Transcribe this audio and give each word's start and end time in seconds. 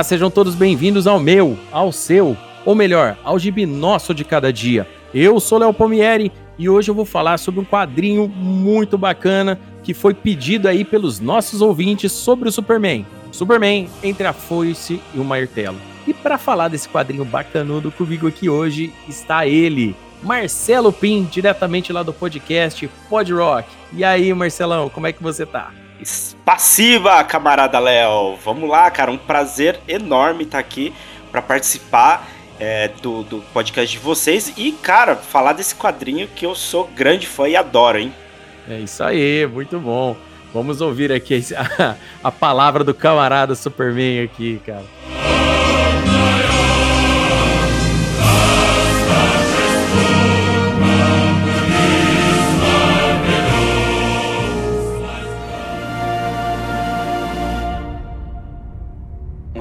Olá, 0.00 0.04
sejam 0.04 0.30
todos 0.30 0.54
bem-vindos 0.54 1.06
ao 1.06 1.20
meu, 1.20 1.58
ao 1.70 1.92
seu, 1.92 2.34
ou 2.64 2.74
melhor, 2.74 3.18
ao 3.22 3.38
gibi 3.38 3.66
nosso 3.66 4.14
de 4.14 4.24
cada 4.24 4.50
dia. 4.50 4.88
Eu 5.12 5.38
sou 5.38 5.58
Léo 5.58 5.74
Palmieri 5.74 6.32
e 6.58 6.70
hoje 6.70 6.90
eu 6.90 6.94
vou 6.94 7.04
falar 7.04 7.36
sobre 7.36 7.60
um 7.60 7.66
quadrinho 7.66 8.26
muito 8.26 8.96
bacana 8.96 9.60
que 9.82 9.92
foi 9.92 10.14
pedido 10.14 10.68
aí 10.68 10.86
pelos 10.86 11.20
nossos 11.20 11.60
ouvintes 11.60 12.12
sobre 12.12 12.48
o 12.48 12.52
Superman. 12.52 13.04
Superman 13.30 13.90
entre 14.02 14.26
a 14.26 14.32
foice 14.32 15.02
e 15.14 15.18
o 15.18 15.24
martelo. 15.24 15.76
E 16.06 16.14
para 16.14 16.38
falar 16.38 16.68
desse 16.68 16.88
quadrinho 16.88 17.26
bacanudo 17.26 17.90
comigo 17.90 18.26
aqui 18.26 18.48
hoje 18.48 18.90
está 19.06 19.46
ele, 19.46 19.94
Marcelo 20.22 20.94
Pim, 20.94 21.28
diretamente 21.30 21.92
lá 21.92 22.02
do 22.02 22.14
podcast 22.14 22.88
Pod 23.10 23.30
Rock. 23.34 23.68
E 23.92 24.02
aí, 24.02 24.32
Marcelão, 24.32 24.88
como 24.88 25.08
é 25.08 25.12
que 25.12 25.22
você 25.22 25.44
tá? 25.44 25.70
Passiva, 26.44 27.22
camarada 27.24 27.78
Léo. 27.78 28.36
Vamos 28.44 28.68
lá, 28.68 28.90
cara. 28.90 29.10
Um 29.10 29.18
prazer 29.18 29.80
enorme 29.86 30.44
estar 30.44 30.58
aqui 30.58 30.92
para 31.30 31.42
participar 31.42 32.28
é, 32.58 32.88
do, 33.02 33.22
do 33.22 33.38
podcast 33.52 33.96
de 33.96 34.02
vocês 34.02 34.52
e, 34.56 34.72
cara, 34.72 35.16
falar 35.16 35.54
desse 35.54 35.74
quadrinho 35.74 36.28
que 36.28 36.44
eu 36.44 36.54
sou 36.54 36.86
grande 36.94 37.26
fã 37.26 37.48
e 37.48 37.56
adoro, 37.56 37.98
hein? 37.98 38.12
É 38.68 38.78
isso 38.78 39.02
aí, 39.02 39.46
muito 39.46 39.78
bom. 39.78 40.16
Vamos 40.52 40.80
ouvir 40.80 41.12
aqui 41.12 41.42
a, 41.56 41.94
a 42.22 42.30
palavra 42.30 42.84
do 42.84 42.92
camarada 42.92 43.54
Superman 43.54 44.22
aqui, 44.22 44.60
cara. 44.66 44.84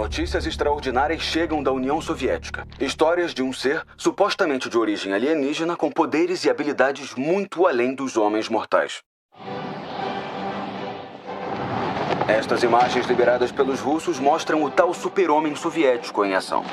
Notícias 0.10 0.48
extraordinárias 0.48 1.22
chegam 1.22 1.62
da 1.62 1.72
União 1.72 2.02
Soviética. 2.02 2.68
Histórias 2.80 3.32
de 3.32 3.44
um 3.44 3.54
ser 3.54 3.86
supostamente 3.96 4.68
de 4.68 4.76
origem 4.76 5.14
alienígena 5.14 5.76
com 5.76 5.92
poderes 5.92 6.44
e 6.44 6.50
habilidades 6.50 7.14
muito 7.14 7.68
além 7.68 7.94
dos 7.94 8.18
homens 8.18 8.50
mortais. 8.50 9.04
Estas 12.28 12.64
imagens 12.64 13.06
liberadas 13.06 13.52
pelos 13.52 13.80
russos 13.80 14.20
mostram 14.20 14.64
o 14.64 14.72
tal 14.72 14.96
super-homem 14.96 15.56
soviético 15.56 16.26
em 16.26 16.34
ação. 16.34 16.66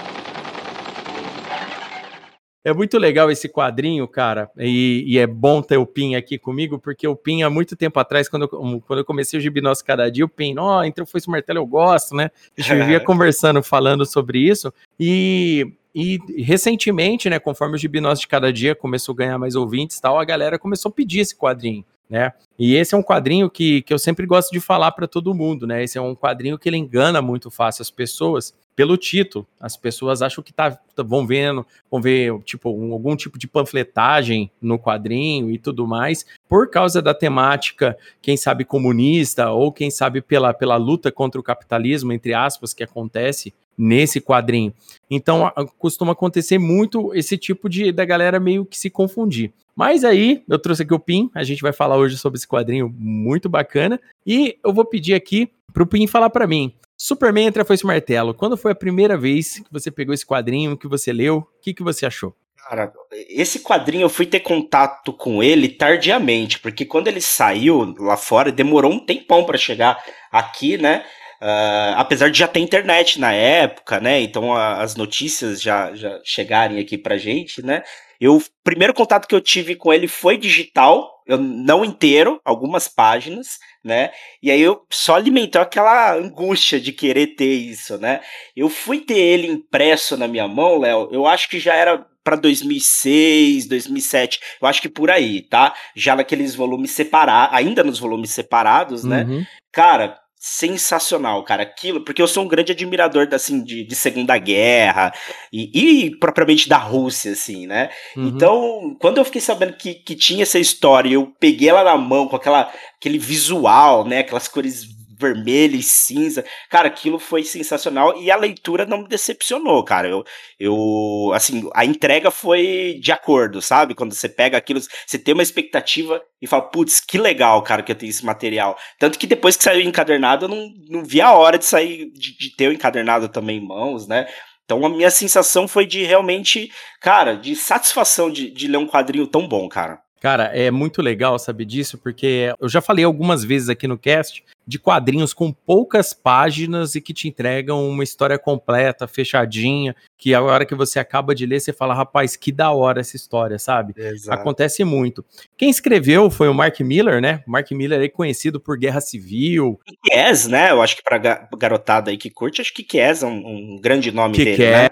É 2.67 2.75
muito 2.75 2.99
legal 2.99 3.31
esse 3.31 3.49
quadrinho, 3.49 4.09
cara, 4.09 4.51
e, 4.59 5.05
e, 5.07 5.19
é 5.19 5.27
bom 5.29 5.63
ter 5.63 5.77
o 5.77 5.87
Pin 5.87 6.17
aqui 6.17 6.37
comigo, 6.37 6.81
porque 6.81 7.07
o 7.07 7.15
Pin, 7.15 7.45
há 7.45 7.49
muito 7.49 7.77
tempo 7.77 8.01
atrás, 8.01 8.29
quando 8.29 8.43
eu, 8.43 8.49
quando 8.85 8.99
eu 8.99 9.05
comecei 9.05 9.39
o 9.39 9.41
Gibi 9.41 9.61
Nosso 9.61 9.85
Cada 9.85 10.11
Dia, 10.11 10.25
o 10.25 10.29
Pin, 10.29 10.57
ó, 10.59 10.81
oh, 10.81 10.83
entrou 10.83 11.07
foi 11.07 11.19
esse 11.19 11.31
martelo, 11.31 11.61
eu 11.61 11.67
gosto, 11.67 12.17
né? 12.17 12.29
A 12.59 12.61
gente 12.61 12.75
vivia 12.75 12.99
conversando, 13.07 13.63
falando 13.63 14.05
sobre 14.05 14.41
isso, 14.41 14.75
e, 14.99 15.75
e 15.95 16.19
recentemente, 16.43 17.31
né, 17.31 17.39
conforme 17.39 17.77
o 17.77 17.79
Gibi 17.79 18.01
Nosso 18.01 18.23
de 18.23 18.27
Cada 18.27 18.53
Dia 18.53 18.75
começou 18.75 19.13
a 19.13 19.17
ganhar 19.19 19.39
mais 19.39 19.55
ouvintes 19.55 19.99
e 19.99 20.03
tal, 20.03 20.19
a 20.19 20.25
galera 20.25 20.59
começou 20.59 20.89
a 20.89 20.93
pedir 20.93 21.21
esse 21.21 21.37
quadrinho 21.37 21.85
né? 22.09 22.33
E 22.59 22.75
esse 22.75 22.95
é 22.95 22.99
um 22.99 23.03
quadrinho 23.03 23.51
que, 23.51 23.83
que 23.83 23.93
eu 23.93 23.99
sempre 23.99 24.27
gosto 24.27 24.51
de 24.51 24.61
falar 24.61 24.93
para 24.93 25.07
todo 25.07 25.35
mundo, 25.35 25.67
né? 25.67 25.83
Esse 25.83 25.99
é 25.99 26.01
um 26.01 26.15
quadrinho 26.15 26.59
que 26.59 26.69
ele 26.69 26.77
engana 26.77 27.21
muito 27.21 27.51
fácil 27.51 27.83
as 27.83 27.91
pessoas 27.91 28.55
pelo 28.77 28.99
título. 28.99 29.47
As 29.59 29.77
pessoas 29.77 30.21
acham 30.21 30.45
que 30.45 30.53
tá, 30.53 30.71
tá 30.71 31.03
vão 31.03 31.27
vendo, 31.27 31.67
vão 31.91 32.01
ver 32.01 32.39
tipo 32.43 32.71
um, 32.71 32.93
algum 32.93 33.17
tipo 33.17 33.39
de 33.39 33.49
panfletagem 33.49 34.51
no 34.61 34.79
quadrinho 34.79 35.51
e 35.51 35.59
tudo 35.59 35.87
mais, 35.87 36.27
por 36.47 36.71
causa 36.71 37.01
da 37.01 37.15
temática, 37.15 37.97
quem 38.21 38.37
sabe 38.37 38.65
comunista 38.65 39.51
ou 39.51 39.73
quem 39.73 39.91
sabe 39.91 40.21
pela, 40.21 40.53
pela 40.53 40.77
luta 40.77 41.11
contra 41.11 41.41
o 41.41 41.45
capitalismo 41.45 42.13
entre 42.13 42.35
aspas 42.35 42.75
que 42.75 42.85
acontece 42.85 43.53
nesse 43.77 44.21
quadrinho. 44.21 44.73
Então 45.11 45.51
costuma 45.79 46.13
acontecer 46.13 46.59
muito 46.59 47.15
esse 47.15 47.39
tipo 47.39 47.69
de 47.69 47.91
da 47.91 48.05
galera 48.05 48.39
meio 48.39 48.67
que 48.67 48.79
se 48.79 48.91
confundir. 48.91 49.53
Mas 49.75 50.05
aí, 50.05 50.43
eu 50.49 50.59
trouxe 50.59 50.83
aqui 50.83 50.95
o 50.95 50.99
Pim, 50.99 51.31
a 51.35 51.45
gente 51.45 51.61
vai 51.61 51.73
falar 51.73 51.99
hoje 51.99 52.17
sobre 52.17 52.39
esse 52.39 52.49
quadrinho 52.49 52.89
muito 52.99 53.47
bacana, 53.47 54.01
e 54.27 54.57
eu 54.65 54.73
vou 54.73 54.87
pedir 54.87 55.13
aqui 55.13 55.51
pro 55.71 55.87
Pim 55.87 56.07
falar 56.07 56.31
para 56.31 56.47
mim. 56.47 56.73
Superman 56.97 57.47
entra 57.47 57.65
foi 57.65 57.75
esse 57.75 57.87
martelo. 57.87 58.35
Quando 58.35 58.57
foi 58.57 58.73
a 58.73 58.77
primeira 58.77 59.17
vez 59.17 59.59
que 59.59 59.73
você 59.73 59.91
pegou 59.91 60.15
esse 60.15 60.25
quadrinho, 60.25 60.77
que 60.77 60.89
você 60.89 61.13
leu, 61.13 61.39
o 61.39 61.61
que, 61.61 61.75
que 61.75 61.83
você 61.83 62.07
achou? 62.07 62.35
Cara, 62.69 62.93
esse 63.29 63.61
quadrinho 63.61 64.03
eu 64.03 64.09
fui 64.09 64.27
ter 64.27 64.41
contato 64.41 65.13
com 65.13 65.41
ele 65.41 65.69
tardiamente, 65.69 66.59
porque 66.59 66.85
quando 66.85 67.07
ele 67.07 67.21
saiu 67.21 67.95
lá 67.99 68.17
fora, 68.17 68.51
demorou 68.51 68.91
um 68.91 68.99
tempão 68.99 69.45
para 69.45 69.57
chegar 69.57 70.03
aqui, 70.33 70.77
né? 70.77 71.05
Uh, 71.41 71.95
apesar 71.97 72.31
de 72.31 72.39
já 72.39 72.49
ter 72.49 72.61
internet 72.61 73.21
na 73.21 73.33
época, 73.33 74.01
né? 74.01 74.21
Então 74.21 74.53
a, 74.53 74.81
as 74.83 74.97
notícias 74.97 75.61
já, 75.61 75.95
já 75.95 76.19
chegarem 76.25 76.81
aqui 76.81 76.99
pra 76.99 77.19
gente, 77.19 77.63
né? 77.63 77.85
Eu, 78.21 78.37
o 78.37 78.43
primeiro 78.65 78.95
contato 78.95 79.29
que 79.29 79.35
eu 79.35 79.41
tive 79.41 79.77
com 79.77 79.93
ele 79.93 80.09
foi 80.09 80.37
digital, 80.37 81.23
eu 81.27 81.39
não 81.39 81.85
inteiro, 81.85 82.41
algumas 82.45 82.89
páginas, 82.89 83.59
né? 83.87 84.11
E 84.43 84.51
aí 84.51 84.61
eu 84.61 84.85
só 84.91 85.15
alimentou 85.15 85.63
aquela 85.63 86.15
angústia 86.15 86.81
de 86.81 86.93
querer 86.93 87.29
ter 87.29 87.53
isso, 87.55 87.97
né? 87.99 88.21
Eu 88.55 88.69
fui 88.69 89.01
ter 89.01 89.19
ele 89.19 89.47
impresso 89.47 90.17
na 90.17 90.27
minha 90.27 90.49
mão, 90.49 90.81
Léo, 90.81 91.09
eu 91.13 91.27
acho 91.27 91.49
que 91.49 91.59
já 91.61 91.75
era 91.75 92.05
para 92.25 92.35
2006, 92.35 93.67
2007, 93.69 94.41
eu 94.61 94.67
acho 94.67 94.83
que 94.83 94.89
por 94.89 95.13
aí, 95.13 95.43
tá? 95.43 95.73
Já 95.95 96.17
naqueles 96.17 96.57
volumes 96.57 96.91
separados, 96.91 97.55
ainda 97.57 97.85
nos 97.85 98.01
volumes 98.01 98.33
separados, 98.33 99.05
né? 99.05 99.23
Uhum. 99.23 99.47
Cara, 99.71 100.19
sensacional, 100.49 101.43
cara. 101.43 101.65
Aquilo, 101.65 102.03
porque 102.03 102.23
eu 102.23 102.29
sou 102.29 102.45
um 102.45 102.49
grande 102.49 102.71
admirador 102.71 103.27
assim, 103.33 103.65
de, 103.65 103.83
de 103.83 103.95
Segunda 103.97 104.39
Guerra 104.39 105.13
e, 105.53 106.05
e, 106.07 106.17
propriamente 106.19 106.69
da 106.69 106.77
Rússia, 106.77 107.33
assim, 107.33 107.67
né? 107.67 107.91
Uhum. 108.17 108.29
Então, 108.29 108.97
quando 109.01 109.19
eu 109.19 109.25
fiquei 109.25 109.41
sabendo 109.41 109.73
que, 109.73 109.95
que 109.95 110.15
tinha 110.15 110.45
essa 110.45 110.61
história, 110.61 111.13
eu 111.13 111.35
peguei 111.41 111.69
ela 111.69 111.83
na 111.83 111.97
mão 111.97 112.29
com 112.29 112.37
aquela, 112.37 112.73
aquele 112.97 113.19
visual, 113.19 114.07
né? 114.07 114.21
Aquelas 114.21 114.47
cores 114.47 114.85
vermelho 115.19 115.77
e 115.77 115.83
cinza. 115.83 116.45
Cara, 116.69 116.89
aquilo 116.89 117.19
foi 117.19 117.43
sensacional 117.43 118.21
e 118.21 118.31
a 118.31 118.37
leitura 118.37 118.87
não 118.87 119.03
me 119.03 119.09
decepcionou, 119.09 119.83
cara. 119.85 120.09
Eu, 120.09 120.25
eu 120.59 121.31
assim, 121.35 121.69
a 121.75 121.85
entrega 121.85 122.31
foi 122.31 122.99
de 123.01 123.13
acordo, 123.13 123.61
sabe? 123.63 123.95
Quando 123.95 124.15
você 124.15 124.29
pega 124.29 124.57
aquilo, 124.57 124.81
você 125.07 125.19
tem 125.19 125.35
uma 125.35 125.43
expectativa 125.43 126.23
e 126.41 126.47
fala, 126.47 126.63
putz, 126.63 127.01
que 127.01 127.19
legal, 127.19 127.63
cara, 127.63 127.83
que 127.83 127.93
eu 127.93 127.97
tenho 127.97 128.11
esse 128.11 128.25
material. 128.25 128.77
Tanto 128.99 129.19
que 129.19 129.27
depois 129.27 129.57
que 129.57 129.65
saiu 129.65 129.81
encadernado, 129.81 130.45
eu 130.45 130.49
não, 130.49 130.69
não 130.89 131.05
vi 131.05 131.21
a 131.21 131.33
hora 131.33 131.59
de 131.59 131.65
sair, 131.65 132.11
de, 132.13 132.37
de 132.37 132.57
ter 132.57 132.69
o 132.69 132.73
encadernado 132.73 133.29
também 133.29 133.59
em 133.59 133.67
mãos, 133.67 134.07
né? 134.07 134.27
Então 134.65 134.85
a 134.85 134.89
minha 134.89 135.11
sensação 135.11 135.69
foi 135.69 135.87
de 135.87 136.03
realmente, 136.03 136.71
cara, 137.01 137.35
de 137.35 137.55
satisfação 137.55 138.31
de, 138.31 138.51
de 138.51 138.67
ler 138.67 138.79
um 138.79 138.87
quadrinho 138.87 139.27
tão 139.27 139.47
bom, 139.49 139.69
cara. 139.69 140.01
Cara, 140.21 140.45
é 140.45 140.71
muito 140.71 141.03
legal 141.03 141.39
saber 141.39 141.65
disso, 141.65 141.99
porque 141.99 142.53
eu 142.59 142.69
já 142.69 142.81
falei 142.81 143.05
algumas 143.05 143.45
vezes 143.45 143.69
aqui 143.69 143.87
no 143.87 143.99
cast 143.99 144.43
de 144.67 144.79
quadrinhos 144.79 145.33
com 145.33 145.53
poucas 145.53 146.13
páginas 146.13 146.95
e 146.95 147.01
que 147.01 147.15
te 147.15 147.29
entregam 147.29 147.89
uma 147.89 148.03
história 148.03 148.39
completa, 148.39 149.07
fechadinha, 149.07 149.95
que 150.19 150.35
a 150.35 150.43
hora 150.43 150.67
que 150.67 150.75
você 150.75 150.99
acaba 150.99 151.35
de 151.35 151.47
ler, 151.47 151.61
você 151.61 151.73
fala, 151.73 151.95
rapaz, 151.95 152.35
que 152.35 152.51
da 152.51 152.73
hora 152.73 153.01
essa 153.01 153.15
história, 153.15 153.59
sabe? 153.59 153.95
Exato. 153.97 154.41
Acontece 154.41 154.83
muito. 154.83 155.25
Quem 155.57 155.71
escreveu 155.71 156.31
foi 156.31 156.49
o 156.49 156.55
Mark 156.55 156.81
Miller, 156.81 157.21
né? 157.21 157.45
Mark 157.47 157.71
Miller 157.71 158.01
é 158.01 158.09
conhecido 158.09 158.59
por 158.59 158.77
Guerra 158.77 159.01
Civil. 159.01 159.79
Kick-Ass, 159.87 160.49
né? 160.49 160.73
Eu 160.73 160.83
acho 160.83 160.97
que 160.97 161.03
pra 161.03 161.19
garotada 161.57 162.11
aí 162.11 162.17
que 162.17 162.31
curte, 162.31 162.61
acho 162.61 162.75
que 162.75 162.83
Kick-Ass 162.83 163.23
é 163.23 163.27
um, 163.27 163.75
um, 163.75 163.81
grande 163.81 164.11
nome 164.11 164.37
dele, 164.37 164.71
né? 164.71 164.89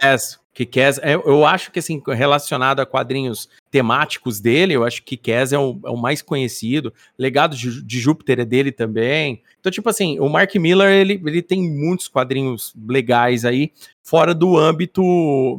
Que 0.55 0.65
Kes, 0.65 0.99
é, 1.03 1.15
eu 1.17 1.45
acho 1.45 1.73
que 1.73 1.81
assim, 1.81 2.01
relacionado 2.07 2.79
a 2.79 2.87
quadrinhos 2.87 3.49
temáticos 3.73 4.41
dele, 4.41 4.75
eu 4.75 4.85
acho 4.85 5.03
que 5.03 5.17
Kes 5.17 5.53
é, 5.53 5.59
o, 5.59 5.81
é 5.85 5.91
o 5.91 5.97
mais 5.97 6.23
conhecido. 6.23 6.95
Legado 7.19 7.57
de, 7.57 7.83
de, 7.83 7.99
Júpiter 7.99 8.39
é 8.39 8.45
dele 8.45 8.71
também. 8.71 9.43
Então, 9.59 9.73
tipo 9.73 9.89
assim, 9.89 10.21
o 10.21 10.29
Mark 10.29 10.55
Miller, 10.55 10.89
ele, 10.89 11.21
ele 11.27 11.43
tem 11.43 11.61
muitos 11.61 12.07
quadrinhos 12.07 12.73
legais 12.89 13.45
aí, 13.45 13.73
fora 14.01 14.33
do 14.33 14.57
âmbito 14.57 15.03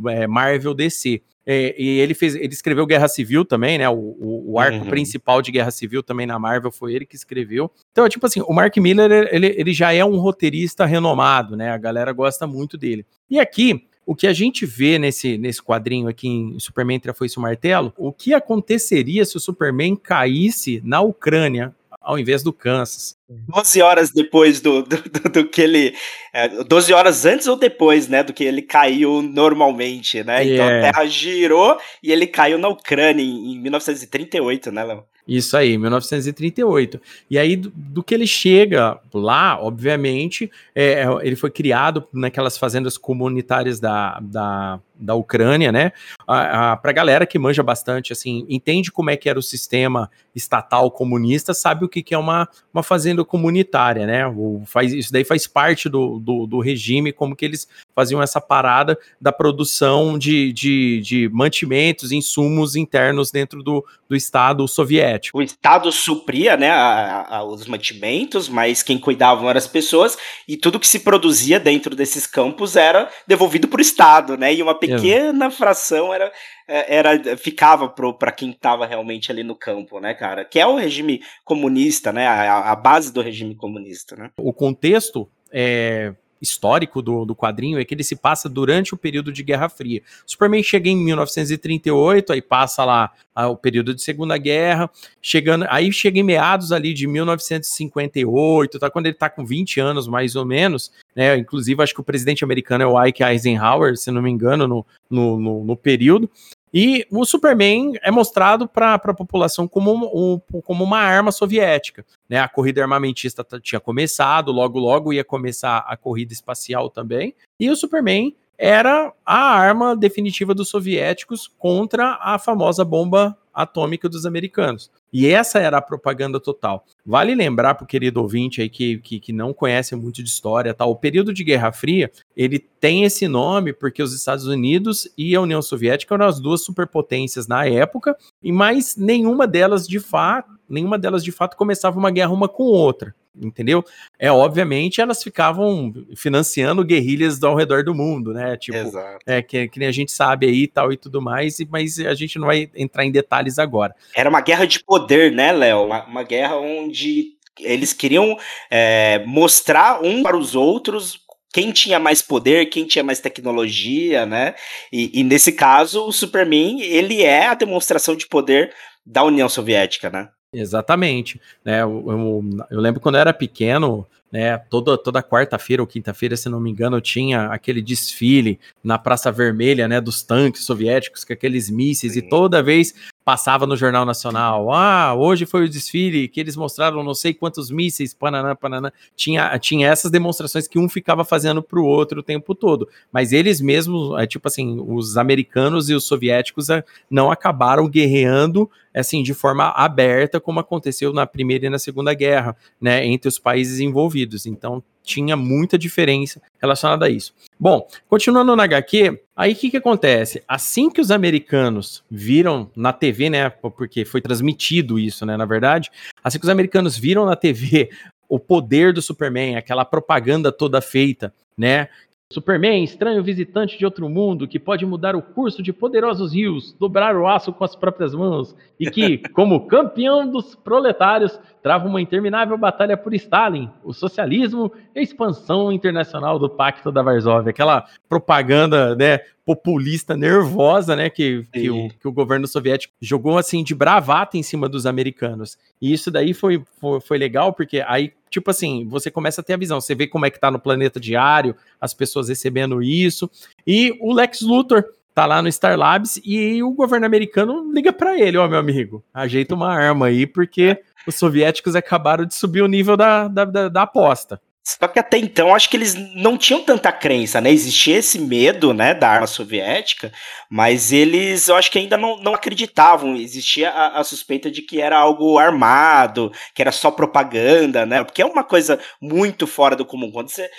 é, 0.07 0.25
Marvel 0.27 0.73
DC. 0.73 1.21
É, 1.45 1.75
e 1.77 1.99
ele 1.99 2.13
fez, 2.13 2.33
ele 2.33 2.53
escreveu 2.53 2.87
Guerra 2.87 3.07
Civil 3.07 3.45
também, 3.45 3.77
né? 3.77 3.87
O, 3.87 3.93
o, 3.93 4.53
o 4.53 4.59
arco 4.59 4.79
uhum. 4.83 4.89
principal 4.89 5.41
de 5.41 5.51
Guerra 5.51 5.69
Civil 5.69 6.01
também 6.01 6.25
na 6.25 6.39
Marvel 6.39 6.71
foi 6.71 6.93
ele 6.95 7.05
que 7.05 7.15
escreveu. 7.15 7.69
Então, 7.91 8.07
tipo 8.09 8.25
assim, 8.25 8.41
o 8.41 8.53
Mark 8.53 8.75
Miller, 8.77 9.29
ele, 9.31 9.53
ele 9.55 9.73
já 9.73 9.93
é 9.93 10.03
um 10.03 10.17
roteirista 10.17 10.85
renomado, 10.85 11.55
né? 11.55 11.69
A 11.69 11.77
galera 11.77 12.11
gosta 12.13 12.47
muito 12.47 12.77
dele. 12.77 13.05
E 13.29 13.39
aqui, 13.39 13.87
o 14.05 14.15
que 14.15 14.27
a 14.27 14.33
gente 14.33 14.65
vê 14.65 14.99
nesse, 14.99 15.37
nesse 15.37 15.61
quadrinho 15.61 16.07
aqui 16.07 16.27
em 16.27 16.59
Superman 16.59 16.97
Entre 16.97 17.09
a 17.09 17.13
Foice 17.13 17.35
e 17.35 17.39
o 17.39 17.41
Martelo, 17.41 17.93
o 17.97 18.11
que 18.11 18.33
aconteceria 18.33 19.25
se 19.25 19.35
o 19.37 19.39
Superman 19.39 19.95
caísse 19.95 20.81
na 20.83 21.01
Ucrânia 21.01 21.73
ao 22.05 22.19
invés 22.19 22.43
do 22.43 22.53
Kansas. 22.53 23.17
12 23.27 23.81
horas 23.81 24.11
depois 24.11 24.61
do, 24.61 24.83
do, 24.83 24.97
do, 24.97 25.29
do 25.29 25.49
que 25.49 25.59
ele. 25.59 25.95
É, 26.31 26.47
12 26.47 26.93
horas 26.93 27.25
antes 27.25 27.47
ou 27.47 27.57
depois, 27.57 28.07
né? 28.07 28.23
Do 28.23 28.31
que 28.31 28.43
ele 28.43 28.61
caiu 28.61 29.23
normalmente, 29.23 30.23
né? 30.23 30.43
Yeah. 30.43 30.53
Então 30.53 30.67
a 30.67 30.81
Terra 30.91 31.05
girou 31.07 31.77
e 32.03 32.11
ele 32.11 32.27
caiu 32.27 32.59
na 32.59 32.67
Ucrânia 32.67 33.23
em, 33.23 33.53
em 33.53 33.59
1938, 33.59 34.71
né, 34.71 34.83
Léo? 34.83 35.03
Isso 35.27 35.57
aí, 35.57 35.77
1938. 35.77 37.01
E 37.29 37.39
aí, 37.39 37.55
do, 37.55 37.71
do 37.75 38.03
que 38.03 38.13
ele 38.13 38.27
chega 38.27 38.99
lá, 39.13 39.59
obviamente, 39.59 40.51
é, 40.73 41.03
é 41.03 41.07
ele 41.21 41.35
foi 41.35 41.49
criado 41.49 42.07
naquelas 42.13 42.57
fazendas 42.57 42.97
comunitárias 42.97 43.79
da, 43.79 44.19
da, 44.19 44.79
da 44.97 45.15
Ucrânia, 45.15 45.71
né? 45.71 45.91
A, 46.27 46.73
a, 46.73 46.91
galera 46.91 47.25
que 47.25 47.37
manja 47.37 47.61
bastante, 47.61 48.13
assim, 48.13 48.45
entende 48.49 48.91
como 48.91 49.09
é 49.09 49.17
que 49.17 49.29
era 49.29 49.37
o 49.37 49.43
sistema 49.43 50.09
estatal 50.33 50.89
comunista, 50.89 51.53
sabe 51.53 51.85
o 51.85 51.89
que, 51.89 52.01
que 52.01 52.13
é 52.13 52.17
uma, 52.17 52.47
uma 52.73 52.83
fazenda 52.83 53.23
comunitária, 53.23 54.05
né? 54.05 54.27
O, 54.27 54.63
faz, 54.65 54.93
isso 54.93 55.11
daí 55.11 55.23
faz 55.23 55.47
parte 55.47 55.87
do, 55.87 56.19
do, 56.19 56.47
do, 56.47 56.59
regime, 56.59 57.11
como 57.11 57.35
que 57.35 57.45
eles 57.45 57.67
faziam 57.93 58.21
essa 58.21 58.41
parada 58.41 58.97
da 59.19 59.31
produção 59.31 60.17
de, 60.17 60.51
de, 60.51 61.01
de 61.01 61.29
mantimentos, 61.29 62.11
insumos 62.11 62.75
internos 62.75 63.31
dentro 63.31 63.61
do, 63.61 63.85
do 64.09 64.15
Estado 64.15 64.67
soviético. 64.67 65.37
O 65.37 65.41
Estado 65.41 65.91
supria, 65.91 66.57
né, 66.57 66.69
a, 66.69 67.37
a, 67.37 67.43
os 67.43 67.65
mantimentos, 67.65 68.49
mas 68.49 68.83
quem 68.83 68.97
cuidavam 68.97 69.49
eram 69.49 69.57
as 69.57 69.67
pessoas, 69.67 70.17
e 70.47 70.57
tudo 70.57 70.79
que 70.79 70.87
se 70.87 70.99
produzia 70.99 71.59
dentro 71.59 71.95
desses 71.95 72.27
campos 72.27 72.75
era 72.75 73.09
devolvido 73.27 73.67
para 73.67 73.79
o 73.79 73.81
Estado, 73.81 74.37
né? 74.37 74.53
E 74.53 74.61
uma 74.61 74.75
pequena 74.87 75.51
fração 75.51 76.13
era, 76.13 76.31
é, 76.67 76.97
era 76.97 77.37
ficava 77.37 77.89
para 77.89 78.31
quem 78.31 78.51
estava 78.51 78.85
realmente 78.85 79.31
ali 79.31 79.43
no 79.43 79.55
campo, 79.55 79.99
né, 79.99 80.13
cara? 80.13 80.45
Que 80.45 80.59
é 80.59 80.67
o 80.67 80.75
regime 80.75 81.21
comunista, 81.43 82.11
né? 82.11 82.27
A, 82.27 82.71
a 82.71 82.75
base 82.75 83.13
do 83.13 83.21
regime 83.21 83.55
comunista, 83.55 84.15
né? 84.15 84.31
O 84.37 84.53
contexto 84.53 85.29
é, 85.51 86.13
histórico 86.41 87.01
do, 87.01 87.25
do 87.25 87.35
quadrinho 87.35 87.79
é 87.79 87.85
que 87.85 87.93
ele 87.93 88.03
se 88.03 88.15
passa 88.15 88.49
durante 88.49 88.93
o 88.93 88.97
período 88.97 89.31
de 89.31 89.43
Guerra 89.43 89.69
Fria. 89.69 90.01
Superman 90.25 90.61
chega 90.63 90.89
em 90.89 90.97
1938, 90.97 92.33
aí 92.33 92.41
passa 92.41 92.83
lá 92.85 93.11
ah, 93.33 93.47
o 93.47 93.55
período 93.55 93.93
de 93.93 94.01
Segunda 94.01 94.37
Guerra, 94.37 94.89
chegando, 95.21 95.65
aí 95.69 95.91
chega 95.91 96.19
em 96.19 96.23
meados 96.23 96.71
ali 96.71 96.93
de 96.93 97.07
1958, 97.07 98.79
tá, 98.79 98.89
quando 98.89 99.07
ele 99.07 99.15
tá 99.15 99.29
com 99.29 99.45
20 99.45 99.79
anos 99.79 100.07
mais 100.07 100.35
ou 100.35 100.45
menos, 100.45 100.91
né, 101.15 101.37
inclusive 101.37 101.81
acho 101.81 101.93
que 101.93 102.01
o 102.01 102.03
presidente 102.03 102.43
americano 102.43 102.83
é 102.83 102.87
o 102.87 103.05
Ike 103.05 103.23
Eisenhower, 103.23 103.97
se 103.97 104.11
não 104.11 104.21
me 104.21 104.29
engano, 104.29 104.67
no, 104.67 104.85
no, 105.09 105.39
no, 105.39 105.63
no 105.63 105.75
período, 105.75 106.29
e 106.77 107.07
o 107.09 107.23
Superman 107.25 107.93
é 108.01 108.11
mostrado 108.11 108.67
para 108.67 108.95
a 108.95 109.13
população 109.13 109.65
como, 109.65 109.93
um, 110.13 110.61
como 110.61 110.83
uma 110.83 110.99
arma 110.99 111.31
soviética. 111.31 112.05
Né? 112.29 112.39
A 112.39 112.47
corrida 112.47 112.81
armamentista 112.81 113.45
tinha 113.61 113.79
começado, 113.79 114.51
logo 114.51 114.79
logo 114.79 115.13
ia 115.13 115.23
começar 115.23 115.79
a 115.87 115.95
corrida 115.95 116.33
espacial 116.33 116.89
também. 116.89 117.35
E 117.59 117.69
o 117.69 117.75
Superman 117.75 118.35
era 118.57 119.13
a 119.25 119.37
arma 119.37 119.95
definitiva 119.95 120.53
dos 120.53 120.69
soviéticos 120.69 121.47
contra 121.59 122.17
a 122.21 122.39
famosa 122.39 122.85
bomba 122.85 123.37
atômica 123.53 124.09
dos 124.09 124.25
americanos. 124.25 124.91
E 125.17 125.27
essa 125.27 125.59
era 125.59 125.77
a 125.77 125.81
propaganda 125.81 126.41
total. 126.41 126.85
Vale 127.05 127.33
lembrar 127.33 127.75
para 127.75 127.85
o 127.85 127.87
querido 127.87 128.21
ouvinte 128.21 128.61
aí 128.61 128.67
que, 128.67 128.97
que, 128.97 129.17
que, 129.17 129.31
não 129.31 129.53
conhece 129.53 129.95
muito 129.95 130.21
de 130.21 130.27
história, 130.27 130.73
tá? 130.73 130.85
o 130.85 130.93
período 130.93 131.33
de 131.33 131.41
Guerra 131.41 131.71
Fria, 131.71 132.11
ele 132.35 132.59
tem 132.59 133.05
esse 133.05 133.25
nome 133.25 133.71
porque 133.71 134.03
os 134.03 134.13
Estados 134.13 134.45
Unidos 134.45 135.09
e 135.17 135.33
a 135.33 135.39
União 135.39 135.61
Soviética 135.61 136.15
eram 136.15 136.25
as 136.25 136.37
duas 136.37 136.65
superpotências 136.65 137.47
na 137.47 137.65
época, 137.65 138.17
e 138.43 138.51
mais 138.51 138.97
nenhuma 138.97 139.47
delas 139.47 139.87
de 139.87 140.01
fato, 140.01 140.51
nenhuma 140.67 140.99
delas 140.99 141.23
de 141.23 141.31
fato 141.31 141.55
começava 141.55 141.97
uma 141.97 142.11
guerra 142.11 142.33
uma 142.33 142.49
com 142.49 142.63
outra 142.63 143.15
entendeu? 143.41 143.83
É, 144.17 144.31
obviamente, 144.31 145.01
elas 145.01 145.21
ficavam 145.21 145.93
financiando 146.15 146.83
guerrilhas 146.83 147.41
ao 147.43 147.55
redor 147.55 147.83
do 147.83 147.93
mundo, 147.93 148.33
né? 148.33 148.55
Tipo, 148.57 148.77
Exato. 148.77 149.19
é, 149.25 149.41
que, 149.41 149.67
que 149.67 149.79
nem 149.79 149.87
a 149.87 149.91
gente 149.91 150.11
sabe 150.11 150.45
aí 150.45 150.63
e 150.63 150.67
tal 150.67 150.91
e 150.91 150.97
tudo 150.97 151.21
mais, 151.21 151.57
mas 151.69 151.99
a 151.99 152.13
gente 152.13 152.39
não 152.39 152.47
vai 152.47 152.69
entrar 152.75 153.05
em 153.05 153.11
detalhes 153.11 153.59
agora. 153.59 153.95
Era 154.15 154.29
uma 154.29 154.41
guerra 154.41 154.65
de 154.65 154.83
poder, 154.83 155.04
né, 155.31 155.51
Léo? 155.51 155.85
Uma, 155.85 156.05
uma, 156.05 156.23
guerra 156.23 156.57
onde 156.57 157.35
eles 157.59 157.93
queriam 157.93 158.37
é, 158.69 159.23
mostrar 159.25 160.03
um 160.03 160.23
para 160.23 160.37
os 160.37 160.55
outros 160.55 161.19
quem 161.53 161.71
tinha 161.71 161.97
mais 161.97 162.21
poder, 162.21 162.65
quem 162.65 162.85
tinha 162.85 163.03
mais 163.03 163.21
tecnologia, 163.21 164.25
né? 164.25 164.55
E, 164.91 165.21
e 165.21 165.23
nesse 165.23 165.53
caso, 165.53 166.05
o 166.05 166.11
Superman, 166.11 166.81
ele 166.81 167.23
é 167.23 167.47
a 167.47 167.53
demonstração 167.53 168.13
de 168.13 168.27
poder 168.27 168.73
da 169.05 169.23
União 169.23 169.47
Soviética, 169.47 170.09
né? 170.09 170.27
Exatamente. 170.53 171.39
Né, 171.63 171.81
eu, 171.81 172.03
eu, 172.07 172.43
eu, 172.71 172.79
lembro 172.79 172.99
quando 172.99 173.15
eu 173.15 173.21
era 173.21 173.33
pequeno, 173.33 174.07
né, 174.31 174.57
toda, 174.57 174.97
toda 174.97 175.23
quarta-feira 175.23 175.83
ou 175.83 175.87
quinta-feira, 175.87 176.35
se 176.35 176.49
não 176.49 176.59
me 176.59 176.71
engano, 176.71 176.99
tinha 177.01 177.47
aquele 177.47 177.81
desfile 177.81 178.59
na 178.83 178.97
Praça 178.97 179.31
Vermelha, 179.31 179.87
né, 179.87 179.99
dos 179.99 180.23
tanques 180.23 180.63
soviéticos, 180.63 181.23
com 181.23 181.33
aqueles 181.33 181.69
mísseis, 181.69 182.13
Sim. 182.13 182.19
e 182.19 182.29
toda 182.29 182.63
vez 182.63 182.93
passava 183.25 183.65
no 183.65 183.75
Jornal 183.75 184.05
Nacional. 184.05 184.71
Ah, 184.71 185.15
hoje 185.15 185.47
foi 185.47 185.65
o 185.65 185.69
desfile 185.69 186.27
que 186.27 186.39
eles 186.39 186.55
mostraram 186.55 187.03
não 187.03 187.15
sei 187.15 187.33
quantos 187.33 187.71
mísseis, 187.71 188.13
pananã, 188.13 188.55
pananã. 188.55 188.91
Tinha, 189.15 189.57
tinha 189.57 189.89
essas 189.89 190.11
demonstrações 190.11 190.67
que 190.67 190.77
um 190.77 190.87
ficava 190.87 191.25
fazendo 191.25 191.63
para 191.63 191.79
o 191.79 191.85
outro 191.85 192.19
o 192.19 192.23
tempo 192.23 192.53
todo. 192.53 192.87
Mas 193.11 193.33
eles 193.33 193.59
mesmos, 193.59 194.17
é, 194.21 194.27
tipo 194.27 194.47
assim, 194.47 194.79
os 194.87 195.17
americanos 195.17 195.89
e 195.89 195.95
os 195.95 196.05
soviéticos 196.05 196.69
é, 196.69 196.83
não 197.09 197.31
acabaram 197.31 197.89
guerreando 197.89 198.69
assim 198.93 199.21
de 199.21 199.33
forma 199.33 199.69
aberta 199.71 200.39
como 200.39 200.59
aconteceu 200.59 201.11
na 201.11 201.25
Primeira 201.25 201.65
e 201.65 201.69
na 201.69 201.79
Segunda 201.79 202.13
Guerra, 202.13 202.55
né, 202.79 203.05
entre 203.05 203.27
os 203.27 203.39
países 203.39 203.79
envolvidos. 203.79 204.45
Então 204.45 204.81
tinha 205.05 205.37
muita 205.37 205.77
diferença 205.77 206.41
relacionada 206.59 207.05
a 207.05 207.09
isso. 207.09 207.33
Bom, 207.59 207.87
continuando 208.09 208.55
na 208.55 208.63
HQ, 208.63 209.21
aí 209.35 209.53
o 209.53 209.55
que, 209.55 209.69
que 209.69 209.77
acontece? 209.77 210.43
Assim 210.47 210.89
que 210.89 210.99
os 210.99 211.11
americanos 211.11 212.03
viram 212.09 212.69
na 212.75 212.91
TV, 212.91 213.29
né? 213.29 213.49
Porque 213.49 214.03
foi 214.03 214.19
transmitido 214.19 214.99
isso, 214.99 215.25
né? 215.25 215.37
Na 215.37 215.45
verdade, 215.45 215.91
assim 216.23 216.39
que 216.39 216.45
os 216.45 216.49
americanos 216.49 216.97
viram 216.97 217.25
na 217.25 217.35
TV 217.35 217.89
o 218.27 218.39
poder 218.39 218.91
do 218.91 219.01
Superman, 219.01 219.55
aquela 219.55 219.85
propaganda 219.85 220.51
toda 220.51 220.81
feita, 220.81 221.33
né? 221.57 221.87
Superman, 222.35 222.83
estranho 222.83 223.23
visitante 223.23 223.77
de 223.77 223.85
outro 223.85 224.09
mundo 224.09 224.45
que 224.45 224.59
pode 224.59 224.85
mudar 224.85 225.15
o 225.15 225.21
curso 225.21 225.63
de 225.63 225.71
poderosos 225.71 226.33
rios, 226.33 226.75
dobrar 226.77 227.15
o 227.15 227.25
aço 227.25 227.53
com 227.53 227.63
as 227.63 227.77
próprias 227.77 228.13
mãos 228.13 228.53
e 228.77 228.91
que, 228.91 229.19
como 229.31 229.67
campeão 229.67 230.29
dos 230.29 230.53
proletários, 230.53 231.39
trava 231.63 231.87
uma 231.87 232.01
interminável 232.01 232.57
batalha 232.57 232.97
por 232.97 233.13
Stalin, 233.13 233.69
o 233.85 233.93
socialismo 233.93 234.69
e 234.93 234.99
a 234.99 235.01
expansão 235.01 235.71
internacional 235.71 236.37
do 236.37 236.49
Pacto 236.49 236.91
da 236.91 237.01
Varsóvia. 237.01 237.51
Aquela 237.51 237.85
propaganda 238.09 238.93
né, 238.97 239.21
populista 239.45 240.17
nervosa 240.17 240.95
né, 240.95 241.09
que, 241.09 241.43
que 241.53 241.69
o, 241.69 241.89
que, 241.89 242.07
o, 242.07 242.11
governo 242.11 242.47
soviético 242.47 242.93
jogou 242.99 243.37
assim 243.37 243.63
de 243.63 243.75
bravata 243.75 244.37
em 244.37 244.43
cima 244.43 244.67
dos 244.67 244.87
americanos. 244.87 245.57
E 245.79 245.93
isso 245.93 246.09
daí 246.09 246.33
foi, 246.33 246.63
foi, 246.81 246.99
foi 246.99 247.17
legal, 247.17 247.53
porque 247.53 247.83
aí 247.87 248.11
tipo 248.29 248.51
assim, 248.51 248.85
você 248.89 249.09
começa 249.09 249.39
a 249.39 249.43
ter 249.43 249.53
a 249.53 249.57
visão, 249.57 249.79
você 249.79 249.95
vê 249.95 250.07
como 250.07 250.25
é 250.25 250.29
que 250.29 250.39
tá 250.39 250.51
no 250.51 250.59
planeta 250.59 250.99
diário, 250.99 251.55
as 251.79 251.93
pessoas 251.93 252.27
recebendo 252.27 252.83
isso, 252.83 253.31
e 253.65 253.97
o 254.01 254.13
Lex 254.13 254.41
Luthor 254.41 254.83
tá 255.13 255.25
lá 255.25 255.41
no 255.41 255.49
Star 255.49 255.77
Labs 255.77 256.19
e 256.25 256.61
o 256.61 256.71
governo 256.71 257.05
americano 257.05 257.71
liga 257.71 257.93
para 257.93 258.19
ele, 258.19 258.37
ó, 258.37 258.45
meu 258.49 258.59
amigo, 258.59 259.01
ajeita 259.13 259.55
uma 259.55 259.73
arma 259.73 260.07
aí, 260.07 260.27
porque 260.27 260.81
os 261.07 261.15
soviéticos 261.15 261.75
acabaram 261.75 262.25
de 262.25 262.35
subir 262.35 262.61
o 262.61 262.67
nível 262.67 262.97
da, 262.97 263.29
da, 263.29 263.45
da, 263.45 263.69
da 263.69 263.81
aposta. 263.83 264.41
Só 264.67 264.87
que 264.87 264.97
até 264.97 265.19
então 265.19 265.53
acho 265.53 265.69
que 265.69 265.77
eles 265.77 265.93
não 265.93 266.35
tinham 266.39 266.63
tanta 266.63 266.91
crença, 266.91 267.39
né? 267.39 267.51
Existia 267.51 267.97
esse 267.97 268.17
medo, 268.17 268.73
né, 268.73 268.95
da 268.95 269.07
arma 269.07 269.27
soviética, 269.27 270.11
mas 270.49 270.91
eles 270.91 271.47
eu 271.47 271.55
acho 271.55 271.69
que 271.69 271.77
ainda 271.77 271.95
não, 271.95 272.17
não 272.17 272.33
acreditavam. 272.33 273.15
Existia 273.15 273.69
a, 273.69 273.99
a, 273.99 274.03
suspeita 274.03 274.49
de 274.49 274.63
que 274.63 274.81
era 274.81 274.97
algo 274.97 275.37
armado, 275.37 276.31
que 276.55 276.63
era 276.63 276.71
só 276.71 276.89
propaganda, 276.89 277.85
né? 277.85 278.03
Porque 278.03 278.23
é 278.23 278.25
uma 278.25 278.43
coisa 278.43 278.79
muito 278.99 279.45
fora 279.45 279.75
do 279.75 279.85
comum. 279.85 280.09
Quando 280.11 280.29
você 280.29 280.49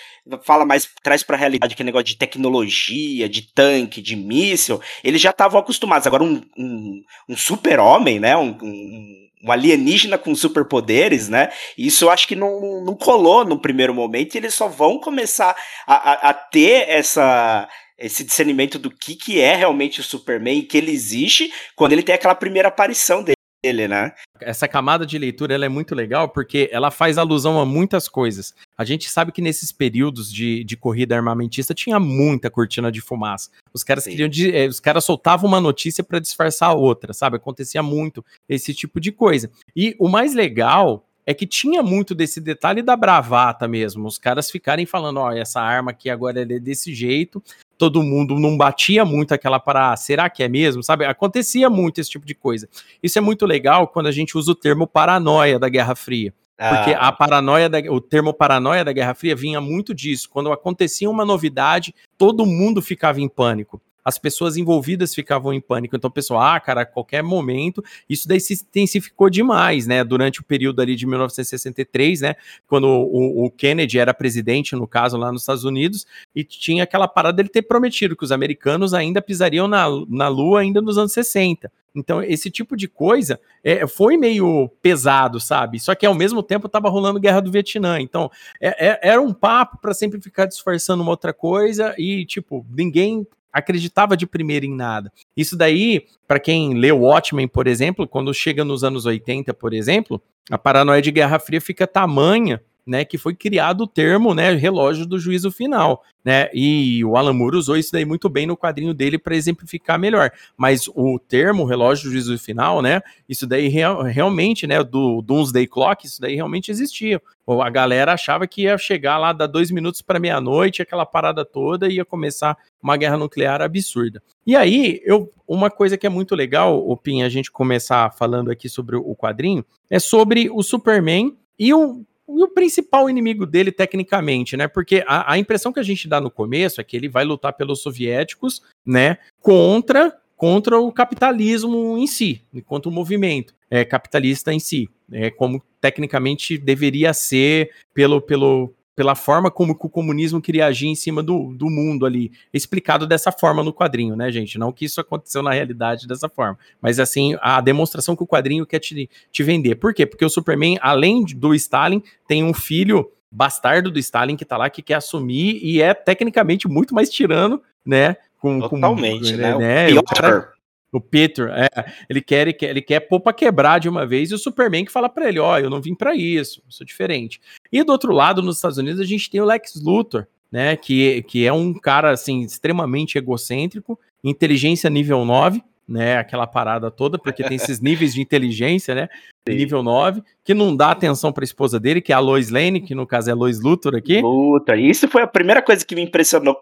fala 0.44 0.64
mais, 0.64 0.88
traz 1.02 1.24
pra 1.24 1.36
realidade 1.36 1.74
que 1.74 1.82
é 1.82 1.84
negócio 1.84 2.06
de 2.06 2.16
tecnologia, 2.16 3.28
de 3.28 3.42
tanque, 3.42 4.00
de 4.00 4.14
míssil, 4.14 4.80
eles 5.02 5.20
já 5.20 5.30
estavam 5.30 5.58
acostumados. 5.58 6.06
Agora, 6.06 6.22
um, 6.22 6.40
um, 6.56 7.02
um 7.28 7.36
super-homem, 7.36 8.20
né? 8.20 8.36
um, 8.36 8.56
um 8.62 9.25
um 9.42 9.52
alienígena 9.52 10.18
com 10.18 10.34
superpoderes, 10.34 11.28
né? 11.28 11.50
Isso 11.76 12.04
eu 12.04 12.10
acho 12.10 12.26
que 12.26 12.34
não, 12.34 12.82
não 12.84 12.94
colou 12.94 13.44
no 13.44 13.58
primeiro 13.58 13.94
momento 13.94 14.34
e 14.34 14.38
eles 14.38 14.54
só 14.54 14.68
vão 14.68 14.98
começar 14.98 15.56
a, 15.86 15.94
a, 15.94 16.30
a 16.30 16.34
ter 16.34 16.88
essa 16.88 17.68
esse 17.98 18.24
discernimento 18.24 18.78
do 18.78 18.90
que, 18.90 19.14
que 19.14 19.40
é 19.40 19.54
realmente 19.54 20.00
o 20.00 20.04
Superman, 20.04 20.60
que 20.60 20.76
ele 20.76 20.92
existe, 20.92 21.50
quando 21.74 21.92
ele 21.92 22.02
tem 22.02 22.14
aquela 22.14 22.34
primeira 22.34 22.68
aparição 22.68 23.22
dele 23.22 23.35
dele, 23.66 23.88
né? 23.88 24.12
Essa 24.40 24.68
camada 24.68 25.04
de 25.04 25.18
leitura 25.18 25.54
ela 25.54 25.64
é 25.64 25.68
muito 25.68 25.94
legal 25.94 26.28
porque 26.28 26.68
ela 26.70 26.90
faz 26.90 27.18
alusão 27.18 27.58
a 27.58 27.66
muitas 27.66 28.08
coisas. 28.08 28.54
A 28.76 28.84
gente 28.84 29.08
sabe 29.08 29.32
que 29.32 29.42
nesses 29.42 29.72
períodos 29.72 30.32
de, 30.32 30.62
de 30.62 30.76
corrida 30.76 31.16
armamentista 31.16 31.74
tinha 31.74 31.98
muita 31.98 32.50
cortina 32.50 32.92
de 32.92 33.00
fumaça. 33.00 33.50
Os 33.72 33.82
caras 33.82 34.04
Sim. 34.04 34.10
queriam, 34.10 34.28
de, 34.28 34.54
eh, 34.54 34.66
os 34.66 34.78
caras 34.78 35.04
soltavam 35.04 35.48
uma 35.48 35.60
notícia 35.60 36.04
para 36.04 36.20
disfarçar 36.20 36.70
a 36.70 36.74
outra, 36.74 37.12
sabe? 37.12 37.36
Acontecia 37.36 37.82
muito 37.82 38.24
esse 38.48 38.72
tipo 38.72 39.00
de 39.00 39.10
coisa. 39.10 39.50
E 39.74 39.96
o 39.98 40.08
mais 40.08 40.34
legal 40.34 41.04
é 41.26 41.34
que 41.34 41.44
tinha 41.44 41.82
muito 41.82 42.14
desse 42.14 42.40
detalhe 42.40 42.82
da 42.82 42.94
bravata 42.94 43.66
mesmo. 43.66 44.06
Os 44.06 44.16
caras 44.16 44.48
ficarem 44.48 44.86
falando, 44.86 45.18
ó, 45.18 45.32
essa 45.32 45.60
arma 45.60 45.90
aqui 45.90 46.08
agora 46.08 46.42
é 46.42 46.44
desse 46.44 46.94
jeito. 46.94 47.42
Todo 47.78 48.02
mundo 48.02 48.38
não 48.38 48.56
batia 48.56 49.04
muito 49.04 49.32
aquela 49.32 49.58
para, 49.58 49.92
ah, 49.92 49.96
será 49.96 50.30
que 50.30 50.42
é 50.42 50.48
mesmo? 50.48 50.82
Sabe? 50.82 51.04
Acontecia 51.04 51.68
muito 51.68 52.00
esse 52.00 52.10
tipo 52.10 52.26
de 52.26 52.34
coisa. 52.34 52.68
Isso 53.02 53.18
é 53.18 53.20
muito 53.20 53.46
legal 53.46 53.88
quando 53.88 54.06
a 54.06 54.12
gente 54.12 54.36
usa 54.36 54.52
o 54.52 54.54
termo 54.54 54.86
paranoia 54.86 55.58
da 55.58 55.68
Guerra 55.68 55.94
Fria. 55.94 56.32
Porque 56.56 56.94
ah. 56.94 57.08
a 57.08 57.12
paranoia, 57.12 57.68
da, 57.68 57.78
o 57.90 58.00
termo 58.00 58.32
paranoia 58.32 58.84
da 58.84 58.92
Guerra 58.92 59.14
Fria 59.14 59.36
vinha 59.36 59.60
muito 59.60 59.94
disso. 59.94 60.28
Quando 60.30 60.50
acontecia 60.50 61.08
uma 61.08 61.24
novidade, 61.24 61.94
todo 62.16 62.46
mundo 62.46 62.80
ficava 62.80 63.20
em 63.20 63.28
pânico 63.28 63.80
as 64.06 64.18
pessoas 64.18 64.56
envolvidas 64.56 65.12
ficavam 65.12 65.52
em 65.52 65.60
pânico. 65.60 65.96
Então, 65.96 66.08
pessoal, 66.08 66.40
ah, 66.40 66.60
cara, 66.60 66.82
a 66.82 66.86
qualquer 66.86 67.24
momento, 67.24 67.82
isso 68.08 68.28
daí 68.28 68.38
se 68.38 68.54
intensificou 68.54 69.28
demais, 69.28 69.84
né? 69.88 70.04
Durante 70.04 70.40
o 70.40 70.44
período 70.44 70.80
ali 70.80 70.94
de 70.94 71.04
1963, 71.04 72.20
né? 72.20 72.36
Quando 72.68 72.86
o, 72.86 73.46
o 73.46 73.50
Kennedy 73.50 73.98
era 73.98 74.14
presidente, 74.14 74.76
no 74.76 74.86
caso, 74.86 75.16
lá 75.16 75.32
nos 75.32 75.42
Estados 75.42 75.64
Unidos, 75.64 76.06
e 76.32 76.44
tinha 76.44 76.84
aquela 76.84 77.08
parada 77.08 77.38
dele 77.38 77.48
ter 77.48 77.62
prometido 77.62 78.14
que 78.14 78.22
os 78.22 78.30
americanos 78.30 78.94
ainda 78.94 79.20
pisariam 79.20 79.66
na, 79.66 79.86
na 80.08 80.28
Lua 80.28 80.60
ainda 80.60 80.80
nos 80.80 80.96
anos 80.96 81.10
60. 81.12 81.68
Então, 81.92 82.22
esse 82.22 82.48
tipo 82.48 82.76
de 82.76 82.86
coisa 82.86 83.40
é, 83.64 83.88
foi 83.88 84.16
meio 84.16 84.68
pesado, 84.80 85.40
sabe? 85.40 85.80
Só 85.80 85.96
que 85.96 86.06
ao 86.06 86.14
mesmo 86.14 86.44
tempo 86.44 86.66
estava 86.66 86.88
rolando 86.88 87.18
guerra 87.18 87.40
do 87.40 87.50
Vietnã. 87.50 87.98
Então, 88.00 88.30
é, 88.60 88.90
é, 88.90 89.00
era 89.02 89.20
um 89.20 89.32
papo 89.32 89.78
para 89.78 89.94
sempre 89.94 90.20
ficar 90.20 90.46
disfarçando 90.46 91.02
uma 91.02 91.10
outra 91.10 91.32
coisa 91.32 91.92
e, 91.98 92.24
tipo, 92.24 92.64
ninguém 92.70 93.26
acreditava 93.56 94.16
de 94.16 94.26
primeira 94.26 94.66
em 94.66 94.74
nada. 94.74 95.10
Isso 95.34 95.56
daí, 95.56 96.06
para 96.28 96.38
quem 96.38 96.74
o 96.92 96.98
Watchmen, 96.98 97.48
por 97.48 97.66
exemplo, 97.66 98.06
quando 98.06 98.32
chega 98.34 98.64
nos 98.64 98.84
anos 98.84 99.06
80, 99.06 99.54
por 99.54 99.72
exemplo, 99.72 100.20
a 100.50 100.58
paranoia 100.58 101.00
de 101.00 101.10
Guerra 101.10 101.38
Fria 101.38 101.60
fica 101.60 101.86
tamanha 101.86 102.60
né, 102.86 103.04
que 103.04 103.18
foi 103.18 103.34
criado 103.34 103.82
o 103.82 103.86
termo, 103.86 104.34
né, 104.34 104.52
relógio 104.52 105.04
do 105.04 105.18
juízo 105.18 105.50
final, 105.50 106.02
né, 106.24 106.48
e 106.54 107.04
o 107.04 107.16
Alan 107.16 107.32
Moore 107.32 107.56
usou 107.56 107.76
isso 107.76 107.92
daí 107.92 108.04
muito 108.04 108.28
bem 108.28 108.46
no 108.46 108.56
quadrinho 108.56 108.94
dele 108.94 109.18
para 109.18 109.34
exemplificar 109.34 109.98
melhor, 109.98 110.30
mas 110.56 110.88
o 110.94 111.18
termo 111.18 111.64
relógio 111.64 112.04
do 112.04 112.12
juízo 112.12 112.38
final, 112.38 112.80
né, 112.80 113.00
isso 113.28 113.46
daí 113.46 113.68
real, 113.68 114.02
realmente, 114.02 114.66
né, 114.66 114.82
do 114.84 115.20
Doomsday 115.20 115.66
Clock, 115.66 116.06
isso 116.06 116.20
daí 116.20 116.36
realmente 116.36 116.70
existia, 116.70 117.20
a 117.48 117.70
galera 117.70 118.12
achava 118.12 118.46
que 118.46 118.62
ia 118.62 118.78
chegar 118.78 119.18
lá, 119.18 119.32
dar 119.32 119.46
dois 119.46 119.70
minutos 119.70 120.02
para 120.02 120.20
meia-noite, 120.20 120.82
aquela 120.82 121.06
parada 121.06 121.44
toda, 121.44 121.88
ia 121.88 122.04
começar 122.04 122.56
uma 122.82 122.96
guerra 122.96 123.16
nuclear 123.16 123.62
absurda. 123.62 124.22
E 124.44 124.54
aí, 124.56 125.00
eu, 125.04 125.32
uma 125.46 125.70
coisa 125.70 125.96
que 125.96 126.06
é 126.06 126.10
muito 126.10 126.34
legal, 126.34 126.78
o 126.78 126.96
Pin, 126.96 127.22
a 127.22 127.28
gente 127.28 127.50
começar 127.50 128.12
falando 128.12 128.50
aqui 128.50 128.68
sobre 128.68 128.96
o 128.96 129.14
quadrinho, 129.14 129.64
é 129.88 129.98
sobre 129.98 130.50
o 130.50 130.62
Superman 130.62 131.36
e 131.58 131.72
o 131.72 132.04
e 132.28 132.42
o 132.42 132.48
principal 132.48 133.08
inimigo 133.08 133.46
dele, 133.46 133.70
tecnicamente, 133.70 134.56
né? 134.56 134.66
Porque 134.66 135.04
a, 135.06 135.32
a, 135.32 135.38
impressão 135.38 135.72
que 135.72 135.80
a 135.80 135.82
gente 135.82 136.08
dá 136.08 136.20
no 136.20 136.30
começo 136.30 136.80
é 136.80 136.84
que 136.84 136.96
ele 136.96 137.08
vai 137.08 137.24
lutar 137.24 137.52
pelos 137.52 137.82
soviéticos, 137.82 138.62
né? 138.84 139.18
Contra, 139.40 140.16
contra 140.36 140.78
o 140.78 140.92
capitalismo 140.92 141.96
em 141.98 142.06
si, 142.06 142.42
contra 142.66 142.88
o 142.88 142.92
movimento 142.92 143.54
é, 143.70 143.84
capitalista 143.84 144.52
em 144.52 144.58
si. 144.58 144.88
É 145.12 145.30
como 145.30 145.62
tecnicamente 145.80 146.58
deveria 146.58 147.14
ser 147.14 147.70
pelo, 147.94 148.20
pelo, 148.20 148.74
pela 148.96 149.14
forma 149.14 149.50
como 149.50 149.76
o 149.78 149.90
comunismo 149.90 150.40
queria 150.40 150.66
agir 150.66 150.88
em 150.88 150.94
cima 150.94 151.22
do, 151.22 151.52
do 151.54 151.68
mundo 151.68 152.06
ali. 152.06 152.32
Explicado 152.52 153.06
dessa 153.06 153.30
forma 153.30 153.62
no 153.62 153.72
quadrinho, 153.72 154.16
né, 154.16 154.32
gente? 154.32 154.58
Não 154.58 154.72
que 154.72 154.86
isso 154.86 154.98
aconteceu 154.98 155.42
na 155.42 155.52
realidade 155.52 156.08
dessa 156.08 156.30
forma. 156.30 156.58
Mas, 156.80 156.98
assim, 156.98 157.36
a 157.42 157.60
demonstração 157.60 158.16
que 158.16 158.22
o 158.22 158.26
quadrinho 158.26 158.64
quer 158.64 158.78
te, 158.78 159.08
te 159.30 159.42
vender. 159.42 159.74
Por 159.74 159.92
quê? 159.92 160.06
Porque 160.06 160.24
o 160.24 160.30
Superman, 160.30 160.78
além 160.80 161.26
do 161.26 161.54
Stalin, 161.54 162.02
tem 162.26 162.42
um 162.42 162.54
filho 162.54 163.12
bastardo 163.30 163.90
do 163.90 163.98
Stalin 163.98 164.34
que 164.34 164.46
tá 164.46 164.56
lá, 164.56 164.70
que 164.70 164.80
quer 164.80 164.94
assumir 164.94 165.60
e 165.62 165.82
é 165.82 165.92
tecnicamente 165.92 166.66
muito 166.66 166.94
mais 166.94 167.10
tirano, 167.10 167.60
né? 167.84 168.16
Com, 168.40 168.60
Totalmente, 168.60 169.32
com, 169.32 169.38
né? 169.38 169.58
né? 169.58 169.98
O, 169.98 170.02
cara, 170.02 170.52
o 170.92 171.00
Peter, 171.00 171.50
é, 171.50 171.68
ele 172.08 172.20
quer, 172.20 172.42
ele 172.42 172.52
quer, 172.52 172.70
ele 172.70 172.82
quer 172.82 173.00
pôr 173.00 173.20
pra 173.20 173.32
quebrar 173.32 173.78
de 173.78 173.88
uma 173.88 174.06
vez, 174.06 174.30
e 174.30 174.34
o 174.34 174.38
Superman 174.38 174.84
que 174.84 174.92
fala 174.92 175.08
para 175.08 175.28
ele, 175.28 175.38
ó, 175.38 175.54
oh, 175.54 175.58
eu 175.58 175.70
não 175.70 175.80
vim 175.80 175.94
para 175.94 176.14
isso, 176.14 176.62
sou 176.68 176.86
diferente. 176.86 177.40
E 177.70 177.82
do 177.82 177.92
outro 177.92 178.12
lado, 178.12 178.42
nos 178.42 178.56
Estados 178.56 178.78
Unidos, 178.78 179.00
a 179.00 179.04
gente 179.04 179.30
tem 179.30 179.40
o 179.40 179.44
Lex 179.44 179.80
Luthor, 179.82 180.26
né, 180.50 180.76
que, 180.76 181.22
que 181.24 181.46
é 181.46 181.52
um 181.52 181.74
cara, 181.74 182.12
assim, 182.12 182.42
extremamente 182.42 183.18
egocêntrico, 183.18 183.98
inteligência 184.22 184.88
nível 184.88 185.24
9, 185.24 185.62
né, 185.88 186.16
aquela 186.16 186.46
parada 186.46 186.90
toda, 186.90 187.18
porque 187.18 187.44
tem 187.44 187.56
esses 187.56 187.80
níveis 187.80 188.14
de 188.14 188.20
inteligência, 188.20 188.94
né, 188.94 189.08
nível 189.48 189.82
9, 189.82 190.22
que 190.44 190.54
não 190.54 190.74
dá 190.74 190.90
atenção 190.90 191.32
para 191.32 191.42
a 191.42 191.46
esposa 191.46 191.78
dele, 191.78 192.00
que 192.00 192.12
é 192.12 192.16
a 192.16 192.20
Lois 192.20 192.50
Lane, 192.50 192.80
que 192.80 192.94
no 192.94 193.06
caso 193.06 193.30
é 193.30 193.32
a 193.32 193.36
Lois 193.36 193.60
Luthor 193.60 193.94
aqui. 193.94 194.20
Luthor, 194.20 194.78
isso 194.78 195.06
foi 195.08 195.22
a 195.22 195.26
primeira 195.26 195.62
coisa 195.62 195.84
que 195.84 195.94
me 195.94 196.02
impressionou 196.02 196.56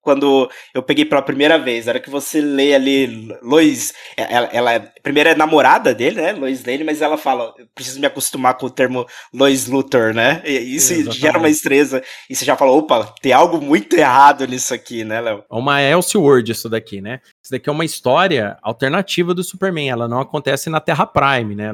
quando 0.00 0.48
eu 0.74 0.82
peguei 0.82 1.04
pela 1.04 1.22
primeira 1.22 1.58
vez. 1.58 1.88
Era 1.88 2.00
que 2.00 2.10
você 2.10 2.40
lê 2.40 2.74
ali, 2.74 3.28
Lois, 3.42 3.92
ela, 4.16 4.48
ela 4.52 4.92
primeiro 5.02 5.30
é 5.30 5.34
namorada 5.34 5.94
dele, 5.94 6.20
né, 6.20 6.32
Lois 6.32 6.64
Lane, 6.64 6.84
mas 6.84 7.02
ela 7.02 7.16
fala, 7.16 7.54
preciso 7.74 8.00
me 8.00 8.06
acostumar 8.06 8.56
com 8.56 8.66
o 8.66 8.70
termo 8.70 9.06
Lois 9.32 9.66
Luthor, 9.66 10.14
né? 10.14 10.42
E 10.44 10.76
isso 10.76 10.92
Exatamente. 10.92 11.20
gera 11.20 11.38
uma 11.38 11.48
estresa. 11.48 12.02
E 12.30 12.36
você 12.36 12.44
já 12.44 12.56
fala, 12.56 12.72
opa, 12.72 13.14
tem 13.20 13.32
algo 13.32 13.60
muito 13.60 13.96
errado 13.96 14.46
nisso 14.46 14.72
aqui, 14.72 15.04
né, 15.04 15.20
Léo? 15.20 15.44
É 15.50 15.54
uma 15.54 15.82
Elseworld 15.82 16.52
isso 16.52 16.68
daqui, 16.68 17.00
né? 17.00 17.20
Isso 17.42 17.50
daqui 17.52 17.68
é 17.68 17.72
uma 17.72 17.84
história 17.84 18.56
alternativa 18.62 19.34
do 19.34 19.44
Superman. 19.44 19.90
Ela 19.90 20.08
não 20.08 20.20
acontece 20.20 20.70
na 20.70 20.80
Terra 20.80 21.06
Prime, 21.06 21.54
né? 21.54 21.72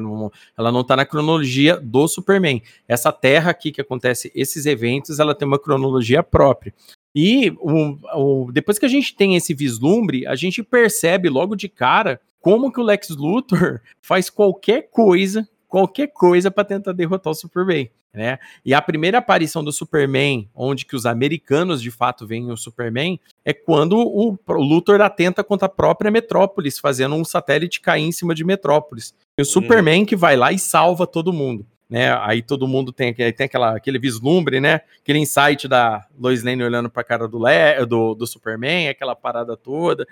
Ela 0.57 0.71
não 0.71 0.83
tá 0.83 0.95
na 0.95 1.05
cronologia 1.05 1.77
do 1.77 2.07
Superman. 2.07 2.61
Essa 2.87 3.11
Terra 3.11 3.51
aqui 3.51 3.71
que 3.71 3.81
acontece 3.81 4.31
esses 4.35 4.65
eventos, 4.65 5.19
ela 5.19 5.35
tem 5.35 5.47
uma 5.47 5.59
cronologia 5.59 6.21
própria. 6.23 6.73
E 7.15 7.51
o, 7.59 7.97
o, 8.15 8.51
depois 8.51 8.79
que 8.79 8.85
a 8.85 8.89
gente 8.89 9.15
tem 9.15 9.35
esse 9.35 9.53
vislumbre, 9.53 10.25
a 10.25 10.35
gente 10.35 10.63
percebe 10.63 11.29
logo 11.29 11.55
de 11.55 11.69
cara 11.69 12.19
como 12.41 12.71
que 12.71 12.79
o 12.79 12.83
Lex 12.83 13.09
Luthor 13.09 13.79
faz 14.01 14.29
qualquer 14.29 14.89
coisa, 14.89 15.47
qualquer 15.67 16.07
coisa 16.07 16.49
para 16.49 16.65
tentar 16.65 16.91
derrotar 16.91 17.31
o 17.31 17.35
Superman, 17.35 17.89
né? 18.11 18.39
E 18.65 18.73
a 18.73 18.81
primeira 18.81 19.19
aparição 19.19 19.63
do 19.63 19.71
Superman, 19.71 20.49
onde 20.55 20.85
que 20.85 20.95
os 20.95 21.05
americanos 21.05 21.81
de 21.81 21.91
fato 21.91 22.25
veem 22.25 22.51
o 22.51 22.57
Superman, 22.57 23.19
é 23.45 23.53
quando 23.53 23.97
o, 23.97 24.37
o 24.47 24.61
Luthor 24.61 24.99
atenta 25.01 25.43
contra 25.43 25.67
a 25.67 25.69
própria 25.69 26.11
Metrópolis, 26.11 26.79
fazendo 26.79 27.15
um 27.15 27.23
satélite 27.23 27.79
cair 27.79 28.03
em 28.03 28.11
cima 28.11 28.33
de 28.33 28.43
Metrópolis. 28.43 29.13
E 29.37 29.41
o 29.41 29.43
hum. 29.43 29.45
Superman 29.45 30.05
que 30.05 30.15
vai 30.15 30.35
lá 30.35 30.51
e 30.51 30.57
salva 30.57 31.05
todo 31.05 31.31
mundo 31.31 31.65
né? 31.89 32.17
Aí 32.21 32.41
todo 32.41 32.67
mundo 32.67 32.91
tem, 32.91 33.13
tem 33.13 33.45
aquela, 33.45 33.75
aquele 33.75 33.99
vislumbre, 33.99 34.59
né? 34.59 34.81
Aquele 35.01 35.19
insight 35.19 35.67
da 35.67 36.05
Lois 36.19 36.43
Lane 36.43 36.63
olhando 36.63 36.89
para 36.89 37.01
a 37.01 37.05
cara 37.05 37.27
do, 37.27 37.37
Le, 37.45 37.85
do, 37.85 38.15
do 38.15 38.25
Superman, 38.25 38.89
aquela 38.89 39.15
parada 39.15 39.55
toda, 39.55 40.07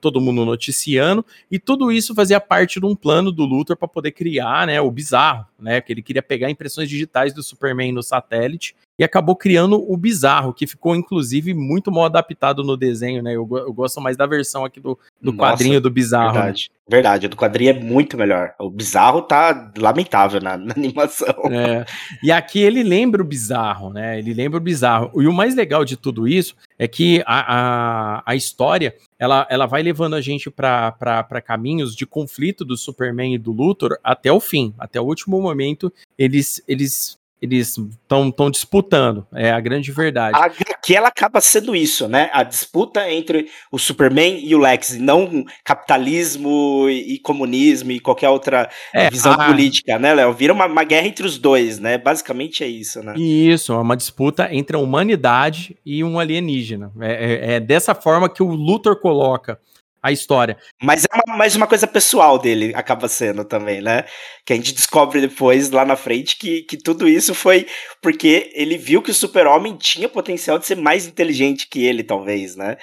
todo 0.00 0.20
mundo 0.20 0.44
noticiando, 0.44 1.24
e 1.50 1.58
tudo 1.58 1.92
isso 1.92 2.14
fazia 2.14 2.40
parte 2.40 2.80
de 2.80 2.86
um 2.86 2.96
plano 2.96 3.30
do 3.30 3.44
Luthor 3.44 3.76
para 3.76 3.88
poder 3.88 4.12
criar, 4.12 4.66
né? 4.66 4.80
O 4.80 4.90
bizarro, 4.90 5.46
né? 5.58 5.80
Que 5.80 5.92
ele 5.92 6.02
queria 6.02 6.22
pegar 6.22 6.50
impressões 6.50 6.88
digitais 6.88 7.32
do 7.32 7.42
Superman 7.42 7.92
no 7.92 8.02
satélite 8.02 8.74
e 8.98 9.02
acabou 9.02 9.34
criando 9.34 9.84
o 9.90 9.96
bizarro, 9.96 10.54
que 10.54 10.66
ficou 10.66 10.94
inclusive 10.94 11.52
muito 11.52 11.90
mal 11.90 12.04
adaptado 12.04 12.62
no 12.62 12.76
desenho, 12.76 13.22
né? 13.22 13.34
Eu, 13.34 13.48
eu 13.50 13.72
gosto 13.72 14.00
mais 14.00 14.16
da 14.16 14.26
versão 14.26 14.64
aqui 14.64 14.78
do, 14.78 14.98
do 15.20 15.32
Nossa, 15.32 15.52
quadrinho 15.52 15.80
do 15.80 15.90
bizarro. 15.90 16.34
Né? 16.34 16.40
Verdade, 16.40 16.70
né? 16.70 16.76
verdade, 16.88 17.26
o 17.26 17.28
do 17.28 17.36
quadrinho 17.36 17.70
é 17.70 17.80
muito 17.80 18.16
melhor. 18.16 18.54
O 18.58 18.70
bizarro 18.70 19.22
tá 19.22 19.72
lamentável 19.76 20.40
na, 20.40 20.56
na, 20.58 20.74
animação. 20.74 21.34
É. 21.50 21.84
E 22.22 22.30
aqui 22.30 22.60
ele 22.60 22.84
lembra 22.84 23.20
o 23.20 23.26
bizarro, 23.26 23.90
né? 23.90 24.18
Ele 24.18 24.32
lembra 24.32 24.58
o 24.58 24.62
bizarro. 24.62 25.10
E 25.20 25.26
o 25.26 25.32
mais 25.32 25.56
legal 25.56 25.84
de 25.84 25.96
tudo 25.96 26.28
isso 26.28 26.54
é 26.78 26.86
que 26.86 27.22
a, 27.26 28.18
a, 28.18 28.22
a 28.24 28.36
história 28.36 28.94
ela, 29.18 29.46
ela 29.50 29.66
vai 29.66 29.82
levando 29.82 30.14
a 30.14 30.20
gente 30.20 30.50
para 30.50 31.42
caminhos 31.44 31.96
de 31.96 32.06
conflito 32.06 32.64
do 32.64 32.76
Superman 32.76 33.34
e 33.34 33.38
do 33.38 33.50
Luthor 33.50 33.98
até 34.04 34.30
o 34.30 34.38
fim, 34.38 34.72
até 34.78 35.00
o 35.00 35.04
último 35.04 35.40
momento. 35.40 35.92
Eles, 36.16 36.62
eles 36.68 37.18
eles 37.40 37.76
estão 37.76 38.50
disputando, 38.50 39.26
é 39.34 39.50
a 39.50 39.60
grande 39.60 39.92
verdade. 39.92 40.36
A 40.36 40.44
HQ 40.44 40.94
ela 40.94 41.08
acaba 41.08 41.40
sendo 41.40 41.76
isso, 41.76 42.08
né? 42.08 42.30
A 42.32 42.42
disputa 42.42 43.10
entre 43.10 43.48
o 43.70 43.78
Superman 43.78 44.40
e 44.42 44.54
o 44.54 44.58
Lex, 44.58 44.98
não 44.98 45.44
capitalismo 45.62 46.88
e, 46.88 47.18
comunismo 47.18 47.92
e 47.92 48.00
qualquer 48.00 48.30
outra 48.30 48.70
é, 48.92 49.10
visão 49.10 49.32
a... 49.32 49.46
política, 49.46 49.98
né, 49.98 50.14
Léo? 50.14 50.32
Vira 50.32 50.52
uma, 50.52 50.66
uma, 50.66 50.84
guerra 50.84 51.06
entre 51.06 51.26
os 51.26 51.36
dois, 51.36 51.78
né? 51.78 51.98
Basicamente 51.98 52.64
é 52.64 52.66
isso, 52.66 53.02
né? 53.02 53.14
Isso, 53.16 53.72
é 53.72 53.78
uma 53.78 53.96
disputa 53.96 54.48
entre 54.52 54.76
a 54.76 54.80
humanidade 54.80 55.76
e 55.84 56.02
um 56.02 56.18
alienígena. 56.18 56.90
É, 57.00 57.12
é, 57.12 57.54
é 57.54 57.60
dessa 57.60 57.94
forma 57.94 58.28
que 58.28 58.42
o 58.42 58.48
Luthor 58.48 58.98
coloca 59.00 59.58
a 60.04 60.12
história. 60.12 60.58
Mas 60.82 61.04
é 61.04 61.16
uma, 61.26 61.38
mais 61.38 61.56
uma 61.56 61.66
coisa 61.66 61.86
pessoal 61.86 62.38
dele, 62.38 62.74
acaba 62.74 63.08
sendo 63.08 63.42
também, 63.42 63.80
né? 63.80 64.04
Que 64.44 64.52
a 64.52 64.56
gente 64.56 64.74
descobre 64.74 65.18
depois, 65.18 65.70
lá 65.70 65.82
na 65.82 65.96
frente, 65.96 66.36
que, 66.36 66.60
que 66.60 66.76
tudo 66.76 67.08
isso 67.08 67.34
foi 67.34 67.66
porque 68.02 68.52
ele 68.54 68.76
viu 68.76 69.00
que 69.00 69.10
o 69.10 69.14
super-homem 69.14 69.78
tinha 69.78 70.06
potencial 70.06 70.58
de 70.58 70.66
ser 70.66 70.76
mais 70.76 71.06
inteligente 71.06 71.66
que 71.70 71.82
ele, 71.86 72.04
talvez, 72.04 72.54
né? 72.54 72.76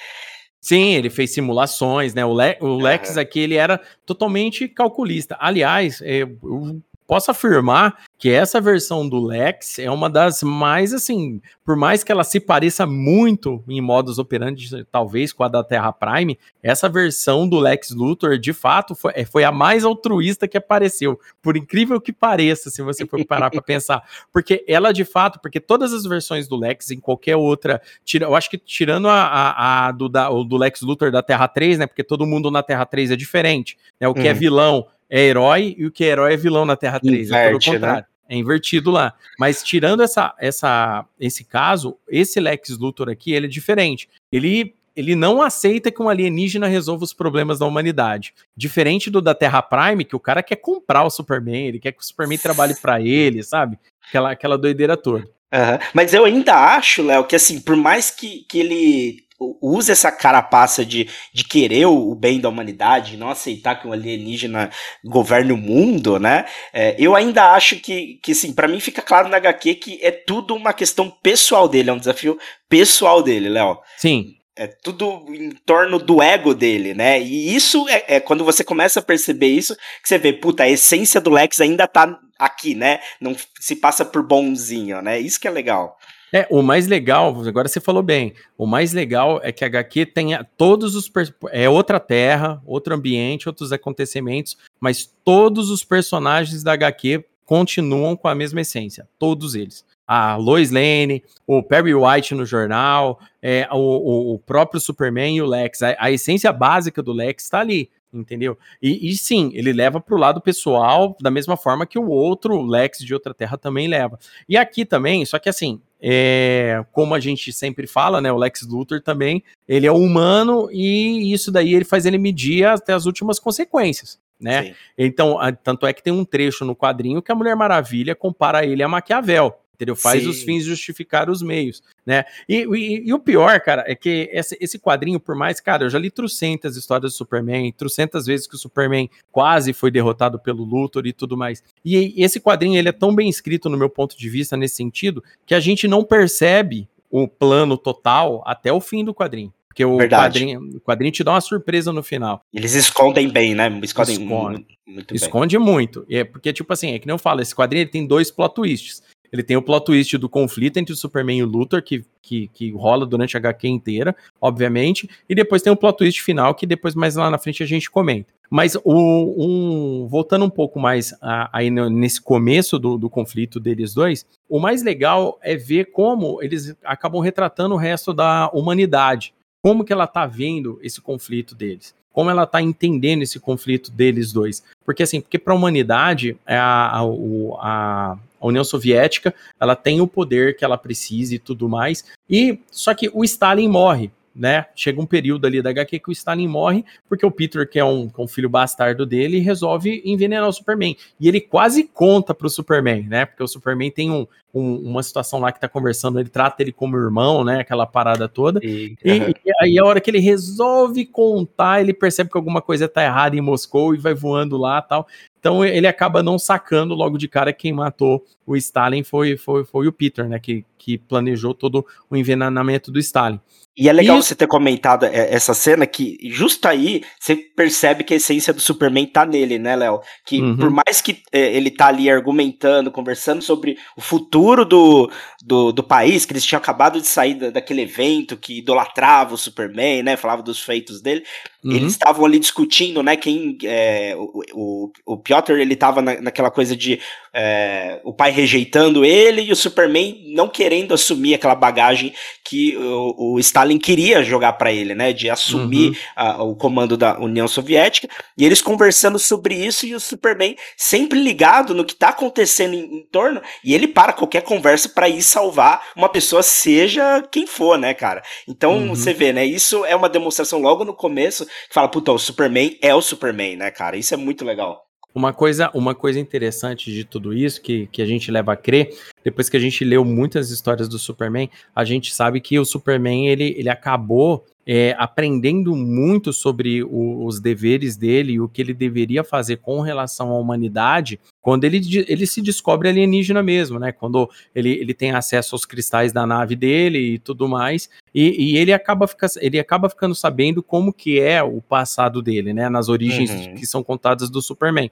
Sim, 0.59 0.95
ele 0.95 1.11
fez 1.11 1.31
simulações, 1.31 2.15
né? 2.15 2.25
O, 2.25 2.33
Le 2.33 2.57
o 2.59 2.75
Lex 2.81 3.15
aqui, 3.15 3.41
ele 3.41 3.55
era 3.55 3.79
totalmente 4.03 4.67
calculista. 4.67 5.37
Aliás, 5.39 6.01
é, 6.01 6.23
eu 6.23 6.81
posso 7.11 7.29
afirmar 7.29 8.05
que 8.17 8.29
essa 8.29 8.61
versão 8.61 9.05
do 9.09 9.19
Lex 9.19 9.79
é 9.79 9.91
uma 9.91 10.09
das 10.09 10.41
mais, 10.41 10.93
assim, 10.93 11.41
por 11.65 11.75
mais 11.75 12.05
que 12.05 12.11
ela 12.11 12.23
se 12.23 12.39
pareça 12.39 12.85
muito 12.85 13.61
em 13.67 13.81
modos 13.81 14.17
operandi, 14.17 14.85
talvez 14.89 15.33
com 15.33 15.43
a 15.43 15.49
da 15.49 15.61
Terra 15.61 15.91
Prime, 15.91 16.39
essa 16.63 16.87
versão 16.87 17.45
do 17.49 17.59
Lex 17.59 17.89
Luthor, 17.89 18.37
de 18.37 18.53
fato, 18.53 18.95
foi, 18.95 19.11
é, 19.13 19.25
foi 19.25 19.43
a 19.43 19.51
mais 19.51 19.83
altruísta 19.83 20.47
que 20.47 20.55
apareceu. 20.55 21.19
Por 21.41 21.57
incrível 21.57 21.99
que 21.99 22.13
pareça, 22.13 22.69
se 22.69 22.81
você 22.81 23.05
for 23.05 23.25
parar 23.25 23.49
para 23.49 23.61
pensar. 23.61 24.01
Porque 24.31 24.63
ela, 24.65 24.93
de 24.93 25.03
fato, 25.03 25.37
porque 25.41 25.59
todas 25.59 25.91
as 25.91 26.05
versões 26.05 26.47
do 26.47 26.55
Lex, 26.55 26.91
em 26.91 26.99
qualquer 27.01 27.35
outra, 27.35 27.81
tira, 28.05 28.27
eu 28.27 28.35
acho 28.37 28.49
que 28.49 28.57
tirando 28.57 29.09
a, 29.09 29.21
a, 29.21 29.87
a 29.87 29.91
do, 29.91 30.07
da, 30.07 30.29
do 30.29 30.55
Lex 30.55 30.81
Luthor 30.81 31.11
da 31.11 31.21
Terra 31.21 31.49
3, 31.49 31.79
né? 31.79 31.87
Porque 31.87 32.05
todo 32.05 32.25
mundo 32.25 32.49
na 32.49 32.63
Terra 32.63 32.85
3 32.85 33.11
é 33.11 33.15
diferente. 33.17 33.77
Né, 33.99 34.07
o 34.07 34.13
que 34.13 34.29
é 34.29 34.31
uhum. 34.31 34.39
vilão 34.39 34.87
é 35.11 35.19
herói 35.19 35.75
e 35.77 35.85
o 35.85 35.91
que 35.91 36.05
é 36.05 36.07
herói 36.07 36.33
é 36.33 36.37
vilão 36.37 36.65
na 36.65 36.77
Terra 36.77 37.01
3. 37.01 37.27
Inverte, 37.27 37.35
é 37.35 37.45
pelo 37.45 37.59
né? 37.59 37.65
contrário. 37.65 38.01
Né? 38.03 38.05
É 38.29 38.35
invertido 38.37 38.89
lá. 38.89 39.13
Mas 39.37 39.61
tirando 39.61 40.01
essa, 40.01 40.33
essa, 40.39 41.05
esse 41.19 41.43
caso, 41.43 41.97
esse 42.07 42.39
Lex 42.39 42.77
Luthor 42.77 43.09
aqui, 43.09 43.33
ele 43.33 43.45
é 43.45 43.49
diferente. 43.49 44.07
Ele, 44.31 44.73
ele 44.95 45.15
não 45.15 45.41
aceita 45.41 45.91
que 45.91 46.01
um 46.01 46.07
alienígena 46.07 46.65
resolva 46.65 47.03
os 47.03 47.11
problemas 47.11 47.59
da 47.59 47.65
humanidade. 47.65 48.33
Diferente 48.55 49.09
do 49.09 49.21
da 49.21 49.35
Terra 49.35 49.61
Prime, 49.61 50.05
que 50.05 50.15
o 50.15 50.19
cara 50.19 50.41
quer 50.41 50.55
comprar 50.55 51.03
o 51.03 51.09
Superman, 51.09 51.67
ele 51.67 51.79
quer 51.79 51.91
que 51.91 52.01
o 52.01 52.05
Superman 52.05 52.37
trabalhe 52.37 52.73
para 52.81 53.01
ele, 53.01 53.43
sabe? 53.43 53.77
Aquela, 54.07 54.31
aquela 54.31 54.57
doideira 54.57 54.95
toda. 54.95 55.25
Uhum. 55.53 55.77
Mas 55.93 56.13
eu 56.13 56.23
ainda 56.23 56.55
acho, 56.55 57.03
Léo, 57.03 57.25
que 57.25 57.35
assim, 57.35 57.59
por 57.59 57.75
mais 57.75 58.09
que, 58.09 58.45
que 58.47 58.57
ele 58.57 59.25
usa 59.61 59.91
essa 59.91 60.11
carapaça 60.11 60.85
de, 60.85 61.09
de 61.33 61.43
querer 61.43 61.85
o, 61.85 62.13
bem 62.13 62.39
da 62.39 62.49
humanidade, 62.49 63.17
não 63.17 63.29
aceitar 63.29 63.75
que 63.75 63.87
um 63.87 63.93
alienígena 63.93 64.69
governe 65.03 65.51
o 65.51 65.57
mundo, 65.57 66.19
né? 66.19 66.45
É, 66.71 66.95
eu 66.99 67.15
ainda 67.15 67.53
acho 67.53 67.77
que, 67.77 68.19
que 68.21 68.35
sim, 68.35 68.53
para 68.53 68.67
mim 68.67 68.79
fica 68.79 69.01
claro 69.01 69.27
na 69.27 69.37
HQ 69.37 69.75
que 69.75 69.99
é 70.01 70.11
tudo 70.11 70.55
uma 70.55 70.73
questão 70.73 71.09
pessoal 71.09 71.67
dele, 71.67 71.89
é 71.89 71.93
um 71.93 71.99
desafio 71.99 72.37
pessoal 72.69 73.23
dele, 73.23 73.49
Léo. 73.49 73.79
Sim. 73.97 74.35
É 74.55 74.67
tudo 74.67 75.25
em 75.29 75.49
torno 75.65 75.97
do 75.97 76.21
ego 76.21 76.53
dele, 76.53 76.93
né? 76.93 77.19
E 77.19 77.55
isso 77.55 77.87
é, 77.89 78.03
é, 78.07 78.19
quando 78.19 78.43
você 78.43 78.63
começa 78.63 78.99
a 78.99 79.03
perceber 79.03 79.47
isso, 79.47 79.75
que 79.75 80.07
você 80.07 80.17
vê, 80.17 80.33
puta, 80.33 80.63
a 80.63 80.69
essência 80.69 81.21
do 81.21 81.31
Lex 81.31 81.61
ainda 81.61 81.87
tá 81.87 82.19
aqui, 82.37 82.75
né? 82.75 82.99
Não 83.19 83.35
se 83.59 83.75
passa 83.75 84.03
por 84.03 84.21
bonzinho, 84.21 85.01
né? 85.01 85.19
Isso 85.19 85.39
que 85.39 85.47
é 85.47 85.51
legal. 85.51 85.97
É, 86.33 86.47
o 86.49 86.61
mais 86.61 86.87
legal, 86.87 87.37
agora 87.45 87.67
você 87.67 87.81
falou 87.81 88.01
bem, 88.01 88.33
o 88.57 88.65
mais 88.65 88.93
legal 88.93 89.41
é 89.43 89.51
que 89.51 89.65
a 89.65 89.67
HQ 89.67 90.05
tenha 90.07 90.47
todos 90.57 90.95
os. 90.95 91.11
É 91.51 91.69
outra 91.69 91.99
terra, 91.99 92.61
outro 92.65 92.95
ambiente, 92.95 93.49
outros 93.49 93.73
acontecimentos, 93.73 94.57
mas 94.79 95.13
todos 95.25 95.69
os 95.69 95.83
personagens 95.83 96.63
da 96.63 96.73
HQ 96.73 97.25
continuam 97.45 98.15
com 98.15 98.29
a 98.29 98.35
mesma 98.35 98.61
essência, 98.61 99.07
todos 99.19 99.55
eles. 99.55 99.83
A 100.07 100.35
Lois 100.35 100.71
Lane, 100.71 101.23
o 101.45 101.61
Perry 101.61 101.93
White 101.93 102.33
no 102.33 102.45
jornal, 102.45 103.19
é, 103.41 103.67
o, 103.71 104.33
o, 104.33 104.39
próprio 104.39 104.79
Superman 104.79 105.37
e 105.37 105.41
o 105.41 105.45
Lex. 105.45 105.81
A, 105.83 105.95
a 105.99 106.11
essência 106.11 106.51
básica 106.51 107.01
do 107.01 107.13
Lex 107.13 107.43
está 107.43 107.59
ali 107.59 107.89
entendeu? 108.13 108.57
E, 108.81 109.09
e, 109.09 109.15
sim, 109.15 109.51
ele 109.53 109.71
leva 109.71 109.99
para 109.99 110.13
o 110.13 110.17
lado 110.17 110.41
pessoal 110.41 111.15
da 111.21 111.31
mesma 111.31 111.55
forma 111.55 111.85
que 111.85 111.97
o 111.97 112.09
outro 112.09 112.61
Lex 112.61 112.99
de 112.99 113.13
outra 113.13 113.33
terra 113.33 113.57
também 113.57 113.87
leva. 113.87 114.19
E 114.49 114.57
aqui 114.57 114.85
também, 114.85 115.25
só 115.25 115.39
que 115.39 115.47
assim, 115.47 115.81
é, 116.01 116.83
como 116.91 117.13
a 117.13 117.19
gente 117.19 117.53
sempre 117.53 117.85
fala, 117.85 118.19
né, 118.19 118.31
o 118.31 118.37
Lex 118.37 118.63
Luthor 118.63 119.01
também, 119.01 119.43
ele 119.67 119.85
é 119.85 119.91
humano 119.91 120.67
e 120.71 121.31
isso 121.31 121.51
daí 121.51 121.73
ele 121.73 121.85
faz 121.85 122.05
ele 122.05 122.17
medir 122.17 122.65
até 122.65 122.93
as 122.93 123.05
últimas 123.05 123.37
consequências. 123.37 124.19
Né? 124.39 124.73
Então, 124.97 125.39
a, 125.39 125.51
tanto 125.51 125.85
é 125.85 125.93
que 125.93 126.01
tem 126.01 126.11
um 126.11 126.25
trecho 126.25 126.65
no 126.65 126.75
quadrinho 126.75 127.21
que 127.21 127.31
a 127.31 127.35
Mulher 127.35 127.55
Maravilha 127.55 128.15
compara 128.15 128.65
ele 128.65 128.81
a 128.81 128.87
Maquiavel 128.87 129.60
entendeu? 129.81 129.95
Faz 129.95 130.21
Sim. 130.21 130.29
os 130.29 130.43
fins 130.43 130.63
justificar 130.63 131.27
os 131.29 131.41
meios, 131.41 131.81
né? 132.05 132.23
E, 132.47 132.63
e, 132.63 133.07
e 133.07 133.13
o 133.13 133.19
pior, 133.19 133.59
cara, 133.61 133.83
é 133.87 133.95
que 133.95 134.29
esse, 134.31 134.55
esse, 134.61 134.77
quadrinho, 134.77 135.19
por 135.19 135.35
mais, 135.35 135.59
cara, 135.59 135.85
eu 135.85 135.89
já 135.89 135.97
li 135.97 136.11
trocentas 136.11 136.77
histórias 136.77 137.13
do 137.13 137.17
Superman, 137.17 137.71
trocentas 137.71 138.27
vezes 138.27 138.45
que 138.45 138.55
o 138.55 138.59
Superman 138.59 139.09
quase 139.31 139.73
foi 139.73 139.89
derrotado 139.89 140.39
pelo 140.39 140.63
Luthor 140.63 141.07
e 141.07 141.13
tudo 141.13 141.35
mais. 141.35 141.63
E, 141.83 142.19
e 142.19 142.23
esse 142.23 142.39
quadrinho, 142.39 142.77
ele 142.77 142.89
é 142.89 142.93
tão 142.93 143.13
bem 143.13 143.27
escrito 143.27 143.69
no 143.69 143.77
meu 143.77 143.89
ponto 143.89 144.15
de 144.15 144.29
vista 144.29 144.55
nesse 144.55 144.75
sentido, 144.75 145.23
que 145.45 145.55
a 145.55 145.59
gente 145.59 145.87
não 145.87 146.03
percebe 146.03 146.87
o 147.09 147.27
plano 147.27 147.75
total 147.75 148.43
até 148.45 148.71
o 148.71 148.79
fim 148.79 149.03
do 149.03 149.13
quadrinho. 149.13 149.51
Porque 149.67 149.85
o 149.85 149.97
quadrinho, 149.97 150.59
o 150.75 150.81
quadrinho 150.81 151.11
te 151.13 151.23
dá 151.23 151.31
uma 151.31 151.41
surpresa 151.41 151.93
no 151.93 152.03
final. 152.03 152.43
Eles 152.53 152.73
escondem 152.75 153.29
bem, 153.29 153.55
né? 153.55 153.67
Escondem 153.81 154.15
Esconde. 154.15 154.49
muito, 154.49 154.67
muito 154.85 155.15
Esconde 155.15 155.57
muito. 155.57 156.05
É 156.09 156.25
porque, 156.25 156.51
tipo 156.51 156.71
assim, 156.73 156.91
é 156.91 156.99
que 156.99 157.07
nem 157.07 157.13
eu 157.13 157.17
falo, 157.17 157.41
esse 157.41 157.55
quadrinho 157.55 157.89
tem 157.89 158.05
dois 158.05 158.29
plot 158.29 158.53
twists. 158.53 159.01
Ele 159.31 159.43
tem 159.43 159.55
o 159.55 159.61
plot 159.61 159.85
twist 159.85 160.17
do 160.17 160.27
conflito 160.27 160.77
entre 160.77 160.93
o 160.93 160.95
Superman 160.95 161.39
e 161.39 161.43
o 161.43 161.47
Luthor, 161.47 161.81
que, 161.81 162.03
que, 162.21 162.47
que 162.49 162.71
rola 162.71 163.05
durante 163.05 163.37
a 163.37 163.39
HQ 163.39 163.67
inteira, 163.67 164.15
obviamente. 164.41 165.09
E 165.29 165.33
depois 165.33 165.61
tem 165.61 165.71
o 165.71 165.77
plot 165.77 165.97
twist 165.97 166.21
final, 166.21 166.53
que 166.53 166.65
depois 166.65 166.95
mais 166.95 167.15
lá 167.15 167.29
na 167.29 167.37
frente 167.37 167.63
a 167.63 167.65
gente 167.65 167.89
comenta. 167.89 168.33
Mas 168.49 168.75
o, 168.83 168.91
um, 168.93 170.07
voltando 170.09 170.43
um 170.43 170.49
pouco 170.49 170.77
mais 170.77 171.13
aí 171.53 171.69
nesse 171.69 172.19
começo 172.19 172.77
do, 172.77 172.97
do 172.97 173.09
conflito 173.09 173.59
deles 173.59 173.93
dois, 173.93 174.25
o 174.49 174.59
mais 174.59 174.83
legal 174.83 175.39
é 175.41 175.55
ver 175.55 175.91
como 175.91 176.43
eles 176.43 176.75
acabam 176.83 177.21
retratando 177.21 177.75
o 177.75 177.77
resto 177.77 178.13
da 178.13 178.49
humanidade. 178.53 179.33
Como 179.63 179.85
que 179.85 179.93
ela 179.93 180.07
tá 180.07 180.25
vendo 180.25 180.79
esse 180.81 180.99
conflito 180.99 181.55
deles 181.55 181.95
como 182.13 182.29
ela 182.29 182.43
está 182.43 182.61
entendendo 182.61 183.21
esse 183.21 183.39
conflito 183.39 183.89
deles 183.89 184.33
dois. 184.33 184.61
Porque 184.83 185.03
assim, 185.03 185.21
porque 185.21 185.39
para 185.39 185.53
a 185.53 185.55
humanidade, 185.55 186.37
a, 186.45 186.99
a, 186.99 188.17
a, 188.41 188.47
União 188.47 188.63
Soviética, 188.63 189.33
ela 189.59 189.75
tem 189.75 190.01
o 190.01 190.07
poder 190.07 190.55
que 190.55 190.65
ela 190.65 190.77
precisa 190.77 191.35
e 191.35 191.39
tudo 191.39 191.69
mais. 191.69 192.05
E 192.29 192.59
só 192.71 192.93
que 192.93 193.09
o 193.13 193.23
Stalin 193.23 193.67
morre 193.67 194.11
né? 194.33 194.67
Chega 194.75 195.01
um 195.01 195.05
período 195.05 195.45
ali 195.45 195.61
da 195.61 195.69
HQ 195.69 195.99
que 195.99 196.09
o 196.09 196.11
Stalin 196.11 196.47
morre, 196.47 196.85
porque 197.07 197.25
o 197.25 197.31
Peter, 197.31 197.69
que 197.69 197.77
é 197.77 197.85
um, 197.85 198.09
um 198.17 198.27
filho 198.27 198.49
bastardo 198.49 199.05
dele, 199.05 199.39
resolve 199.39 200.01
envenenar 200.05 200.47
o 200.47 200.53
Superman. 200.53 200.95
E 201.19 201.27
ele 201.27 201.41
quase 201.41 201.83
conta 201.83 202.33
pro 202.33 202.49
Superman, 202.49 203.03
né? 203.03 203.25
Porque 203.25 203.43
o 203.43 203.47
Superman 203.47 203.91
tem 203.91 204.09
um, 204.09 204.25
um, 204.53 204.75
uma 204.77 205.01
situação 205.03 205.39
lá 205.39 205.51
que 205.51 205.59
tá 205.59 205.67
conversando, 205.67 206.19
ele 206.19 206.29
trata 206.29 206.61
ele 206.61 206.71
como 206.71 206.97
irmão, 206.97 207.43
né? 207.43 207.59
Aquela 207.59 207.85
parada 207.85 208.27
toda. 208.27 208.59
E, 208.63 208.95
e, 209.03 209.11
e, 209.11 209.51
aí, 209.61 209.79
a 209.79 209.85
hora 209.85 210.01
que 210.01 210.09
ele 210.09 210.19
resolve 210.19 211.05
contar, 211.05 211.81
ele 211.81 211.93
percebe 211.93 212.29
que 212.29 212.37
alguma 212.37 212.61
coisa 212.61 212.87
tá 212.87 213.03
errada 213.03 213.35
em 213.35 213.41
Moscou 213.41 213.95
e 213.95 213.97
vai 213.97 214.13
voando 214.13 214.57
lá 214.57 214.81
tal. 214.81 215.07
Então 215.39 215.65
ele 215.65 215.87
acaba 215.87 216.21
não 216.21 216.37
sacando 216.37 216.93
logo 216.93 217.17
de 217.17 217.27
cara 217.27 217.51
quem 217.51 217.73
matou 217.73 218.23
o 218.45 218.55
Stalin 218.55 219.03
foi, 219.03 219.37
foi, 219.37 219.63
foi 219.63 219.87
o 219.87 219.91
Peter, 219.91 220.27
né? 220.27 220.39
Que, 220.39 220.63
que 220.77 220.97
planejou 220.97 221.53
todo 221.53 221.85
o 222.09 222.15
envenenamento 222.15 222.91
do 222.91 222.99
Stalin. 222.99 223.39
E 223.75 223.87
é 223.87 223.93
legal 223.93 224.21
você 224.21 224.35
ter 224.35 224.47
comentado 224.47 225.05
é, 225.05 225.33
essa 225.33 225.53
cena 225.53 225.87
que 225.87 226.17
justo 226.29 226.67
aí 226.67 227.03
você 227.17 227.35
percebe 227.35 228.03
que 228.03 228.13
a 228.13 228.17
essência 228.17 228.53
do 228.53 228.59
Superman 228.59 229.05
tá 229.05 229.25
nele, 229.25 229.57
né, 229.57 229.75
Léo? 229.77 230.01
Que 230.25 230.41
uhum. 230.41 230.57
por 230.57 230.69
mais 230.69 231.01
que 231.01 231.23
é, 231.31 231.55
ele 231.55 231.71
tá 231.71 231.87
ali 231.87 232.09
argumentando, 232.09 232.91
conversando 232.91 233.41
sobre 233.41 233.77
o 233.95 234.01
futuro 234.01 234.40
do, 234.65 235.11
do, 235.43 235.71
do, 235.71 235.83
país, 235.83 236.25
que 236.25 236.33
eles 236.33 236.43
tinham 236.43 236.59
acabado 236.59 236.99
de 236.99 237.07
sair 237.07 237.35
da, 237.35 237.49
daquele 237.49 237.81
evento 237.81 238.37
que 238.37 238.59
idolatrava 238.59 239.33
o 239.33 239.37
Superman, 239.37 240.03
né? 240.03 240.17
Falava 240.17 240.41
dos 240.41 240.61
feitos 240.61 241.01
dele. 241.01 241.23
Uhum. 241.63 241.75
Eles 241.75 241.91
estavam 241.91 242.25
ali 242.25 242.39
discutindo, 242.39 243.03
né? 243.03 243.15
Quem. 243.15 243.57
É, 243.63 244.15
o, 244.17 244.41
o, 244.53 244.91
o 245.05 245.17
Piotr, 245.17 245.51
ele 245.51 245.75
tava 245.75 246.01
na, 246.01 246.19
naquela 246.19 246.49
coisa 246.49 246.75
de 246.75 246.99
é, 247.33 248.01
o 248.03 248.11
pai 248.11 248.31
rejeitando 248.31 249.05
ele 249.05 249.43
e 249.43 249.51
o 249.51 249.55
Superman 249.55 250.23
não 250.33 250.49
querendo 250.49 250.93
assumir 250.93 251.35
aquela 251.35 251.53
bagagem 251.53 252.13
que 252.43 252.75
o, 252.75 253.35
o 253.35 253.39
Stalin 253.39 253.77
queria 253.77 254.23
jogar 254.23 254.53
para 254.53 254.71
ele, 254.71 254.95
né? 254.95 255.13
De 255.13 255.29
assumir 255.29 255.89
uhum. 255.89 255.95
a, 256.15 256.43
o 256.43 256.55
comando 256.55 256.97
da 256.97 257.19
União 257.19 257.47
Soviética. 257.47 258.09
E 258.35 258.43
eles 258.43 258.61
conversando 258.61 259.19
sobre 259.19 259.53
isso 259.53 259.85
e 259.85 259.93
o 259.93 259.99
Superman 259.99 260.55
sempre 260.75 261.21
ligado 261.21 261.75
no 261.75 261.85
que 261.85 261.93
tá 261.93 262.09
acontecendo 262.09 262.73
em, 262.73 262.97
em 262.97 263.07
torno. 263.11 263.39
E 263.63 263.75
ele 263.75 263.87
para 263.87 264.13
qualquer 264.13 264.41
conversa 264.41 264.89
para 264.89 265.07
ir 265.07 265.21
salvar 265.21 265.91
uma 265.95 266.09
pessoa, 266.09 266.41
seja 266.41 267.21
quem 267.31 267.45
for, 267.45 267.77
né, 267.77 267.93
cara? 267.93 268.23
Então 268.47 268.79
uhum. 268.79 268.95
você 268.95 269.13
vê, 269.13 269.31
né? 269.31 269.45
Isso 269.45 269.85
é 269.85 269.95
uma 269.95 270.09
demonstração 270.09 270.59
logo 270.59 270.83
no 270.83 270.93
começo 270.93 271.47
que 271.67 271.73
fala, 271.73 271.87
puta, 271.87 272.11
o 272.11 272.19
Superman 272.19 272.77
é 272.81 272.93
o 272.93 273.01
Superman, 273.01 273.57
né, 273.57 273.71
cara? 273.71 273.97
Isso 273.97 274.13
é 274.13 274.17
muito 274.17 274.45
legal. 274.45 274.85
Uma 275.13 275.33
coisa, 275.33 275.69
uma 275.73 275.93
coisa 275.93 276.19
interessante 276.19 276.91
de 276.91 277.03
tudo 277.03 277.33
isso, 277.33 277.61
que, 277.61 277.87
que 277.87 278.01
a 278.01 278.05
gente 278.05 278.31
leva 278.31 278.53
a 278.53 278.55
crer, 278.55 278.95
depois 279.23 279.49
que 279.49 279.57
a 279.57 279.59
gente 279.59 279.83
leu 279.83 280.05
muitas 280.05 280.51
histórias 280.51 280.87
do 280.87 280.97
Superman, 280.97 281.49
a 281.75 281.83
gente 281.83 282.13
sabe 282.13 282.39
que 282.39 282.57
o 282.57 282.63
Superman 282.63 283.27
ele, 283.27 283.53
ele 283.57 283.67
acabou 283.67 284.45
é, 284.65 284.95
aprendendo 284.97 285.75
muito 285.75 286.31
sobre 286.31 286.81
o, 286.83 287.25
os 287.25 287.41
deveres 287.41 287.97
dele 287.97 288.33
e 288.33 288.39
o 288.39 288.47
que 288.47 288.61
ele 288.61 288.73
deveria 288.73 289.23
fazer 289.23 289.57
com 289.57 289.81
relação 289.81 290.31
à 290.31 290.37
humanidade 290.37 291.19
quando 291.41 291.63
ele, 291.63 291.81
ele 292.07 292.27
se 292.27 292.41
descobre 292.41 292.87
alienígena 292.87 293.41
mesmo, 293.41 293.79
né? 293.79 293.91
Quando 293.91 294.29
ele, 294.53 294.71
ele 294.71 294.93
tem 294.93 295.11
acesso 295.11 295.55
aos 295.55 295.65
cristais 295.65 296.13
da 296.13 296.25
nave 296.25 296.55
dele 296.55 296.99
e 296.99 297.19
tudo 297.19 297.47
mais, 297.47 297.89
e, 298.13 298.53
e 298.53 298.57
ele, 298.57 298.71
acaba 298.71 299.07
fica, 299.07 299.27
ele 299.39 299.59
acaba 299.59 299.89
ficando 299.89 300.13
sabendo 300.13 300.61
como 300.61 300.93
que 300.93 301.19
é 301.19 301.41
o 301.41 301.61
passado 301.61 302.21
dele, 302.21 302.53
né? 302.53 302.69
Nas 302.69 302.89
origens 302.89 303.31
uhum. 303.31 303.55
que 303.55 303.65
são 303.65 303.83
contadas 303.83 304.29
do 304.29 304.41
Superman. 304.41 304.91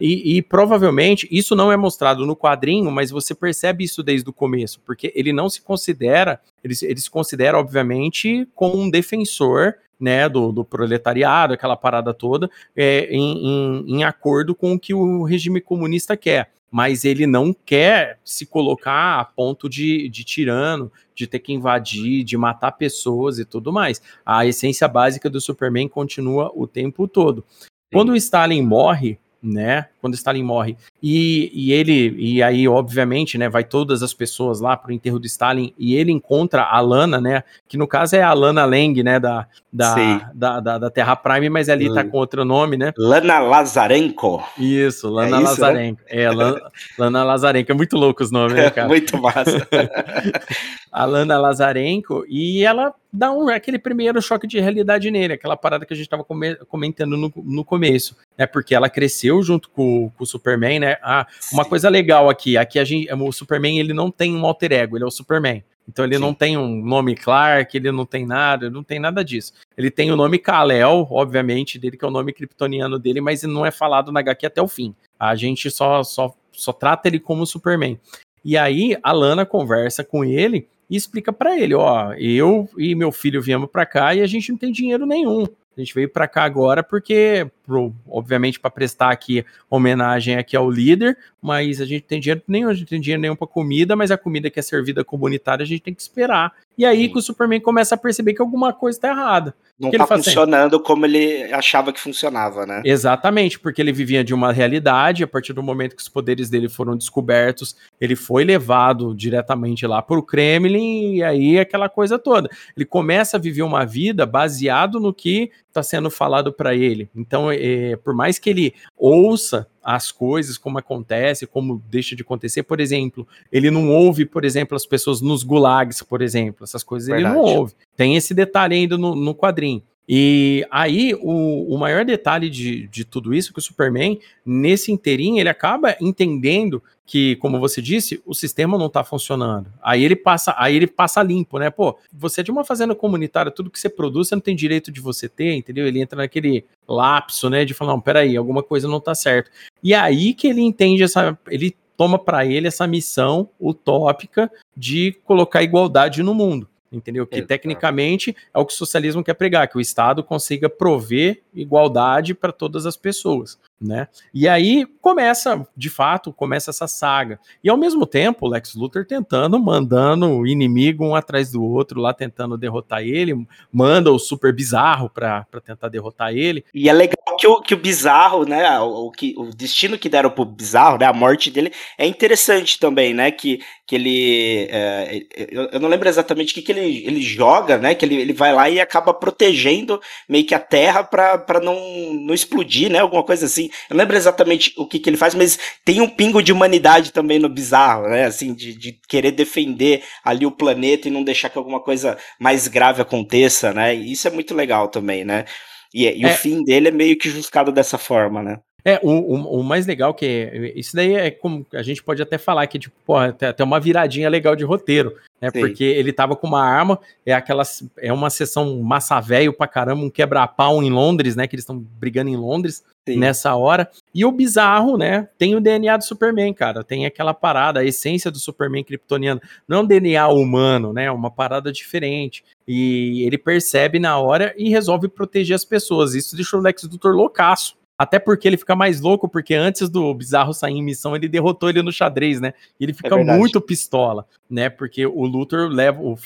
E, 0.00 0.38
e, 0.38 0.42
provavelmente 0.42 1.28
isso 1.30 1.54
não 1.54 1.70
é 1.70 1.76
mostrado 1.76 2.24
no 2.24 2.34
quadrinho, 2.34 2.90
mas 2.90 3.10
você 3.10 3.34
percebe 3.34 3.84
isso 3.84 4.02
desde 4.02 4.30
o 4.30 4.32
começo, 4.32 4.80
porque 4.80 5.12
ele 5.14 5.30
não 5.30 5.50
se 5.50 5.60
considera, 5.60 6.40
ele, 6.64 6.74
ele 6.82 6.98
se 6.98 7.10
considera, 7.10 7.58
obviamente, 7.58 8.48
como 8.54 8.80
um 8.80 8.88
defensor 8.88 9.74
né, 10.00 10.28
do, 10.28 10.50
do, 10.50 10.64
proletariado, 10.64 11.52
aquela 11.52 11.76
parada 11.76 12.14
toda, 12.14 12.50
é, 12.74 13.08
em, 13.10 13.46
em, 13.46 13.96
em, 13.96 14.04
acordo 14.04 14.54
com 14.54 14.72
o 14.72 14.78
que 14.78 14.94
o 14.94 15.22
regime 15.22 15.60
comunista 15.60 16.16
quer. 16.16 16.50
Mas 16.70 17.04
ele 17.04 17.26
não 17.26 17.52
quer 17.52 18.20
se 18.24 18.46
colocar 18.46 19.18
a 19.18 19.24
ponto 19.24 19.68
de, 19.68 20.08
de 20.08 20.22
tirano, 20.22 20.90
de 21.14 21.26
ter 21.26 21.40
que 21.40 21.52
invadir, 21.52 22.22
de 22.22 22.36
matar 22.36 22.72
pessoas 22.72 23.40
e 23.40 23.44
tudo 23.44 23.72
mais. 23.72 24.00
A 24.24 24.46
essência 24.46 24.86
básica 24.86 25.28
do 25.28 25.40
Superman 25.40 25.88
continua 25.88 26.52
o 26.54 26.68
tempo 26.68 27.08
todo. 27.08 27.44
Quando 27.92 28.10
o 28.10 28.16
Stalin 28.16 28.62
morre, 28.62 29.18
né? 29.42 29.88
Quando 30.00 30.14
Stalin 30.14 30.42
morre. 30.42 30.76
E, 31.02 31.50
e 31.52 31.72
ele, 31.72 32.14
e 32.18 32.42
aí, 32.42 32.66
obviamente, 32.66 33.36
né, 33.36 33.48
vai 33.48 33.64
todas 33.64 34.02
as 34.02 34.14
pessoas 34.14 34.60
lá 34.60 34.76
pro 34.76 34.92
enterro 34.92 35.18
do 35.18 35.26
Stalin 35.26 35.74
e 35.78 35.94
ele 35.94 36.10
encontra 36.10 36.62
a 36.64 36.80
Lana, 36.80 37.20
né? 37.20 37.42
Que 37.68 37.76
no 37.76 37.86
caso 37.86 38.16
é 38.16 38.22
a 38.22 38.32
Lana 38.32 38.64
Lang, 38.64 39.02
né? 39.02 39.20
Da, 39.20 39.46
da, 39.72 40.30
da, 40.34 40.60
da, 40.60 40.78
da, 40.78 40.90
Terra 40.90 41.14
Prime, 41.16 41.48
mas 41.48 41.68
ali 41.68 41.92
tá 41.92 42.04
com 42.04 42.16
outro 42.16 42.44
nome, 42.44 42.76
né? 42.76 42.92
Lana 42.98 43.38
Lazarenko. 43.38 44.42
Isso, 44.58 45.08
Lana 45.08 45.38
é 45.38 45.42
isso, 45.42 45.60
né? 45.60 45.66
Lazarenko. 45.66 46.00
Né? 46.00 46.22
É, 46.22 46.30
Lana, 46.30 46.60
Lana 46.98 47.24
Lazarenko. 47.24 47.72
É 47.72 47.74
muito 47.74 47.96
louco 47.96 48.22
os 48.22 48.30
nomes, 48.30 48.54
né, 48.54 48.70
cara? 48.70 48.88
muito 48.88 49.16
massa. 49.20 49.68
a 50.90 51.04
Lana 51.04 51.38
Lazarenko, 51.38 52.24
e 52.28 52.64
ela 52.64 52.92
dá 53.12 53.32
um, 53.32 53.48
aquele 53.48 53.78
primeiro 53.78 54.20
choque 54.20 54.46
de 54.46 54.60
realidade 54.60 55.10
nele, 55.10 55.34
aquela 55.34 55.56
parada 55.56 55.84
que 55.84 55.92
a 55.92 55.96
gente 55.96 56.06
estava 56.06 56.24
comentando 56.68 57.16
no, 57.16 57.32
no 57.36 57.64
começo, 57.64 58.16
né? 58.36 58.46
Porque 58.46 58.74
ela 58.74 58.88
cresceu 58.88 59.42
junto 59.42 59.70
com, 59.70 59.89
com 60.16 60.24
o 60.24 60.26
Superman, 60.26 60.80
né? 60.80 60.96
Ah, 61.02 61.26
uma 61.52 61.64
coisa 61.64 61.88
legal 61.88 62.28
aqui, 62.28 62.56
aqui 62.56 62.78
a 62.78 62.84
gente, 62.84 63.12
o 63.12 63.32
Superman 63.32 63.78
ele 63.78 63.92
não 63.92 64.10
tem 64.10 64.34
um 64.34 64.44
alter 64.44 64.72
ego, 64.72 64.96
ele 64.96 65.04
é 65.04 65.06
o 65.06 65.10
Superman. 65.10 65.62
Então 65.88 66.04
ele 66.04 66.14
Sim. 66.14 66.20
não 66.20 66.32
tem 66.32 66.56
um 66.56 66.84
nome 66.84 67.16
Clark, 67.16 67.76
ele 67.76 67.90
não 67.90 68.06
tem 68.06 68.24
nada, 68.24 68.66
ele 68.66 68.74
não 68.74 68.84
tem 68.84 69.00
nada 69.00 69.24
disso. 69.24 69.52
Ele 69.76 69.90
tem 69.90 70.12
o 70.12 70.16
nome 70.16 70.38
Kal-El, 70.38 71.06
obviamente, 71.10 71.78
dele 71.78 71.96
que 71.96 72.04
é 72.04 72.08
o 72.08 72.12
nome 72.12 72.32
kryptoniano 72.32 72.98
dele, 72.98 73.20
mas 73.20 73.42
não 73.42 73.66
é 73.66 73.70
falado 73.70 74.12
na 74.12 74.20
HQ 74.20 74.46
até 74.46 74.62
o 74.62 74.68
fim. 74.68 74.94
A 75.18 75.34
gente 75.34 75.70
só, 75.70 76.02
só, 76.04 76.32
só 76.52 76.72
trata 76.72 77.08
ele 77.08 77.18
como 77.18 77.44
Superman. 77.44 77.98
E 78.44 78.56
aí 78.56 78.96
a 79.02 79.12
Lana 79.12 79.44
conversa 79.44 80.04
com 80.04 80.24
ele 80.24 80.68
e 80.88 80.96
explica 80.96 81.32
para 81.32 81.58
ele, 81.58 81.74
ó, 81.74 82.12
eu 82.14 82.68
e 82.76 82.94
meu 82.94 83.12
filho 83.12 83.42
viemos 83.42 83.70
para 83.70 83.84
cá 83.84 84.14
e 84.14 84.20
a 84.20 84.26
gente 84.26 84.50
não 84.50 84.58
tem 84.58 84.72
dinheiro 84.72 85.06
nenhum. 85.06 85.44
A 85.76 85.80
gente 85.80 85.94
veio 85.94 86.08
para 86.08 86.26
cá 86.26 86.44
agora 86.44 86.82
porque, 86.82 87.46
pro, 87.70 87.94
obviamente, 88.08 88.58
para 88.58 88.68
prestar 88.68 89.10
aqui 89.10 89.44
homenagem 89.70 90.36
aqui 90.36 90.56
ao 90.56 90.68
líder, 90.68 91.16
mas 91.40 91.80
a 91.80 91.84
gente 91.84 92.02
tem 92.02 92.18
dinheiro 92.18 92.42
nenhum, 92.48 92.68
a 92.68 92.74
gente 92.74 92.88
tem 92.88 93.00
dinheiro 93.00 93.22
nenhum 93.22 93.36
para 93.36 93.46
comida, 93.46 93.94
mas 93.94 94.10
a 94.10 94.18
comida 94.18 94.50
que 94.50 94.58
é 94.58 94.62
servida 94.62 95.04
comunitária 95.04 95.62
a 95.62 95.66
gente 95.66 95.82
tem 95.82 95.94
que 95.94 96.02
esperar. 96.02 96.52
E 96.76 96.84
aí 96.84 97.04
Sim. 97.04 97.12
que 97.12 97.18
o 97.18 97.22
Superman 97.22 97.60
começa 97.60 97.94
a 97.94 97.98
perceber 97.98 98.34
que 98.34 98.42
alguma 98.42 98.72
coisa 98.72 98.98
está 98.98 99.08
errada. 99.08 99.54
Não 99.78 99.90
tá 99.90 100.06
funcionando 100.06 100.76
assim, 100.76 100.84
como 100.84 101.06
ele 101.06 101.44
achava 101.52 101.92
que 101.92 102.00
funcionava, 102.00 102.66
né? 102.66 102.82
Exatamente, 102.84 103.58
porque 103.58 103.80
ele 103.80 103.92
vivia 103.92 104.22
de 104.22 104.34
uma 104.34 104.52
realidade, 104.52 105.24
a 105.24 105.26
partir 105.26 105.52
do 105.52 105.62
momento 105.62 105.96
que 105.96 106.02
os 106.02 106.08
poderes 106.08 106.50
dele 106.50 106.68
foram 106.68 106.96
descobertos, 106.96 107.76
ele 108.00 108.16
foi 108.16 108.44
levado 108.44 109.14
diretamente 109.14 109.86
lá 109.86 110.02
para 110.02 110.18
o 110.18 110.22
Kremlin, 110.22 111.14
e 111.14 111.22
aí 111.22 111.58
aquela 111.58 111.88
coisa 111.88 112.18
toda. 112.18 112.50
Ele 112.76 112.84
começa 112.84 113.36
a 113.36 113.40
viver 113.40 113.62
uma 113.62 113.86
vida 113.86 114.26
baseado 114.26 115.00
no 115.00 115.14
que 115.14 115.50
está 115.70 115.82
sendo 115.82 116.10
falado 116.10 116.52
para 116.52 116.74
ele. 116.74 117.08
Então, 117.14 117.50
é, 117.60 117.96
por 117.96 118.14
mais 118.14 118.38
que 118.38 118.50
ele 118.50 118.74
ouça 118.96 119.66
as 119.82 120.12
coisas, 120.12 120.58
como 120.58 120.78
acontece, 120.78 121.46
como 121.46 121.82
deixa 121.90 122.14
de 122.14 122.22
acontecer, 122.22 122.62
por 122.62 122.80
exemplo, 122.80 123.26
ele 123.50 123.70
não 123.70 123.90
ouve, 123.90 124.24
por 124.24 124.44
exemplo, 124.44 124.76
as 124.76 124.86
pessoas 124.86 125.20
nos 125.20 125.42
gulags, 125.42 126.02
por 126.02 126.22
exemplo, 126.22 126.64
essas 126.64 126.82
coisas 126.82 127.08
Verdade. 127.08 127.34
ele 127.34 127.42
não 127.42 127.44
ouve. 127.44 127.74
Tem 127.96 128.16
esse 128.16 128.34
detalhe 128.34 128.74
ainda 128.74 128.96
no, 128.96 129.14
no 129.14 129.34
quadrinho. 129.34 129.82
E 130.12 130.66
aí, 130.72 131.14
o, 131.20 131.72
o 131.72 131.78
maior 131.78 132.04
detalhe 132.04 132.50
de, 132.50 132.88
de 132.88 133.04
tudo 133.04 133.32
isso 133.32 133.50
é 133.50 133.52
que 133.52 133.60
o 133.60 133.62
Superman, 133.62 134.18
nesse 134.44 134.90
inteirinho, 134.90 135.38
ele 135.38 135.48
acaba 135.48 135.94
entendendo 136.00 136.82
que, 137.06 137.36
como 137.36 137.60
você 137.60 137.80
disse, 137.80 138.20
o 138.26 138.34
sistema 138.34 138.76
não 138.76 138.86
está 138.86 139.04
funcionando. 139.04 139.72
Aí 139.80 140.02
ele 140.02 140.16
passa, 140.16 140.52
aí 140.58 140.74
ele 140.74 140.88
passa 140.88 141.22
limpo, 141.22 141.60
né? 141.60 141.70
Pô, 141.70 141.96
você 142.12 142.40
é 142.40 142.42
de 142.42 142.50
uma 142.50 142.64
fazenda 142.64 142.92
comunitária, 142.92 143.52
tudo 143.52 143.70
que 143.70 143.78
você 143.78 143.88
produz, 143.88 144.26
você 144.26 144.34
não 144.34 144.42
tem 144.42 144.56
direito 144.56 144.90
de 144.90 145.00
você 145.00 145.28
ter, 145.28 145.54
entendeu? 145.54 145.86
Ele 145.86 146.00
entra 146.00 146.16
naquele 146.16 146.64
lapso, 146.88 147.48
né? 147.48 147.64
De 147.64 147.72
falar, 147.72 147.92
não, 147.92 148.00
peraí, 148.00 148.36
alguma 148.36 148.64
coisa 148.64 148.88
não 148.88 148.98
está 148.98 149.14
certo. 149.14 149.48
E 149.80 149.94
aí 149.94 150.34
que 150.34 150.48
ele 150.48 150.60
entende 150.60 151.04
essa. 151.04 151.38
Ele 151.48 151.72
toma 151.96 152.18
para 152.18 152.44
ele 152.44 152.66
essa 152.66 152.84
missão 152.84 153.48
utópica 153.60 154.50
de 154.76 155.16
colocar 155.24 155.62
igualdade 155.62 156.20
no 156.20 156.34
mundo 156.34 156.68
entendeu? 156.90 157.26
Que 157.26 157.36
Exato. 157.36 157.48
tecnicamente 157.48 158.36
é 158.52 158.58
o 158.58 158.66
que 158.66 158.72
o 158.72 158.76
socialismo 158.76 159.22
quer 159.22 159.34
pregar, 159.34 159.68
que 159.68 159.78
o 159.78 159.80
Estado 159.80 160.24
consiga 160.24 160.68
prover 160.68 161.42
igualdade 161.54 162.34
para 162.34 162.52
todas 162.52 162.86
as 162.86 162.96
pessoas 162.96 163.58
né? 163.80 164.08
E 164.34 164.46
aí 164.46 164.86
começa, 165.00 165.66
de 165.74 165.88
fato, 165.88 166.32
começa 166.32 166.70
essa 166.70 166.86
saga. 166.86 167.40
E 167.64 167.70
ao 167.70 167.76
mesmo 167.76 168.04
tempo, 168.06 168.46
Lex 168.46 168.74
Luthor 168.74 169.06
tentando, 169.06 169.58
mandando 169.58 170.28
o 170.28 170.46
inimigo 170.46 171.04
um 171.04 171.14
atrás 171.14 171.50
do 171.50 171.62
outro, 171.62 172.00
lá 172.00 172.12
tentando 172.12 172.58
derrotar 172.58 173.02
ele, 173.02 173.46
manda 173.72 174.12
o 174.12 174.18
super 174.18 174.54
bizarro 174.54 175.08
para 175.08 175.46
tentar 175.64 175.88
derrotar 175.88 176.32
ele. 176.34 176.64
E 176.74 176.88
é 176.88 176.92
legal 176.92 177.16
que 177.38 177.46
o, 177.46 177.60
que 177.62 177.74
o 177.74 177.78
bizarro, 177.78 178.44
né, 178.44 178.78
o, 178.80 179.10
que, 179.10 179.34
o 179.38 179.46
destino 179.46 179.98
que 179.98 180.10
deram 180.10 180.30
pro 180.30 180.44
bizarro, 180.44 180.98
né, 180.98 181.06
a 181.06 181.12
morte 181.12 181.50
dele, 181.50 181.72
é 181.96 182.06
interessante 182.06 182.78
também, 182.78 183.14
né, 183.14 183.30
que, 183.30 183.60
que 183.86 183.94
ele, 183.94 184.68
é, 184.70 185.22
eu, 185.50 185.70
eu, 185.72 185.80
não 185.80 185.88
lembro 185.88 186.06
exatamente 186.06 186.52
o 186.52 186.54
que, 186.54 186.60
que 186.60 186.72
ele, 186.72 187.06
ele 187.06 187.22
joga, 187.22 187.78
né, 187.78 187.94
que 187.94 188.04
ele, 188.04 188.16
ele 188.16 188.34
vai 188.34 188.52
lá 188.52 188.68
e 188.68 188.78
acaba 188.78 189.14
protegendo 189.14 189.98
meio 190.28 190.44
que 190.44 190.54
a 190.54 190.60
terra 190.60 191.02
para 191.02 191.60
não, 191.62 192.12
não 192.12 192.34
explodir, 192.34 192.90
né, 192.90 192.98
alguma 192.98 193.22
coisa 193.22 193.46
assim. 193.46 193.69
Eu 193.88 193.96
não 193.96 193.98
lembro 193.98 194.16
exatamente 194.16 194.72
o 194.76 194.86
que, 194.86 194.98
que 194.98 195.08
ele 195.08 195.16
faz, 195.16 195.34
mas 195.34 195.58
tem 195.84 196.00
um 196.00 196.08
pingo 196.08 196.42
de 196.42 196.52
humanidade 196.52 197.12
também 197.12 197.38
no 197.38 197.48
bizarro, 197.48 198.08
né? 198.08 198.24
Assim, 198.24 198.54
de, 198.54 198.74
de 198.74 198.98
querer 199.08 199.32
defender 199.32 200.02
ali 200.24 200.46
o 200.46 200.50
planeta 200.50 201.08
e 201.08 201.10
não 201.10 201.22
deixar 201.24 201.50
que 201.50 201.58
alguma 201.58 201.80
coisa 201.80 202.16
mais 202.38 202.68
grave 202.68 203.02
aconteça, 203.02 203.72
né? 203.72 203.94
E 203.94 204.12
isso 204.12 204.28
é 204.28 204.30
muito 204.30 204.54
legal 204.54 204.88
também, 204.88 205.24
né? 205.24 205.44
E, 205.92 206.04
e 206.04 206.24
é. 206.24 206.32
o 206.32 206.36
fim 206.36 206.62
dele 206.62 206.88
é 206.88 206.92
meio 206.92 207.18
que 207.18 207.28
justificado 207.28 207.72
dessa 207.72 207.98
forma, 207.98 208.42
né? 208.42 208.58
É, 208.84 208.98
o, 209.02 209.10
o, 209.10 209.60
o, 209.60 209.62
mais 209.62 209.86
legal 209.86 210.14
que 210.14 210.24
é, 210.24 210.72
isso 210.78 210.96
daí 210.96 211.14
é 211.14 211.30
como 211.30 211.66
a 211.74 211.82
gente 211.82 212.02
pode 212.02 212.22
até 212.22 212.38
falar 212.38 212.66
que, 212.66 212.78
tipo, 212.78 212.94
pô, 213.04 213.16
até, 213.16 213.48
até 213.48 213.62
uma 213.62 213.78
viradinha 213.78 214.28
legal 214.28 214.56
de 214.56 214.64
roteiro, 214.64 215.14
né? 215.40 215.50
Sim. 215.50 215.60
Porque 215.60 215.84
ele 215.84 216.12
tava 216.12 216.34
com 216.34 216.46
uma 216.46 216.62
arma, 216.62 216.98
é 217.24 217.34
aquela, 217.34 217.62
é 217.98 218.12
uma 218.12 218.30
sessão 218.30 218.80
massa 218.80 219.20
velho 219.20 219.52
pra 219.52 219.68
caramba, 219.68 220.02
um 220.02 220.10
quebra-pau 220.10 220.82
em 220.82 220.90
Londres, 220.90 221.36
né? 221.36 221.46
Que 221.46 221.56
eles 221.56 221.62
estão 221.62 221.78
brigando 221.78 222.30
em 222.30 222.36
Londres 222.36 222.82
Sim. 223.14 223.18
nessa 223.18 223.54
hora. 223.54 223.90
E 224.14 224.24
o 224.24 224.32
bizarro, 224.32 224.96
né? 224.96 225.28
Tem 225.38 225.54
o 225.54 225.60
DNA 225.60 225.96
do 225.96 226.04
Superman, 226.04 226.52
cara. 226.52 226.82
Tem 226.82 227.06
aquela 227.06 227.34
parada, 227.34 227.80
a 227.80 227.84
essência 227.84 228.30
do 228.30 228.38
Superman 228.38 228.84
kryptoniano. 228.84 229.40
Não 229.66 229.78
é 229.78 229.80
um 229.82 229.86
DNA 229.86 230.28
humano, 230.28 230.92
né? 230.92 231.04
É 231.04 231.12
uma 231.12 231.30
parada 231.30 231.72
diferente. 231.72 232.44
E 232.66 233.22
ele 233.22 233.38
percebe 233.38 233.98
na 233.98 234.18
hora 234.18 234.54
e 234.56 234.68
resolve 234.68 235.08
proteger 235.08 235.54
as 235.54 235.64
pessoas. 235.64 236.14
Isso 236.14 236.36
deixa 236.36 236.56
o 236.56 236.60
Lex 236.60 236.84
Luthor 236.84 237.14
loucaço. 237.14 237.80
Até 238.00 238.18
porque 238.18 238.48
ele 238.48 238.56
fica 238.56 238.74
mais 238.74 238.98
louco, 238.98 239.28
porque 239.28 239.54
antes 239.54 239.90
do 239.90 240.14
Bizarro 240.14 240.54
sair 240.54 240.72
em 240.72 240.82
missão, 240.82 241.14
ele 241.14 241.28
derrotou 241.28 241.68
ele 241.68 241.82
no 241.82 241.92
xadrez, 241.92 242.40
né? 242.40 242.54
Ele 242.80 242.94
fica 242.94 243.14
é 243.14 243.22
muito 243.22 243.60
pistola, 243.60 244.24
né? 244.48 244.70
Porque 244.70 245.04
o 245.04 245.26
Luthor 245.26 245.68
leva 245.68 246.00
o. 246.00 246.16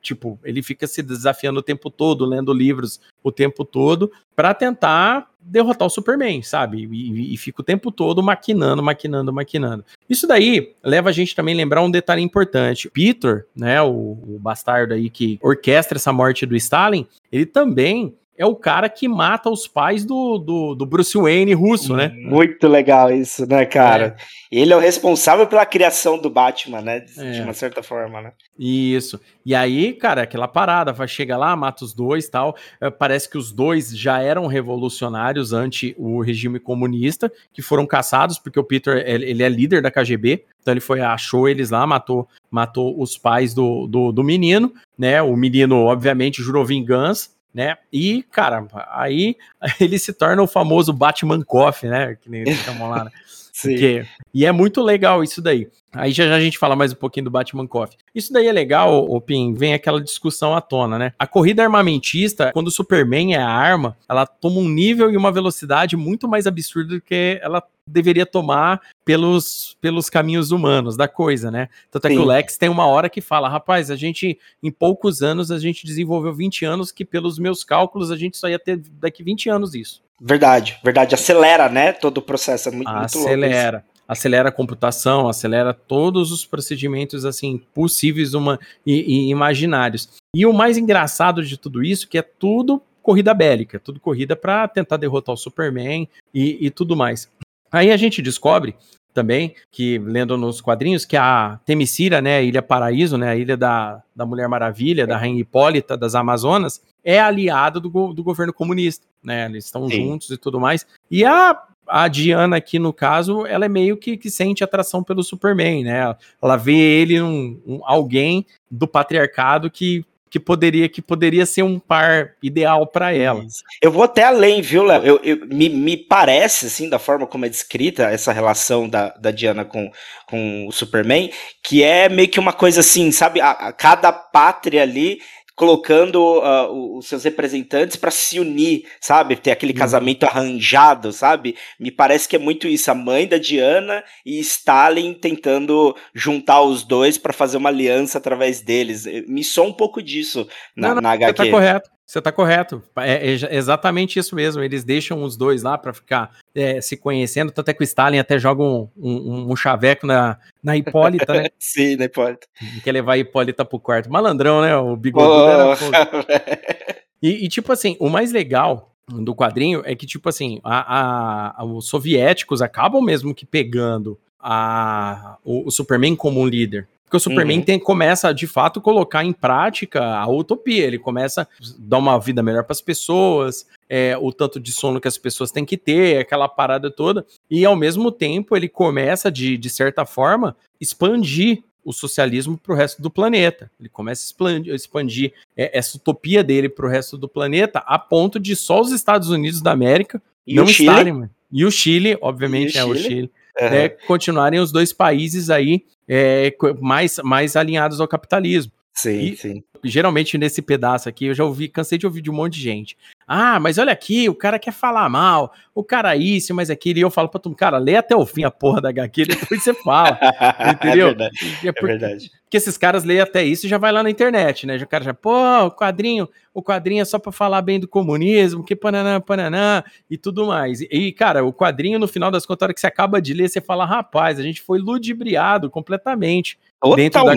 Tipo, 0.00 0.38
ele 0.42 0.62
fica 0.62 0.86
se 0.86 1.02
desafiando 1.02 1.60
o 1.60 1.62
tempo 1.62 1.90
todo, 1.90 2.24
lendo 2.24 2.52
livros 2.52 3.00
o 3.22 3.30
tempo 3.30 3.64
todo, 3.64 4.10
para 4.34 4.54
tentar 4.54 5.30
derrotar 5.40 5.86
o 5.86 5.90
Superman, 5.90 6.42
sabe? 6.42 6.88
E, 6.90 7.34
e, 7.34 7.36
fica 7.36 7.60
o 7.60 7.64
tempo 7.64 7.90
todo 7.90 8.22
maquinando, 8.22 8.82
maquinando, 8.82 9.32
maquinando. 9.32 9.84
Isso 10.08 10.26
daí 10.26 10.74
leva 10.82 11.08
a 11.08 11.12
gente 11.12 11.34
também 11.34 11.54
a 11.54 11.58
lembrar 11.58 11.82
um 11.82 11.90
detalhe 11.90 12.22
importante. 12.22 12.90
Peter, 12.90 13.46
né, 13.56 13.80
o, 13.82 13.88
o 13.88 14.38
bastardo 14.38 14.94
aí 14.94 15.08
que 15.08 15.38
orquestra 15.42 15.96
essa 15.98 16.12
morte 16.12 16.44
do 16.44 16.56
Stalin, 16.56 17.06
ele 17.32 17.46
também 17.46 18.14
é 18.40 18.46
o 18.46 18.56
cara 18.56 18.88
que 18.88 19.06
mata 19.06 19.50
os 19.50 19.68
pais 19.68 20.02
do, 20.02 20.38
do, 20.38 20.74
do 20.74 20.86
Bruce 20.86 21.14
Wayne 21.14 21.52
russo, 21.52 21.94
né? 21.94 22.08
Muito 22.08 22.66
legal 22.66 23.12
isso, 23.12 23.46
né, 23.46 23.66
cara? 23.66 24.16
É. 24.50 24.60
Ele 24.62 24.72
é 24.72 24.76
o 24.76 24.80
responsável 24.80 25.46
pela 25.46 25.66
criação 25.66 26.18
do 26.18 26.30
Batman, 26.30 26.80
né? 26.80 27.00
De, 27.00 27.20
é. 27.20 27.42
uma 27.42 27.52
certa 27.52 27.82
forma, 27.82 28.22
né? 28.22 28.32
Isso. 28.58 29.20
E 29.44 29.54
aí, 29.54 29.92
cara, 29.92 30.22
aquela 30.22 30.48
parada, 30.48 30.90
vai 30.90 31.06
chegar 31.06 31.36
lá, 31.36 31.54
mata 31.54 31.84
os 31.84 31.92
dois 31.92 32.30
tal. 32.30 32.56
É, 32.80 32.88
parece 32.88 33.28
que 33.28 33.36
os 33.36 33.52
dois 33.52 33.94
já 33.94 34.22
eram 34.22 34.46
revolucionários 34.46 35.52
ante 35.52 35.94
o 35.98 36.22
regime 36.22 36.58
comunista, 36.58 37.30
que 37.52 37.60
foram 37.60 37.86
caçados, 37.86 38.38
porque 38.38 38.58
o 38.58 38.64
Peter 38.64 39.04
ele 39.06 39.42
é 39.42 39.48
líder 39.50 39.82
da 39.82 39.90
KGB. 39.90 40.46
Então 40.62 40.72
ele 40.72 40.80
foi, 40.80 41.02
achou 41.02 41.46
eles 41.46 41.68
lá, 41.68 41.86
matou, 41.86 42.26
matou 42.50 42.98
os 42.98 43.18
pais 43.18 43.52
do, 43.52 43.86
do, 43.86 44.10
do 44.10 44.24
menino, 44.24 44.72
né? 44.98 45.20
O 45.20 45.36
menino, 45.36 45.84
obviamente, 45.84 46.42
jurou 46.42 46.64
vingança 46.64 47.38
né? 47.54 47.76
E, 47.92 48.22
cara, 48.30 48.66
aí 48.92 49.36
ele 49.80 49.98
se 49.98 50.12
torna 50.12 50.42
o 50.42 50.46
famoso 50.46 50.92
Batman 50.92 51.42
Coffee, 51.42 51.90
né? 51.90 52.16
Que 52.20 52.30
nem 52.30 52.42
eles 52.42 52.58
chamam 52.58 52.90
lá, 52.90 53.04
né? 53.04 53.10
Sim. 53.52 53.70
Porque, 53.70 54.06
e 54.32 54.46
é 54.46 54.52
muito 54.52 54.80
legal 54.80 55.22
isso 55.22 55.42
daí. 55.42 55.68
Aí 55.92 56.12
já, 56.12 56.26
já 56.26 56.36
a 56.36 56.40
gente 56.40 56.56
fala 56.56 56.76
mais 56.76 56.92
um 56.92 56.96
pouquinho 56.96 57.24
do 57.24 57.30
Batman 57.30 57.66
Coffee. 57.66 57.98
Isso 58.14 58.32
daí 58.32 58.46
é 58.46 58.52
legal, 58.52 59.04
o 59.04 59.20
Pim, 59.20 59.52
vem 59.54 59.74
aquela 59.74 60.00
discussão 60.00 60.54
à 60.54 60.60
tona, 60.60 60.98
né? 60.98 61.12
A 61.18 61.26
corrida 61.26 61.64
armamentista, 61.64 62.52
quando 62.52 62.68
o 62.68 62.70
Superman 62.70 63.34
é 63.34 63.38
a 63.38 63.48
arma, 63.48 63.96
ela 64.08 64.24
toma 64.24 64.60
um 64.60 64.68
nível 64.68 65.10
e 65.10 65.16
uma 65.16 65.32
velocidade 65.32 65.96
muito 65.96 66.28
mais 66.28 66.46
absurda 66.46 66.94
do 66.94 67.00
que 67.00 67.40
ela 67.42 67.60
deveria 67.90 68.24
tomar 68.24 68.80
pelos, 69.04 69.76
pelos 69.80 70.08
caminhos 70.08 70.50
humanos 70.50 70.96
da 70.96 71.08
coisa, 71.08 71.50
né? 71.50 71.68
Tanto 71.90 72.06
é 72.06 72.10
Sim. 72.10 72.16
que 72.16 72.22
o 72.22 72.26
Lex 72.26 72.56
tem 72.56 72.68
uma 72.68 72.86
hora 72.86 73.10
que 73.10 73.20
fala, 73.20 73.48
rapaz, 73.48 73.90
a 73.90 73.96
gente, 73.96 74.38
em 74.62 74.70
poucos 74.70 75.22
anos, 75.22 75.50
a 75.50 75.58
gente 75.58 75.86
desenvolveu 75.86 76.32
20 76.32 76.64
anos 76.64 76.92
que 76.92 77.04
pelos 77.04 77.38
meus 77.38 77.64
cálculos 77.64 78.10
a 78.10 78.16
gente 78.16 78.36
só 78.36 78.48
ia 78.48 78.58
ter 78.58 78.76
daqui 79.00 79.22
20 79.22 79.50
anos 79.50 79.74
isso. 79.74 80.02
Verdade, 80.20 80.78
verdade. 80.84 81.14
Acelera, 81.14 81.68
né? 81.68 81.92
Todo 81.92 82.18
o 82.18 82.22
processo. 82.22 82.68
É 82.68 82.72
muito, 82.72 82.88
acelera. 82.88 83.78
Muito 83.78 83.90
acelera 84.10 84.48
a 84.48 84.52
computação, 84.52 85.28
acelera 85.28 85.72
todos 85.72 86.32
os 86.32 86.44
procedimentos 86.44 87.24
assim 87.24 87.62
possíveis 87.72 88.34
uma, 88.34 88.58
e, 88.84 89.28
e 89.28 89.30
imaginários. 89.30 90.08
E 90.34 90.44
o 90.44 90.52
mais 90.52 90.76
engraçado 90.76 91.44
de 91.44 91.56
tudo 91.56 91.84
isso 91.84 92.08
que 92.08 92.18
é 92.18 92.22
tudo 92.22 92.82
corrida 93.00 93.32
bélica, 93.32 93.78
tudo 93.78 94.00
corrida 94.00 94.34
para 94.34 94.66
tentar 94.66 94.96
derrotar 94.96 95.32
o 95.32 95.38
Superman 95.38 96.08
e, 96.34 96.66
e 96.66 96.70
tudo 96.70 96.96
mais. 96.96 97.30
Aí 97.70 97.90
a 97.90 97.96
gente 97.96 98.20
descobre 98.20 98.74
também, 99.12 99.54
que 99.70 99.98
lendo 99.98 100.36
nos 100.36 100.60
quadrinhos, 100.60 101.04
que 101.04 101.16
a 101.16 101.58
Temicira, 101.64 102.20
né, 102.20 102.38
a 102.38 102.42
Ilha 102.42 102.62
Paraíso, 102.62 103.18
né, 103.18 103.28
a 103.28 103.36
ilha 103.36 103.56
da, 103.56 104.02
da 104.14 104.24
Mulher 104.24 104.48
Maravilha, 104.48 105.06
da 105.06 105.16
Rainha 105.16 105.40
Hipólita, 105.40 105.96
das 105.96 106.14
Amazonas, 106.14 106.80
é 107.04 107.18
aliada 107.18 107.80
do, 107.80 107.88
do 108.12 108.22
governo 108.22 108.52
comunista, 108.52 109.04
né, 109.22 109.46
eles 109.46 109.64
estão 109.64 109.88
juntos 109.88 110.30
e 110.30 110.36
tudo 110.36 110.60
mais. 110.60 110.86
E 111.10 111.24
a, 111.24 111.60
a 111.86 112.08
Diana 112.08 112.56
aqui, 112.56 112.78
no 112.78 112.92
caso, 112.92 113.44
ela 113.46 113.64
é 113.64 113.68
meio 113.68 113.96
que, 113.96 114.16
que 114.16 114.30
sente 114.30 114.62
atração 114.62 115.02
pelo 115.02 115.22
Superman, 115.22 115.84
né, 115.84 116.16
ela 116.40 116.56
vê 116.56 116.76
ele 116.76 117.20
um, 117.20 117.60
um 117.66 117.80
alguém 117.84 118.46
do 118.70 118.86
patriarcado 118.86 119.70
que 119.70 120.04
que 120.30 120.38
poderia 120.38 120.88
que 120.88 121.02
poderia 121.02 121.44
ser 121.44 121.64
um 121.64 121.78
par 121.78 122.34
ideal 122.40 122.86
para 122.86 123.12
ela. 123.12 123.44
Eu 123.82 123.90
vou 123.90 124.04
até 124.04 124.22
além, 124.22 124.62
viu, 124.62 124.84
Léo? 124.84 125.02
Eu, 125.04 125.20
eu, 125.24 125.46
me, 125.46 125.68
me 125.68 125.96
parece, 125.96 126.66
assim, 126.66 126.88
da 126.88 127.00
forma 127.00 127.26
como 127.26 127.44
é 127.44 127.48
descrita 127.48 128.04
essa 128.04 128.32
relação 128.32 128.88
da, 128.88 129.08
da 129.08 129.32
Diana 129.32 129.64
com, 129.64 129.90
com 130.26 130.68
o 130.68 130.72
Superman, 130.72 131.30
que 131.62 131.82
é 131.82 132.08
meio 132.08 132.28
que 132.28 132.38
uma 132.38 132.52
coisa 132.52 132.80
assim, 132.80 133.10
sabe? 133.10 133.40
A, 133.40 133.50
a 133.50 133.72
cada 133.72 134.12
pátria 134.12 134.82
ali 134.82 135.20
colocando 135.54 136.38
uh, 136.38 136.98
os 136.98 137.06
seus 137.06 137.24
representantes 137.24 137.96
para 137.96 138.10
se 138.10 138.40
unir, 138.40 138.84
sabe? 139.00 139.36
Ter 139.36 139.50
aquele 139.50 139.72
uhum. 139.72 139.78
casamento 139.78 140.24
arranjado, 140.24 141.12
sabe? 141.12 141.56
Me 141.78 141.90
parece 141.90 142.28
que 142.28 142.36
é 142.36 142.38
muito 142.38 142.66
isso, 142.66 142.90
a 142.90 142.94
mãe 142.94 143.26
da 143.26 143.38
Diana 143.38 144.02
e 144.24 144.38
Stalin 144.40 145.14
tentando 145.14 145.94
juntar 146.14 146.62
os 146.62 146.82
dois 146.84 147.18
para 147.18 147.32
fazer 147.32 147.56
uma 147.56 147.68
aliança 147.68 148.18
através 148.18 148.60
deles. 148.60 149.04
Me 149.28 149.44
soa 149.44 149.66
um 149.66 149.72
pouco 149.72 150.02
disso 150.02 150.48
na, 150.76 150.88
não, 150.88 150.94
não, 150.96 151.02
na 151.02 151.12
HQ. 151.12 151.34
Tá 151.34 151.50
correto. 151.50 151.90
Você 152.10 152.20
tá 152.20 152.32
correto. 152.32 152.82
É, 152.96 153.34
é, 153.34 153.54
exatamente 153.54 154.18
isso 154.18 154.34
mesmo. 154.34 154.60
Eles 154.60 154.82
deixam 154.82 155.22
os 155.22 155.36
dois 155.36 155.62
lá 155.62 155.78
para 155.78 155.92
ficar 155.92 156.32
é, 156.52 156.80
se 156.80 156.96
conhecendo. 156.96 157.52
Tanto 157.52 157.68
é 157.68 157.72
que 157.72 157.82
o 157.82 157.84
Stalin 157.84 158.18
até 158.18 158.36
joga 158.36 158.64
um, 158.64 158.88
um, 158.96 159.52
um 159.52 159.54
chaveco 159.54 160.08
na, 160.08 160.36
na 160.60 160.76
Hipólita, 160.76 161.32
né? 161.32 161.50
Sim, 161.56 161.94
na 161.94 162.06
Hipólita. 162.06 162.48
Quer 162.82 162.90
levar 162.90 163.12
a 163.12 163.18
Hipólita 163.18 163.64
pro 163.64 163.78
quarto. 163.78 164.10
Malandrão, 164.10 164.60
né? 164.60 164.76
O 164.76 164.96
bigodudo 164.96 165.34
oh, 165.34 165.94
era. 165.94 166.98
e, 167.22 167.44
e, 167.44 167.48
tipo 167.48 167.70
assim, 167.70 167.96
o 168.00 168.08
mais 168.08 168.32
legal 168.32 168.92
do 169.08 169.32
quadrinho 169.32 169.80
é 169.84 169.94
que, 169.94 170.04
tipo 170.04 170.28
assim, 170.28 170.58
a, 170.64 171.60
a, 171.60 171.64
os 171.64 171.86
soviéticos 171.86 172.60
acabam 172.60 173.00
mesmo 173.00 173.32
que 173.32 173.46
pegando 173.46 174.18
a, 174.40 175.38
o, 175.44 175.68
o 175.68 175.70
Superman 175.70 176.16
como 176.16 176.40
um 176.40 176.46
líder. 176.46 176.88
Porque 177.10 177.16
o 177.16 177.20
Superman 177.20 177.58
uhum. 177.58 177.64
tem, 177.64 177.76
começa 177.76 178.32
de 178.32 178.46
fato, 178.46 178.80
colocar 178.80 179.24
em 179.24 179.32
prática 179.32 180.00
a 180.00 180.28
utopia. 180.28 180.86
Ele 180.86 180.96
começa 180.96 181.42
a 181.42 181.46
dar 181.76 181.98
uma 181.98 182.16
vida 182.20 182.40
melhor 182.40 182.62
para 182.62 182.70
as 182.72 182.80
pessoas, 182.80 183.66
é, 183.88 184.16
o 184.16 184.32
tanto 184.32 184.60
de 184.60 184.70
sono 184.70 185.00
que 185.00 185.08
as 185.08 185.18
pessoas 185.18 185.50
têm 185.50 185.64
que 185.64 185.76
ter, 185.76 186.18
aquela 186.18 186.48
parada 186.48 186.88
toda. 186.88 187.26
E, 187.50 187.64
ao 187.64 187.74
mesmo 187.74 188.12
tempo, 188.12 188.56
ele 188.56 188.68
começa, 188.68 189.28
de, 189.28 189.58
de 189.58 189.68
certa 189.68 190.06
forma, 190.06 190.56
expandir 190.80 191.64
o 191.84 191.92
socialismo 191.92 192.56
para 192.56 192.72
o 192.72 192.76
resto 192.76 193.02
do 193.02 193.10
planeta. 193.10 193.68
Ele 193.80 193.88
começa 193.88 194.22
a 194.22 194.26
expandir, 194.26 194.72
expandir 194.72 195.32
é, 195.56 195.76
essa 195.76 195.96
utopia 195.96 196.44
dele 196.44 196.68
para 196.68 196.86
o 196.86 196.88
resto 196.88 197.18
do 197.18 197.28
planeta, 197.28 197.80
a 197.80 197.98
ponto 197.98 198.38
de 198.38 198.54
só 198.54 198.80
os 198.80 198.92
Estados 198.92 199.30
Unidos 199.30 199.60
da 199.60 199.72
América 199.72 200.22
e 200.46 200.54
não 200.54 200.62
estarem. 200.62 201.28
E 201.50 201.64
o 201.64 201.72
Chile, 201.72 202.16
obviamente, 202.20 202.78
é 202.78 202.84
o 202.84 202.94
Chile. 202.94 203.32
Uhum. 203.60 203.66
É, 203.66 203.88
continuarem 203.88 204.60
os 204.60 204.70
dois 204.70 204.92
países 204.92 205.50
aí 205.50 205.84
é, 206.12 206.52
mais, 206.80 207.20
mais 207.22 207.54
alinhados 207.54 208.00
ao 208.00 208.08
capitalismo. 208.08 208.72
Sim, 208.92 209.20
e, 209.20 209.36
sim. 209.36 209.62
Geralmente 209.84 210.36
nesse 210.36 210.60
pedaço 210.60 211.08
aqui 211.08 211.26
eu 211.26 211.34
já 211.34 211.44
ouvi, 211.44 211.68
cansei 211.68 211.96
de 211.96 212.04
ouvir 212.04 212.20
de 212.20 212.30
um 212.30 212.34
monte 212.34 212.54
de 212.54 212.62
gente. 212.62 212.98
Ah, 213.32 213.60
mas 213.60 213.78
olha 213.78 213.92
aqui, 213.92 214.28
o 214.28 214.34
cara 214.34 214.58
quer 214.58 214.72
falar 214.72 215.08
mal, 215.08 215.52
o 215.72 215.84
cara 215.84 216.16
isso, 216.16 216.52
mas 216.52 216.68
aquilo. 216.68 216.98
E 216.98 217.02
eu 217.02 217.12
falo 217.12 217.28
pra 217.28 217.40
mundo, 217.44 217.56
cara, 217.56 217.78
lê 217.78 217.94
até 217.94 218.16
o 218.16 218.26
fim 218.26 218.42
a 218.42 218.50
porra 218.50 218.80
da 218.80 218.88
HQ, 218.88 219.24
depois 219.24 219.62
você 219.62 219.72
fala. 219.72 220.18
entendeu? 220.74 221.10
É 221.10 221.14
verdade. 221.14 221.38
É, 221.64 221.68
é, 221.68 221.72
verdade. 221.72 222.30
Porque 222.42 222.56
esses 222.56 222.76
caras 222.76 223.04
leem 223.04 223.20
até 223.20 223.44
isso 223.44 223.66
e 223.66 223.68
já 223.68 223.78
vai 223.78 223.92
lá 223.92 224.02
na 224.02 224.10
internet, 224.10 224.66
né? 224.66 224.76
O 224.78 224.88
cara 224.88 225.04
já, 225.04 225.14
pô, 225.14 225.30
o 225.66 225.70
quadrinho, 225.70 226.28
o 226.52 226.60
quadrinho 226.60 227.02
é 227.02 227.04
só 227.04 227.20
pra 227.20 227.30
falar 227.30 227.62
bem 227.62 227.78
do 227.78 227.86
comunismo, 227.86 228.64
que 228.64 228.74
pananã, 228.74 229.20
pananã 229.20 229.84
e 230.10 230.18
tudo 230.18 230.46
mais. 230.46 230.80
E, 230.80 231.12
cara, 231.12 231.44
o 231.44 231.52
quadrinho, 231.52 232.00
no 232.00 232.08
final 232.08 232.32
das 232.32 232.44
contas, 232.44 232.66
hora 232.66 232.74
que 232.74 232.80
você 232.80 232.88
acaba 232.88 233.22
de 233.22 233.32
ler, 233.32 233.48
você 233.48 233.60
fala, 233.60 233.86
rapaz, 233.86 234.40
a 234.40 234.42
gente 234.42 234.60
foi 234.60 234.80
ludibriado 234.80 235.70
completamente 235.70 236.58
Dentro 236.96 237.24
da, 237.24 237.34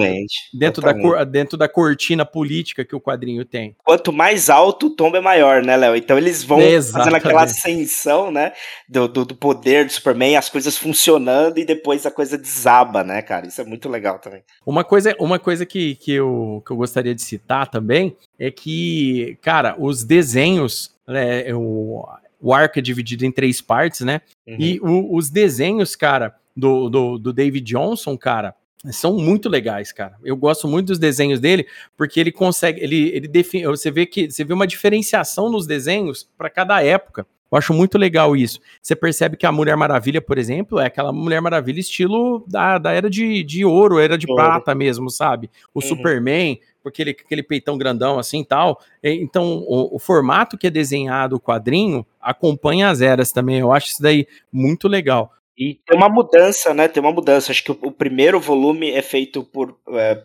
dentro. 0.54 0.82
Da, 0.82 1.24
dentro 1.26 1.58
da 1.58 1.68
cortina 1.68 2.26
política 2.26 2.86
que 2.86 2.96
o 2.96 3.02
quadrinho 3.02 3.44
tem. 3.44 3.76
Quanto 3.84 4.14
mais 4.14 4.50
alto 4.50 4.88
o 4.88 4.90
tombo 4.90 5.18
é 5.18 5.22
maior, 5.22 5.62
né, 5.62 5.76
Léo? 5.76 5.98
Então 5.98 6.18
eles 6.18 6.44
vão 6.44 6.62
Exatamente. 6.62 6.92
fazendo 6.92 7.16
aquela 7.18 7.44
ascensão, 7.44 8.32
né, 8.32 8.54
do, 8.88 9.06
do, 9.08 9.26
do, 9.26 9.36
poder 9.36 9.86
do 9.86 9.92
Superman, 9.92 10.38
as 10.38 10.50
coisas 10.50 10.78
funcionando 10.78 11.58
e 11.58 11.66
depois 11.66 12.06
a 12.06 12.12
coisa 12.12 12.38
desaba, 12.38 13.04
né, 13.04 13.22
cara? 13.22 13.46
Isso 13.46 13.60
é 13.60 13.66
muito 13.66 13.90
legal 13.90 14.18
também. 14.18 14.44
Uma 14.66 14.86
coisa, 14.86 15.14
uma 15.20 15.38
coisa 15.38 15.66
que, 15.66 15.96
que, 15.96 16.14
eu, 16.14 16.64
que 16.66 16.72
eu 16.72 16.78
gostaria 16.78 17.14
de 17.14 17.22
citar 17.22 17.68
também 17.68 18.16
é 18.40 18.50
que, 18.50 19.38
cara, 19.42 19.76
os 19.78 20.06
desenhos, 20.06 20.96
né, 21.06 21.54
o, 21.54 22.08
o 22.40 22.54
arco 22.54 22.80
é 22.80 22.82
dividido 22.82 23.26
em 23.26 23.32
três 23.32 23.62
partes, 23.62 24.02
né? 24.02 24.22
Uhum. 24.48 24.56
E 24.58 24.80
o, 24.82 25.16
os 25.18 25.30
desenhos, 25.30 25.98
cara, 25.98 26.34
do, 26.56 26.90
do, 26.90 27.18
do 27.18 27.34
David 27.34 27.66
Johnson, 27.66 28.18
cara, 28.18 28.56
são 28.92 29.16
muito 29.16 29.48
legais, 29.48 29.92
cara. 29.92 30.18
Eu 30.24 30.36
gosto 30.36 30.68
muito 30.68 30.88
dos 30.88 31.00
desenhos 31.00 31.40
dele, 31.40 31.66
porque 31.96 32.20
ele 32.20 32.32
consegue, 32.32 32.82
ele, 32.82 33.10
ele 33.16 33.28
define, 33.28 33.66
você 33.66 33.90
vê 33.90 34.06
que 34.06 34.30
você 34.30 34.44
vê 34.44 34.54
uma 34.54 34.68
diferenciação 34.68 35.50
nos 35.50 35.66
desenhos 35.66 36.30
para 36.38 36.50
cada 36.50 36.84
época. 36.84 37.26
Eu 37.54 37.58
acho 37.58 37.72
muito 37.72 38.00
legal 38.00 38.36
isso. 38.36 38.60
Você 38.82 38.96
percebe 38.96 39.38
que 39.38 39.46
a 39.46 39.52
Mulher 39.52 39.78
Maravilha, 39.78 40.20
por 40.20 40.40
exemplo, 40.40 40.80
é 40.80 40.88
aquela 40.88 41.14
Mulher 41.14 41.40
Maravilha 41.40 41.80
estilo 41.80 42.44
da, 42.48 42.80
da 42.80 42.92
era 42.92 43.08
de, 43.08 43.44
de 43.44 43.64
ouro, 43.64 44.00
era 44.00 44.18
de 44.18 44.26
ouro. 44.28 44.44
prata 44.44 44.74
mesmo, 44.74 45.08
sabe? 45.12 45.52
O 45.72 45.80
uhum. 45.80 45.88
Superman, 45.88 46.60
porque 46.82 47.04
ele 47.04 47.12
aquele 47.12 47.44
peitão 47.44 47.78
grandão 47.78 48.18
assim 48.18 48.42
e 48.42 48.46
tal. 48.46 48.82
Então, 49.04 49.64
o, 49.68 49.96
o, 49.96 50.00
formato 50.00 50.58
que 50.58 50.66
é 50.66 50.72
desenhado 50.72 51.36
o 51.36 51.40
quadrinho 51.40 52.04
acompanha 52.20 52.90
as 52.90 53.02
eras 53.02 53.32
também. 53.32 53.60
Eu 53.60 53.72
acho 53.72 53.90
isso 53.90 54.02
daí 54.02 54.26
muito 54.52 54.88
legal. 54.88 55.32
E 55.58 55.80
tem 55.86 55.98
uma 55.98 56.10
mudança, 56.10 56.74
né? 56.74 56.88
Tem 56.88 57.02
uma 57.02 57.12
mudança. 57.12 57.52
Acho 57.52 57.64
que 57.64 57.72
o, 57.72 57.78
o 57.84 57.92
primeiro 57.92 58.40
volume 58.40 58.92
é 58.92 59.02
feito 59.02 59.44
por, 59.44 59.78
é, 59.90 60.22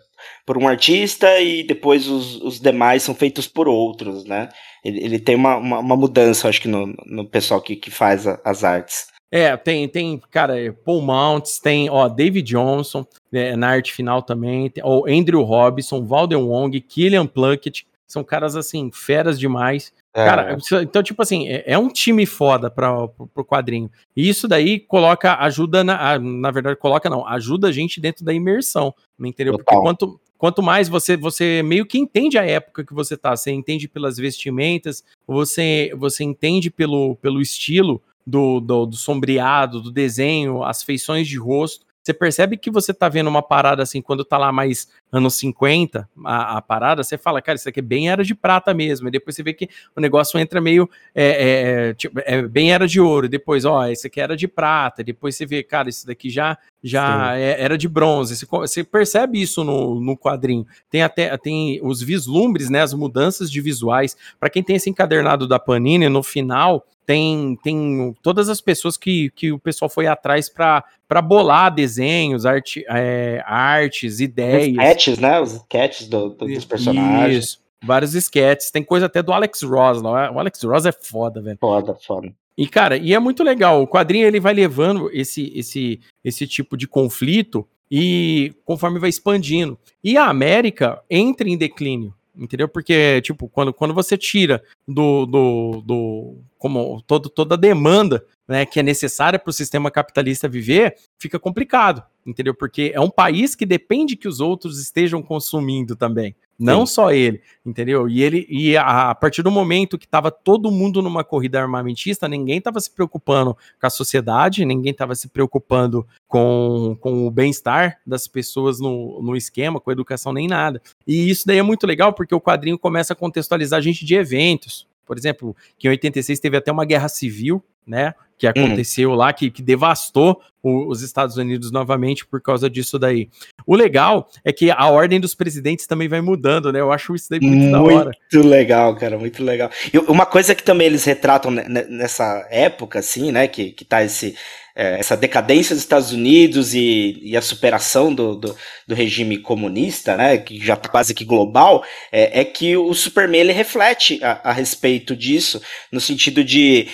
por 0.46 0.56
um 0.56 0.66
artista 0.66 1.38
e 1.40 1.62
depois 1.62 2.08
os, 2.08 2.40
os 2.42 2.60
demais 2.60 3.02
são 3.02 3.14
feitos 3.14 3.46
por 3.46 3.68
outros, 3.68 4.24
né? 4.24 4.48
Ele, 4.84 5.04
ele 5.04 5.18
tem 5.18 5.34
uma, 5.34 5.56
uma, 5.56 5.78
uma, 5.80 5.96
mudança, 5.96 6.48
acho 6.48 6.62
que, 6.62 6.68
no, 6.68 6.86
no 7.06 7.26
pessoal 7.26 7.60
que, 7.60 7.76
que 7.76 7.90
faz 7.90 8.26
a, 8.26 8.40
as 8.44 8.64
artes. 8.64 9.08
É, 9.30 9.54
tem, 9.56 9.86
tem, 9.86 10.18
cara, 10.30 10.58
é, 10.58 10.72
Paul 10.72 11.02
Mounts, 11.02 11.58
tem, 11.58 11.90
ó, 11.90 12.08
David 12.08 12.50
Johnson, 12.50 13.06
é, 13.30 13.54
na 13.54 13.68
arte 13.68 13.92
final 13.92 14.22
também, 14.22 14.70
tem, 14.70 14.82
ó, 14.82 15.04
Andrew 15.06 15.42
Robinson, 15.42 16.02
Walden 16.06 16.38
Wong, 16.38 16.80
Killian 16.80 17.26
Plunkett, 17.26 17.86
são 18.06 18.24
caras, 18.24 18.56
assim, 18.56 18.90
feras 18.90 19.38
demais. 19.38 19.92
É. 20.18 20.24
Cara, 20.24 20.56
então, 20.82 21.00
tipo 21.00 21.22
assim, 21.22 21.46
é, 21.46 21.62
é 21.64 21.78
um 21.78 21.88
time 21.88 22.26
foda 22.26 22.68
para 22.68 23.04
o 23.04 23.44
quadrinho. 23.44 23.88
E 24.16 24.28
isso 24.28 24.48
daí 24.48 24.80
coloca, 24.80 25.36
ajuda, 25.36 25.84
na, 25.84 26.18
na 26.18 26.50
verdade, 26.50 26.76
coloca 26.76 27.08
não, 27.08 27.24
ajuda 27.24 27.68
a 27.68 27.72
gente 27.72 28.00
dentro 28.00 28.24
da 28.24 28.34
imersão, 28.34 28.92
entendeu? 29.20 29.56
Total. 29.56 29.64
Porque 29.64 29.80
quanto, 29.80 30.20
quanto 30.36 30.60
mais 30.60 30.88
você, 30.88 31.16
você 31.16 31.62
meio 31.62 31.86
que 31.86 31.98
entende 31.98 32.36
a 32.36 32.44
época 32.44 32.84
que 32.84 32.92
você 32.92 33.16
tá, 33.16 33.36
você 33.36 33.52
entende 33.52 33.86
pelas 33.86 34.16
vestimentas, 34.16 35.04
você, 35.24 35.92
você 35.96 36.24
entende 36.24 36.68
pelo, 36.68 37.14
pelo 37.16 37.40
estilo 37.40 38.02
do, 38.26 38.58
do, 38.58 38.86
do 38.86 38.96
sombreado, 38.96 39.80
do 39.80 39.92
desenho, 39.92 40.64
as 40.64 40.82
feições 40.82 41.28
de 41.28 41.38
rosto, 41.38 41.86
você 42.02 42.14
percebe 42.14 42.56
que 42.56 42.70
você 42.70 42.94
tá 42.94 43.08
vendo 43.08 43.28
uma 43.28 43.42
parada 43.42 43.82
assim, 43.82 44.00
quando 44.00 44.24
tá 44.24 44.38
lá 44.38 44.50
mais, 44.50 44.88
anos 45.10 45.34
50, 45.36 46.08
a, 46.24 46.58
a, 46.58 46.62
parada, 46.62 47.02
você 47.02 47.16
fala, 47.16 47.40
cara, 47.40 47.56
isso 47.56 47.68
aqui 47.68 47.80
é 47.80 47.82
bem 47.82 48.10
era 48.10 48.22
de 48.22 48.34
prata 48.34 48.74
mesmo. 48.74 49.08
E 49.08 49.10
depois 49.10 49.34
você 49.34 49.42
vê 49.42 49.52
que 49.52 49.68
o 49.96 50.00
negócio 50.00 50.38
entra 50.38 50.60
meio. 50.60 50.88
É, 51.14 51.88
é, 51.90 51.94
tipo, 51.94 52.20
é 52.24 52.42
bem 52.42 52.72
era 52.72 52.86
de 52.86 53.00
ouro. 53.00 53.28
Depois, 53.28 53.64
ó, 53.64 53.86
esse 53.86 54.06
aqui 54.06 54.20
era 54.20 54.36
de 54.36 54.46
prata. 54.46 55.02
Depois 55.02 55.36
você 55.36 55.46
vê, 55.46 55.62
cara, 55.62 55.88
isso 55.88 56.06
daqui 56.06 56.28
já, 56.28 56.58
já 56.82 57.36
é, 57.36 57.62
era 57.62 57.78
de 57.78 57.88
bronze. 57.88 58.36
Você, 58.36 58.46
você, 58.46 58.84
percebe 58.84 59.40
isso 59.40 59.64
no, 59.64 60.00
no 60.00 60.16
quadrinho. 60.16 60.66
Tem 60.90 61.02
até 61.02 61.36
tem 61.38 61.80
os 61.82 62.02
vislumbres, 62.02 62.68
né? 62.68 62.82
As 62.82 62.92
mudanças 62.92 63.50
de 63.50 63.60
visuais. 63.60 64.16
Para 64.38 64.50
quem 64.50 64.62
tem 64.62 64.76
esse 64.76 64.90
encadernado 64.90 65.48
da 65.48 65.58
Panini, 65.58 66.08
no 66.08 66.22
final 66.22 66.84
tem, 67.08 67.58
tem 67.62 68.14
todas 68.22 68.50
as 68.50 68.60
pessoas 68.60 68.98
que, 68.98 69.30
que 69.30 69.50
o 69.50 69.58
pessoal 69.58 69.88
foi 69.88 70.06
atrás 70.06 70.50
para 70.50 71.22
bolar 71.22 71.74
desenhos, 71.74 72.44
arte, 72.44 72.84
é, 72.86 73.42
artes, 73.46 74.20
ideias. 74.20 74.76
Os 74.98 75.02
sketches, 75.02 75.18
né? 75.18 75.40
Os 75.40 75.52
sketches 75.54 76.08
do, 76.08 76.30
do, 76.30 76.46
dos 76.46 76.64
personagens. 76.64 77.44
Isso, 77.44 77.58
vários 77.82 78.14
sketches. 78.14 78.70
Tem 78.70 78.82
coisa 78.82 79.06
até 79.06 79.22
do 79.22 79.32
Alex 79.32 79.62
Ross 79.62 80.02
lá. 80.02 80.30
O 80.30 80.38
Alex 80.38 80.62
Ross 80.62 80.86
é 80.86 80.92
foda, 80.92 81.40
velho. 81.40 81.58
Foda, 81.60 81.94
foda. 81.94 82.32
E, 82.56 82.66
cara, 82.66 82.96
e 82.96 83.14
é 83.14 83.18
muito 83.18 83.42
legal. 83.42 83.82
O 83.82 83.86
quadrinho 83.86 84.26
ele 84.26 84.40
vai 84.40 84.52
levando 84.52 85.08
esse, 85.12 85.52
esse, 85.54 86.00
esse 86.24 86.46
tipo 86.46 86.76
de 86.76 86.88
conflito 86.88 87.66
e 87.90 88.52
conforme 88.64 88.98
vai 88.98 89.08
expandindo. 89.08 89.78
E 90.02 90.16
a 90.16 90.26
América 90.26 91.00
entra 91.08 91.48
em 91.48 91.56
declínio 91.56 92.14
entendeu? 92.38 92.68
Porque, 92.68 93.20
tipo, 93.22 93.48
quando, 93.48 93.72
quando 93.72 93.92
você 93.92 94.16
tira 94.16 94.62
do, 94.86 95.26
do, 95.26 95.82
do 95.84 96.36
como 96.58 97.02
todo, 97.02 97.28
toda 97.28 97.54
a 97.54 97.58
demanda 97.58 98.24
né, 98.48 98.64
que 98.64 98.80
é 98.80 98.82
necessária 98.82 99.38
para 99.38 99.50
o 99.50 99.52
sistema 99.52 99.90
capitalista 99.90 100.48
viver, 100.48 100.96
fica 101.18 101.38
complicado, 101.38 102.02
entendeu? 102.26 102.54
Porque 102.54 102.90
é 102.94 103.00
um 103.00 103.10
país 103.10 103.54
que 103.54 103.66
depende 103.66 104.16
que 104.16 104.26
os 104.26 104.40
outros 104.40 104.80
estejam 104.80 105.22
consumindo 105.22 105.94
também. 105.94 106.34
Não 106.58 106.84
Sim. 106.84 106.94
só 106.94 107.12
ele, 107.12 107.40
entendeu? 107.64 108.08
E 108.08 108.20
ele 108.20 108.44
e 108.48 108.76
a, 108.76 109.10
a 109.10 109.14
partir 109.14 109.42
do 109.42 109.50
momento 109.50 109.96
que 109.96 110.06
estava 110.06 110.28
todo 110.28 110.72
mundo 110.72 111.00
numa 111.00 111.22
corrida 111.22 111.60
armamentista, 111.60 112.26
ninguém 112.26 112.58
estava 112.58 112.80
se 112.80 112.90
preocupando 112.90 113.54
com 113.54 113.86
a 113.86 113.90
sociedade, 113.90 114.64
ninguém 114.64 114.90
estava 114.90 115.14
se 115.14 115.28
preocupando 115.28 116.04
com, 116.26 116.96
com 117.00 117.28
o 117.28 117.30
bem-estar 117.30 118.00
das 118.04 118.26
pessoas 118.26 118.80
no, 118.80 119.22
no 119.22 119.36
esquema, 119.36 119.78
com 119.78 119.90
a 119.90 119.92
educação, 119.92 120.32
nem 120.32 120.48
nada. 120.48 120.82
E 121.06 121.30
isso 121.30 121.46
daí 121.46 121.58
é 121.58 121.62
muito 121.62 121.86
legal 121.86 122.12
porque 122.12 122.34
o 122.34 122.40
quadrinho 122.40 122.78
começa 122.78 123.12
a 123.12 123.16
contextualizar 123.16 123.78
a 123.78 123.82
gente 123.82 124.04
de 124.04 124.16
eventos. 124.16 124.88
Por 125.08 125.16
exemplo, 125.16 125.56
que 125.78 125.88
em 125.88 125.90
86 125.90 126.38
teve 126.38 126.58
até 126.58 126.70
uma 126.70 126.84
guerra 126.84 127.08
civil, 127.08 127.64
né? 127.88 128.14
que 128.38 128.46
hum. 128.46 128.50
aconteceu 128.50 129.14
lá, 129.14 129.32
que, 129.32 129.50
que 129.50 129.60
devastou 129.60 130.40
o, 130.62 130.88
os 130.88 131.02
Estados 131.02 131.36
Unidos 131.36 131.70
novamente 131.70 132.24
por 132.24 132.40
causa 132.40 132.70
disso 132.70 132.98
daí. 132.98 133.28
O 133.66 133.74
legal 133.74 134.28
é 134.44 134.52
que 134.52 134.70
a 134.70 134.86
ordem 134.86 135.20
dos 135.20 135.34
presidentes 135.34 135.86
também 135.86 136.08
vai 136.08 136.20
mudando, 136.20 136.72
né? 136.72 136.80
Eu 136.80 136.92
acho 136.92 137.14
isso 137.14 137.28
daí 137.28 137.40
muito, 137.40 137.56
muito 137.56 137.72
da 137.72 137.82
hora. 137.82 138.10
Muito 138.32 138.48
legal, 138.48 138.96
cara, 138.96 139.18
muito 139.18 139.42
legal. 139.42 139.70
E 139.92 139.98
uma 139.98 140.24
coisa 140.24 140.54
que 140.54 140.62
também 140.62 140.86
eles 140.86 141.04
retratam 141.04 141.50
nessa 141.50 142.46
época, 142.50 143.00
assim, 143.00 143.32
né, 143.32 143.48
que, 143.48 143.72
que 143.72 143.84
tá 143.84 144.02
esse, 144.02 144.36
é, 144.74 144.98
essa 144.98 145.16
decadência 145.16 145.74
dos 145.74 145.82
Estados 145.82 146.12
Unidos 146.12 146.74
e, 146.74 147.18
e 147.22 147.36
a 147.36 147.42
superação 147.42 148.14
do, 148.14 148.36
do, 148.36 148.56
do, 148.86 148.94
regime 148.94 149.38
comunista, 149.38 150.16
né, 150.16 150.38
que 150.38 150.64
já 150.64 150.76
tá 150.76 150.88
quase 150.88 151.14
que 151.14 151.24
global, 151.24 151.84
é, 152.10 152.40
é 152.40 152.44
que 152.44 152.76
o 152.76 152.94
Superman 152.94 153.40
ele 153.40 153.52
reflete 153.52 154.22
a, 154.22 154.50
a 154.50 154.52
respeito 154.52 155.14
disso, 155.16 155.60
no 155.92 156.00
sentido 156.00 156.42
de 156.42 156.88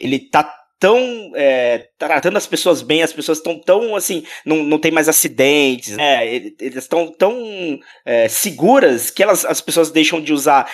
ele 0.00 0.18
tá 0.18 0.54
tão 0.78 1.32
é, 1.34 1.88
tratando 1.98 2.36
as 2.36 2.46
pessoas 2.46 2.82
bem, 2.82 3.02
as 3.02 3.12
pessoas 3.12 3.38
estão 3.38 3.58
tão 3.58 3.96
assim, 3.96 4.24
não, 4.44 4.62
não 4.62 4.78
tem 4.78 4.92
mais 4.92 5.08
acidentes, 5.08 5.96
né? 5.96 6.26
Eles 6.26 6.76
estão 6.76 7.12
tão 7.12 7.80
é, 8.04 8.28
seguras 8.28 9.10
que 9.10 9.22
elas, 9.22 9.44
as 9.44 9.60
pessoas 9.60 9.90
deixam 9.90 10.20
de 10.20 10.32
usar 10.32 10.70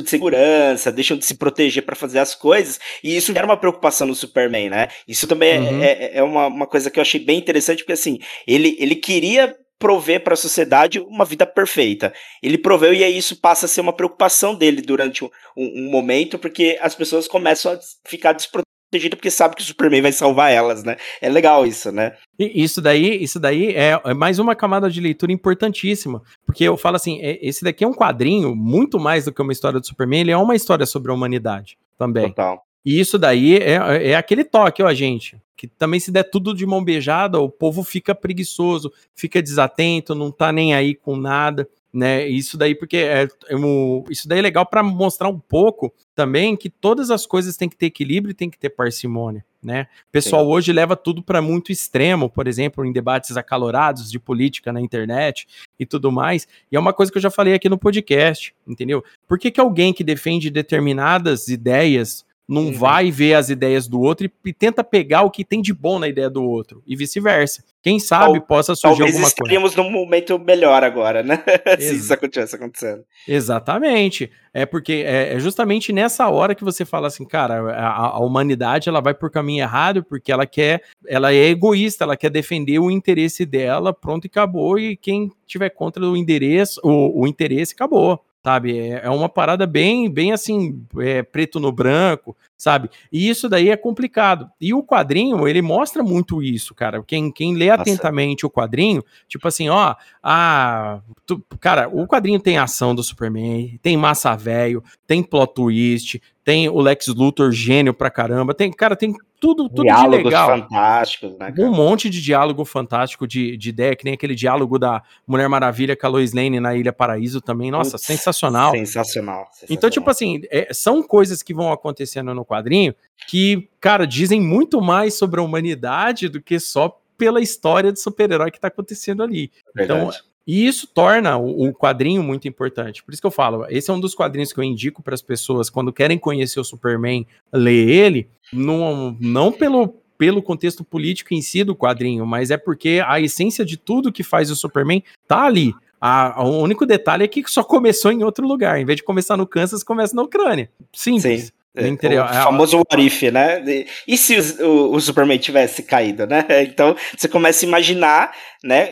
de 0.00 0.08
segurança, 0.08 0.90
deixam 0.90 1.16
de 1.16 1.24
se 1.24 1.34
proteger 1.34 1.84
para 1.84 1.96
fazer 1.96 2.20
as 2.20 2.34
coisas, 2.34 2.80
e 3.04 3.16
isso 3.16 3.32
era 3.36 3.44
uma 3.44 3.56
preocupação 3.56 4.06
no 4.06 4.14
Superman, 4.14 4.70
né? 4.70 4.88
Isso 5.06 5.26
também 5.26 5.52
é, 5.52 5.58
uhum. 5.58 5.82
é, 5.82 6.10
é 6.14 6.22
uma, 6.22 6.46
uma 6.46 6.66
coisa 6.66 6.90
que 6.90 6.98
eu 6.98 7.02
achei 7.02 7.20
bem 7.20 7.38
interessante, 7.38 7.78
porque 7.78 7.92
assim, 7.92 8.18
ele, 8.46 8.76
ele 8.78 8.96
queria 8.96 9.54
prover 9.80 10.22
para 10.22 10.34
a 10.34 10.36
sociedade 10.36 11.00
uma 11.00 11.24
vida 11.24 11.46
perfeita. 11.46 12.12
Ele 12.42 12.58
proveu 12.58 12.92
e 12.92 13.02
aí 13.02 13.16
isso 13.16 13.40
passa 13.40 13.64
a 13.64 13.68
ser 13.68 13.80
uma 13.80 13.94
preocupação 13.94 14.54
dele 14.54 14.82
durante 14.82 15.24
um, 15.24 15.30
um, 15.56 15.90
momento, 15.90 16.38
porque 16.38 16.78
as 16.80 16.94
pessoas 16.94 17.26
começam 17.26 17.72
a 17.72 17.78
ficar 18.06 18.34
desprotegidas 18.34 18.70
protegida 18.90 19.16
porque 19.16 19.30
sabe 19.30 19.54
que 19.54 19.62
o 19.62 19.64
Superman 19.64 20.02
vai 20.02 20.12
salvar 20.12 20.50
elas, 20.50 20.82
né? 20.82 20.96
É 21.20 21.28
legal 21.28 21.64
isso, 21.64 21.92
né? 21.92 22.16
E 22.36 22.64
isso 22.64 22.82
daí, 22.82 23.22
isso 23.22 23.38
daí 23.38 23.68
é, 23.68 24.00
é, 24.04 24.14
mais 24.14 24.40
uma 24.40 24.56
camada 24.56 24.90
de 24.90 25.00
leitura 25.00 25.32
importantíssima, 25.32 26.20
porque 26.44 26.64
eu 26.64 26.76
falo 26.76 26.96
assim, 26.96 27.20
é, 27.22 27.38
esse 27.40 27.62
daqui 27.62 27.84
é 27.84 27.86
um 27.86 27.94
quadrinho 27.94 28.54
muito 28.54 28.98
mais 28.98 29.24
do 29.24 29.32
que 29.32 29.40
uma 29.40 29.52
história 29.52 29.78
do 29.78 29.86
Superman, 29.86 30.22
ele 30.22 30.32
é 30.32 30.36
uma 30.36 30.56
história 30.56 30.84
sobre 30.84 31.12
a 31.12 31.14
humanidade 31.14 31.78
também. 31.96 32.28
Total. 32.30 32.66
E 32.84 32.98
isso 32.98 33.18
daí 33.18 33.56
é, 33.56 34.10
é 34.10 34.16
aquele 34.16 34.44
toque, 34.44 34.82
ó, 34.82 34.92
gente, 34.92 35.40
que 35.56 35.66
também 35.66 36.00
se 36.00 36.10
der 36.10 36.24
tudo 36.24 36.54
de 36.54 36.64
mão 36.64 36.82
beijada, 36.82 37.38
o 37.38 37.48
povo 37.48 37.82
fica 37.82 38.14
preguiçoso, 38.14 38.92
fica 39.14 39.42
desatento, 39.42 40.14
não 40.14 40.30
tá 40.30 40.50
nem 40.52 40.74
aí 40.74 40.94
com 40.94 41.16
nada 41.16 41.68
né? 41.92 42.26
Isso 42.28 42.56
daí 42.56 42.74
porque 42.74 42.96
é, 42.98 43.28
é 43.48 43.56
um, 43.56 44.04
isso 44.08 44.28
daí 44.28 44.38
é 44.38 44.42
legal 44.42 44.64
para 44.64 44.82
mostrar 44.82 45.28
um 45.28 45.38
pouco 45.38 45.92
também 46.14 46.56
que 46.56 46.70
todas 46.70 47.10
as 47.10 47.26
coisas 47.26 47.56
têm 47.56 47.68
que 47.68 47.76
ter 47.76 47.86
equilíbrio 47.86 48.30
e 48.30 48.34
tem 48.34 48.48
que 48.48 48.58
ter 48.58 48.70
parcimônia, 48.70 49.44
né? 49.62 49.88
O 50.08 50.12
pessoal 50.12 50.44
Sim. 50.44 50.50
hoje 50.50 50.72
leva 50.72 50.94
tudo 50.96 51.22
para 51.22 51.42
muito 51.42 51.72
extremo, 51.72 52.30
por 52.30 52.46
exemplo, 52.46 52.84
em 52.84 52.92
debates 52.92 53.36
acalorados 53.36 54.10
de 54.10 54.18
política 54.18 54.72
na 54.72 54.80
internet 54.80 55.46
e 55.78 55.84
tudo 55.84 56.12
mais. 56.12 56.46
E 56.70 56.76
é 56.76 56.80
uma 56.80 56.92
coisa 56.92 57.10
que 57.10 57.18
eu 57.18 57.22
já 57.22 57.30
falei 57.30 57.54
aqui 57.54 57.68
no 57.68 57.78
podcast, 57.78 58.54
entendeu? 58.66 59.02
Por 59.26 59.38
que, 59.38 59.50
que 59.50 59.60
alguém 59.60 59.92
que 59.92 60.04
defende 60.04 60.48
determinadas 60.48 61.48
ideias 61.48 62.24
não 62.50 62.66
uhum. 62.66 62.72
vai 62.72 63.12
ver 63.12 63.34
as 63.34 63.48
ideias 63.48 63.86
do 63.86 64.00
outro 64.00 64.26
e, 64.26 64.48
e, 64.48 64.52
tenta 64.52 64.82
pegar 64.82 65.22
o 65.22 65.30
que 65.30 65.44
tem 65.44 65.62
de 65.62 65.72
bom 65.72 66.00
na 66.00 66.08
ideia 66.08 66.28
do 66.28 66.42
outro 66.42 66.82
e 66.84 66.96
vice-versa. 66.96 67.62
Quem 67.80 68.00
sabe 68.00 68.40
Tal, 68.40 68.42
possa 68.42 68.74
surgir 68.74 69.02
alguma 69.02 69.20
coisa. 69.20 69.28
estaríamos 69.28 69.76
num 69.76 69.88
momento 69.88 70.36
melhor 70.36 70.82
agora, 70.82 71.22
né? 71.22 71.44
Se 71.78 71.94
isso 71.94 72.12
estivesse 72.12 72.56
acontecendo. 72.56 73.04
Exatamente. 73.26 74.32
É 74.52 74.66
porque 74.66 75.04
é, 75.06 75.34
é, 75.34 75.38
justamente 75.38 75.92
nessa 75.92 76.28
hora 76.28 76.54
que 76.56 76.64
você 76.64 76.84
fala 76.84 77.06
assim, 77.06 77.24
cara, 77.24 77.72
a, 77.72 78.08
a, 78.08 78.18
humanidade 78.18 78.88
ela 78.88 79.00
vai 79.00 79.14
por 79.14 79.30
caminho 79.30 79.62
errado 79.62 80.02
porque 80.02 80.32
ela 80.32 80.44
quer, 80.44 80.82
ela 81.06 81.32
é 81.32 81.50
egoísta, 81.50 82.02
ela 82.02 82.16
quer 82.16 82.30
defender 82.30 82.80
o 82.80 82.90
interesse 82.90 83.46
dela, 83.46 83.94
pronto 83.94 84.24
e 84.24 84.26
acabou. 84.26 84.76
E 84.76 84.96
quem 84.96 85.30
tiver 85.46 85.70
contra 85.70 86.04
o 86.04 86.16
endereço, 86.16 86.80
o, 86.82 87.22
o 87.22 87.28
interesse 87.28 87.74
acabou 87.74 88.20
sabe? 88.42 88.78
É, 88.78 89.02
é 89.04 89.10
uma 89.10 89.28
parada 89.28 89.66
bem, 89.66 90.10
bem 90.10 90.32
assim, 90.32 90.82
é, 90.98 91.22
preto 91.22 91.60
no 91.60 91.70
branco, 91.70 92.36
sabe? 92.56 92.90
E 93.12 93.28
isso 93.28 93.48
daí 93.48 93.70
é 93.70 93.76
complicado. 93.76 94.50
E 94.60 94.72
o 94.74 94.82
quadrinho, 94.82 95.46
ele 95.46 95.62
mostra 95.62 96.02
muito 96.02 96.42
isso, 96.42 96.74
cara. 96.74 97.02
Quem, 97.02 97.30
quem 97.30 97.54
lê 97.54 97.68
Nossa. 97.68 97.82
atentamente 97.82 98.46
o 98.46 98.50
quadrinho, 98.50 99.02
tipo 99.28 99.46
assim, 99.46 99.68
ó, 99.68 99.94
ah, 100.22 101.00
tu, 101.26 101.42
cara, 101.58 101.88
o 101.88 102.06
quadrinho 102.06 102.40
tem 102.40 102.58
ação 102.58 102.94
do 102.94 103.02
Superman, 103.02 103.78
tem 103.82 103.96
massa 103.96 104.34
velho, 104.36 104.82
tem 105.06 105.22
plot 105.22 105.54
twist, 105.54 106.22
tem 106.44 106.68
o 106.68 106.80
Lex 106.80 107.08
Luthor 107.08 107.52
gênio 107.52 107.94
pra 107.94 108.10
caramba, 108.10 108.54
tem, 108.54 108.70
cara, 108.70 108.96
tem 108.96 109.14
tudo, 109.40 109.68
tudo 109.68 109.84
Diálogos 109.84 110.18
de 110.18 110.24
legal. 110.24 110.48
fantásticos, 110.48 111.30
né? 111.38 111.50
Cara? 111.50 111.68
Um 111.68 111.72
monte 111.72 112.10
de 112.10 112.20
diálogo 112.20 112.64
fantástico 112.64 113.26
de, 113.26 113.56
de 113.56 113.70
ideia, 113.70 113.96
que 113.96 114.04
nem 114.04 114.14
aquele 114.14 114.34
diálogo 114.34 114.78
da 114.78 115.02
Mulher 115.26 115.48
Maravilha 115.48 115.96
com 115.96 116.06
a 116.06 116.10
Lois 116.10 116.34
Lane 116.34 116.60
na 116.60 116.76
Ilha 116.76 116.92
Paraíso 116.92 117.40
também. 117.40 117.70
Nossa, 117.70 117.92
Putz, 117.92 118.04
sensacional. 118.04 118.72
sensacional. 118.72 119.46
Sensacional. 119.46 119.66
Então, 119.70 119.88
tipo 119.88 120.10
assim, 120.10 120.42
é, 120.50 120.68
são 120.72 121.02
coisas 121.02 121.42
que 121.42 121.54
vão 121.54 121.72
acontecendo 121.72 122.34
no 122.34 122.44
quadrinho 122.44 122.94
que, 123.26 123.68
cara, 123.80 124.06
dizem 124.06 124.40
muito 124.40 124.80
mais 124.80 125.14
sobre 125.14 125.40
a 125.40 125.42
humanidade 125.42 126.28
do 126.28 126.40
que 126.40 126.60
só 126.60 127.00
pela 127.16 127.40
história 127.40 127.92
de 127.92 128.00
super-herói 128.00 128.50
que 128.50 128.60
tá 128.60 128.68
acontecendo 128.68 129.22
ali. 129.22 129.50
Então, 129.70 129.96
Verdade. 129.96 130.16
Então, 130.16 130.29
e 130.50 130.66
isso 130.66 130.88
torna 130.92 131.38
o, 131.38 131.68
o, 131.68 131.72
quadrinho 131.72 132.24
muito 132.24 132.48
importante. 132.48 133.04
Por 133.04 133.12
isso 133.12 133.22
que 133.22 133.26
eu 133.26 133.30
falo, 133.30 133.64
esse 133.68 133.88
é 133.88 133.94
um 133.94 134.00
dos 134.00 134.16
quadrinhos 134.16 134.52
que 134.52 134.58
eu 134.58 134.64
indico 134.64 135.00
para 135.00 135.14
as 135.14 135.22
pessoas 135.22 135.70
quando 135.70 135.92
querem 135.92 136.18
conhecer 136.18 136.58
o 136.58 136.64
Superman, 136.64 137.24
ler 137.52 137.88
ele, 137.88 138.28
não, 138.52 139.16
não 139.20 139.52
pelo, 139.52 139.94
pelo 140.18 140.42
contexto 140.42 140.82
político 140.82 141.34
em 141.34 141.40
si 141.40 141.62
do 141.62 141.76
quadrinho, 141.76 142.26
mas 142.26 142.50
é 142.50 142.56
porque 142.56 143.00
a 143.06 143.20
essência 143.20 143.64
de 143.64 143.76
tudo 143.76 144.10
que 144.10 144.24
faz 144.24 144.50
o 144.50 144.56
Superman 144.56 145.04
tá 145.28 145.44
ali. 145.44 145.72
A, 146.00 146.42
o 146.42 146.58
único 146.60 146.84
detalhe 146.84 147.22
é 147.22 147.28
que 147.28 147.44
só 147.46 147.62
começou 147.62 148.10
em 148.10 148.24
outro 148.24 148.44
lugar. 148.44 148.80
Em 148.80 148.84
vez 148.84 148.96
de 148.96 149.04
começar 149.04 149.36
no 149.36 149.46
Kansas, 149.46 149.84
começa 149.84 150.16
na 150.16 150.22
Ucrânia. 150.22 150.68
Simples. 150.92 151.44
Sim. 151.44 151.50
É, 151.76 152.20
o 152.20 152.26
famoso 152.26 152.78
what 152.78 153.06
if, 153.06 153.22
né? 153.30 153.62
E 154.04 154.16
se 154.16 154.36
o, 154.36 154.66
o, 154.66 154.96
o, 154.96 155.00
Superman 155.00 155.38
tivesse 155.38 155.84
caído, 155.84 156.26
né? 156.26 156.44
Então 156.66 156.96
você 157.16 157.28
começa 157.28 157.64
a 157.64 157.68
imaginar, 157.68 158.32
né? 158.64 158.90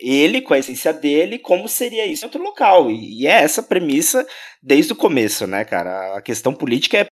Ele, 0.00 0.42
com 0.42 0.54
a 0.54 0.58
essência 0.58 0.92
dele, 0.92 1.38
como 1.38 1.68
seria 1.68 2.06
isso 2.06 2.24
em 2.24 2.28
outro 2.28 2.42
local. 2.42 2.90
E, 2.90 3.22
e 3.22 3.26
é 3.26 3.42
essa 3.42 3.62
premissa 3.62 4.26
desde 4.62 4.92
o 4.92 4.96
começo, 4.96 5.46
né, 5.46 5.64
cara? 5.64 6.16
A 6.16 6.22
questão 6.22 6.52
política 6.52 6.98
é 6.98 7.06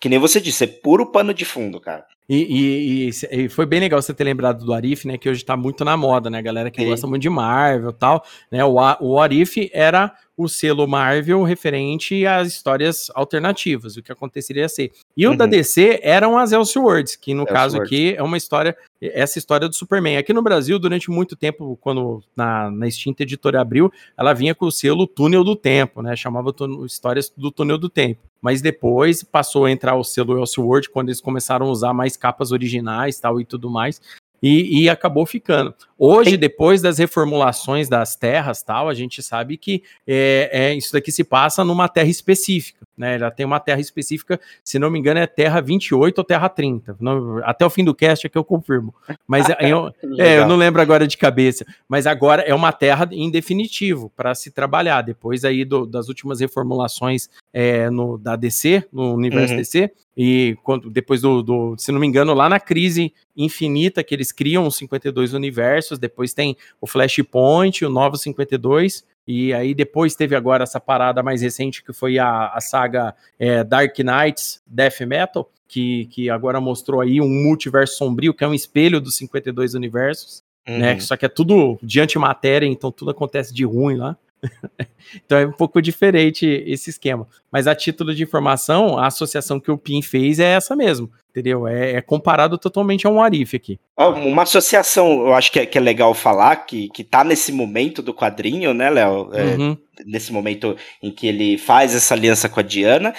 que 0.00 0.08
nem 0.08 0.18
você 0.18 0.40
disse, 0.40 0.64
é 0.64 0.66
puro 0.66 1.10
pano 1.10 1.32
de 1.32 1.44
fundo, 1.44 1.80
cara. 1.80 2.04
E, 2.28 3.08
e, 3.08 3.10
e, 3.30 3.48
foi 3.48 3.66
bem 3.66 3.80
legal 3.80 4.00
você 4.00 4.12
ter 4.12 4.24
lembrado 4.24 4.64
do 4.64 4.72
Arif, 4.72 5.06
né? 5.06 5.16
Que 5.16 5.28
hoje 5.28 5.44
tá 5.44 5.56
muito 5.56 5.84
na 5.84 5.96
moda, 5.96 6.28
né? 6.28 6.42
Galera 6.42 6.70
que 6.70 6.82
Sim. 6.82 6.88
gosta 6.88 7.06
muito 7.06 7.22
de 7.22 7.30
Marvel 7.30 7.90
e 7.90 7.94
tal. 7.94 8.24
Né, 8.50 8.64
o, 8.64 8.74
o 9.00 9.20
Arif 9.20 9.70
era 9.72 10.12
o 10.36 10.48
selo 10.48 10.86
Marvel 10.86 11.42
referente 11.42 12.26
às 12.26 12.48
histórias 12.48 13.10
alternativas, 13.14 13.96
o 13.96 14.02
que 14.02 14.10
aconteceria 14.10 14.68
ser. 14.68 14.90
E 15.16 15.26
o 15.26 15.30
uhum. 15.30 15.36
da 15.36 15.46
DC 15.46 16.00
eram 16.02 16.36
as 16.36 16.52
Elseworlds, 16.52 17.16
que 17.16 17.32
no 17.32 17.42
Elseworlds. 17.42 17.72
caso 17.72 17.82
aqui 17.82 18.14
é 18.16 18.22
uma 18.22 18.36
história, 18.36 18.76
essa 19.00 19.38
história 19.38 19.68
do 19.68 19.74
Superman. 19.74 20.16
Aqui 20.16 20.32
no 20.32 20.42
Brasil, 20.42 20.78
durante 20.78 21.10
muito 21.10 21.36
tempo, 21.36 21.78
quando 21.80 22.22
na, 22.36 22.70
na 22.70 22.88
extinta 22.88 23.22
editora 23.22 23.60
abriu, 23.60 23.92
ela 24.16 24.32
vinha 24.32 24.54
com 24.54 24.66
o 24.66 24.72
selo 24.72 25.06
Túnel 25.06 25.44
do 25.44 25.54
Tempo, 25.54 26.02
né? 26.02 26.16
Chamava 26.16 26.54
Histórias 26.84 27.32
do 27.36 27.50
Túnel 27.50 27.78
do 27.78 27.88
Tempo. 27.88 28.20
Mas 28.42 28.60
depois 28.60 29.22
passou 29.22 29.64
a 29.64 29.70
entrar 29.70 29.94
o 29.94 30.04
selo 30.04 30.38
Elseworld, 30.38 30.90
quando 30.90 31.08
eles 31.08 31.20
começaram 31.20 31.66
a 31.66 31.70
usar 31.70 31.94
mais 31.94 32.16
capas 32.16 32.50
originais 32.50 33.18
tal 33.18 33.40
e 33.40 33.44
tudo 33.44 33.70
mais 33.70 34.00
e, 34.46 34.82
e 34.82 34.90
acabou 34.90 35.24
ficando. 35.24 35.74
Hoje, 35.98 36.36
depois 36.36 36.82
das 36.82 36.98
reformulações 36.98 37.88
das 37.88 38.14
terras 38.14 38.62
tal, 38.62 38.90
a 38.90 38.94
gente 38.94 39.22
sabe 39.22 39.56
que 39.56 39.82
é, 40.06 40.50
é, 40.52 40.74
isso 40.74 40.92
daqui 40.92 41.10
se 41.10 41.24
passa 41.24 41.64
numa 41.64 41.88
terra 41.88 42.10
específica, 42.10 42.83
né? 42.96 43.18
Já 43.18 43.30
tem 43.30 43.44
uma 43.44 43.60
terra 43.60 43.80
específica, 43.80 44.40
se 44.62 44.78
não 44.78 44.90
me 44.90 44.98
engano, 44.98 45.20
é 45.20 45.26
terra 45.26 45.60
28 45.60 46.18
ou 46.18 46.24
terra 46.24 46.48
30. 46.48 46.96
Não, 47.00 47.40
até 47.44 47.64
o 47.64 47.70
fim 47.70 47.84
do 47.84 47.94
cast 47.94 48.26
é 48.26 48.30
que 48.30 48.38
eu 48.38 48.44
confirmo. 48.44 48.94
Mas 49.26 49.48
é, 49.50 49.56
eu, 49.70 49.92
é, 50.18 50.38
eu 50.38 50.46
não 50.48 50.56
lembro 50.56 50.80
agora 50.80 51.06
de 51.06 51.16
cabeça. 51.16 51.64
Mas 51.88 52.06
agora 52.06 52.42
é 52.42 52.54
uma 52.54 52.72
terra 52.72 53.08
em 53.12 53.30
definitivo 53.30 54.10
para 54.16 54.34
se 54.34 54.50
trabalhar. 54.50 55.02
Depois 55.02 55.44
aí 55.44 55.64
do, 55.64 55.86
das 55.86 56.08
últimas 56.08 56.40
reformulações 56.40 57.28
é, 57.52 57.90
no, 57.90 58.18
da 58.18 58.36
DC, 58.36 58.84
no 58.92 59.14
universo 59.14 59.54
uhum. 59.54 59.58
DC, 59.60 59.90
e 60.16 60.56
quando, 60.62 60.90
depois 60.90 61.20
do, 61.20 61.42
do, 61.42 61.74
se 61.76 61.90
não 61.90 61.98
me 61.98 62.06
engano, 62.06 62.34
lá 62.34 62.48
na 62.48 62.60
crise 62.60 63.12
infinita 63.36 64.04
que 64.04 64.14
eles 64.14 64.30
criam 64.30 64.66
os 64.66 64.76
52 64.76 65.34
universos, 65.34 65.98
depois 65.98 66.32
tem 66.32 66.56
o 66.80 66.86
Flashpoint, 66.86 67.84
o 67.84 67.90
Novo 67.90 68.16
52, 68.16 69.04
e 69.26 69.54
aí 69.54 69.74
depois 69.74 70.14
teve 70.14 70.36
agora 70.36 70.64
essa 70.64 70.78
parada 70.78 71.22
mais 71.22 71.40
recente 71.40 71.82
que 71.82 71.92
foi 71.92 72.18
a, 72.18 72.48
a 72.48 72.60
saga 72.60 73.14
é, 73.38 73.64
Dark 73.64 73.96
Knights 73.98 74.62
Death 74.66 75.00
Metal, 75.00 75.50
que, 75.66 76.06
que 76.06 76.28
agora 76.28 76.60
mostrou 76.60 77.00
aí 77.00 77.20
um 77.20 77.28
multiverso 77.28 77.96
sombrio, 77.96 78.34
que 78.34 78.44
é 78.44 78.48
um 78.48 78.54
espelho 78.54 79.00
dos 79.00 79.16
52 79.16 79.74
universos, 79.74 80.42
né? 80.66 80.74
uhum. 80.74 80.80
né? 80.80 81.00
Só 81.00 81.16
que 81.16 81.24
é 81.24 81.28
tudo 81.28 81.78
de 81.82 82.00
antimatéria, 82.00 82.66
então 82.66 82.92
tudo 82.92 83.10
acontece 83.10 83.52
de 83.52 83.64
ruim 83.64 83.96
lá. 83.96 84.16
então 85.24 85.38
é 85.38 85.46
um 85.46 85.52
pouco 85.52 85.80
diferente 85.80 86.46
esse 86.66 86.90
esquema. 86.90 87.26
Mas 87.50 87.66
a 87.66 87.74
título 87.74 88.14
de 88.14 88.22
informação, 88.22 88.98
a 88.98 89.06
associação 89.06 89.58
que 89.58 89.70
o 89.70 89.78
PIN 89.78 90.02
fez 90.02 90.38
é 90.38 90.52
essa 90.52 90.76
mesmo, 90.76 91.10
entendeu? 91.34 91.66
É, 91.66 91.94
é 91.94 92.00
comparado 92.00 92.56
totalmente 92.56 93.06
a 93.06 93.10
um 93.10 93.20
Arif 93.20 93.56
aqui. 93.56 93.80
Uma 93.96 94.44
associação, 94.44 95.26
eu 95.26 95.34
acho 95.34 95.50
que 95.50 95.58
é, 95.58 95.66
que 95.66 95.76
é, 95.76 95.80
legal 95.80 96.14
falar, 96.14 96.54
que, 96.64 96.88
que 96.90 97.02
tá 97.02 97.24
nesse 97.24 97.50
momento 97.50 98.00
do 98.00 98.14
quadrinho, 98.14 98.72
né, 98.72 98.88
Léo? 98.88 99.30
É, 99.32 99.42
uhum. 99.56 99.76
Nesse 100.06 100.32
momento 100.32 100.76
em 101.02 101.10
que 101.10 101.26
ele 101.26 101.58
faz 101.58 101.94
essa 101.94 102.14
aliança 102.14 102.48
com 102.48 102.60
a 102.60 102.62
Diana, 102.62 103.12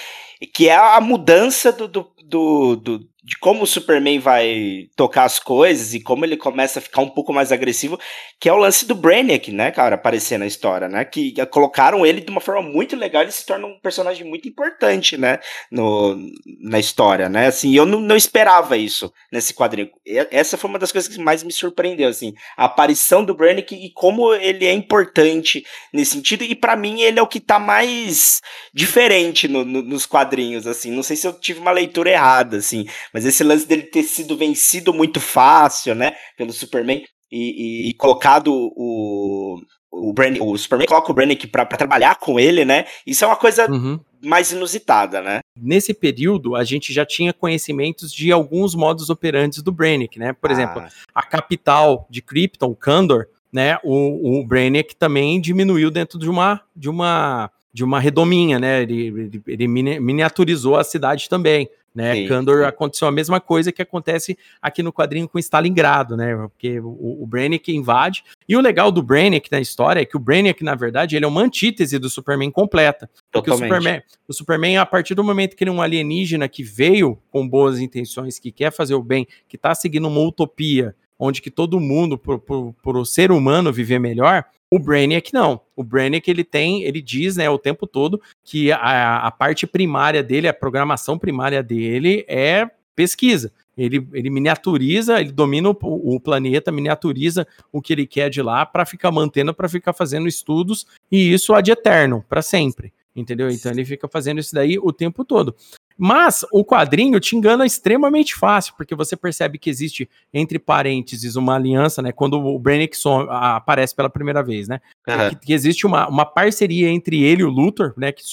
que 0.54 0.70
é 0.70 0.76
a 0.76 1.00
mudança 1.02 1.74
do, 1.74 1.88
do, 1.88 2.08
do, 2.24 2.76
do 2.78 3.10
de 3.26 3.36
como 3.40 3.64
o 3.64 3.68
Superman 3.68 4.20
vai 4.20 4.88
tocar 4.96 5.24
as 5.24 5.40
coisas 5.40 5.96
e 5.96 6.00
como 6.00 6.24
ele 6.24 6.38
começa 6.38 6.78
a 6.78 6.82
ficar 6.82 7.02
um 7.02 7.10
pouco 7.10 7.34
mais 7.34 7.52
agressivo, 7.52 8.00
que 8.40 8.48
é 8.48 8.54
o 8.54 8.58
lance 8.58 8.86
do 8.86 8.94
Brainiac, 8.94 9.52
né, 9.52 9.72
cara, 9.72 9.96
aparecer 9.96 10.38
na 10.38 10.46
história, 10.46 10.88
né, 10.88 11.04
que 11.04 11.34
colocaram 11.48 12.06
ele 12.06 12.22
de 12.22 12.30
uma 12.30 12.40
forma 12.40 12.62
muito 12.62 12.96
legal, 12.96 13.24
ele 13.24 13.32
se 13.32 13.44
torna 13.44 13.66
um 13.66 13.80
personagem 13.80 14.28
muito 14.28 14.48
importante, 14.48 15.18
né, 15.18 15.40
no, 15.72 16.16
na 16.62 16.78
história, 16.78 17.28
né, 17.28 17.48
assim, 17.48 17.76
eu 17.76 17.84
não, 17.84 18.00
não 18.00 18.16
esperava 18.16 18.78
isso 18.78 19.12
nesse 19.32 19.56
quadrinho, 19.56 19.90
essa 20.06 20.56
foi 20.56 20.70
uma 20.70 20.78
das 20.78 20.92
coisas 20.92 21.12
que 21.12 21.20
mais 21.20 21.42
me 21.42 21.52
surpreendeu, 21.52 22.10
assim, 22.10 22.36
a 22.56 22.66
aparição 22.66 23.26
do 23.26 23.34
Brainiac 23.34 23.74
e 23.74 23.92
como 23.92 24.36
ele 24.36 24.66
é 24.66 24.72
importante 24.72 25.66
nesse 25.92 26.12
sentido, 26.12 26.44
e 26.44 26.54
para 26.54 26.76
mim 26.76 27.02
ele 27.02 27.18
é 27.18 27.24
o 27.24 27.28
que 27.28 27.40
tá 27.40 27.58
mais 27.58 28.40
diferente 28.72 29.48
no, 29.48 29.66
no, 29.66 29.82
nos 29.82 30.06
quadrinhos, 30.06 30.68
assim, 30.68 30.92
não 30.92 31.02
sei 31.02 31.16
se 31.16 31.26
eu 31.26 31.34
tive 31.34 31.60
uma 31.60 31.72
leitura 31.72 32.12
errada, 32.12 32.58
assim, 32.58 32.86
mas 33.16 33.26
esse 33.26 33.46
lance 33.46 33.66
dele 33.66 33.84
ter 33.84 34.04
sido 34.04 34.36
vencido 34.36 34.94
muito 34.94 35.22
fácil, 35.22 35.96
né? 35.96 36.18
Pelo 36.38 36.52
Superman 36.52 37.02
e, 37.32 37.86
e, 37.86 37.90
e 37.90 37.94
colocado 37.94 38.52
o, 38.54 39.58
o, 39.90 40.12
Brand, 40.12 40.38
o 40.42 40.58
Superman 40.58 40.86
coloca 40.86 41.14
o 41.14 41.16
Brannick 41.16 41.48
pra, 41.48 41.66
pra 41.66 41.78
trabalhar 41.78 42.16
com 42.16 42.38
ele, 42.38 42.66
né? 42.66 42.84
Isso 43.08 43.24
é 43.24 43.28
uma 43.28 43.38
coisa 43.38 43.72
uhum. 43.72 43.98
mais 44.22 44.52
inusitada, 44.52 45.22
né? 45.22 45.40
Nesse 45.58 45.94
período, 45.94 46.58
a 46.58 46.66
gente 46.66 46.92
já 46.92 47.06
tinha 47.06 47.32
conhecimentos 47.32 48.12
de 48.12 48.34
alguns 48.34 48.76
modos 48.76 49.10
operantes 49.10 49.64
do 49.64 49.72
Brannick, 49.72 50.20
né? 50.20 50.34
Por 50.34 50.50
ah. 50.50 50.54
exemplo, 50.54 50.84
a 51.14 51.24
capital 51.24 52.06
de 52.10 52.22
Krypton, 52.22 52.76
Kandor, 52.76 53.28
né? 53.50 53.80
O, 53.82 54.42
o 54.42 54.46
Brainiac 54.46 54.94
também 54.94 55.40
diminuiu 55.40 55.90
dentro 55.90 56.20
de 56.20 56.30
uma 56.30 56.60
de 56.76 56.90
uma 56.90 57.50
de 57.74 57.82
uma 57.82 57.98
redominha, 57.98 58.60
né? 58.60 58.82
Ele, 58.82 59.08
ele, 59.08 59.44
ele 59.48 59.68
miniaturizou 59.70 60.76
a 60.76 60.84
cidade 60.84 61.30
também. 61.30 61.70
Né? 61.96 62.14
Sim, 62.14 62.28
Kandor 62.28 62.60
sim. 62.60 62.66
aconteceu 62.66 63.08
a 63.08 63.12
mesma 63.12 63.40
coisa 63.40 63.72
que 63.72 63.82
acontece 63.82 64.38
aqui 64.62 64.84
no 64.84 64.92
quadrinho 64.92 65.30
com 65.30 65.40
Stalingrado, 65.40 66.18
né? 66.18 66.36
Porque 66.36 66.78
o, 66.82 67.24
o 67.24 67.26
Brainiac 67.26 67.74
invade. 67.74 68.22
E 68.50 68.58
o 68.58 68.60
legal 68.60 68.92
do 68.92 69.02
Brainiac 69.02 69.50
na 69.50 69.62
história 69.62 70.02
é 70.02 70.06
que 70.06 70.18
o 70.18 70.20
Brainiac, 70.20 70.62
na 70.62 70.76
verdade, 70.76 71.16
ele 71.16 71.24
é 71.24 71.28
uma 71.28 71.42
antítese 71.42 71.98
do 71.98 72.10
Superman 72.10 72.52
completa. 72.52 73.10
Porque 73.32 73.50
o 73.50 73.58
Superman, 73.58 74.04
o 74.28 74.34
Superman, 74.34 74.78
a 74.78 74.86
partir 74.86 75.16
do 75.16 75.24
momento 75.24 75.56
que 75.56 75.64
ele 75.64 75.72
é 75.72 75.74
um 75.74 75.82
alienígena 75.82 76.50
que 76.50 76.64
veio 76.64 77.18
com 77.32 77.48
boas 77.48 77.80
intenções, 77.80 78.38
que 78.38 78.52
quer 78.52 78.74
fazer 78.74 78.96
o 78.96 79.02
bem, 79.02 79.26
que 79.48 79.56
está 79.56 79.74
seguindo 79.74 80.10
uma 80.10 80.20
utopia, 80.20 80.94
onde 81.18 81.42
que 81.42 81.50
todo 81.50 81.80
mundo, 81.80 82.18
por, 82.18 82.40
por, 82.40 82.74
por 82.84 82.98
o 82.98 83.06
ser 83.06 83.32
humano 83.32 83.72
viver 83.72 84.00
melhor, 84.00 84.44
o 84.72 84.80
Brainiac 84.80 85.34
não. 85.34 85.62
O 85.76 85.84
Brainiac 85.84 86.30
ele 86.30 86.44
tem, 86.44 86.84
ele 86.84 87.02
diz, 87.02 87.38
né, 87.38 87.50
o 87.50 87.58
tempo 87.58 87.86
todo 87.86 88.22
que 88.44 88.72
a, 88.72 89.18
a 89.20 89.32
parte 89.32 89.66
primária 89.68 90.24
dele, 90.24 90.48
a 90.48 90.54
programação 90.54 91.18
primária 91.18 91.62
dele 91.62 92.26
é 92.28 92.70
pesquisa. 92.96 93.52
Ele, 93.78 94.08
ele 94.14 94.30
miniaturiza, 94.30 95.20
ele 95.20 95.32
domina 95.32 95.70
o, 95.70 95.76
o 96.16 96.20
planeta, 96.20 96.72
miniaturiza 96.72 97.46
o 97.72 97.82
que 97.82 97.92
ele 97.92 98.08
quer 98.08 98.30
de 98.30 98.42
lá 98.42 98.66
para 98.66 98.86
ficar 98.86 99.12
mantendo, 99.12 99.54
para 99.54 99.68
ficar 99.68 99.92
fazendo 99.92 100.28
estudos 100.28 100.88
e 101.12 101.34
isso 101.34 101.54
ad 101.54 101.70
eterno, 101.70 102.24
para 102.28 102.42
sempre 102.42 102.94
entendeu? 103.16 103.50
Então 103.50 103.72
ele 103.72 103.86
fica 103.86 104.08
fazendo 104.08 104.40
isso 104.40 104.54
daí 104.54 104.78
o 104.78 104.92
tempo 104.92 105.24
todo. 105.24 105.56
Mas 105.98 106.46
o 106.52 106.64
quadrinho 106.64 107.20
te 107.20 107.36
engana 107.36 107.66
extremamente 107.66 108.36
fácil, 108.36 108.74
porque 108.76 108.94
você 108.94 109.16
percebe 109.16 109.58
que 109.58 109.70
existe, 109.70 110.10
entre 110.34 110.60
parênteses, 110.60 111.36
uma 111.36 111.56
aliança, 111.56 112.02
né? 112.02 112.12
Quando 112.12 112.38
o 112.38 112.60
Brainiac 112.60 112.98
aparece 113.30 113.96
pela 113.96 114.10
primeira 114.10 114.44
vez, 114.44 114.68
né? 114.68 114.82
Uhum. 115.08 115.30
Que, 115.30 115.36
que, 115.48 115.54
existe 115.54 115.86
uma, 115.86 116.08
uma 116.08 116.26
parceria 116.26 116.90
entre 116.90 117.24
ele 117.24 117.42
e 117.42 117.46
o 117.46 117.50
Luthor, 117.50 117.94
né? 117.96 118.12
Que 118.12 118.24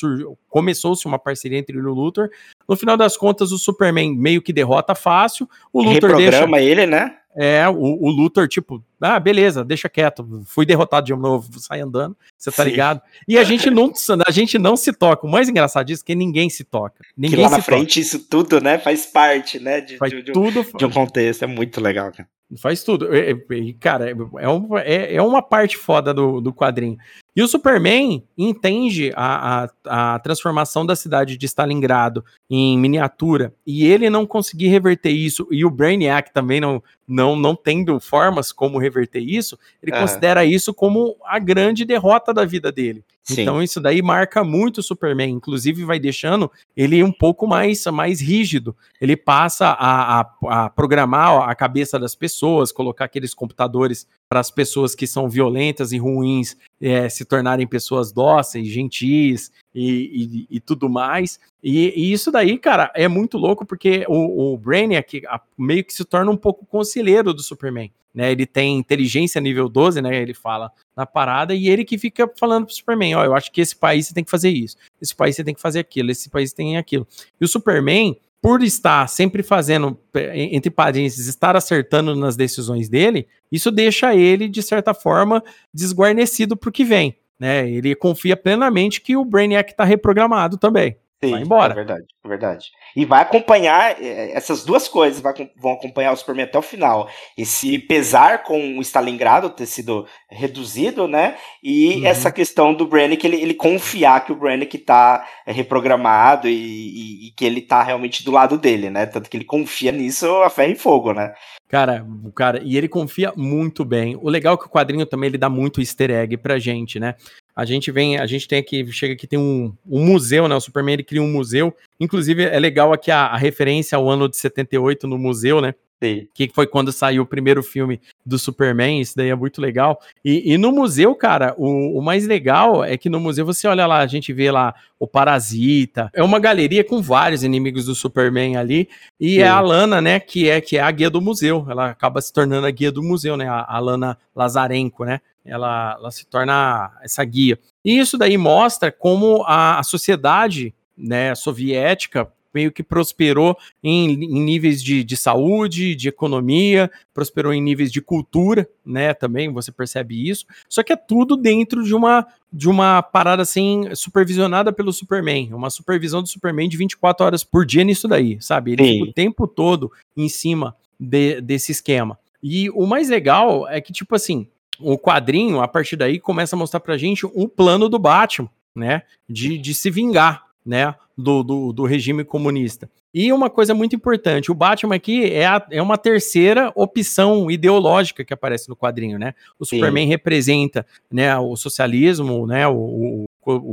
começou-se 0.48 1.06
uma 1.06 1.18
parceria 1.18 1.58
entre 1.58 1.76
ele 1.78 1.86
e 1.86 1.90
o 1.90 1.94
Luthor. 1.94 2.30
No 2.68 2.76
final 2.76 2.96
das 2.96 3.16
contas, 3.16 3.52
o 3.52 3.58
Superman 3.58 4.16
meio 4.16 4.42
que 4.42 4.52
derrota 4.52 4.94
fácil. 4.94 5.48
O 5.72 5.80
Luthor 5.80 6.10
Reprograma 6.10 6.56
deixa... 6.56 6.70
ele, 6.70 6.86
né? 6.86 7.16
É, 7.34 7.66
o, 7.68 7.74
o 7.74 8.10
Luthor, 8.10 8.46
tipo, 8.46 8.84
ah, 9.00 9.18
beleza, 9.18 9.64
deixa 9.64 9.88
quieto, 9.88 10.42
fui 10.44 10.66
derrotado 10.66 11.06
de 11.06 11.14
novo, 11.14 11.48
sai 11.58 11.80
andando, 11.80 12.16
você 12.36 12.50
tá 12.50 12.62
Sim. 12.62 12.70
ligado? 12.70 13.00
E 13.26 13.38
a 13.38 13.44
gente 13.44 13.70
não 13.70 13.90
a 14.26 14.30
gente 14.30 14.58
não 14.58 14.76
se 14.76 14.92
toca. 14.92 15.26
O 15.26 15.30
mais 15.30 15.48
engraçado 15.48 15.86
disso 15.86 16.02
é 16.02 16.06
que 16.06 16.14
ninguém 16.14 16.50
se 16.50 16.62
toca. 16.62 17.02
Ninguém 17.16 17.38
que 17.38 17.42
lá 17.42 17.50
na 17.50 17.62
frente 17.62 18.00
isso 18.00 18.18
tudo, 18.18 18.60
né, 18.60 18.78
faz 18.78 19.06
parte, 19.06 19.58
né, 19.58 19.80
de, 19.80 19.96
faz 19.96 20.12
de, 20.12 20.32
tudo, 20.32 20.66
de 20.76 20.84
um 20.84 20.90
contexto, 20.90 21.42
é 21.42 21.46
muito 21.46 21.80
legal, 21.80 22.12
cara. 22.12 22.28
Faz 22.58 22.84
tudo. 22.84 23.08
E, 23.14 23.72
cara, 23.74 24.10
é, 24.10 24.48
um, 24.48 24.76
é, 24.78 25.14
é, 25.14 25.22
uma 25.22 25.40
parte 25.40 25.76
foda 25.76 26.12
do, 26.12 26.40
do 26.40 26.52
quadrinho. 26.52 26.98
E 27.34 27.42
o 27.42 27.48
Superman 27.48 28.22
entende 28.36 29.10
a, 29.16 29.64
a, 29.64 30.14
a, 30.14 30.18
transformação 30.18 30.84
da 30.84 30.94
cidade 30.94 31.38
de 31.38 31.46
Stalingrado 31.46 32.22
em 32.48 32.78
miniatura 32.78 33.54
e 33.66 33.86
ele 33.86 34.10
não 34.10 34.26
conseguir 34.26 34.68
reverter 34.68 35.10
isso, 35.10 35.48
e 35.50 35.64
o 35.64 35.70
Brainiac 35.70 36.30
também 36.32 36.60
não, 36.60 36.82
não, 37.08 37.34
não 37.34 37.56
tendo 37.56 37.98
formas 37.98 38.52
como 38.52 38.78
reverter 38.78 39.20
isso, 39.20 39.58
ele 39.82 39.92
considera 39.92 40.44
isso 40.44 40.74
como 40.74 41.16
a 41.24 41.38
grande 41.38 41.86
derrota 41.86 42.34
da 42.34 42.44
vida 42.44 42.70
dele. 42.70 43.02
Sim. 43.22 43.42
Então 43.42 43.62
isso 43.62 43.80
daí 43.80 44.02
marca 44.02 44.42
muito 44.42 44.78
o 44.78 44.82
Superman, 44.82 45.30
inclusive 45.30 45.84
vai 45.84 46.00
deixando 46.00 46.50
ele 46.76 47.02
um 47.04 47.12
pouco 47.12 47.46
mais, 47.46 47.86
mais 47.86 48.20
rígido. 48.20 48.76
Ele 49.00 49.16
passa 49.16 49.68
a, 49.68 50.20
a, 50.20 50.30
a 50.48 50.70
programar 50.70 51.48
a 51.48 51.54
cabeça 51.54 51.98
das 51.98 52.14
pessoas, 52.14 52.72
colocar 52.72 53.04
aqueles 53.04 53.32
computadores 53.32 54.06
para 54.32 54.40
as 54.40 54.50
pessoas 54.50 54.94
que 54.94 55.06
são 55.06 55.28
violentas 55.28 55.92
e 55.92 55.98
ruins 55.98 56.56
é, 56.80 57.06
se 57.06 57.22
tornarem 57.22 57.66
pessoas 57.66 58.12
dóceis, 58.12 58.66
gentis 58.66 59.52
e, 59.74 60.46
e, 60.48 60.56
e 60.56 60.58
tudo 60.58 60.88
mais. 60.88 61.38
E, 61.62 61.92
e, 61.94 62.10
isso 62.14 62.32
daí, 62.32 62.56
cara, 62.56 62.90
é 62.94 63.06
muito 63.08 63.36
louco 63.36 63.66
porque 63.66 64.06
o, 64.08 64.54
o 64.54 64.56
Brainiac 64.56 65.20
meio 65.58 65.84
que 65.84 65.92
se 65.92 66.02
torna 66.06 66.30
um 66.30 66.36
pouco 66.38 66.64
conselheiro 66.64 67.34
do 67.34 67.42
Superman. 67.42 67.92
Né, 68.14 68.32
ele 68.32 68.46
tem 68.46 68.78
inteligência 68.78 69.38
nível 69.38 69.68
12, 69.68 70.00
né? 70.00 70.16
Ele 70.16 70.32
fala 70.32 70.72
na 70.96 71.04
parada, 71.04 71.54
e 71.54 71.68
ele 71.68 71.84
que 71.84 71.98
fica 71.98 72.30
falando 72.38 72.64
pro 72.64 72.74
Superman: 72.74 73.14
Ó, 73.16 73.24
eu 73.24 73.34
acho 73.34 73.52
que 73.52 73.60
esse 73.60 73.76
país 73.76 74.06
você 74.06 74.14
tem 74.14 74.24
que 74.24 74.30
fazer 74.30 74.50
isso, 74.50 74.76
esse 75.00 75.14
país 75.14 75.36
você 75.36 75.44
tem 75.44 75.54
que 75.54 75.60
fazer 75.60 75.80
aquilo, 75.80 76.10
esse 76.10 76.28
país 76.28 76.52
tem 76.54 76.76
aquilo. 76.78 77.06
E 77.38 77.44
o 77.44 77.48
Superman, 77.48 78.16
por 78.42 78.60
estar 78.60 79.08
sempre 79.08 79.40
fazendo, 79.40 79.96
entre 80.34 80.68
parênteses, 80.68 81.28
estar 81.28 81.54
acertando 81.54 82.16
nas 82.16 82.34
decisões 82.34 82.88
dele, 82.88 83.28
isso 83.52 83.70
deixa 83.70 84.16
ele, 84.16 84.48
de 84.48 84.60
certa 84.60 84.92
forma, 84.92 85.44
desguarnecido 85.72 86.56
para 86.56 86.68
o 86.68 86.72
que 86.72 86.84
vem. 86.84 87.16
Né? 87.38 87.70
Ele 87.70 87.94
confia 87.94 88.36
plenamente 88.36 89.00
que 89.00 89.16
o 89.16 89.24
Brainiac 89.24 89.70
está 89.70 89.84
reprogramado 89.84 90.58
também. 90.58 90.96
Sim, 91.24 91.30
vai 91.30 91.42
embora. 91.42 91.72
É 91.72 91.76
verdade, 91.76 92.04
é 92.24 92.28
verdade. 92.28 92.66
E 92.96 93.04
vai 93.04 93.22
acompanhar 93.22 94.02
é, 94.02 94.32
essas 94.32 94.64
duas 94.64 94.88
coisas, 94.88 95.20
vai, 95.20 95.32
vão 95.56 95.72
acompanhar 95.72 96.12
o 96.12 96.16
Superman 96.16 96.46
até 96.46 96.58
o 96.58 96.62
final. 96.62 97.08
Esse 97.38 97.78
pesar 97.78 98.42
com 98.42 98.76
o 98.76 98.80
Stalingrado 98.80 99.48
ter 99.50 99.66
sido 99.66 100.04
reduzido, 100.28 101.06
né? 101.06 101.36
E 101.62 101.96
uhum. 101.96 102.06
essa 102.06 102.32
questão 102.32 102.74
do 102.74 102.86
Brannick, 102.86 103.24
ele, 103.24 103.40
ele 103.40 103.54
confiar 103.54 104.24
que 104.24 104.32
o 104.32 104.36
Brannick 104.36 104.76
tá 104.78 105.24
é, 105.46 105.52
reprogramado 105.52 106.48
e, 106.48 106.52
e, 106.52 107.28
e, 107.28 107.30
que 107.36 107.44
ele 107.44 107.60
tá 107.60 107.82
realmente 107.82 108.24
do 108.24 108.32
lado 108.32 108.58
dele, 108.58 108.90
né? 108.90 109.06
Tanto 109.06 109.30
que 109.30 109.36
ele 109.36 109.44
confia 109.44 109.92
nisso 109.92 110.26
a 110.42 110.50
ferro 110.50 110.72
e 110.72 110.76
fogo, 110.76 111.12
né? 111.12 111.32
Cara, 111.68 112.04
cara, 112.36 112.60
e 112.62 112.76
ele 112.76 112.88
confia 112.88 113.32
muito 113.34 113.84
bem. 113.84 114.14
O 114.20 114.28
legal 114.28 114.54
é 114.54 114.56
que 114.58 114.66
o 114.66 114.70
quadrinho 114.70 115.06
também 115.06 115.28
ele 115.28 115.38
dá 115.38 115.48
muito 115.48 115.80
easter 115.80 116.10
egg 116.10 116.36
pra 116.36 116.58
gente, 116.58 117.00
né? 117.00 117.14
A 117.54 117.64
gente 117.64 117.90
vem, 117.90 118.18
a 118.18 118.26
gente 118.26 118.48
tem 118.48 118.58
aqui, 118.58 118.90
chega 118.92 119.14
aqui, 119.14 119.26
tem 119.26 119.38
um, 119.38 119.74
um 119.86 120.04
museu, 120.04 120.48
né? 120.48 120.54
O 120.54 120.60
Superman 120.60 120.94
ele 120.94 121.04
cria 121.04 121.22
um 121.22 121.30
museu. 121.30 121.74
Inclusive, 122.00 122.44
é 122.44 122.58
legal 122.58 122.92
aqui 122.92 123.10
a, 123.10 123.26
a 123.26 123.36
referência 123.36 123.96
ao 123.96 124.08
ano 124.08 124.28
de 124.28 124.36
78 124.36 125.06
no 125.06 125.18
museu, 125.18 125.60
né? 125.60 125.74
Sim. 126.02 126.26
Que 126.34 126.50
foi 126.52 126.66
quando 126.66 126.90
saiu 126.90 127.22
o 127.22 127.26
primeiro 127.26 127.62
filme 127.62 128.00
do 128.26 128.36
Superman, 128.36 129.00
isso 129.00 129.16
daí 129.16 129.28
é 129.28 129.36
muito 129.36 129.60
legal. 129.60 130.00
E, 130.24 130.52
e 130.52 130.58
no 130.58 130.72
museu, 130.72 131.14
cara, 131.14 131.54
o, 131.56 131.96
o, 131.96 132.02
mais 132.02 132.26
legal 132.26 132.82
é 132.82 132.96
que 132.96 133.08
no 133.08 133.20
museu 133.20 133.46
você 133.46 133.68
olha 133.68 133.86
lá, 133.86 134.00
a 134.00 134.06
gente 134.08 134.32
vê 134.32 134.50
lá 134.50 134.74
o 134.98 135.06
Parasita. 135.06 136.10
É 136.12 136.20
uma 136.20 136.40
galeria 136.40 136.82
com 136.82 137.00
vários 137.00 137.44
inimigos 137.44 137.84
do 137.84 137.94
Superman 137.94 138.56
ali. 138.56 138.88
E 139.20 139.34
Sim. 139.36 139.42
é 139.42 139.48
a 139.48 139.60
Lana, 139.60 140.00
né, 140.00 140.18
que 140.18 140.50
é, 140.50 140.60
que 140.60 140.76
é 140.76 140.80
a 140.80 140.90
guia 140.90 141.08
do 141.08 141.20
museu. 141.20 141.64
Ela 141.70 141.90
acaba 141.90 142.20
se 142.20 142.32
tornando 142.32 142.66
a 142.66 142.70
guia 142.72 142.90
do 142.90 143.02
museu, 143.02 143.36
né? 143.36 143.48
A, 143.48 143.64
a 143.68 143.78
Lana 143.78 144.18
Lazarenko, 144.34 145.04
né? 145.04 145.20
Ela, 145.44 145.96
ela 145.98 146.10
se 146.10 146.26
torna 146.26 146.92
essa 147.02 147.24
guia. 147.24 147.58
E 147.84 147.98
isso 147.98 148.16
daí 148.16 148.36
mostra 148.36 148.92
como 148.92 149.42
a, 149.46 149.78
a 149.78 149.82
sociedade 149.82 150.74
né, 150.96 151.34
soviética 151.34 152.30
meio 152.54 152.70
que 152.70 152.82
prosperou 152.82 153.56
em, 153.82 154.12
em 154.12 154.42
níveis 154.42 154.82
de, 154.82 155.02
de, 155.02 155.16
saúde, 155.16 155.94
de 155.94 156.08
economia, 156.08 156.90
prosperou 157.14 157.52
em 157.52 157.62
níveis 157.62 157.90
de 157.90 158.00
cultura, 158.00 158.68
né? 158.84 159.14
Também 159.14 159.50
você 159.50 159.72
percebe 159.72 160.28
isso. 160.28 160.44
Só 160.68 160.82
que 160.82 160.92
é 160.92 160.96
tudo 160.96 161.36
dentro 161.36 161.82
de 161.82 161.94
uma 161.94 162.26
de 162.54 162.68
uma 162.68 163.00
parada 163.00 163.40
assim 163.42 163.94
supervisionada 163.94 164.70
pelo 164.74 164.92
Superman, 164.92 165.54
uma 165.54 165.70
supervisão 165.70 166.20
do 166.20 166.28
Superman 166.28 166.68
de 166.68 166.76
24 166.76 167.24
horas 167.24 167.42
por 167.42 167.64
dia 167.64 167.82
nisso 167.82 168.06
daí, 168.06 168.36
sabe? 168.42 168.72
Ele 168.72 168.84
fica 168.84 169.04
o 169.04 169.12
tempo 169.14 169.48
todo 169.48 169.90
em 170.14 170.28
cima 170.28 170.76
de, 171.00 171.40
desse 171.40 171.72
esquema. 171.72 172.18
E 172.42 172.68
o 172.70 172.86
mais 172.86 173.08
legal 173.08 173.66
é 173.68 173.80
que 173.80 173.90
tipo 173.90 174.14
assim, 174.14 174.46
o 174.82 174.98
quadrinho, 174.98 175.60
a 175.60 175.68
partir 175.68 175.96
daí, 175.96 176.18
começa 176.18 176.56
a 176.56 176.58
mostrar 176.58 176.80
pra 176.80 176.96
gente 176.96 177.26
um 177.26 177.48
plano 177.48 177.88
do 177.88 177.98
Batman, 177.98 178.50
né? 178.74 179.02
De, 179.28 179.58
de 179.58 179.74
se 179.74 179.90
vingar, 179.90 180.44
né? 180.64 180.94
Do, 181.16 181.42
do, 181.42 181.72
do 181.72 181.84
regime 181.84 182.24
comunista. 182.24 182.88
E 183.14 183.30
uma 183.30 183.50
coisa 183.50 183.74
muito 183.74 183.94
importante, 183.94 184.50
o 184.50 184.54
Batman 184.54 184.94
aqui 184.94 185.26
é, 185.26 185.44
a, 185.44 185.66
é 185.70 185.82
uma 185.82 185.98
terceira 185.98 186.72
opção 186.74 187.50
ideológica 187.50 188.24
que 188.24 188.32
aparece 188.32 188.70
no 188.70 188.76
quadrinho, 188.76 189.18
né? 189.18 189.34
O 189.58 189.66
Sim. 189.66 189.76
Superman 189.76 190.08
representa 190.08 190.86
né, 191.10 191.36
o 191.36 191.54
socialismo, 191.54 192.46
né, 192.46 192.66
o, 192.66 192.74
o 192.74 193.24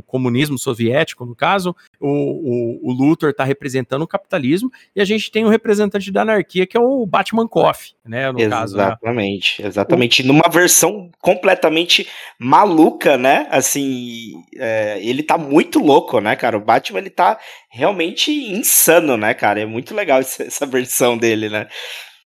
comunismo 0.06 0.58
soviético, 0.58 1.26
no 1.26 1.36
caso, 1.36 1.76
o, 2.00 2.08
o, 2.08 2.90
o 2.90 2.94
Luthor 2.94 3.30
está 3.30 3.44
representando 3.44 4.02
o 4.02 4.08
capitalismo, 4.08 4.72
e 4.96 5.02
a 5.02 5.06
gente 5.06 5.32
tem 5.32 5.46
um 5.46 5.50
representante 5.50 6.12
da 6.12 6.22
anarquia, 6.22 6.66
que 6.66 6.76
é 6.76 6.80
o 6.80 7.06
Batman 7.06 7.48
Coffee, 7.48 7.94
né, 8.06 8.32
no 8.32 8.40
exatamente, 8.40 8.50
caso. 8.50 8.76
Exatamente, 8.76 9.62
né? 9.62 9.68
exatamente. 9.68 10.24
Numa 10.24 10.50
versão 10.50 11.12
completamente 11.22 12.08
maluca, 12.40 13.18
né, 13.18 13.48
assim, 13.50 14.34
é, 14.56 15.00
ele 15.02 15.24
tá 15.24 15.38
muito 15.38 15.80
louco, 15.80 16.20
né, 16.20 16.36
cara, 16.36 16.58
o 16.58 16.62
Batman, 16.62 17.00
ele 17.00 17.10
tá 17.10 17.40
realmente 17.70 18.32
insano, 18.32 19.18
né, 19.18 19.34
cara, 19.34 19.60
é 19.60 19.66
muito 19.66 19.94
legal 19.94 20.20
essa 20.20 20.66
versão 20.66 21.18
dele, 21.18 21.50
né 21.50 21.68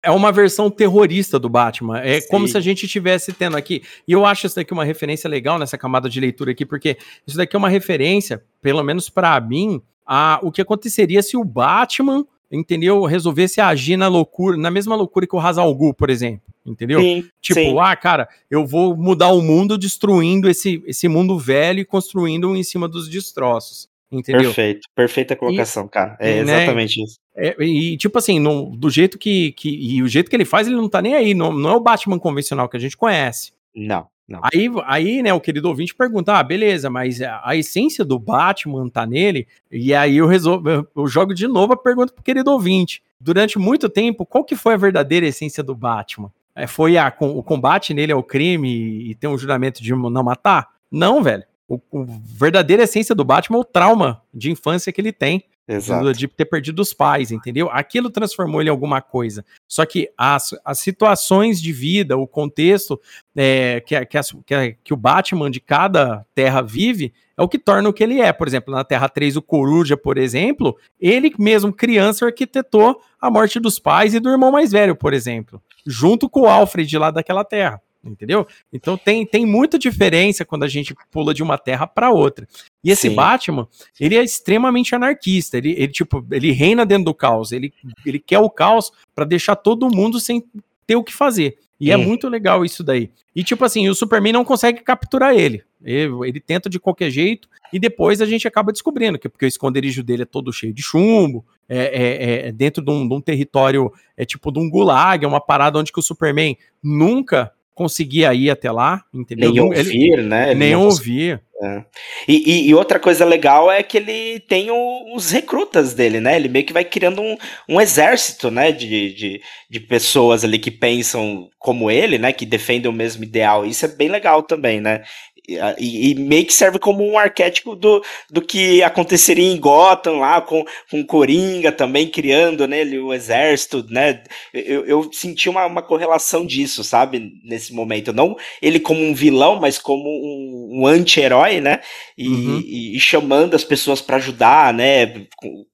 é 0.06 0.12
uma 0.12 0.32
versão 0.32 0.70
terrorista 0.70 1.40
do 1.40 1.50
Batman. 1.50 2.00
É 2.00 2.22
Sim. 2.22 2.28
como 2.30 2.48
se 2.48 2.56
a 2.56 2.62
gente 2.62 2.86
estivesse 2.86 3.34
tendo 3.34 3.58
aqui. 3.58 3.82
E 4.08 4.12
eu 4.12 4.24
acho 4.24 4.46
isso 4.46 4.56
daqui 4.56 4.72
uma 4.72 4.86
referência 4.86 5.28
legal 5.28 5.58
nessa 5.58 5.80
camada 5.80 6.08
de 6.08 6.20
leitura 6.20 6.52
aqui, 6.52 6.64
porque 6.64 6.96
isso 7.26 7.36
daqui 7.36 7.56
é 7.56 7.60
uma 7.60 7.70
referência, 7.70 8.44
pelo 8.62 8.84
menos 8.84 9.10
para 9.10 9.40
mim, 9.42 9.82
a 10.06 10.40
o 10.44 10.52
que 10.52 10.62
aconteceria 10.62 11.24
se 11.24 11.36
o 11.36 11.44
Batman, 11.44 12.24
entendeu, 12.52 13.04
resolvesse 13.06 13.60
agir 13.60 13.98
na 13.98 14.08
loucura, 14.08 14.56
na 14.56 14.70
mesma 14.70 14.96
loucura 14.96 15.26
que 15.26 15.36
o 15.36 15.40
Hazal 15.40 15.74
Ghul, 15.74 15.94
por 15.94 16.12
exemplo. 16.12 16.46
Entendeu? 16.64 17.00
Sim, 17.00 17.28
tipo, 17.42 17.60
sim. 17.60 17.78
ah, 17.80 17.96
cara, 17.96 18.30
eu 18.50 18.66
vou 18.66 18.96
mudar 18.96 19.30
o 19.30 19.42
mundo 19.42 19.78
destruindo 19.78 20.50
esse, 20.50 20.84
esse 20.86 21.08
mundo 21.08 21.38
velho 21.38 21.80
e 21.80 21.86
construindo 21.86 22.56
em 22.56 22.64
cima 22.64 22.88
dos 22.88 23.10
destroços. 23.10 23.90
Entendeu? 24.12 24.46
Perfeito, 24.46 24.88
perfeita 24.96 25.36
colocação, 25.36 25.86
e, 25.86 25.90
cara. 25.90 26.16
É 26.20 26.44
né, 26.44 26.58
exatamente 26.58 27.04
isso. 27.04 27.20
É, 27.36 27.56
e 27.62 27.98
tipo 27.98 28.18
assim, 28.18 28.40
no, 28.40 28.76
do 28.76 28.90
jeito 28.90 29.18
que, 29.18 29.52
que. 29.52 29.70
E 29.70 30.02
o 30.02 30.08
jeito 30.08 30.30
que 30.30 30.36
ele 30.36 30.46
faz, 30.46 30.68
ele 30.68 30.78
não 30.78 30.88
tá 30.88 31.02
nem 31.02 31.16
aí. 31.16 31.34
Não, 31.34 31.52
não 31.52 31.72
é 31.72 31.76
o 31.76 31.82
Batman 31.82 32.18
convencional 32.18 32.70
que 32.70 32.78
a 32.78 32.80
gente 32.80 32.96
conhece. 32.96 33.52
Não, 33.76 34.08
não. 34.28 34.40
Aí, 34.42 34.70
aí, 34.86 35.22
né, 35.22 35.34
o 35.34 35.42
querido 35.42 35.68
ouvinte 35.68 35.94
pergunta: 35.94 36.34
ah, 36.34 36.44
beleza, 36.44 36.90
mas 36.90 37.22
a, 37.22 37.42
a 37.44 37.56
essência 37.56 38.06
do 38.06 38.18
Batman 38.18 38.88
tá 38.90 39.06
nele. 39.06 39.48
E 39.70 39.94
aí 39.94 40.18
eu 40.18 40.28
resolvo, 40.28 40.70
eu, 40.70 40.88
eu 40.96 41.08
jogo 41.08 41.34
de 41.34 41.48
novo 41.48 41.74
a 41.74 41.78
pergunta 41.78 42.14
pro 42.14 42.24
querido 42.24 42.52
ouvinte. 42.52 43.04
Durante 43.20 43.60
muito 43.60 43.90
tempo, 43.90 44.26
qual 44.26 44.44
que 44.44 44.56
foi 44.56 44.74
a 44.74 44.78
verdadeira 44.78 45.26
essência 45.26 45.62
do 45.62 45.76
Batman? 45.76 46.32
É, 46.56 46.68
foi 46.68 46.98
a, 46.98 47.12
com, 47.12 47.38
o 47.38 47.44
combate 47.44 47.94
nele 47.94 48.14
ao 48.14 48.24
crime 48.24 48.70
e, 48.70 49.12
e 49.12 49.16
ter 49.16 49.28
um 49.28 49.38
juramento 49.38 49.84
de 49.84 49.94
não 49.94 50.24
matar? 50.24 50.70
Não, 50.90 51.22
velho. 51.22 51.44
O, 51.68 51.80
o 51.92 52.06
verdadeira 52.06 52.84
essência 52.84 53.14
do 53.14 53.26
Batman 53.26 53.58
é 53.58 53.62
o 53.62 53.66
trauma 53.66 54.22
de 54.34 54.52
infância 54.52 54.94
que 54.94 55.02
ele 55.02 55.12
tem. 55.12 55.44
Exato. 55.68 56.14
De 56.14 56.28
ter 56.28 56.46
perdido 56.46 56.82
os 56.82 56.94
pais, 56.94 57.32
entendeu? 57.32 57.70
Aquilo 57.72 58.10
transformou 58.10 58.62
ele 58.62 58.70
em 58.70 58.72
alguma 58.72 59.02
coisa. 59.02 59.44
Só 59.68 59.86
que 59.86 60.10
as, 60.18 60.56
as 60.64 60.80
situações 60.80 61.60
de 61.62 61.72
vida, 61.72 62.16
o 62.16 62.28
contexto 62.28 63.00
é, 63.36 63.82
que, 63.82 64.06
que, 64.06 64.20
que, 64.46 64.78
que 64.84 64.94
o 64.94 64.98
Batman 64.98 65.50
de 65.50 65.60
cada 65.60 66.26
terra 66.36 66.62
vive, 66.62 67.14
é 67.38 67.42
o 67.42 67.50
que 67.50 67.58
torna 67.58 67.90
o 67.90 67.94
que 67.94 68.04
ele 68.04 68.22
é. 68.22 68.32
Por 68.32 68.48
exemplo, 68.48 68.74
na 68.74 68.84
Terra 68.84 69.10
3, 69.10 69.36
o 69.36 69.42
Coruja, 69.42 69.98
por 69.98 70.18
exemplo, 70.18 70.78
ele 71.00 71.34
mesmo, 71.38 71.74
criança, 71.74 72.26
arquitetou 72.26 73.02
a 73.20 73.30
morte 73.30 73.60
dos 73.60 73.80
pais 73.80 74.14
e 74.14 74.20
do 74.20 74.30
irmão 74.30 74.52
mais 74.52 74.72
velho, 74.72 74.96
por 74.96 75.14
exemplo, 75.14 75.62
junto 75.86 76.30
com 76.30 76.42
o 76.42 76.48
Alfred 76.48 76.98
lá 76.98 77.12
daquela 77.12 77.44
terra 77.44 77.82
entendeu? 78.06 78.48
Então 78.72 78.98
tem, 78.98 79.26
tem 79.26 79.46
muita 79.46 79.78
diferença 79.80 80.46
quando 80.46 80.64
a 80.64 80.68
gente 80.68 80.96
pula 81.12 81.34
de 81.34 81.44
uma 81.44 81.58
terra 81.58 81.88
para 81.88 82.12
outra. 82.12 82.48
E 82.84 82.92
esse 82.92 83.10
Sim. 83.10 83.16
Batman, 83.16 83.68
ele 84.00 84.16
é 84.16 84.24
extremamente 84.24 84.94
anarquista, 84.94 85.58
ele, 85.58 85.72
ele 85.72 85.92
tipo, 85.92 86.26
ele 86.32 86.52
reina 86.52 86.86
dentro 86.86 87.06
do 87.06 87.14
caos, 87.14 87.52
ele, 87.52 87.74
ele 88.06 88.20
quer 88.20 88.40
o 88.40 88.50
caos 88.50 88.92
para 89.14 89.26
deixar 89.26 89.56
todo 89.56 89.94
mundo 89.94 90.20
sem 90.20 90.44
ter 90.86 90.96
o 90.96 91.04
que 91.04 91.14
fazer. 91.14 91.58
E 91.80 91.92
é 91.92 91.98
muito 91.98 92.30
legal 92.30 92.64
isso 92.64 92.84
daí. 92.84 93.12
E 93.36 93.44
tipo 93.44 93.66
assim, 93.66 93.90
o 93.90 93.96
Superman 93.96 94.32
não 94.32 94.46
consegue 94.46 94.82
capturar 94.82 95.36
ele. 95.36 95.62
ele. 95.84 96.14
Ele, 96.26 96.40
tenta 96.40 96.70
de 96.70 96.80
qualquer 96.80 97.10
jeito 97.10 97.50
e 97.72 97.78
depois 97.78 98.22
a 98.22 98.26
gente 98.26 98.48
acaba 98.48 98.72
descobrindo 98.72 99.20
que 99.20 99.28
porque 99.28 99.46
o 99.46 99.48
esconderijo 99.48 100.02
dele 100.02 100.24
é 100.24 100.26
todo 100.26 100.54
cheio 100.54 100.74
de 100.74 100.82
chumbo, 100.82 101.46
é, 101.68 101.78
é, 101.78 102.48
é 102.48 102.52
dentro 102.52 102.84
de 102.84 102.90
um, 102.90 103.06
de 103.06 103.14
um, 103.14 103.20
território, 103.20 103.92
é 104.16 104.24
tipo 104.24 104.52
de 104.52 104.60
um 104.60 104.70
gulag, 104.70 105.26
é 105.26 105.28
uma 105.28 105.42
parada 105.42 105.78
onde 105.78 105.92
que 105.92 106.00
o 106.00 106.04
Superman 106.04 106.58
nunca 106.82 107.52
conseguia 107.76 108.34
ir 108.34 108.50
até 108.50 108.72
lá, 108.72 109.04
entendeu? 109.14 109.52
Nem 109.52 109.62
ouvir, 109.62 110.14
ele, 110.14 110.22
né? 110.24 110.52
Ele 110.52 110.60
nem 110.60 110.76
ouvir. 110.76 111.42
É. 111.62 111.84
E, 112.28 112.52
e, 112.52 112.70
e, 112.70 112.76
outra 112.76 113.00
coisa 113.00 113.24
legal 113.24 113.72
é 113.72 113.82
que 113.82 113.98
ele 113.98 114.40
tem 114.42 114.70
o, 114.72 115.16
os 115.16 115.32
recrutas 115.32 115.94
dele, 115.94 116.20
né? 116.20 116.36
Ele 116.36 116.50
meio 116.50 116.66
que 116.66 116.74
vai 116.74 116.84
criando 116.84 117.22
um, 117.22 117.38
um 117.70 117.80
exército, 117.80 118.50
né? 118.50 118.72
De, 118.72 119.14
de, 119.14 119.42
de 119.70 119.80
pessoas 119.80 120.44
ali 120.44 120.58
que 120.58 120.72
pensam 120.72 121.50
como 121.60 121.92
ele, 121.92 122.18
né? 122.18 122.34
Que 122.34 122.46
defendem 122.46 122.90
o 122.90 122.94
mesmo 122.94 123.24
ideal. 123.24 123.66
Isso 123.66 123.86
é 123.86 123.90
bem 123.90 124.10
legal 124.10 124.44
também, 124.44 124.82
né? 124.82 125.04
E, 125.48 126.12
e, 126.12 126.16
meio 126.16 126.46
que 126.46 126.54
serve 126.54 126.80
como 126.80 127.04
um 127.04 127.18
arquétipo 127.18 127.76
do, 127.76 128.04
do 128.30 128.42
que 128.42 128.82
aconteceria 128.82 129.46
em 129.46 129.60
Gotham 129.60 130.20
lá, 130.20 130.42
com, 130.42 130.66
com 130.90 131.06
Coringa 131.06 131.72
também 131.72 132.10
criando 132.10 132.68
nele 132.68 132.98
o 133.00 133.14
exército, 133.14 133.86
né? 133.90 134.24
Eu, 134.54 134.86
eu 134.86 135.10
senti 135.14 135.48
uma, 135.50 135.66
uma 135.66 135.82
correlação 135.82 136.46
disso, 136.46 136.84
sabe? 136.84 137.32
Nesse 137.44 137.74
momento. 137.74 138.12
Não 138.12 138.36
ele 138.62 138.80
como 138.80 139.04
um 139.04 139.14
vilão, 139.14 139.60
mas 139.60 139.78
como 139.78 140.04
um, 140.10 140.82
um 140.82 140.88
anti-herói, 140.88 141.62
né? 141.62 141.82
E, 142.18 142.28
uhum. 142.28 142.60
e, 142.66 142.96
e, 142.96 143.00
chamando 143.00 143.56
as 143.56 143.64
pessoas 143.64 144.02
para 144.02 144.18
ajudar, 144.18 144.74
né? 144.74 145.28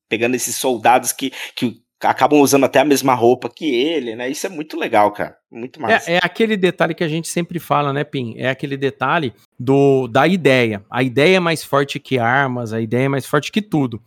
Pegando 0.09 0.35
esses 0.35 0.55
soldados 0.55 1.11
que, 1.11 1.31
que 1.55 1.80
acabam 2.03 2.39
usando 2.39 2.65
até 2.65 2.79
a 2.79 2.85
mesma 2.85 3.13
roupa 3.13 3.49
que 3.49 3.65
ele, 3.65 4.15
né? 4.15 4.29
Isso 4.29 4.45
é 4.45 4.49
muito 4.49 4.77
legal, 4.77 5.11
cara. 5.11 5.37
Muito 5.51 5.81
massa. 5.81 6.09
É, 6.09 6.15
é, 6.15 6.19
aquele 6.21 6.55
detalhe 6.55 6.93
que 6.93 7.03
a 7.03 7.07
gente 7.07 7.27
sempre 7.27 7.59
fala, 7.59 7.91
né, 7.91 8.03
Pim? 8.03 8.35
É 8.37 8.49
aquele 8.49 8.77
detalhe 8.77 9.33
do 9.59 10.07
da 10.07 10.27
ideia. 10.27 10.83
A 10.89 11.03
ideia 11.03 11.37
é 11.37 11.39
mais 11.39 11.63
forte 11.63 11.99
que 11.99 12.17
armas, 12.17 12.73
a 12.73 12.81
ideia 12.81 13.05
é 13.05 13.09
mais 13.09 13.25
forte 13.25 13.51
que 13.51 13.61
tudo. 13.61 14.01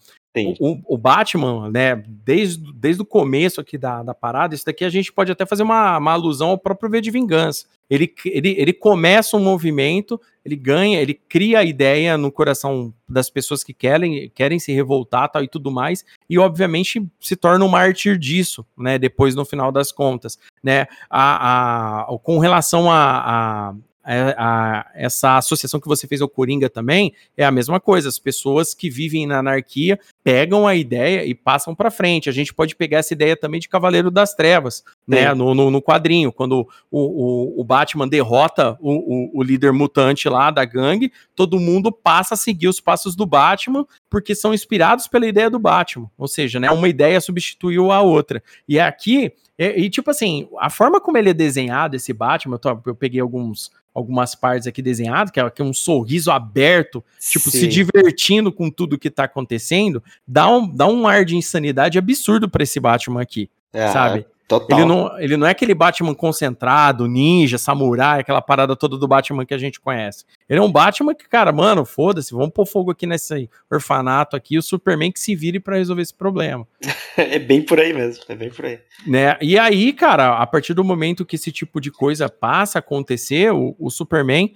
O, 0.59 0.80
o, 0.95 0.99
Batman, 0.99 1.70
né, 1.70 2.03
desde, 2.07 2.72
desde 2.72 3.01
o 3.03 3.07
começo 3.07 3.61
aqui 3.61 3.78
da, 3.78 4.03
da 4.03 4.14
parada, 4.14 4.55
isso 4.55 4.66
daqui 4.66 4.85
a 4.85 4.89
gente 4.89 5.12
pode 5.12 5.30
até 5.30 5.47
fazer 5.47 5.62
uma, 5.62 5.97
uma 5.99 6.12
alusão 6.12 6.51
ao 6.51 6.59
próprio 6.59 6.91
V 6.91 7.01
de 7.01 7.11
Vingança. 7.11 7.66
Ele, 7.89 8.12
ele, 8.24 8.55
ele 8.59 8.72
começa 8.72 9.37
um 9.37 9.41
movimento, 9.41 10.20
ele 10.45 10.57
ganha, 10.57 11.01
ele 11.01 11.14
cria 11.14 11.61
a 11.61 11.64
ideia 11.64 12.16
no 12.16 12.32
coração 12.32 12.93
das 13.09 13.30
pessoas 13.30 13.62
que 13.62 13.72
querem, 13.72 14.30
querem 14.35 14.59
se 14.59 14.72
revoltar 14.72 15.30
tal, 15.30 15.45
e 15.45 15.49
tudo 15.49 15.70
mais, 15.70 16.05
e 16.28 16.39
obviamente 16.39 17.07
se 17.20 17.37
torna 17.37 17.64
um 17.64 17.68
mártir 17.68 18.18
disso, 18.18 18.66
né? 18.76 18.99
Depois, 18.99 19.35
no 19.35 19.45
final 19.45 19.70
das 19.70 19.93
contas, 19.93 20.39
né? 20.62 20.87
A, 21.09 22.01
a, 22.01 22.18
com 22.22 22.39
relação 22.39 22.91
a, 22.91 23.70
a 23.70 23.74
a, 24.05 24.34
a, 24.36 24.90
essa 24.94 25.38
associação 25.38 25.80
que 25.80 25.88
você 25.88 26.07
fez 26.07 26.20
ao 26.20 26.28
Coringa 26.28 26.68
também 26.68 27.14
é 27.36 27.44
a 27.44 27.50
mesma 27.50 27.80
coisa. 27.80 28.09
As 28.09 28.18
pessoas 28.18 28.74
que 28.74 28.90
vivem 28.90 29.26
na 29.26 29.38
anarquia 29.38 29.98
pegam 30.22 30.66
a 30.66 30.74
ideia 30.74 31.24
e 31.24 31.34
passam 31.34 31.74
para 31.74 31.90
frente. 31.90 32.28
A 32.28 32.32
gente 32.32 32.52
pode 32.52 32.76
pegar 32.76 32.98
essa 32.98 33.14
ideia 33.14 33.36
também 33.36 33.61
de 33.61 33.68
Cavaleiro 33.68 34.11
das 34.11 34.34
Trevas, 34.34 34.84
né? 35.07 35.32
No, 35.32 35.55
no, 35.55 35.70
no, 35.70 35.82
quadrinho, 35.82 36.30
quando 36.30 36.68
o, 36.90 37.59
o, 37.59 37.61
o 37.61 37.64
Batman 37.64 38.07
derrota 38.07 38.76
o, 38.80 38.92
o, 38.92 39.40
o, 39.40 39.42
líder 39.42 39.72
mutante 39.72 40.28
lá 40.28 40.50
da 40.50 40.64
gangue, 40.64 41.11
todo 41.34 41.59
mundo 41.59 41.90
passa 41.90 42.34
a 42.34 42.36
seguir 42.36 42.68
os 42.68 42.80
passos 42.80 43.16
do 43.16 43.24
Batman 43.24 43.86
porque 44.11 44.34
são 44.34 44.52
inspirados 44.52 45.09
pela 45.09 45.26
ideia 45.26 45.48
do 45.48 45.59
Batman. 45.59 46.11
Ou 46.18 46.28
seja, 46.28 46.61
né? 46.61 46.70
Uma 46.70 46.88
ideia 46.88 47.20
substituiu 47.20 47.90
a 47.90 48.02
outra. 48.02 48.42
E 48.68 48.78
aqui 48.78 49.32
e, 49.59 49.84
e, 49.84 49.90
tipo 49.90 50.11
assim, 50.11 50.48
a 50.59 50.68
forma 50.68 51.00
como 51.00 51.16
ele 51.16 51.30
é 51.30 51.34
desenhado, 51.34 51.94
esse 51.96 52.12
Batman, 52.12 52.57
eu, 52.57 52.59
tô, 52.59 52.80
eu 52.86 52.94
peguei 52.94 53.20
alguns, 53.20 53.70
algumas 53.94 54.34
partes 54.34 54.66
aqui 54.66 54.82
desenhadas, 54.82 55.30
que 55.30 55.38
é, 55.38 55.48
que 55.48 55.62
é 55.62 55.64
um 55.64 55.72
sorriso 55.72 56.30
aberto, 56.30 57.05
tipo, 57.20 57.50
Sim. 57.50 57.61
se 57.61 57.68
divertindo 57.68 58.52
com 58.52 58.68
tudo 58.70 58.98
que 58.98 59.11
tá 59.11 59.24
acontecendo, 59.24 60.02
dá 60.26 60.48
um, 60.48 60.68
dá 60.68 60.86
um 60.86 61.07
ar 61.07 61.24
de 61.24 61.36
insanidade 61.36 61.98
absurdo 61.98 62.48
para 62.48 62.64
esse 62.64 62.80
Batman 62.80 63.22
aqui, 63.22 63.48
é, 63.72 63.88
sabe? 63.88 64.26
Total. 64.47 64.78
Ele 64.78 64.86
não, 64.86 65.18
ele 65.18 65.36
não 65.38 65.47
é 65.47 65.51
aquele 65.51 65.74
Batman 65.74 66.14
concentrado, 66.14 67.09
ninja, 67.09 67.57
samurai, 67.57 68.20
aquela 68.20 68.42
parada 68.42 68.76
toda 68.76 68.99
do 68.99 69.09
Batman 69.09 69.47
que 69.47 69.55
a 69.55 69.59
gente 69.59 69.80
conhece. 69.80 70.24
Ele 70.49 70.59
é 70.59 70.62
um 70.62 70.70
Batman 70.70 71.14
que, 71.14 71.26
cara, 71.26 71.51
mano, 71.51 71.84
foda-se, 71.86 72.34
vamos 72.34 72.51
pôr 72.51 72.66
fogo 72.66 72.90
aqui 72.90 73.07
nesse 73.07 73.49
orfanato 73.70 74.36
aqui, 74.36 74.59
o 74.59 74.62
Superman 74.62 75.11
que 75.11 75.18
se 75.18 75.34
vire 75.34 75.59
para 75.59 75.76
resolver 75.76 76.03
esse 76.03 76.12
problema. 76.12 76.66
é 77.16 77.38
bem 77.38 77.62
por 77.62 77.80
aí 77.80 77.95
mesmo, 77.95 78.22
é 78.28 78.34
bem 78.34 78.51
por 78.51 78.66
aí. 78.66 78.80
Né? 79.07 79.38
E 79.40 79.59
aí, 79.59 79.95
cara, 79.95 80.36
a 80.36 80.47
partir 80.47 80.74
do 80.74 80.84
momento 80.84 81.24
que 81.24 81.36
esse 81.36 81.51
tipo 81.51 81.80
de 81.80 81.90
coisa 81.90 82.28
passa 82.28 82.78
a 82.78 82.80
acontecer, 82.80 83.51
o, 83.51 83.74
o 83.78 83.90
Superman 83.90 84.53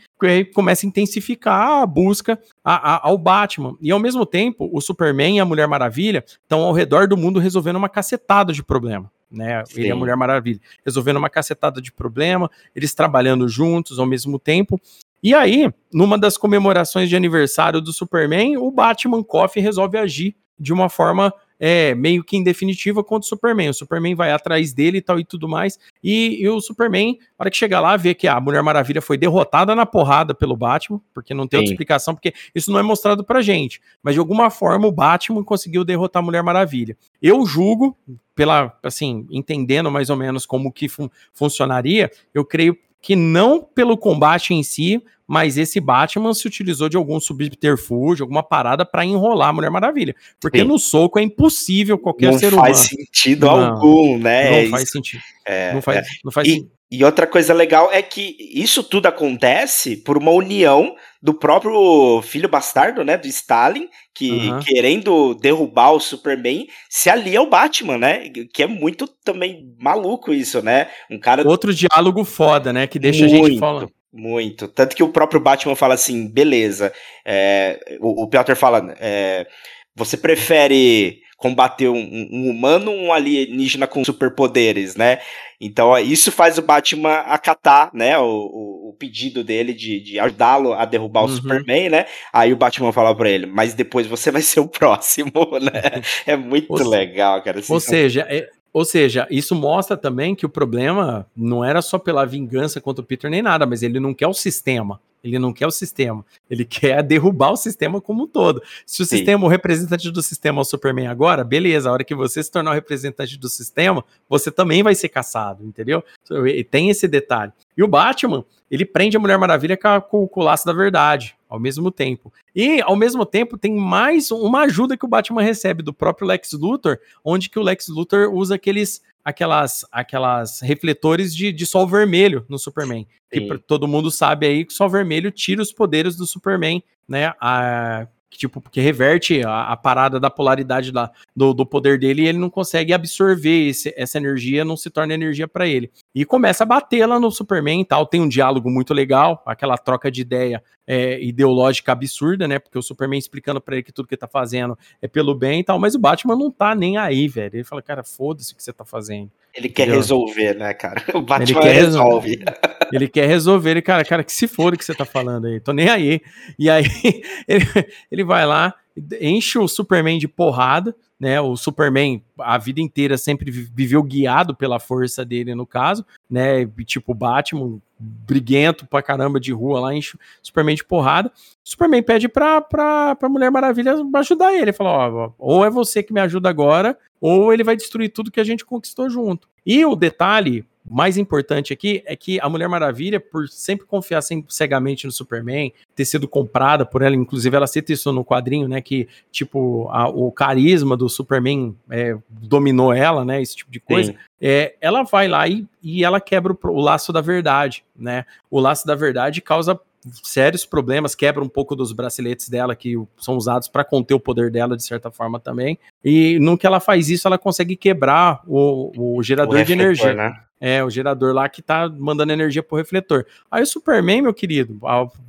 começa 0.52 0.84
a 0.84 0.88
intensificar 0.88 1.82
a 1.82 1.86
busca 1.86 2.38
a, 2.62 2.94
a, 2.94 3.08
ao 3.08 3.16
Batman. 3.16 3.74
E 3.80 3.90
ao 3.90 3.98
mesmo 3.98 4.26
tempo, 4.26 4.68
o 4.70 4.82
Superman 4.82 5.38
e 5.38 5.40
a 5.40 5.46
Mulher 5.46 5.66
Maravilha 5.66 6.22
estão 6.26 6.60
ao 6.60 6.74
redor 6.74 7.08
do 7.08 7.16
mundo 7.16 7.40
resolvendo 7.40 7.76
uma 7.76 7.88
cacetada 7.88 8.52
de 8.52 8.62
problema 8.62 9.10
né? 9.30 9.64
Sim. 9.66 9.80
Ele 9.80 9.88
é 9.88 9.92
a 9.92 9.96
Mulher 9.96 10.16
Maravilha, 10.16 10.60
resolvendo 10.84 11.16
uma 11.16 11.30
cacetada 11.30 11.80
de 11.80 11.92
problema, 11.92 12.50
eles 12.74 12.94
trabalhando 12.94 13.48
juntos 13.48 13.98
ao 13.98 14.06
mesmo 14.06 14.38
tempo. 14.38 14.80
E 15.22 15.34
aí, 15.34 15.70
numa 15.92 16.16
das 16.16 16.36
comemorações 16.36 17.08
de 17.08 17.16
aniversário 17.16 17.80
do 17.80 17.92
Superman, 17.92 18.56
o 18.56 18.70
Batman 18.70 19.22
Coffee 19.22 19.62
resolve 19.62 19.98
agir 19.98 20.36
de 20.58 20.72
uma 20.72 20.88
forma 20.88 21.32
é, 21.58 21.94
meio 21.94 22.22
que 22.22 22.36
em 22.36 22.42
definitiva 22.42 23.02
contra 23.02 23.26
o 23.26 23.28
Superman. 23.28 23.70
O 23.70 23.74
Superman 23.74 24.14
vai 24.14 24.30
atrás 24.30 24.72
dele 24.72 24.98
e 24.98 25.02
tal 25.02 25.18
e 25.18 25.24
tudo 25.24 25.48
mais. 25.48 25.78
E, 26.02 26.42
e 26.42 26.48
o 26.48 26.60
Superman, 26.60 27.18
na 27.38 27.44
hora 27.44 27.50
que 27.50 27.56
chega 27.56 27.80
lá, 27.80 27.96
vê 27.96 28.14
que 28.14 28.28
a 28.28 28.40
Mulher 28.40 28.62
Maravilha 28.62 29.02
foi 29.02 29.16
derrotada 29.16 29.74
na 29.74 29.84
porrada 29.84 30.34
pelo 30.34 30.56
Batman, 30.56 31.00
porque 31.12 31.34
não 31.34 31.46
tem 31.46 31.58
Sim. 31.58 31.62
outra 31.62 31.72
explicação, 31.74 32.14
porque 32.14 32.32
isso 32.54 32.70
não 32.70 32.78
é 32.78 32.82
mostrado 32.82 33.24
pra 33.24 33.42
gente. 33.42 33.80
Mas 34.02 34.14
de 34.14 34.20
alguma 34.20 34.50
forma 34.50 34.86
o 34.86 34.92
Batman 34.92 35.42
conseguiu 35.42 35.84
derrotar 35.84 36.22
a 36.22 36.24
Mulher 36.24 36.42
Maravilha. 36.42 36.96
Eu 37.20 37.44
julgo, 37.44 37.96
pela, 38.34 38.76
assim, 38.82 39.26
entendendo 39.30 39.90
mais 39.90 40.10
ou 40.10 40.16
menos 40.16 40.46
como 40.46 40.72
que 40.72 40.88
fun 40.88 41.08
funcionaria, 41.32 42.10
eu 42.32 42.44
creio 42.44 42.76
que 43.00 43.16
não 43.16 43.62
pelo 43.62 43.96
combate 43.96 44.52
em 44.52 44.62
si, 44.62 45.02
mas 45.28 45.58
esse 45.58 45.78
Batman 45.78 46.32
se 46.32 46.46
utilizou 46.46 46.88
de 46.88 46.96
algum 46.96 47.20
subterfúgio, 47.20 48.24
alguma 48.24 48.42
parada 48.42 48.86
para 48.86 49.04
enrolar 49.04 49.50
a 49.50 49.52
Mulher 49.52 49.70
Maravilha. 49.70 50.16
Porque 50.40 50.60
Sim. 50.60 50.64
no 50.64 50.78
soco 50.78 51.18
é 51.18 51.22
impossível 51.22 51.98
qualquer 51.98 52.32
não 52.32 52.38
ser 52.38 52.54
humano. 52.54 52.68
Não 52.68 52.74
faz 52.74 52.88
sentido 52.88 53.46
não, 53.46 53.66
algum, 53.66 54.18
né? 54.18 54.62
Não 54.62 54.70
faz 54.70 54.90
sentido. 54.90 55.22
É, 55.44 55.74
não 55.74 55.82
faz, 55.82 55.98
é. 55.98 56.02
não 56.24 56.32
faz 56.32 56.48
e, 56.48 56.50
sentido. 56.52 56.78
E 56.90 57.04
outra 57.04 57.26
coisa 57.26 57.52
legal 57.52 57.90
é 57.92 58.00
que 58.00 58.34
isso 58.38 58.82
tudo 58.82 59.06
acontece 59.06 59.98
por 59.98 60.16
uma 60.16 60.30
união 60.30 60.96
do 61.20 61.34
próprio 61.34 62.22
filho 62.22 62.48
bastardo, 62.48 63.04
né, 63.04 63.18
do 63.18 63.26
Stalin, 63.26 63.88
que 64.14 64.30
uhum. 64.30 64.60
querendo 64.60 65.34
derrubar 65.34 65.92
o 65.92 66.00
Superman, 66.00 66.66
se 66.88 67.10
alia 67.10 67.40
ao 67.40 67.50
Batman, 67.50 67.98
né? 67.98 68.30
Que 68.54 68.62
é 68.62 68.66
muito 68.66 69.06
também 69.22 69.74
maluco 69.78 70.32
isso, 70.32 70.62
né? 70.62 70.88
Um 71.10 71.18
cara 71.18 71.46
Outro 71.46 71.74
diálogo 71.74 72.24
foda, 72.24 72.72
né, 72.72 72.86
que 72.86 72.98
deixa 72.98 73.26
muito, 73.26 73.44
a 73.44 73.48
gente 73.48 73.58
falando. 73.58 73.97
Muito. 74.12 74.68
Tanto 74.68 74.96
que 74.96 75.02
o 75.02 75.12
próprio 75.12 75.40
Batman 75.40 75.76
fala 75.76 75.94
assim, 75.94 76.26
beleza. 76.26 76.92
É, 77.24 77.98
o, 78.00 78.24
o 78.24 78.28
Peter 78.28 78.56
fala, 78.56 78.94
é, 78.98 79.46
você 79.94 80.16
prefere 80.16 81.20
combater 81.38 81.88
um, 81.88 82.28
um, 82.32 82.50
humano 82.50 82.90
ou 82.90 82.98
um 82.98 83.12
alienígena 83.12 83.86
com 83.86 84.04
superpoderes, 84.04 84.96
né? 84.96 85.20
Então 85.60 85.96
isso 85.98 86.32
faz 86.32 86.58
o 86.58 86.62
Batman 86.62 87.14
acatar, 87.18 87.90
né, 87.94 88.18
o, 88.18 88.24
o, 88.24 88.88
o 88.90 88.96
pedido 88.98 89.44
dele 89.44 89.72
de, 89.72 90.00
de 90.00 90.18
ajudá-lo 90.18 90.72
a 90.72 90.84
derrubar 90.84 91.20
uhum. 91.22 91.26
o 91.26 91.30
Superman, 91.30 91.90
né? 91.90 92.06
Aí 92.32 92.52
o 92.52 92.56
Batman 92.56 92.92
fala 92.92 93.14
para 93.14 93.30
ele, 93.30 93.46
mas 93.46 93.72
depois 93.72 94.06
você 94.06 94.32
vai 94.32 94.42
ser 94.42 94.58
o 94.58 94.68
próximo, 94.68 95.32
né? 95.62 96.02
É 96.26 96.36
muito 96.36 96.72
ou 96.72 96.88
legal, 96.88 97.40
cara. 97.42 97.60
Assim, 97.60 97.72
ou 97.72 97.80
seja, 97.80 98.26
é, 98.28 98.48
ou 98.72 98.84
seja, 98.84 99.26
isso 99.30 99.54
mostra 99.54 99.96
também 99.96 100.34
que 100.34 100.46
o 100.46 100.48
problema 100.48 101.26
não 101.36 101.64
era 101.64 101.80
só 101.82 101.98
pela 101.98 102.24
vingança 102.24 102.80
contra 102.80 103.02
o 103.02 103.06
Peter 103.06 103.30
nem 103.30 103.42
nada, 103.42 103.66
mas 103.66 103.82
ele 103.82 103.98
não 103.98 104.14
quer 104.14 104.26
o 104.26 104.34
sistema. 104.34 105.00
Ele 105.22 105.38
não 105.38 105.52
quer 105.52 105.66
o 105.66 105.70
sistema. 105.70 106.24
Ele 106.48 106.64
quer 106.66 107.02
derrubar 107.02 107.50
o 107.50 107.56
sistema 107.56 108.00
como 108.00 108.24
um 108.24 108.26
todo. 108.26 108.62
Se 108.86 109.02
o 109.02 109.06
Sim. 109.06 109.16
sistema, 109.16 109.44
o 109.44 109.48
representante 109.48 110.10
do 110.10 110.22
sistema 110.22 110.60
é 110.60 110.62
o 110.62 110.64
Superman 110.64 111.08
agora, 111.08 111.42
beleza. 111.42 111.88
A 111.88 111.92
hora 111.92 112.04
que 112.04 112.14
você 112.14 112.42
se 112.42 112.50
tornar 112.50 112.70
o 112.70 112.74
representante 112.74 113.38
do 113.38 113.48
sistema, 113.48 114.04
você 114.28 114.50
também 114.50 114.82
vai 114.82 114.94
ser 114.94 115.08
caçado, 115.08 115.64
entendeu? 115.64 116.02
E 116.46 116.62
tem 116.62 116.90
esse 116.90 117.08
detalhe. 117.08 117.52
E 117.76 117.82
o 117.82 117.88
Batman, 117.88 118.44
ele 118.70 118.84
prende 118.84 119.16
a 119.16 119.20
Mulher 119.20 119.38
Maravilha 119.38 119.76
com, 119.76 120.28
com 120.28 120.40
o 120.40 120.44
laço 120.44 120.66
da 120.66 120.72
verdade, 120.72 121.36
ao 121.48 121.58
mesmo 121.58 121.90
tempo. 121.90 122.32
E, 122.54 122.80
ao 122.82 122.96
mesmo 122.96 123.24
tempo, 123.24 123.56
tem 123.56 123.74
mais 123.74 124.30
uma 124.30 124.62
ajuda 124.62 124.96
que 124.96 125.04
o 125.04 125.08
Batman 125.08 125.42
recebe 125.42 125.82
do 125.82 125.92
próprio 125.92 126.26
Lex 126.26 126.52
Luthor, 126.52 126.98
onde 127.24 127.48
que 127.48 127.58
o 127.58 127.62
Lex 127.62 127.88
Luthor 127.88 128.32
usa 128.32 128.56
aqueles 128.56 129.02
aquelas, 129.24 129.84
aquelas 129.92 130.60
refletores 130.60 131.34
de, 131.34 131.52
de 131.52 131.66
sol 131.66 131.86
vermelho 131.86 132.46
no 132.48 132.58
Superman. 132.58 133.06
Sim. 133.32 133.48
Que 133.48 133.58
todo 133.58 133.86
mundo 133.86 134.10
sabe 134.10 134.46
aí 134.46 134.64
que 134.64 134.72
o 134.72 134.76
sol 134.76 134.88
vermelho 134.88 135.30
tira 135.30 135.60
os 135.60 135.72
poderes 135.72 136.16
do 136.16 136.26
Superman, 136.26 136.82
né? 137.06 137.34
A, 137.38 138.06
que, 138.30 138.38
tipo, 138.38 138.60
porque 138.60 138.80
reverte 138.80 139.42
a, 139.42 139.72
a 139.72 139.76
parada 139.76 140.20
da 140.20 140.30
polaridade 140.30 140.92
da, 140.92 141.10
do, 141.38 141.54
do, 141.54 141.64
poder 141.64 141.98
dele 141.98 142.22
e 142.22 142.26
ele 142.26 142.38
não 142.38 142.50
consegue 142.50 142.92
absorver 142.92 143.68
esse, 143.68 143.94
essa 143.96 144.18
energia, 144.18 144.64
não 144.64 144.76
se 144.76 144.90
torna 144.90 145.14
energia 145.14 145.46
para 145.46 145.68
ele. 145.68 145.90
E 146.12 146.24
começa 146.24 146.64
a 146.64 146.66
bater 146.66 147.06
lá 147.06 147.20
no 147.20 147.30
Superman 147.30 147.80
e 147.80 147.84
tal. 147.84 148.04
Tem 148.04 148.20
um 148.20 148.28
diálogo 148.28 148.68
muito 148.68 148.92
legal, 148.92 149.40
aquela 149.46 149.78
troca 149.78 150.10
de 150.10 150.20
ideia 150.20 150.62
é, 150.84 151.22
ideológica 151.22 151.92
absurda, 151.92 152.48
né? 152.48 152.58
Porque 152.58 152.76
o 152.76 152.82
Superman 152.82 153.18
explicando 153.18 153.60
para 153.60 153.76
ele 153.76 153.84
que 153.84 153.92
tudo 153.92 154.08
que 154.08 154.14
ele 154.14 154.20
tá 154.20 154.26
fazendo 154.26 154.76
é 155.00 155.06
pelo 155.06 155.32
bem 155.32 155.60
e 155.60 155.64
tal, 155.64 155.78
mas 155.78 155.94
o 155.94 155.98
Batman 155.98 156.34
não 156.34 156.50
tá 156.50 156.74
nem 156.74 156.96
aí, 156.96 157.28
velho. 157.28 157.54
Ele 157.54 157.64
fala, 157.64 157.80
cara, 157.80 158.02
foda-se 158.02 158.52
o 158.52 158.56
que 158.56 158.62
você 158.62 158.72
tá 158.72 158.84
fazendo. 158.84 159.30
Ele 159.54 159.68
quer 159.68 159.82
Entendeu? 159.82 160.00
resolver, 160.00 160.54
né, 160.54 160.74
cara? 160.74 161.04
O 161.14 161.22
Batman 161.22 161.60
ele 161.60 161.72
resolve. 161.72 162.30
resolve. 162.30 162.44
Ele 162.90 163.06
quer 163.06 163.26
resolver, 163.26 163.72
ele, 163.72 163.82
cara, 163.82 164.02
cara, 164.02 164.24
que 164.24 164.32
se 164.32 164.48
for 164.48 164.72
o 164.72 164.76
que 164.78 164.82
você 164.82 164.94
tá 164.94 165.04
falando 165.04 165.46
aí, 165.46 165.60
tô 165.60 165.74
nem 165.74 165.90
aí. 165.90 166.22
E 166.58 166.70
aí 166.70 166.84
ele, 167.46 167.66
ele 168.10 168.24
vai 168.24 168.46
lá, 168.46 168.74
enche 169.20 169.58
o 169.58 169.68
Superman 169.68 170.18
de 170.18 170.28
porrada, 170.28 170.94
né? 171.18 171.40
O 171.40 171.56
Superman 171.56 172.22
a 172.38 172.56
vida 172.58 172.80
inteira 172.80 173.18
sempre 173.18 173.50
viveu 173.50 174.02
guiado 174.02 174.54
pela 174.54 174.78
força 174.78 175.24
dele, 175.24 175.54
no 175.54 175.66
caso, 175.66 176.04
né? 176.30 176.64
Tipo 176.84 177.12
Batman, 177.12 177.80
briguento 177.98 178.86
pra 178.86 179.02
caramba 179.02 179.40
de 179.40 179.52
rua 179.52 179.80
lá, 179.80 179.94
enche 179.94 180.16
o 180.16 180.20
Superman 180.42 180.76
de 180.76 180.84
porrada. 180.84 181.28
O 181.28 181.68
Superman 181.68 182.02
pede 182.02 182.28
pra, 182.28 182.60
pra, 182.60 183.16
pra 183.16 183.28
Mulher 183.28 183.50
Maravilha 183.50 183.94
ajudar 184.14 184.52
ele. 184.52 184.62
Ele 184.62 184.72
fala: 184.72 185.08
ó, 185.08 185.32
ou 185.38 185.64
é 185.64 185.70
você 185.70 186.02
que 186.02 186.12
me 186.12 186.20
ajuda 186.20 186.48
agora, 186.48 186.96
ou 187.20 187.52
ele 187.52 187.64
vai 187.64 187.76
destruir 187.76 188.10
tudo 188.10 188.30
que 188.30 188.40
a 188.40 188.44
gente 188.44 188.64
conquistou 188.64 189.10
junto. 189.10 189.48
E 189.66 189.84
o 189.84 189.96
detalhe 189.96 190.64
mais 190.90 191.16
importante 191.16 191.72
aqui 191.72 192.02
é 192.06 192.16
que 192.16 192.40
a 192.40 192.48
Mulher 192.48 192.68
Maravilha, 192.68 193.20
por 193.20 193.48
sempre 193.48 193.86
confiar 193.86 194.22
cegamente 194.48 195.06
no 195.06 195.12
Superman, 195.12 195.72
ter 195.94 196.04
sido 196.04 196.26
comprada 196.28 196.86
por 196.86 197.02
ela, 197.02 197.14
inclusive 197.14 197.56
ela 197.56 197.66
cita 197.66 197.92
isso 197.92 198.12
no 198.12 198.24
quadrinho, 198.24 198.68
né? 198.68 198.80
Que, 198.80 199.08
tipo, 199.30 199.88
a, 199.90 200.08
o 200.08 200.30
carisma 200.30 200.96
do 200.96 201.08
Superman 201.08 201.76
é, 201.90 202.16
dominou 202.28 202.92
ela, 202.92 203.24
né? 203.24 203.40
Esse 203.42 203.56
tipo 203.56 203.70
de 203.70 203.80
coisa. 203.80 204.14
É, 204.40 204.76
ela 204.80 205.02
vai 205.02 205.26
lá 205.26 205.48
e, 205.48 205.66
e 205.82 206.04
ela 206.04 206.20
quebra 206.20 206.52
o, 206.52 206.58
o 206.68 206.80
laço 206.80 207.12
da 207.12 207.20
verdade, 207.20 207.84
né? 207.96 208.24
O 208.50 208.60
laço 208.60 208.86
da 208.86 208.94
verdade 208.94 209.40
causa 209.40 209.78
sérios 210.22 210.64
problemas, 210.64 211.14
quebra 211.14 211.42
um 211.42 211.48
pouco 211.48 211.74
dos 211.74 211.92
braceletes 211.92 212.48
dela 212.48 212.74
que 212.74 212.94
são 213.18 213.36
usados 213.36 213.68
para 213.68 213.84
conter 213.84 214.14
o 214.14 214.20
poder 214.20 214.50
dela 214.50 214.76
de 214.76 214.84
certa 214.84 215.10
forma 215.10 215.40
também. 215.40 215.78
E 216.04 216.38
no 216.40 216.56
que 216.56 216.66
ela 216.66 216.80
faz 216.80 217.08
isso, 217.08 217.26
ela 217.26 217.38
consegue 217.38 217.76
quebrar 217.76 218.42
o, 218.46 219.16
o 219.16 219.22
gerador 219.22 219.54
o 219.54 219.58
refletor, 219.58 219.76
de 219.76 219.82
energia. 219.82 220.14
Né? 220.14 220.34
É, 220.60 220.82
o 220.82 220.90
gerador 220.90 221.32
lá 221.32 221.48
que 221.48 221.62
tá 221.62 221.88
mandando 221.88 222.32
energia 222.32 222.62
pro 222.62 222.76
refletor. 222.76 223.24
Aí 223.50 223.62
o 223.62 223.66
Superman, 223.66 224.22
meu 224.22 224.34
querido, 224.34 224.78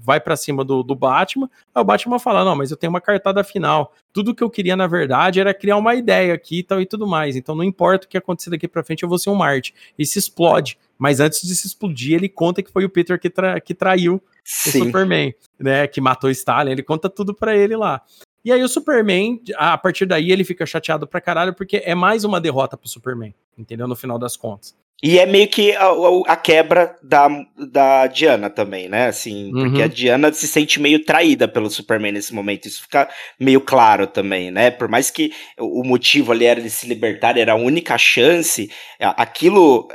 vai 0.02 0.20
para 0.20 0.36
cima 0.36 0.64
do, 0.64 0.82
do 0.82 0.96
Batman. 0.96 1.50
Aí 1.74 1.82
o 1.82 1.86
Batman 1.86 2.18
fala: 2.18 2.44
Não, 2.44 2.56
mas 2.56 2.72
eu 2.72 2.78
tenho 2.78 2.90
uma 2.90 3.02
cartada 3.02 3.44
final. 3.44 3.94
Tudo 4.12 4.34
que 4.34 4.44
eu 4.44 4.50
queria, 4.50 4.76
na 4.76 4.88
verdade, 4.88 5.40
era 5.40 5.54
criar 5.54 5.78
uma 5.78 5.94
ideia 5.94 6.34
aqui 6.34 6.60
e 6.60 6.64
tal 6.64 6.82
e 6.82 6.86
tudo 6.86 7.06
mais. 7.06 7.36
Então 7.36 7.54
não 7.54 7.64
importa 7.64 8.08
o 8.08 8.10
que 8.10 8.18
acontecer 8.18 8.50
daqui 8.50 8.68
pra 8.68 8.84
frente, 8.84 9.04
eu 9.04 9.10
vou 9.10 9.20
ser 9.20 9.30
um 9.30 9.36
Marte. 9.36 9.74
E 9.98 10.06
se 10.06 10.18
explode. 10.18 10.80
Mas 10.98 11.20
antes 11.20 11.48
de 11.48 11.56
se 11.56 11.68
explodir, 11.68 12.16
ele 12.16 12.28
conta 12.28 12.64
que 12.64 12.72
foi 12.72 12.84
o 12.84 12.90
Peter 12.90 13.20
que, 13.20 13.30
tra 13.30 13.60
que 13.62 13.74
traiu 13.74 14.22
Sim. 14.50 14.82
o 14.82 14.86
Superman, 14.86 15.34
né? 15.60 15.86
Que 15.86 16.02
matou 16.02 16.30
Stalin. 16.32 16.72
Ele 16.72 16.82
conta 16.82 17.08
tudo 17.08 17.36
para 17.36 17.56
ele 17.56 17.76
lá. 17.76 18.02
E 18.44 18.52
aí 18.52 18.64
o 18.64 18.68
Superman, 18.68 19.40
a 19.56 19.78
partir 19.78 20.08
daí, 20.08 20.32
ele 20.32 20.44
fica 20.44 20.66
chateado 20.66 21.06
pra 21.06 21.22
caralho, 21.22 21.54
porque 21.54 21.84
é 21.86 21.94
mais 21.94 22.24
uma 22.24 22.42
derrota 22.42 22.76
pro 22.76 22.90
Superman, 22.90 23.36
entendeu? 23.56 23.88
No 23.88 23.96
final 23.96 24.18
das 24.18 24.36
contas. 24.36 24.76
E 25.04 25.20
é 25.20 25.26
meio 25.26 25.48
que 25.48 25.74
a, 25.76 25.92
a, 26.28 26.36
quebra 26.36 26.96
da, 27.02 27.30
da 27.58 28.08
Diana 28.08 28.50
também, 28.50 28.90
né? 28.90 29.08
Assim, 29.08 29.54
uhum. 29.54 29.66
porque 29.66 29.84
a 29.84 29.88
Diana 29.88 30.34
se 30.34 30.48
sente 30.48 30.82
meio 30.82 31.06
traída 31.06 31.48
pelo 31.48 31.70
Superman 31.70 32.12
nesse 32.12 32.34
momento. 32.34 32.68
Isso 32.68 32.82
fica 32.82 33.08
meio 33.40 33.62
claro 33.62 34.08
também, 34.08 34.52
né? 34.52 34.72
Por 34.72 34.90
mais 34.90 35.10
que 35.12 35.32
o 35.58 35.84
motivo 35.84 36.32
ali 36.32 36.46
era 36.46 36.60
de 36.60 36.70
se 36.70 36.88
libertar, 36.88 37.38
era 37.38 37.54
a 37.54 37.56
única 37.56 37.98
chance, 37.98 38.70
aquilo 39.00 39.88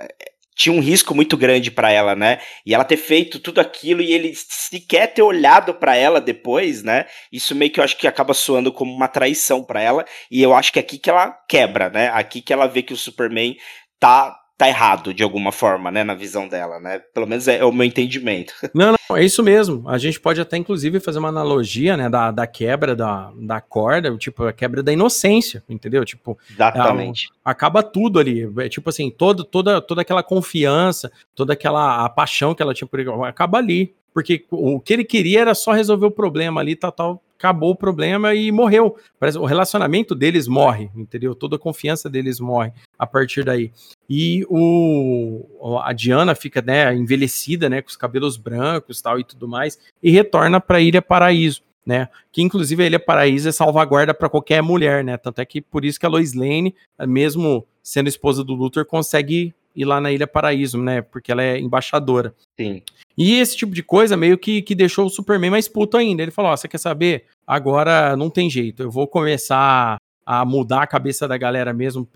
tinha 0.55 0.73
um 0.73 0.81
risco 0.81 1.15
muito 1.15 1.37
grande 1.37 1.71
para 1.71 1.91
ela, 1.91 2.15
né? 2.15 2.41
E 2.65 2.75
ela 2.75 2.85
ter 2.85 2.97
feito 2.97 3.41
tudo 3.41 3.61
aquilo 3.61 4.01
e 4.01 4.13
ele 4.13 4.33
sequer 4.35 5.13
ter 5.13 5.23
olhado 5.23 5.75
para 5.75 5.97
ela 5.97 6.21
depois, 6.21 6.83
né? 6.83 7.07
Isso 7.33 7.55
meio 7.55 7.71
que 7.71 7.81
eu 7.81 7.85
acho 7.85 7.97
que 7.97 8.07
acaba 8.07 8.33
soando 8.33 8.73
como 8.73 8.95
uma 8.95 9.09
traição 9.09 9.65
para 9.65 9.83
ela. 9.83 10.05
E 10.31 10.43
eu 10.43 10.55
acho 10.55 10.73
que 10.73 10.79
é 10.79 10.83
aqui 10.83 10.99
que 10.99 11.11
ela 11.11 11.31
quebra, 11.49 11.91
né? 11.91 12.09
Aqui 12.15 12.41
que 12.41 12.53
ela 12.53 12.67
vê 12.67 12.83
que 12.83 12.93
o 12.93 12.97
Superman 12.97 13.57
tá 13.99 14.37
tá 14.57 14.69
errado 14.69 15.13
de 15.13 15.23
alguma 15.23 15.51
forma, 15.51 15.91
né, 15.91 16.05
na 16.05 16.15
visão 16.15 16.47
dela, 16.49 16.79
né? 16.79 17.01
Pelo 17.13 17.27
menos 17.27 17.49
é, 17.49 17.59
é, 17.59 17.65
o 17.65 17.73
meu 17.73 17.85
entendimento. 17.85 18.55
Não, 18.75 18.93
não, 18.93 19.17
é 19.17 19.25
isso 19.25 19.43
mesmo. 19.43 19.89
A 19.89 19.99
gente 19.99 20.21
pode 20.21 20.41
até 20.41 20.57
inclusive 20.57 21.01
fazer 21.01 21.19
uma 21.19 21.29
analogia, 21.29 21.97
né, 21.97 22.09
da, 22.09 22.31
da 22.31 22.47
quebra 22.47 22.95
da, 22.95 23.33
da 23.37 23.61
corda, 23.61 24.17
tipo 24.17 24.45
a 24.45 24.53
quebra 24.53 24.83
da 24.83 24.93
inocência, 24.93 25.63
entendeu? 25.69 26.05
Tipo, 26.05 26.39
exatamente. 26.51 27.29
É, 27.33 27.37
acaba 27.45 27.83
tudo 27.83 28.19
ali, 28.19 28.51
é 28.59 28.69
tipo 28.69 28.89
assim, 28.91 29.11
todo, 29.11 29.45
toda 29.45 29.81
toda 29.81 30.03
aquela 30.03 30.23
confiança, 30.23 31.11
toda 31.35 31.53
aquela 31.53 32.05
a 32.05 32.09
paixão 32.09 32.55
que 32.55 32.63
ela 32.63 32.75
tinha 32.75 32.89
por 32.89 33.01
ele, 33.01 33.11
acaba 33.25 33.59
ali. 33.59 33.95
Porque 34.13 34.45
o 34.49 34.79
que 34.79 34.93
ele 34.93 35.05
queria 35.05 35.41
era 35.41 35.55
só 35.57 35.73
resolver 35.73 36.07
o 36.07 36.11
problema 36.11 36.61
ali, 36.61 36.77
tal, 36.77 36.93
tal, 36.93 37.23
acabou 37.37 37.73
o 37.73 37.77
problema 37.77 38.33
e 38.33 38.51
morreu. 38.53 38.97
Parece, 39.19 39.39
o 39.39 39.45
relacionamento 39.45 40.15
deles 40.15 40.47
morre, 40.47 40.89
entendeu? 40.95 41.35
Toda 41.35 41.57
a 41.57 41.59
confiança 41.59 42.09
deles 42.09 42.39
morre 42.39 42.73
a 42.97 43.07
partir 43.07 43.45
daí. 43.45 43.73
E 44.09 44.45
o, 44.49 45.47
a 45.83 45.93
Diana 45.93 46.35
fica 46.35 46.61
né, 46.61 46.95
envelhecida, 46.95 47.69
né, 47.69 47.81
com 47.81 47.89
os 47.89 47.97
cabelos 47.97 48.37
brancos 48.37 49.01
tal 49.01 49.19
e 49.19 49.25
tudo 49.25 49.49
mais, 49.49 49.79
e 50.03 50.11
retorna 50.11 50.61
para 50.61 50.79
a 50.79 50.81
Ilha 50.81 51.03
Paraíso. 51.03 51.63
Né, 51.87 52.09
que 52.33 52.41
inclusive 52.41 52.83
a 52.83 52.87
Ilha 52.87 52.99
Paraíso 52.99 53.47
é 53.47 53.53
salvaguarda 53.53 54.15
para 54.15 54.31
qualquer 54.31 54.63
mulher, 54.63 55.05
né? 55.05 55.19
Tanto 55.19 55.41
é 55.43 55.45
que 55.45 55.61
por 55.61 55.85
isso 55.85 56.01
que 56.01 56.07
a 56.07 56.09
Lois 56.09 56.33
Lane, 56.33 56.75
mesmo 57.07 57.67
sendo 57.83 58.09
esposa 58.09 58.43
do 58.43 58.55
Luthor, 58.55 58.87
consegue 58.87 59.55
ir 59.77 59.85
lá 59.85 60.01
na 60.01 60.11
Ilha 60.11 60.27
Paraíso, 60.27 60.79
né? 60.79 61.03
Porque 61.03 61.31
ela 61.31 61.43
é 61.43 61.59
embaixadora. 61.59 62.35
Sim. 62.59 62.83
E 63.17 63.39
esse 63.39 63.57
tipo 63.57 63.73
de 63.73 63.83
coisa 63.83 64.17
meio 64.17 64.39
que, 64.39 64.63
que 64.63 64.75
deixou 64.75 65.07
o 65.07 65.11
Superman 65.11 65.51
mais 65.51 65.69
puto 65.69 65.97
ainda. 65.97 66.23
Ele 66.23 66.31
falou: 66.31 66.53
Ó, 66.53 66.57
você 66.57 66.69
quer 66.69 66.79
saber? 66.79 67.25
Agora 67.47 68.17
não 68.17 68.31
tem 68.31 68.49
jeito. 68.49 68.83
Eu 68.83 68.91
vou 68.91 69.07
começar 69.07 69.99
a 70.25 70.45
mudar 70.45 70.83
a 70.83 70.87
cabeça 70.87 71.29
da 71.29 71.37
galera 71.37 71.73
mesmo 71.73 72.09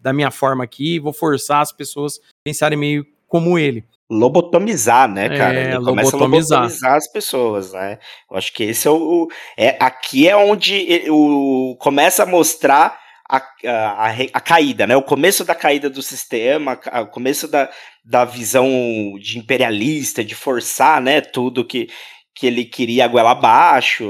da 0.00 0.12
minha 0.12 0.30
forma 0.30 0.64
aqui, 0.64 0.98
vou 0.98 1.12
forçar 1.12 1.60
as 1.60 1.72
pessoas 1.72 2.18
a 2.18 2.20
pensarem 2.44 2.78
meio 2.78 3.06
como 3.28 3.58
ele. 3.58 3.84
Lobotomizar, 4.10 5.08
né, 5.08 5.28
cara? 5.28 5.60
É, 5.60 5.74
ele 5.74 5.84
começa 5.84 6.16
lobotomizar. 6.16 6.58
a 6.58 6.62
lobotomizar 6.62 6.94
as 6.96 7.12
pessoas, 7.12 7.72
né? 7.72 7.98
Eu 8.28 8.36
acho 8.36 8.52
que 8.52 8.64
esse 8.64 8.88
é 8.88 8.90
o. 8.90 9.28
É, 9.56 9.76
aqui 9.78 10.28
é 10.28 10.36
onde 10.36 11.04
o, 11.08 11.76
começa 11.78 12.24
a 12.24 12.26
mostrar 12.26 12.98
a, 13.30 13.36
a, 13.64 14.10
a, 14.32 14.40
caída, 14.40 14.84
né? 14.84 14.96
O 14.96 15.02
começo 15.02 15.44
da 15.44 15.54
caída 15.54 15.88
do 15.88 16.02
sistema, 16.02 16.76
o 17.02 17.06
começo 17.06 17.46
da, 17.46 17.70
da 18.04 18.24
visão 18.24 18.68
de 19.20 19.38
imperialista, 19.38 20.24
de 20.24 20.34
forçar, 20.34 21.00
né, 21.00 21.20
tudo 21.20 21.64
que, 21.64 21.88
que 22.34 22.48
ele 22.48 22.64
queria 22.64 23.06
goela 23.06 23.30
abaixo. 23.30 24.04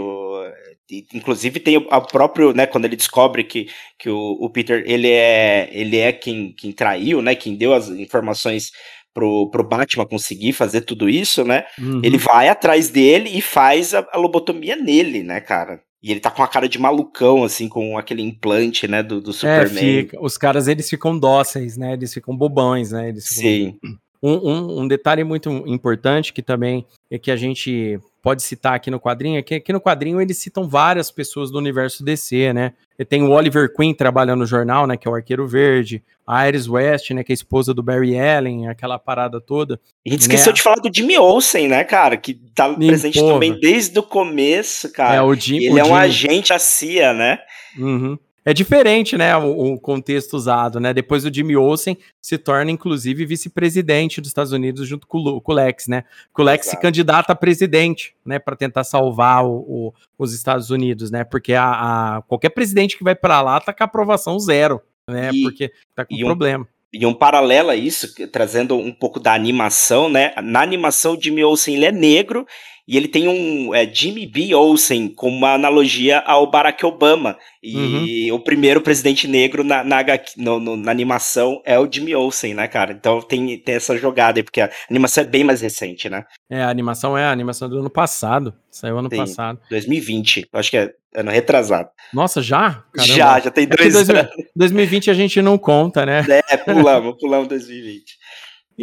Inclusive 1.15 1.61
tem 1.61 1.77
o 1.77 2.01
próprio, 2.03 2.53
né, 2.53 2.67
quando 2.67 2.85
ele 2.85 2.97
descobre 2.97 3.45
que, 3.45 3.69
que 3.99 4.09
o, 4.09 4.37
o 4.41 4.51
Peter, 4.51 4.83
ele 4.87 5.09
é, 5.09 5.69
ele 5.73 5.99
é 5.99 6.13
quem, 6.13 6.53
quem 6.53 6.73
traiu, 6.73 7.23
né, 7.23 7.35
quem 7.35 7.55
deu 7.55 7.73
as 7.73 7.89
informações 7.89 8.73
pro, 9.15 9.49
pro 9.51 9.67
Batman 9.67 10.07
conseguir 10.07 10.53
fazer 10.53 10.83
tudo 10.83 11.09
isso, 11.09 11.45
né, 11.45 11.65
uhum. 11.79 12.01
ele 12.03 12.19
vai 12.19 12.49
atrás 12.49 12.89
dele 12.89 13.31
e 13.33 13.41
faz 13.41 13.95
a, 13.95 14.07
a 14.13 14.19
lobotomia 14.19 14.77
nele, 14.77 15.23
né, 15.23 15.41
cara. 15.41 15.81
E 16.03 16.11
ele 16.11 16.21
tá 16.21 16.31
com 16.31 16.43
a 16.43 16.49
cara 16.49 16.67
de 16.67 16.79
malucão, 16.79 17.45
assim, 17.45 17.69
com 17.69 17.99
aquele 17.99 18.23
implante, 18.23 18.89
né, 18.89 19.03
do, 19.03 19.21
do 19.21 19.31
é, 19.31 19.35
Superman. 19.35 19.85
É, 19.85 20.03
fica, 20.03 20.19
os 20.21 20.39
caras, 20.39 20.67
eles 20.67 20.89
ficam 20.89 21.19
dóceis, 21.19 21.77
né, 21.77 21.93
eles 21.93 22.13
ficam 22.13 22.37
bobões, 22.37 22.91
né. 22.91 23.11
Eles 23.11 23.29
ficam... 23.29 23.43
Sim. 23.43 23.79
Um, 24.23 24.35
um, 24.35 24.81
um, 24.81 24.87
detalhe 24.87 25.25
muito 25.25 25.49
importante 25.67 26.31
que 26.31 26.43
também 26.43 26.85
é 27.11 27.19
que 27.19 27.31
a 27.31 27.37
gente 27.37 27.99
pode 28.23 28.43
citar 28.43 28.75
aqui 28.75 28.91
no 28.91 29.01
quadrinho 29.01 29.39
é 29.39 29.43
que 29.43 29.55
aqui 29.55 29.73
no 29.73 29.81
quadrinho 29.81 30.21
eles 30.21 30.39
citam 30.39 30.69
várias 30.69 31.11
pessoas 31.11 31.51
do 31.51 31.59
universo 31.59 32.05
DC, 32.05 32.53
né? 32.53 32.73
E 32.99 33.05
tem 33.05 33.23
o 33.23 33.31
Oliver 33.31 33.73
Queen 33.75 33.95
trabalhando 33.95 34.41
no 34.41 34.47
jornal, 34.47 34.87
né? 34.87 34.97
Que 34.97 35.09
é 35.09 35.11
o 35.11 35.15
Arqueiro 35.15 35.47
Verde, 35.47 36.03
a 36.27 36.47
Iris 36.47 36.69
West, 36.69 37.11
né? 37.11 37.25
Que 37.25 37.33
é 37.33 37.35
a 37.35 37.35
esposa 37.35 37.73
do 37.73 37.83
Barry 37.83 38.19
Allen, 38.19 38.69
aquela 38.69 38.99
parada 38.99 39.41
toda. 39.41 39.81
E 40.05 40.11
a 40.11 40.13
gente 40.13 40.23
esqueceu 40.23 40.53
né? 40.53 40.57
de 40.57 40.63
falar 40.63 40.77
do 40.77 40.91
Jimmy 40.95 41.19
Olsen, 41.19 41.69
né, 41.69 41.83
cara? 41.83 42.17
Que 42.17 42.35
tá 42.55 42.73
presente 42.75 43.19
porra. 43.19 43.33
também 43.33 43.59
desde 43.59 43.99
o 43.99 44.03
começo, 44.03 44.93
cara. 44.93 45.15
É, 45.15 45.23
o 45.23 45.35
Jim, 45.35 45.57
ele 45.57 45.73
o 45.73 45.79
é 45.79 45.85
um 45.85 45.95
agente 45.95 46.51
da 46.51 46.59
CIA, 46.59 47.15
né? 47.15 47.39
Uhum. 47.79 48.19
É 48.45 48.55
diferente, 48.55 49.19
né, 49.19 49.37
o, 49.37 49.75
o, 49.75 49.79
contexto 49.79 50.35
usado, 50.35 50.81
né? 50.81 50.95
Depois 50.95 51.27
o 51.27 51.33
Jimmy 51.33 51.57
Olsen 51.57 51.99
se 52.23 52.39
torna, 52.39 52.71
inclusive, 52.71 53.27
vice-presidente 53.27 54.21
dos 54.21 54.29
Estados 54.29 54.53
Unidos 54.53 54.89
junto 54.89 55.07
com 55.07 55.19
o, 55.19 55.41
com 55.41 55.53
o 55.53 55.55
Lex, 55.55 55.89
né? 55.89 56.05
Que 56.35 56.41
o 56.41 56.45
Lex 56.45 56.67
Exato. 56.67 56.77
se 56.77 56.83
candidata 56.83 57.33
a 57.33 57.37
presidente, 57.37 58.15
né, 58.25 58.39
para 58.39 58.57
tentar 58.57 58.85
salvar 58.85 59.45
o, 59.45 59.93
os 60.19 60.33
Estados 60.33 60.71
Unidos, 60.71 61.11
né? 61.11 61.23
Porque 61.23 61.53
a, 61.53 62.17
a 62.17 62.23
qualquer 62.23 62.51
presidente 62.51 62.97
que 62.97 63.05
vai 63.05 63.15
para 63.15 63.43
lá 63.43 63.61
tá 63.61 63.75
com 63.75 63.85
a 63.85 63.87
aprovação 63.87 64.39
zero, 64.39 64.81
né? 65.07 65.31
E, 65.33 65.43
Porque 65.43 65.71
tá 65.95 66.07
com 66.07 66.15
um, 66.15 66.25
problema. 66.25 66.67
E 66.93 67.05
um 67.05 67.15
paralelo 67.15 67.71
a 67.71 67.77
isso, 67.77 68.15
trazendo 68.29 68.75
um 68.75 68.93
pouco 68.93 69.21
da 69.21 69.35
animação, 69.35 70.09
né? 70.09 70.33
Na 70.43 70.63
animação, 70.63 71.15
o 71.15 71.21
Jimmy 71.21 71.45
Olsen 71.45 71.75
ele 71.77 71.85
é 71.85 71.93
negro 71.93 72.47
e 72.87 72.97
ele 72.97 73.09
tem 73.09 73.29
um 73.29 73.75
é, 73.75 73.87
Jimmy 73.87 74.27
B. 74.27 74.55
Olsen 74.55 75.09
como 75.09 75.37
uma 75.37 75.55
analogia 75.55 76.19
ao 76.21 76.51
Barack 76.51 76.85
Obama. 76.85 77.37
E 77.63 78.31
uhum. 78.31 78.37
o 78.37 78.41
primeiro 78.41 78.81
presidente 78.81 79.29
negro 79.29 79.63
na, 79.63 79.85
na, 79.85 79.99
no, 80.37 80.59
no, 80.59 80.77
na, 80.77 80.91
animação 80.91 81.61
é 81.65 81.79
o 81.79 81.91
Jimmy 81.91 82.15
Olsen, 82.15 82.55
né, 82.55 82.67
cara? 82.67 82.93
Então 82.93 83.21
tem, 83.21 83.59
tem 83.59 83.75
essa 83.75 83.97
jogada 83.97 84.39
aí, 84.39 84.43
porque 84.43 84.61
a 84.61 84.71
animação 84.91 85.23
é 85.23 85.27
bem 85.27 85.45
mais 85.45 85.61
recente, 85.61 86.09
né? 86.09 86.25
É, 86.49 86.63
a 86.63 86.71
animação 86.71 87.17
é 87.17 87.25
a 87.25 87.31
animação 87.31 87.69
do 87.69 87.79
ano 87.79 87.91
passado. 87.91 88.55
Saiu 88.71 88.99
ano 88.99 89.11
passado. 89.11 89.61
2020, 89.69 90.49
acho 90.53 90.71
que 90.71 90.77
é 90.77 90.93
ano 91.15 91.31
retrasado. 91.31 91.91
Nossa, 92.15 92.41
já? 92.41 92.85
Caramba. 92.95 93.15
Já, 93.15 93.41
já 93.41 93.51
tem 93.51 93.65
é 93.65 93.67
dois 93.67 94.09
é 94.09 94.21
anos. 94.21 94.33
2020 94.57 95.11
a 95.11 95.15
gente 95.15 95.43
não 95.43 95.59
conta, 95.59 96.07
né? 96.07 96.25
É, 96.49 96.57
pulamos, 96.57 97.17
pulamos 97.19 97.49
2020. 97.49 98.20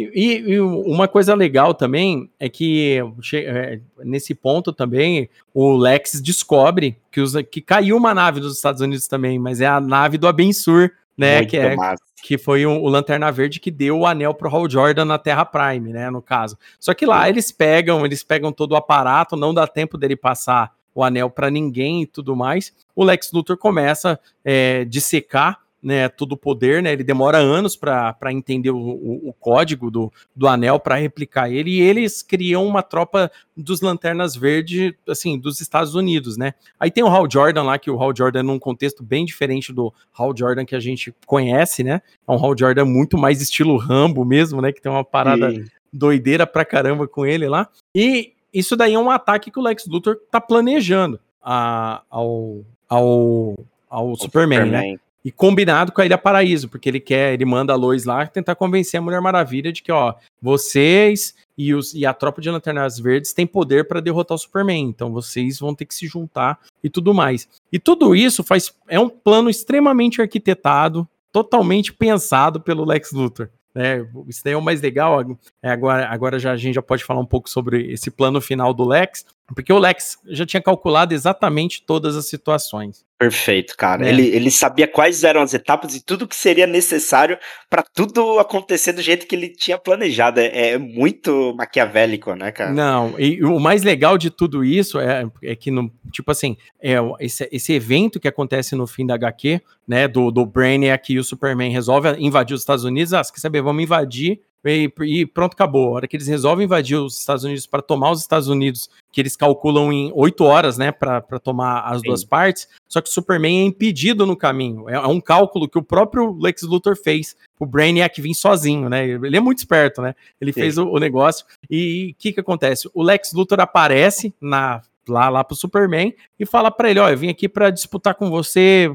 E, 0.00 0.44
e, 0.46 0.60
uma 0.60 1.08
coisa 1.08 1.34
legal 1.34 1.74
também 1.74 2.30
é 2.38 2.48
que 2.48 3.02
é, 3.34 3.80
nesse 4.04 4.32
ponto 4.32 4.72
também 4.72 5.28
o 5.52 5.76
Lex 5.76 6.20
descobre 6.20 6.96
que, 7.10 7.20
usa, 7.20 7.42
que 7.42 7.60
caiu 7.60 7.96
uma 7.96 8.14
nave 8.14 8.38
dos 8.38 8.54
Estados 8.54 8.80
Unidos 8.80 9.08
também, 9.08 9.40
mas 9.40 9.60
é 9.60 9.66
a 9.66 9.80
nave 9.80 10.16
do 10.16 10.28
Abensur, 10.28 10.92
né? 11.16 11.38
Muito 11.38 11.50
que, 11.50 11.56
é, 11.56 11.76
que 12.22 12.38
foi 12.38 12.64
o, 12.64 12.80
o, 12.80 12.88
Lanterna 12.88 13.32
Verde 13.32 13.58
que 13.58 13.72
deu 13.72 13.98
o 13.98 14.06
anel 14.06 14.32
pro 14.32 14.48
Hal 14.48 14.70
Jordan 14.70 15.04
na 15.04 15.18
Terra 15.18 15.44
Prime, 15.44 15.92
né? 15.92 16.08
No 16.10 16.22
caso. 16.22 16.56
Só 16.78 16.94
que 16.94 17.04
lá 17.04 17.24
Sim. 17.24 17.30
eles 17.30 17.50
pegam, 17.50 18.06
eles 18.06 18.22
pegam 18.22 18.52
todo 18.52 18.72
o 18.72 18.76
aparato, 18.76 19.36
não 19.36 19.52
dá 19.52 19.66
tempo 19.66 19.98
dele 19.98 20.14
passar 20.14 20.72
o 20.94 21.02
anel 21.02 21.28
para 21.28 21.50
ninguém 21.50 22.02
e 22.02 22.06
tudo 22.06 22.36
mais. 22.36 22.72
O 22.94 23.02
Lex 23.02 23.32
Luthor 23.32 23.56
começa 23.56 24.12
a 24.12 24.18
é, 24.44 24.84
dissecar 24.84 25.58
né, 25.88 26.06
todo 26.06 26.32
o 26.32 26.36
poder, 26.36 26.82
né, 26.82 26.92
ele 26.92 27.02
demora 27.02 27.38
anos 27.38 27.74
para 27.74 28.14
entender 28.30 28.70
o, 28.70 28.76
o, 28.76 29.30
o, 29.30 29.32
código 29.32 29.90
do, 29.90 30.12
do 30.36 30.46
anel 30.46 30.78
para 30.78 30.96
replicar 30.96 31.50
ele, 31.50 31.70
e 31.70 31.80
eles 31.80 32.22
criam 32.22 32.66
uma 32.66 32.82
tropa 32.82 33.32
dos 33.56 33.80
Lanternas 33.80 34.36
Verdes, 34.36 34.92
assim, 35.08 35.38
dos 35.38 35.62
Estados 35.62 35.94
Unidos, 35.94 36.36
né. 36.36 36.52
Aí 36.78 36.90
tem 36.90 37.02
o 37.02 37.08
Hal 37.08 37.26
Jordan 37.30 37.62
lá, 37.62 37.78
que 37.78 37.90
o 37.90 37.98
Hal 37.98 38.14
Jordan 38.14 38.40
é 38.40 38.42
num 38.42 38.58
contexto 38.58 39.02
bem 39.02 39.24
diferente 39.24 39.72
do 39.72 39.90
Hal 40.12 40.36
Jordan 40.36 40.66
que 40.66 40.76
a 40.76 40.80
gente 40.80 41.14
conhece, 41.24 41.82
né, 41.82 42.02
é 42.28 42.30
um 42.30 42.44
Hal 42.44 42.54
Jordan 42.54 42.84
muito 42.84 43.16
mais 43.16 43.40
estilo 43.40 43.78
Rambo 43.78 44.26
mesmo, 44.26 44.60
né, 44.60 44.70
que 44.72 44.82
tem 44.82 44.92
uma 44.92 45.04
parada 45.04 45.50
Sim. 45.50 45.64
doideira 45.90 46.46
pra 46.46 46.66
caramba 46.66 47.08
com 47.08 47.24
ele 47.24 47.48
lá, 47.48 47.66
e 47.96 48.34
isso 48.52 48.76
daí 48.76 48.92
é 48.92 48.98
um 48.98 49.10
ataque 49.10 49.50
que 49.50 49.58
o 49.58 49.62
Lex 49.62 49.86
Luthor 49.86 50.18
tá 50.30 50.38
planejando 50.38 51.18
a, 51.42 52.02
ao, 52.10 52.62
ao, 52.86 53.54
ao 53.88 54.16
Superman, 54.16 54.66
Superman, 54.66 54.92
né? 54.92 54.98
E 55.28 55.30
combinado 55.30 55.92
com 55.92 56.00
a 56.00 56.06
Ilha 56.06 56.16
Paraíso, 56.16 56.70
porque 56.70 56.88
ele 56.88 56.98
quer, 56.98 57.34
ele 57.34 57.44
manda 57.44 57.74
a 57.74 57.76
Lois 57.76 58.06
lá 58.06 58.26
tentar 58.26 58.54
convencer 58.54 58.96
a 58.96 59.02
Mulher 59.02 59.20
Maravilha 59.20 59.70
de 59.70 59.82
que, 59.82 59.92
ó, 59.92 60.14
vocês 60.40 61.34
e, 61.58 61.74
os, 61.74 61.92
e 61.92 62.06
a 62.06 62.14
tropa 62.14 62.40
de 62.40 62.48
Lanternas 62.48 62.98
Verdes 62.98 63.34
têm 63.34 63.46
poder 63.46 63.86
para 63.86 64.00
derrotar 64.00 64.36
o 64.36 64.38
Superman, 64.38 64.86
então 64.86 65.12
vocês 65.12 65.58
vão 65.58 65.74
ter 65.74 65.84
que 65.84 65.94
se 65.94 66.06
juntar 66.06 66.58
e 66.82 66.88
tudo 66.88 67.12
mais. 67.12 67.46
E 67.70 67.78
tudo 67.78 68.16
isso 68.16 68.42
faz 68.42 68.72
é 68.88 68.98
um 68.98 69.10
plano 69.10 69.50
extremamente 69.50 70.22
arquitetado, 70.22 71.06
totalmente 71.30 71.92
pensado 71.92 72.58
pelo 72.58 72.86
Lex 72.86 73.12
Luthor. 73.12 73.50
Né? 73.74 74.08
Isso 74.26 74.42
daí 74.42 74.54
é 74.54 74.56
o 74.56 74.62
mais 74.62 74.80
legal. 74.80 75.20
É, 75.62 75.70
agora, 75.70 76.08
agora 76.08 76.38
já, 76.38 76.52
a 76.52 76.56
gente 76.56 76.76
já 76.76 76.82
pode 76.82 77.04
falar 77.04 77.20
um 77.20 77.26
pouco 77.26 77.50
sobre 77.50 77.92
esse 77.92 78.10
plano 78.10 78.40
final 78.40 78.72
do 78.72 78.82
Lex, 78.82 79.26
porque 79.54 79.72
o 79.72 79.78
Lex 79.78 80.18
já 80.26 80.44
tinha 80.44 80.62
calculado 80.62 81.14
exatamente 81.14 81.82
todas 81.86 82.16
as 82.16 82.26
situações. 82.26 83.06
Perfeito, 83.18 83.76
cara. 83.76 84.06
É. 84.06 84.10
Ele, 84.10 84.28
ele 84.28 84.50
sabia 84.50 84.86
quais 84.86 85.24
eram 85.24 85.40
as 85.40 85.52
etapas 85.52 85.96
e 85.96 86.04
tudo 86.04 86.28
que 86.28 86.36
seria 86.36 86.66
necessário 86.66 87.36
para 87.68 87.82
tudo 87.82 88.38
acontecer 88.38 88.92
do 88.92 89.02
jeito 89.02 89.26
que 89.26 89.34
ele 89.34 89.48
tinha 89.48 89.76
planejado. 89.76 90.38
É, 90.38 90.70
é, 90.70 90.78
muito 90.78 91.52
maquiavélico, 91.56 92.34
né, 92.34 92.52
cara? 92.52 92.72
Não, 92.72 93.18
e 93.18 93.42
o 93.42 93.58
mais 93.58 93.82
legal 93.82 94.16
de 94.16 94.30
tudo 94.30 94.64
isso 94.64 95.00
é, 95.00 95.26
é 95.42 95.56
que, 95.56 95.70
no, 95.70 95.90
tipo 96.12 96.30
assim, 96.30 96.56
é, 96.80 96.96
esse, 97.18 97.48
esse 97.50 97.72
evento 97.72 98.20
que 98.20 98.28
acontece 98.28 98.76
no 98.76 98.86
fim 98.86 99.04
da 99.04 99.14
HQ, 99.14 99.60
né, 99.86 100.06
do, 100.06 100.30
do 100.30 100.46
Brainiac 100.46 101.12
e 101.12 101.18
o 101.18 101.24
Superman 101.24 101.72
resolve 101.72 102.10
invadir 102.18 102.54
os 102.54 102.60
Estados 102.60 102.84
Unidos. 102.84 103.12
Ah, 103.14 103.22
quer 103.22 103.40
saber? 103.40 103.62
Vamos 103.62 103.82
invadir 103.82 104.40
e, 104.64 104.92
e, 105.02 105.26
pronto, 105.26 105.54
acabou. 105.54 105.88
A 105.88 105.90
hora 105.92 106.08
que 106.08 106.16
eles 106.16 106.26
resolvem 106.26 106.64
invadir 106.64 106.96
os 106.96 107.18
Estados 107.18 107.44
Unidos 107.44 107.66
para 107.66 107.80
tomar 107.80 108.10
os 108.10 108.20
Estados 108.20 108.48
Unidos, 108.48 108.90
que 109.12 109.20
eles 109.20 109.36
calculam 109.36 109.92
em 109.92 110.10
oito 110.14 110.44
horas, 110.44 110.76
né, 110.76 110.90
para 110.90 111.20
tomar 111.42 111.80
as 111.82 112.00
Sim. 112.00 112.08
duas 112.08 112.24
partes, 112.24 112.68
só 112.88 113.00
que 113.00 113.08
o 113.08 113.12
Superman 113.12 113.62
é 113.62 113.64
impedido 113.64 114.26
no 114.26 114.36
caminho. 114.36 114.88
É, 114.88 114.94
é, 114.94 115.06
um 115.06 115.20
cálculo 115.20 115.68
que 115.68 115.78
o 115.78 115.82
próprio 115.82 116.36
Lex 116.38 116.62
Luthor 116.62 116.96
fez. 116.96 117.36
O 117.58 117.66
Brainiac 117.66 118.20
vir 118.20 118.34
sozinho, 118.34 118.88
né? 118.88 119.06
Ele 119.06 119.36
é 119.36 119.40
muito 119.40 119.58
esperto, 119.58 120.00
né? 120.00 120.14
Ele 120.40 120.52
Sim. 120.52 120.60
fez 120.60 120.78
o, 120.78 120.86
o 120.88 120.98
negócio. 120.98 121.44
E 121.68 122.12
o 122.12 122.14
que 122.20 122.32
que 122.32 122.40
acontece? 122.40 122.88
O 122.94 123.02
Lex 123.02 123.32
Luthor 123.32 123.60
aparece 123.60 124.32
na 124.40 124.82
lá, 125.12 125.28
lá 125.28 125.42
pro 125.44 125.56
Superman 125.56 126.14
e 126.38 126.46
fala 126.46 126.70
para 126.70 126.90
ele: 126.90 127.00
Ó, 127.00 127.08
eu 127.08 127.16
vim 127.16 127.28
aqui 127.28 127.48
para 127.48 127.70
disputar 127.70 128.14
com 128.14 128.30
você 128.30 128.94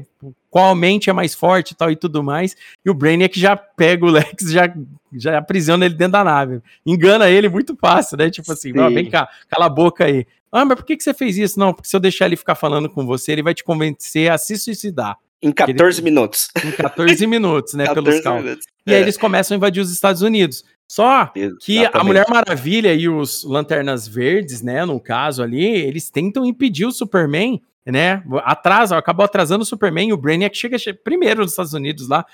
qual 0.50 0.74
mente 0.74 1.10
é 1.10 1.12
mais 1.12 1.34
forte 1.34 1.72
e 1.72 1.74
tal 1.74 1.90
e 1.90 1.96
tudo 1.96 2.22
mais. 2.22 2.56
E 2.84 2.90
o 2.90 2.94
Brainiac 2.94 3.38
já 3.38 3.56
pega 3.56 4.04
o 4.04 4.10
Lex, 4.10 4.50
já, 4.50 4.72
já 5.12 5.38
aprisiona 5.38 5.84
ele 5.84 5.94
dentro 5.94 6.12
da 6.12 6.24
nave. 6.24 6.60
Engana 6.86 7.28
ele 7.28 7.48
muito 7.48 7.76
fácil, 7.76 8.16
né? 8.16 8.30
Tipo 8.30 8.52
assim, 8.52 8.72
vem 8.72 9.10
cá, 9.10 9.28
cala 9.48 9.66
a 9.66 9.70
boca 9.70 10.04
aí. 10.04 10.26
Ah, 10.52 10.64
mas 10.64 10.76
por 10.76 10.86
que, 10.86 10.96
que 10.96 11.02
você 11.02 11.12
fez 11.12 11.36
isso? 11.36 11.58
Não, 11.58 11.74
porque 11.74 11.88
se 11.88 11.96
eu 11.96 12.00
deixar 12.00 12.26
ele 12.26 12.36
ficar 12.36 12.54
falando 12.54 12.88
com 12.88 13.04
você, 13.04 13.32
ele 13.32 13.42
vai 13.42 13.52
te 13.52 13.64
convencer 13.64 14.30
a 14.30 14.38
se 14.38 14.56
suicidar. 14.56 15.18
Em 15.42 15.52
14 15.52 15.98
ele... 15.98 16.04
minutos. 16.04 16.48
Em 16.64 16.70
14 16.70 17.26
minutos, 17.26 17.74
né? 17.74 17.86
14 17.86 18.04
pelos 18.08 18.22
cálculos. 18.22 18.58
E 18.86 18.92
é. 18.92 18.96
aí 18.96 19.02
eles 19.02 19.16
começam 19.16 19.54
a 19.54 19.56
invadir 19.56 19.80
os 19.80 19.90
Estados 19.90 20.22
Unidos. 20.22 20.64
Só 20.94 21.26
que 21.26 21.40
Exatamente. 21.40 21.96
a 21.96 22.04
Mulher 22.04 22.26
Maravilha 22.30 22.94
e 22.94 23.08
os 23.08 23.42
Lanternas 23.42 24.06
Verdes, 24.06 24.62
né, 24.62 24.84
no 24.84 25.00
caso 25.00 25.42
ali, 25.42 25.64
eles 25.64 26.08
tentam 26.08 26.46
impedir 26.46 26.86
o 26.86 26.92
Superman, 26.92 27.60
né? 27.84 28.22
Atrasa, 28.44 28.96
acabou 28.96 29.24
atrasando 29.24 29.62
o 29.62 29.66
Superman 29.66 30.10
e 30.10 30.12
o 30.12 30.16
Brainiac 30.16 30.56
chega 30.56 30.76
primeiro 31.02 31.40
nos 31.40 31.50
Estados 31.50 31.72
Unidos 31.72 32.06
lá, 32.06 32.24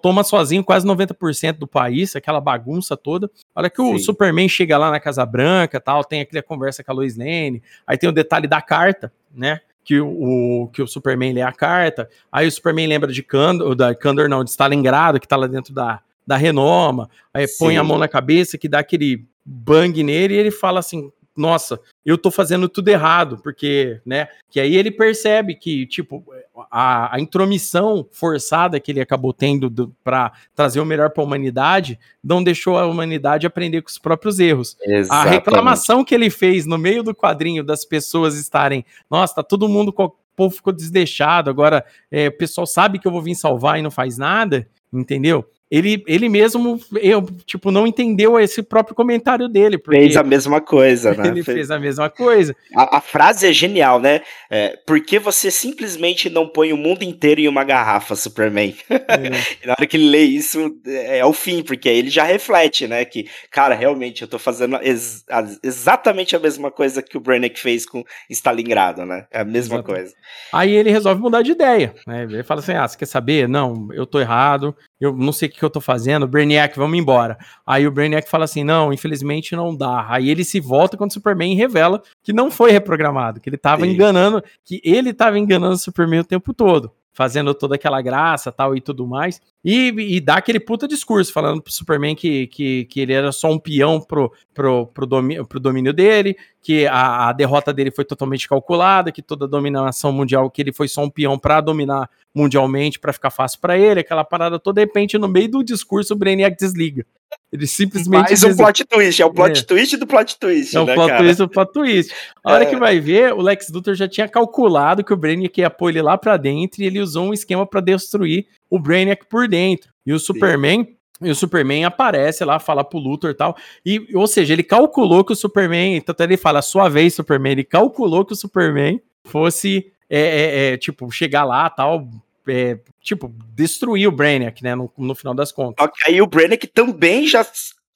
toma 0.00 0.22
sozinho 0.22 0.62
quase 0.62 0.86
90% 0.86 1.54
do 1.54 1.66
país, 1.66 2.14
aquela 2.14 2.40
bagunça 2.40 2.96
toda. 2.96 3.28
Olha 3.52 3.68
que 3.68 3.82
Sim. 3.82 3.94
o 3.96 3.98
Superman 3.98 4.48
chega 4.48 4.78
lá 4.78 4.88
na 4.88 5.00
Casa 5.00 5.26
Branca, 5.26 5.80
tal, 5.80 6.04
tem 6.04 6.20
aquela 6.20 6.44
conversa 6.44 6.84
com 6.84 6.92
a 6.92 6.94
Lois 6.94 7.16
Lane, 7.16 7.60
aí 7.84 7.98
tem 7.98 8.08
o 8.08 8.12
detalhe 8.12 8.46
da 8.46 8.62
carta, 8.62 9.12
né? 9.34 9.58
Que 9.84 10.00
o, 10.00 10.70
que 10.72 10.80
o 10.80 10.86
Superman 10.86 11.32
lê 11.32 11.42
a 11.42 11.50
carta, 11.50 12.08
aí 12.30 12.46
o 12.46 12.52
Superman 12.52 12.86
lembra 12.86 13.12
de 13.12 13.24
Candor, 13.24 13.74
da 13.74 13.96
Candor 13.96 14.28
não, 14.28 14.44
de 14.44 14.50
Stalingrado, 14.50 15.18
que 15.18 15.26
tá 15.26 15.34
lá 15.34 15.48
dentro 15.48 15.74
da, 15.74 16.00
da 16.26 16.36
Renoma, 16.36 17.08
aí 17.32 17.46
Sim. 17.46 17.56
põe 17.58 17.76
a 17.76 17.84
mão 17.84 17.98
na 17.98 18.08
cabeça, 18.08 18.58
que 18.58 18.68
dá 18.68 18.80
aquele 18.80 19.26
bang 19.44 20.02
nele, 20.02 20.34
e 20.34 20.38
ele 20.38 20.50
fala 20.50 20.80
assim: 20.80 21.10
nossa, 21.36 21.78
eu 22.04 22.16
tô 22.16 22.30
fazendo 22.30 22.68
tudo 22.68 22.88
errado, 22.88 23.38
porque, 23.42 24.00
né? 24.06 24.28
Que 24.50 24.58
aí 24.58 24.74
ele 24.74 24.90
percebe 24.90 25.54
que, 25.54 25.86
tipo, 25.86 26.24
a, 26.70 27.14
a 27.14 27.20
intromissão 27.20 28.08
forçada 28.10 28.80
que 28.80 28.90
ele 28.90 29.00
acabou 29.00 29.34
tendo 29.34 29.94
para 30.02 30.32
trazer 30.54 30.80
o 30.80 30.86
melhor 30.86 31.10
para 31.10 31.22
a 31.22 31.26
humanidade 31.26 31.98
não 32.24 32.42
deixou 32.42 32.78
a 32.78 32.86
humanidade 32.86 33.46
aprender 33.46 33.82
com 33.82 33.90
os 33.90 33.98
próprios 33.98 34.40
erros. 34.40 34.76
Exatamente. 34.82 35.28
A 35.28 35.30
reclamação 35.30 36.02
que 36.02 36.14
ele 36.14 36.30
fez 36.30 36.64
no 36.64 36.78
meio 36.78 37.02
do 37.02 37.14
quadrinho 37.14 37.62
das 37.62 37.84
pessoas 37.84 38.38
estarem, 38.38 38.84
nossa, 39.10 39.34
tá 39.34 39.42
todo 39.42 39.68
mundo, 39.68 39.94
o 39.96 40.12
povo 40.34 40.54
ficou 40.54 40.72
desdeixado, 40.72 41.50
agora 41.50 41.84
é, 42.10 42.28
o 42.28 42.36
pessoal 42.36 42.66
sabe 42.66 42.98
que 42.98 43.06
eu 43.06 43.12
vou 43.12 43.22
vir 43.22 43.34
salvar 43.34 43.78
e 43.78 43.82
não 43.82 43.90
faz 43.90 44.16
nada, 44.16 44.66
entendeu? 44.92 45.44
Ele, 45.68 46.04
ele 46.06 46.28
mesmo, 46.28 46.78
eu, 47.00 47.22
tipo, 47.44 47.72
não 47.72 47.86
entendeu 47.86 48.38
esse 48.38 48.62
próprio 48.62 48.94
comentário 48.94 49.48
dele. 49.48 49.80
Fez 49.84 50.16
a 50.16 50.22
mesma 50.22 50.60
coisa, 50.60 51.12
né? 51.12 51.26
Ele 51.36 51.42
fez 51.42 51.70
a 51.72 51.78
mesma 51.78 52.08
coisa. 52.08 52.54
A, 52.74 52.98
a 52.98 53.00
frase 53.00 53.48
é 53.48 53.52
genial, 53.52 53.98
né? 53.98 54.20
É, 54.48 54.78
Por 54.86 55.00
que 55.00 55.18
você 55.18 55.50
simplesmente 55.50 56.30
não 56.30 56.46
põe 56.46 56.72
o 56.72 56.76
mundo 56.76 57.02
inteiro 57.02 57.40
em 57.40 57.48
uma 57.48 57.64
garrafa, 57.64 58.14
Superman? 58.14 58.74
É. 59.08 59.66
Na 59.66 59.72
hora 59.72 59.86
que 59.86 59.96
ele 59.96 60.08
lê 60.08 60.22
isso, 60.22 60.76
é, 60.86 61.18
é 61.18 61.24
o 61.24 61.32
fim, 61.32 61.62
porque 61.62 61.88
aí 61.88 61.98
ele 61.98 62.10
já 62.10 62.24
reflete, 62.24 62.86
né? 62.86 63.04
Que, 63.04 63.28
cara, 63.50 63.74
realmente, 63.74 64.22
eu 64.22 64.28
tô 64.28 64.38
fazendo 64.38 64.76
ex 64.82 65.24
exatamente 65.62 66.34
a 66.34 66.38
mesma 66.38 66.70
coisa 66.70 67.02
que 67.02 67.16
o 67.16 67.20
Brainiac 67.20 67.58
fez 67.58 67.86
com 67.86 68.04
Stalingrado, 68.28 69.06
né? 69.06 69.26
É 69.30 69.40
a 69.40 69.44
mesma 69.44 69.76
Exato. 69.76 69.88
coisa. 69.88 70.12
Aí 70.52 70.74
ele 70.74 70.90
resolve 70.90 71.20
mudar 71.20 71.42
de 71.42 71.52
ideia, 71.52 71.94
né? 72.06 72.24
Ele 72.24 72.42
fala 72.42 72.60
assim, 72.60 72.72
ah, 72.72 72.86
você 72.86 72.98
quer 72.98 73.06
saber? 73.06 73.48
Não, 73.48 73.88
eu 73.92 74.06
tô 74.06 74.20
errado, 74.20 74.74
eu 75.00 75.14
não 75.14 75.32
sei 75.32 75.48
o 75.48 75.52
que 75.52 75.62
eu 75.62 75.70
tô 75.70 75.80
fazendo, 75.80 76.26
Brainiac, 76.26 76.76
vamos 76.76 76.98
embora. 76.98 77.38
Aí 77.66 77.86
o 77.86 77.90
Brainiac 77.90 78.28
fala 78.28 78.44
assim, 78.44 78.64
não, 78.64 78.92
infelizmente 78.92 79.54
não 79.54 79.74
dá. 79.74 80.06
Aí 80.08 80.30
ele 80.30 80.44
se 80.44 80.60
volta 80.60 80.96
quando 80.96 81.10
o 81.10 81.14
Superman 81.14 81.54
revela 81.54 82.02
que 82.22 82.32
não 82.32 82.50
foi 82.50 82.70
reprogramado, 82.70 83.40
que 83.40 83.48
ele 83.48 83.58
tava 83.58 83.84
Sim. 83.84 83.92
enganando, 83.92 84.42
que 84.64 84.80
ele 84.84 85.12
tava 85.12 85.38
enganando 85.38 85.74
o 85.74 85.78
Superman 85.78 86.20
o 86.20 86.24
tempo 86.24 86.54
todo 86.54 86.92
fazendo 87.16 87.54
toda 87.54 87.76
aquela 87.76 88.02
graça 88.02 88.52
tal 88.52 88.76
e 88.76 88.80
tudo 88.80 89.06
mais. 89.06 89.40
E, 89.64 89.88
e 89.96 90.20
dá 90.20 90.34
aquele 90.34 90.60
puta 90.60 90.86
discurso 90.86 91.32
falando 91.32 91.62
pro 91.62 91.72
Superman 91.72 92.14
que, 92.14 92.46
que, 92.48 92.84
que 92.84 93.00
ele 93.00 93.14
era 93.14 93.32
só 93.32 93.50
um 93.50 93.58
peão 93.58 93.98
pro, 93.98 94.30
pro, 94.52 94.86
pro, 94.88 95.06
domínio, 95.06 95.46
pro 95.46 95.58
domínio 95.58 95.94
dele, 95.94 96.36
que 96.62 96.86
a, 96.86 97.30
a, 97.30 97.32
derrota 97.32 97.72
dele 97.72 97.90
foi 97.90 98.04
totalmente 98.04 98.46
calculada, 98.46 99.10
que 99.10 99.22
toda 99.22 99.46
a 99.46 99.48
dominação 99.48 100.12
mundial, 100.12 100.50
que 100.50 100.60
ele 100.60 100.74
foi 100.74 100.88
só 100.88 101.02
um 101.02 101.10
peão 101.10 101.38
para 101.38 101.62
dominar 101.62 102.10
mundialmente, 102.34 103.00
para 103.00 103.14
ficar 103.14 103.30
fácil 103.30 103.60
para 103.60 103.78
ele, 103.78 104.00
aquela 104.00 104.22
parada 104.22 104.58
toda, 104.58 104.82
de 104.82 104.86
repente, 104.86 105.16
no 105.16 105.26
meio 105.26 105.50
do 105.50 105.64
discurso, 105.64 106.12
o 106.12 106.16
Brainiac 106.18 106.54
desliga. 106.54 107.06
Ele 107.52 107.66
simplesmente. 107.66 108.28
Mais 108.28 108.42
um 108.42 108.56
plot 108.56 108.84
twist, 108.84 109.22
é 109.22 109.26
o 109.26 109.32
plot 109.32 109.60
é. 109.60 109.62
twist 109.62 109.96
do 109.96 110.06
plot 110.06 110.38
twist. 110.38 110.76
É 110.76 110.80
o 110.80 110.84
né, 110.84 110.94
plot 110.94 111.08
cara? 111.08 111.22
twist 111.22 111.38
do 111.38 111.48
plot 111.48 111.72
twist. 111.72 112.14
A 112.44 112.52
hora 112.52 112.64
é. 112.64 112.66
que 112.66 112.76
vai 112.76 113.00
ver, 113.00 113.32
o 113.32 113.40
Lex 113.40 113.70
Luthor 113.70 113.94
já 113.94 114.08
tinha 114.08 114.28
calculado 114.28 115.04
que 115.04 115.12
o 115.12 115.16
Brainiac 115.16 115.60
ia 115.60 115.70
pôr 115.70 115.90
ele 115.90 116.02
lá 116.02 116.18
pra 116.18 116.36
dentro 116.36 116.82
e 116.82 116.86
ele 116.86 117.00
usou 117.00 117.26
um 117.26 117.32
esquema 117.32 117.66
para 117.66 117.80
destruir 117.80 118.46
o 118.68 118.78
Brainiac 118.78 119.26
por 119.26 119.48
dentro. 119.48 119.90
E 120.04 120.12
o 120.12 120.18
Superman. 120.18 120.84
Sim. 120.84 120.96
E 121.22 121.30
o 121.30 121.34
Superman 121.34 121.84
aparece 121.84 122.44
lá, 122.44 122.58
fala 122.58 122.84
pro 122.84 122.98
Luthor 122.98 123.30
e 123.30 123.34
tal. 123.34 123.56
E, 123.84 124.06
ou 124.14 124.26
seja, 124.26 124.52
ele 124.52 124.62
calculou 124.62 125.24
que 125.24 125.32
o 125.32 125.36
Superman. 125.36 126.00
Tanto 126.02 126.22
ele 126.22 126.36
fala, 126.36 126.60
sua 126.60 126.88
vez, 126.88 127.14
Superman. 127.14 127.52
Ele 127.52 127.64
calculou 127.64 128.24
que 128.24 128.34
o 128.34 128.36
Superman 128.36 129.00
fosse. 129.24 129.90
É, 130.08 130.20
é, 130.20 130.72
é, 130.72 130.76
tipo, 130.76 131.10
chegar 131.10 131.44
lá 131.44 131.68
tal, 131.68 132.08
é, 132.48 132.78
tipo, 133.02 133.32
destruir 133.54 134.08
o 134.08 134.12
Brainiac, 134.12 134.62
né, 134.62 134.74
no, 134.74 134.92
no 134.96 135.14
final 135.14 135.34
das 135.34 135.52
contas. 135.52 135.76
Só 135.84 135.88
que 135.88 136.10
aí 136.10 136.20
o 136.20 136.26
Brainiac 136.26 136.66
também 136.66 137.26
já 137.26 137.46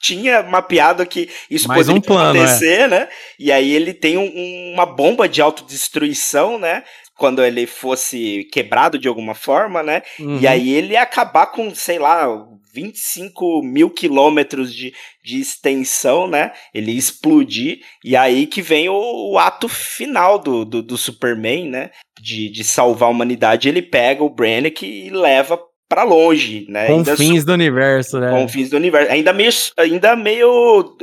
tinha 0.00 0.42
mapeado 0.42 1.04
que 1.04 1.28
isso 1.50 1.68
Mais 1.68 1.80
poderia 1.80 1.98
um 1.98 2.02
plano, 2.02 2.38
é. 2.38 2.42
acontecer, 2.42 2.80
é. 2.80 2.88
né? 2.88 3.08
E 3.38 3.52
aí 3.52 3.70
ele 3.70 3.92
tem 3.92 4.16
um, 4.16 4.72
uma 4.72 4.86
bomba 4.86 5.28
de 5.28 5.42
autodestruição, 5.42 6.58
né? 6.58 6.82
Quando 7.16 7.44
ele 7.44 7.66
fosse 7.66 8.48
quebrado 8.50 8.98
de 8.98 9.06
alguma 9.06 9.34
forma, 9.34 9.82
né? 9.82 10.02
Uhum. 10.18 10.38
E 10.40 10.46
aí 10.46 10.70
ele 10.70 10.94
ia 10.94 11.02
acabar 11.02 11.46
com, 11.46 11.74
sei 11.74 11.98
lá, 11.98 12.26
25 12.72 13.62
mil 13.62 13.90
quilômetros 13.90 14.74
de, 14.74 14.92
de 15.24 15.40
extensão, 15.40 16.26
né? 16.26 16.52
Ele 16.74 16.92
explodir, 16.92 17.80
e 18.04 18.16
aí 18.16 18.46
que 18.46 18.62
vem 18.62 18.88
o, 18.88 19.32
o 19.32 19.38
ato 19.38 19.68
final 19.68 20.38
do, 20.38 20.64
do, 20.64 20.82
do, 20.82 20.96
Superman, 20.96 21.68
né? 21.68 21.90
De, 22.20 22.48
de 22.48 22.64
salvar 22.64 23.08
a 23.08 23.12
humanidade. 23.12 23.68
Ele 23.68 23.82
pega 23.82 24.22
o 24.22 24.30
Brannick 24.30 24.84
e 24.84 25.10
leva 25.10 25.58
para 25.88 26.04
longe, 26.04 26.66
né? 26.68 26.86
Confins 26.86 27.44
do 27.44 27.52
universo, 27.52 28.20
né? 28.20 28.30
Confins 28.30 28.70
do 28.70 28.76
universo. 28.76 29.10
Ainda 29.10 29.32
meio, 29.32 29.50
ainda 29.76 30.14
meio 30.14 30.96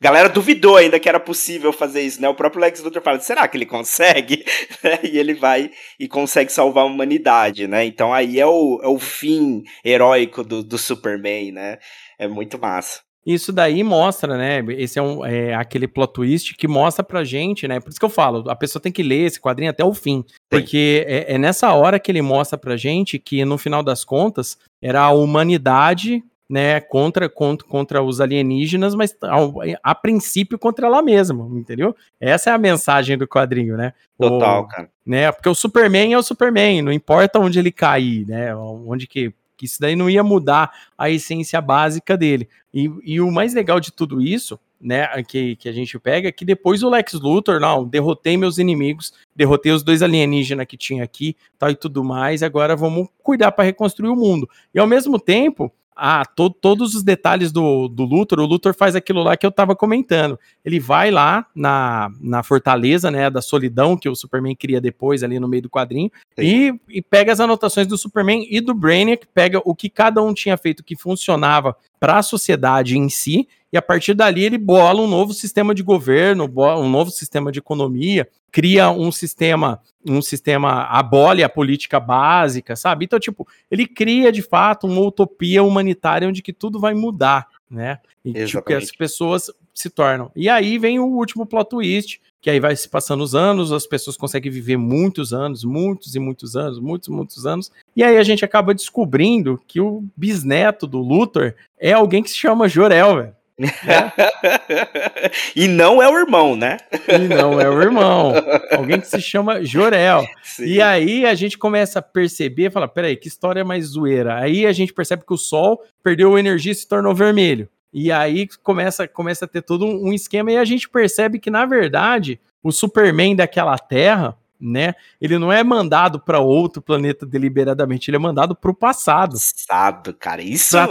galera 0.00 0.28
duvidou 0.28 0.76
ainda 0.76 1.00
que 1.00 1.08
era 1.08 1.20
possível 1.20 1.72
fazer 1.72 2.02
isso, 2.02 2.20
né? 2.20 2.28
O 2.28 2.34
próprio 2.34 2.60
Lex 2.60 2.82
Luthor 2.82 3.02
fala, 3.02 3.20
será 3.20 3.46
que 3.48 3.56
ele 3.56 3.66
consegue? 3.66 4.44
e 5.02 5.18
ele 5.18 5.34
vai 5.34 5.70
e 5.98 6.08
consegue 6.08 6.52
salvar 6.52 6.84
a 6.84 6.86
humanidade, 6.86 7.66
né? 7.66 7.84
Então 7.84 8.12
aí 8.12 8.38
é 8.38 8.46
o, 8.46 8.80
é 8.82 8.88
o 8.88 8.98
fim 8.98 9.62
heróico 9.84 10.42
do, 10.42 10.62
do 10.62 10.78
Superman, 10.78 11.52
né? 11.52 11.78
É 12.18 12.26
muito 12.26 12.58
massa. 12.58 13.06
Isso 13.26 13.52
daí 13.52 13.82
mostra, 13.82 14.38
né? 14.38 14.64
Esse 14.78 15.00
é, 15.00 15.02
um, 15.02 15.26
é 15.26 15.52
aquele 15.52 15.88
plot 15.88 16.12
twist 16.12 16.54
que 16.54 16.68
mostra 16.68 17.02
pra 17.02 17.24
gente, 17.24 17.66
né? 17.66 17.80
Por 17.80 17.90
isso 17.90 17.98
que 17.98 18.04
eu 18.04 18.08
falo, 18.08 18.48
a 18.48 18.54
pessoa 18.54 18.80
tem 18.80 18.92
que 18.92 19.02
ler 19.02 19.26
esse 19.26 19.40
quadrinho 19.40 19.70
até 19.70 19.84
o 19.84 19.92
fim. 19.92 20.24
Sim. 20.28 20.34
Porque 20.48 21.04
é, 21.08 21.34
é 21.34 21.38
nessa 21.38 21.72
hora 21.72 21.98
que 21.98 22.12
ele 22.12 22.22
mostra 22.22 22.56
pra 22.56 22.76
gente 22.76 23.18
que, 23.18 23.44
no 23.44 23.58
final 23.58 23.82
das 23.82 24.04
contas, 24.04 24.56
era 24.80 25.02
a 25.02 25.10
humanidade 25.10 26.22
né, 26.48 26.80
contra, 26.80 27.28
contra, 27.28 27.66
contra 27.66 28.02
os 28.02 28.20
alienígenas, 28.20 28.94
mas 28.94 29.16
a, 29.22 29.90
a, 29.90 29.94
princípio 29.94 30.58
contra 30.58 30.86
ela 30.86 31.02
mesma, 31.02 31.48
entendeu? 31.52 31.94
Essa 32.20 32.50
é 32.50 32.52
a 32.52 32.58
mensagem 32.58 33.18
do 33.18 33.26
quadrinho, 33.26 33.76
né? 33.76 33.92
Total, 34.18 34.62
o, 34.62 34.68
cara. 34.68 34.88
Né, 35.04 35.30
porque 35.32 35.48
o 35.48 35.54
Superman 35.54 36.12
é 36.12 36.18
o 36.18 36.22
Superman, 36.22 36.82
não 36.82 36.92
importa 36.92 37.38
onde 37.38 37.58
ele 37.58 37.72
cair, 37.72 38.26
né? 38.26 38.54
Onde 38.54 39.06
que 39.06 39.32
que 39.56 39.64
isso 39.64 39.80
daí 39.80 39.96
não 39.96 40.10
ia 40.10 40.22
mudar 40.22 40.70
a 40.98 41.08
essência 41.08 41.60
básica 41.60 42.16
dele. 42.16 42.48
E, 42.72 42.90
e 43.02 43.20
o 43.20 43.30
mais 43.30 43.54
legal 43.54 43.80
de 43.80 43.90
tudo 43.90 44.20
isso, 44.20 44.60
né, 44.80 45.08
que, 45.22 45.56
que 45.56 45.68
a 45.68 45.72
gente 45.72 45.98
pega, 45.98 46.28
é 46.28 46.32
que 46.32 46.44
depois 46.44 46.82
o 46.82 46.90
Lex 46.90 47.14
Luthor, 47.14 47.58
não, 47.58 47.86
derrotei 47.86 48.36
meus 48.36 48.58
inimigos, 48.58 49.14
derrotei 49.34 49.72
os 49.72 49.82
dois 49.82 50.02
alienígenas 50.02 50.66
que 50.66 50.76
tinha 50.76 51.02
aqui, 51.02 51.34
tal 51.58 51.70
e 51.70 51.74
tudo 51.74 52.04
mais, 52.04 52.42
agora 52.42 52.76
vamos 52.76 53.08
cuidar 53.22 53.52
para 53.52 53.64
reconstruir 53.64 54.10
o 54.10 54.16
mundo. 54.16 54.48
E 54.74 54.78
ao 54.78 54.86
mesmo 54.86 55.18
tempo, 55.18 55.72
ah, 55.96 56.24
to, 56.24 56.50
todos 56.50 56.94
os 56.94 57.02
detalhes 57.02 57.50
do, 57.50 57.88
do 57.88 58.04
Luthor, 58.04 58.38
o 58.40 58.44
Luthor 58.44 58.74
faz 58.74 58.94
aquilo 58.94 59.22
lá 59.22 59.36
que 59.36 59.46
eu 59.46 59.50
tava 59.50 59.74
comentando. 59.74 60.38
Ele 60.64 60.78
vai 60.78 61.10
lá 61.10 61.46
na, 61.54 62.10
na 62.20 62.42
fortaleza, 62.42 63.10
né, 63.10 63.30
da 63.30 63.40
solidão 63.40 63.96
que 63.96 64.08
o 64.08 64.14
Superman 64.14 64.54
cria 64.54 64.80
depois 64.80 65.22
ali 65.22 65.40
no 65.40 65.48
meio 65.48 65.62
do 65.62 65.70
quadrinho 65.70 66.10
e, 66.36 66.74
e, 66.88 67.00
pega 67.00 67.32
as 67.32 67.40
anotações 67.40 67.86
do 67.86 67.96
Superman 67.96 68.46
e 68.50 68.60
do 68.60 68.74
Brainiac, 68.74 69.26
pega 69.32 69.60
o 69.64 69.74
que 69.74 69.88
cada 69.88 70.22
um 70.22 70.34
tinha 70.34 70.56
feito 70.58 70.84
que 70.84 70.96
funcionava 70.96 71.74
para 71.98 72.18
a 72.18 72.22
sociedade 72.22 72.96
em 72.96 73.08
si 73.08 73.48
e 73.72 73.76
a 73.76 73.82
partir 73.82 74.14
dali 74.14 74.44
ele 74.44 74.58
bola 74.58 75.02
um 75.02 75.06
novo 75.06 75.34
sistema 75.34 75.74
de 75.74 75.82
governo, 75.82 76.44
um 76.44 76.88
novo 76.88 77.10
sistema 77.10 77.50
de 77.50 77.58
economia, 77.58 78.28
cria 78.50 78.90
um 78.90 79.12
sistema, 79.12 79.82
um 80.08 80.22
sistema 80.22 80.84
abole 80.84 81.42
a 81.42 81.48
política 81.48 82.00
básica, 82.00 82.74
sabe? 82.74 83.04
Então, 83.04 83.18
tipo, 83.18 83.46
ele 83.70 83.86
cria 83.86 84.32
de 84.32 84.40
fato 84.40 84.86
uma 84.86 85.00
utopia 85.00 85.62
humanitária 85.62 86.26
onde 86.28 86.42
que 86.42 86.52
tudo 86.52 86.80
vai 86.80 86.94
mudar, 86.94 87.48
né? 87.70 87.98
E 88.24 88.32
tipo, 88.46 88.62
que 88.62 88.72
as 88.72 88.90
pessoas 88.90 89.50
se 89.74 89.90
tornam. 89.90 90.30
E 90.34 90.48
aí 90.48 90.78
vem 90.78 90.98
o 90.98 91.04
último 91.04 91.44
plot 91.44 91.68
twist, 91.68 92.20
que 92.46 92.50
aí 92.50 92.60
vai 92.60 92.76
se 92.76 92.88
passando 92.88 93.24
os 93.24 93.34
anos, 93.34 93.72
as 93.72 93.88
pessoas 93.88 94.16
conseguem 94.16 94.52
viver 94.52 94.76
muitos 94.76 95.32
anos, 95.32 95.64
muitos 95.64 96.14
e 96.14 96.20
muitos 96.20 96.54
anos, 96.54 96.78
muitos, 96.78 97.08
muitos 97.08 97.44
anos, 97.44 97.72
e 97.96 98.04
aí 98.04 98.16
a 98.16 98.22
gente 98.22 98.44
acaba 98.44 98.72
descobrindo 98.72 99.60
que 99.66 99.80
o 99.80 100.04
bisneto 100.16 100.86
do 100.86 100.98
Luthor 100.98 101.54
é 101.76 101.92
alguém 101.92 102.22
que 102.22 102.30
se 102.30 102.36
chama 102.36 102.68
Jorel, 102.68 103.16
velho. 103.16 103.36
e 105.56 105.66
não 105.66 106.00
é 106.00 106.08
o 106.08 106.16
irmão, 106.16 106.54
né? 106.54 106.76
E 107.08 107.26
não 107.26 107.60
é 107.60 107.68
o 107.68 107.82
irmão. 107.82 108.32
Alguém 108.70 109.00
que 109.00 109.06
se 109.06 109.20
chama 109.20 109.64
Jorel. 109.64 110.26
Sim. 110.42 110.66
E 110.66 110.82
aí 110.82 111.24
a 111.24 111.34
gente 111.34 111.56
começa 111.56 112.00
a 112.00 112.02
perceber, 112.02 112.70
fala, 112.70 112.86
peraí, 112.86 113.16
que 113.16 113.28
história 113.28 113.64
mais 113.64 113.86
zoeira. 113.86 114.36
Aí 114.36 114.66
a 114.66 114.72
gente 114.72 114.92
percebe 114.92 115.24
que 115.26 115.32
o 115.32 115.38
Sol 115.38 115.82
perdeu 116.02 116.38
energia 116.38 116.72
e 116.72 116.74
se 116.74 116.86
tornou 116.86 117.14
vermelho. 117.14 117.66
E 117.98 118.12
aí 118.12 118.46
começa, 118.62 119.08
começa 119.08 119.46
a 119.46 119.48
ter 119.48 119.62
todo 119.62 119.86
um 119.86 120.12
esquema 120.12 120.52
e 120.52 120.58
a 120.58 120.66
gente 120.66 120.86
percebe 120.86 121.38
que, 121.38 121.50
na 121.50 121.64
verdade, 121.64 122.38
o 122.62 122.70
Superman 122.70 123.34
daquela 123.34 123.78
Terra, 123.78 124.36
né? 124.60 124.94
Ele 125.18 125.38
não 125.38 125.50
é 125.50 125.64
mandado 125.64 126.20
para 126.20 126.38
outro 126.38 126.82
planeta 126.82 127.24
deliberadamente, 127.24 128.10
ele 128.10 128.18
é 128.18 128.20
mandado 128.20 128.54
para 128.54 128.70
o 128.70 128.74
passado. 128.74 129.32
Passado, 129.32 130.12
cara. 130.12 130.42
Isso 130.42 130.76
pra, 130.76 130.86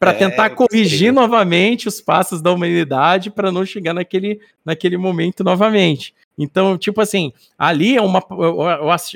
para 0.00 0.12
é, 0.12 0.14
tentar 0.14 0.50
corrigir 0.50 1.12
novamente 1.12 1.86
os 1.86 2.00
passos 2.00 2.40
da 2.40 2.50
humanidade 2.50 3.30
para 3.30 3.52
não 3.52 3.66
chegar 3.66 3.92
naquele, 3.92 4.40
naquele 4.64 4.96
momento 4.96 5.44
novamente. 5.44 6.14
Então, 6.38 6.78
tipo 6.78 7.02
assim, 7.02 7.34
ali 7.58 7.98
é 7.98 8.00
uma. 8.00 8.24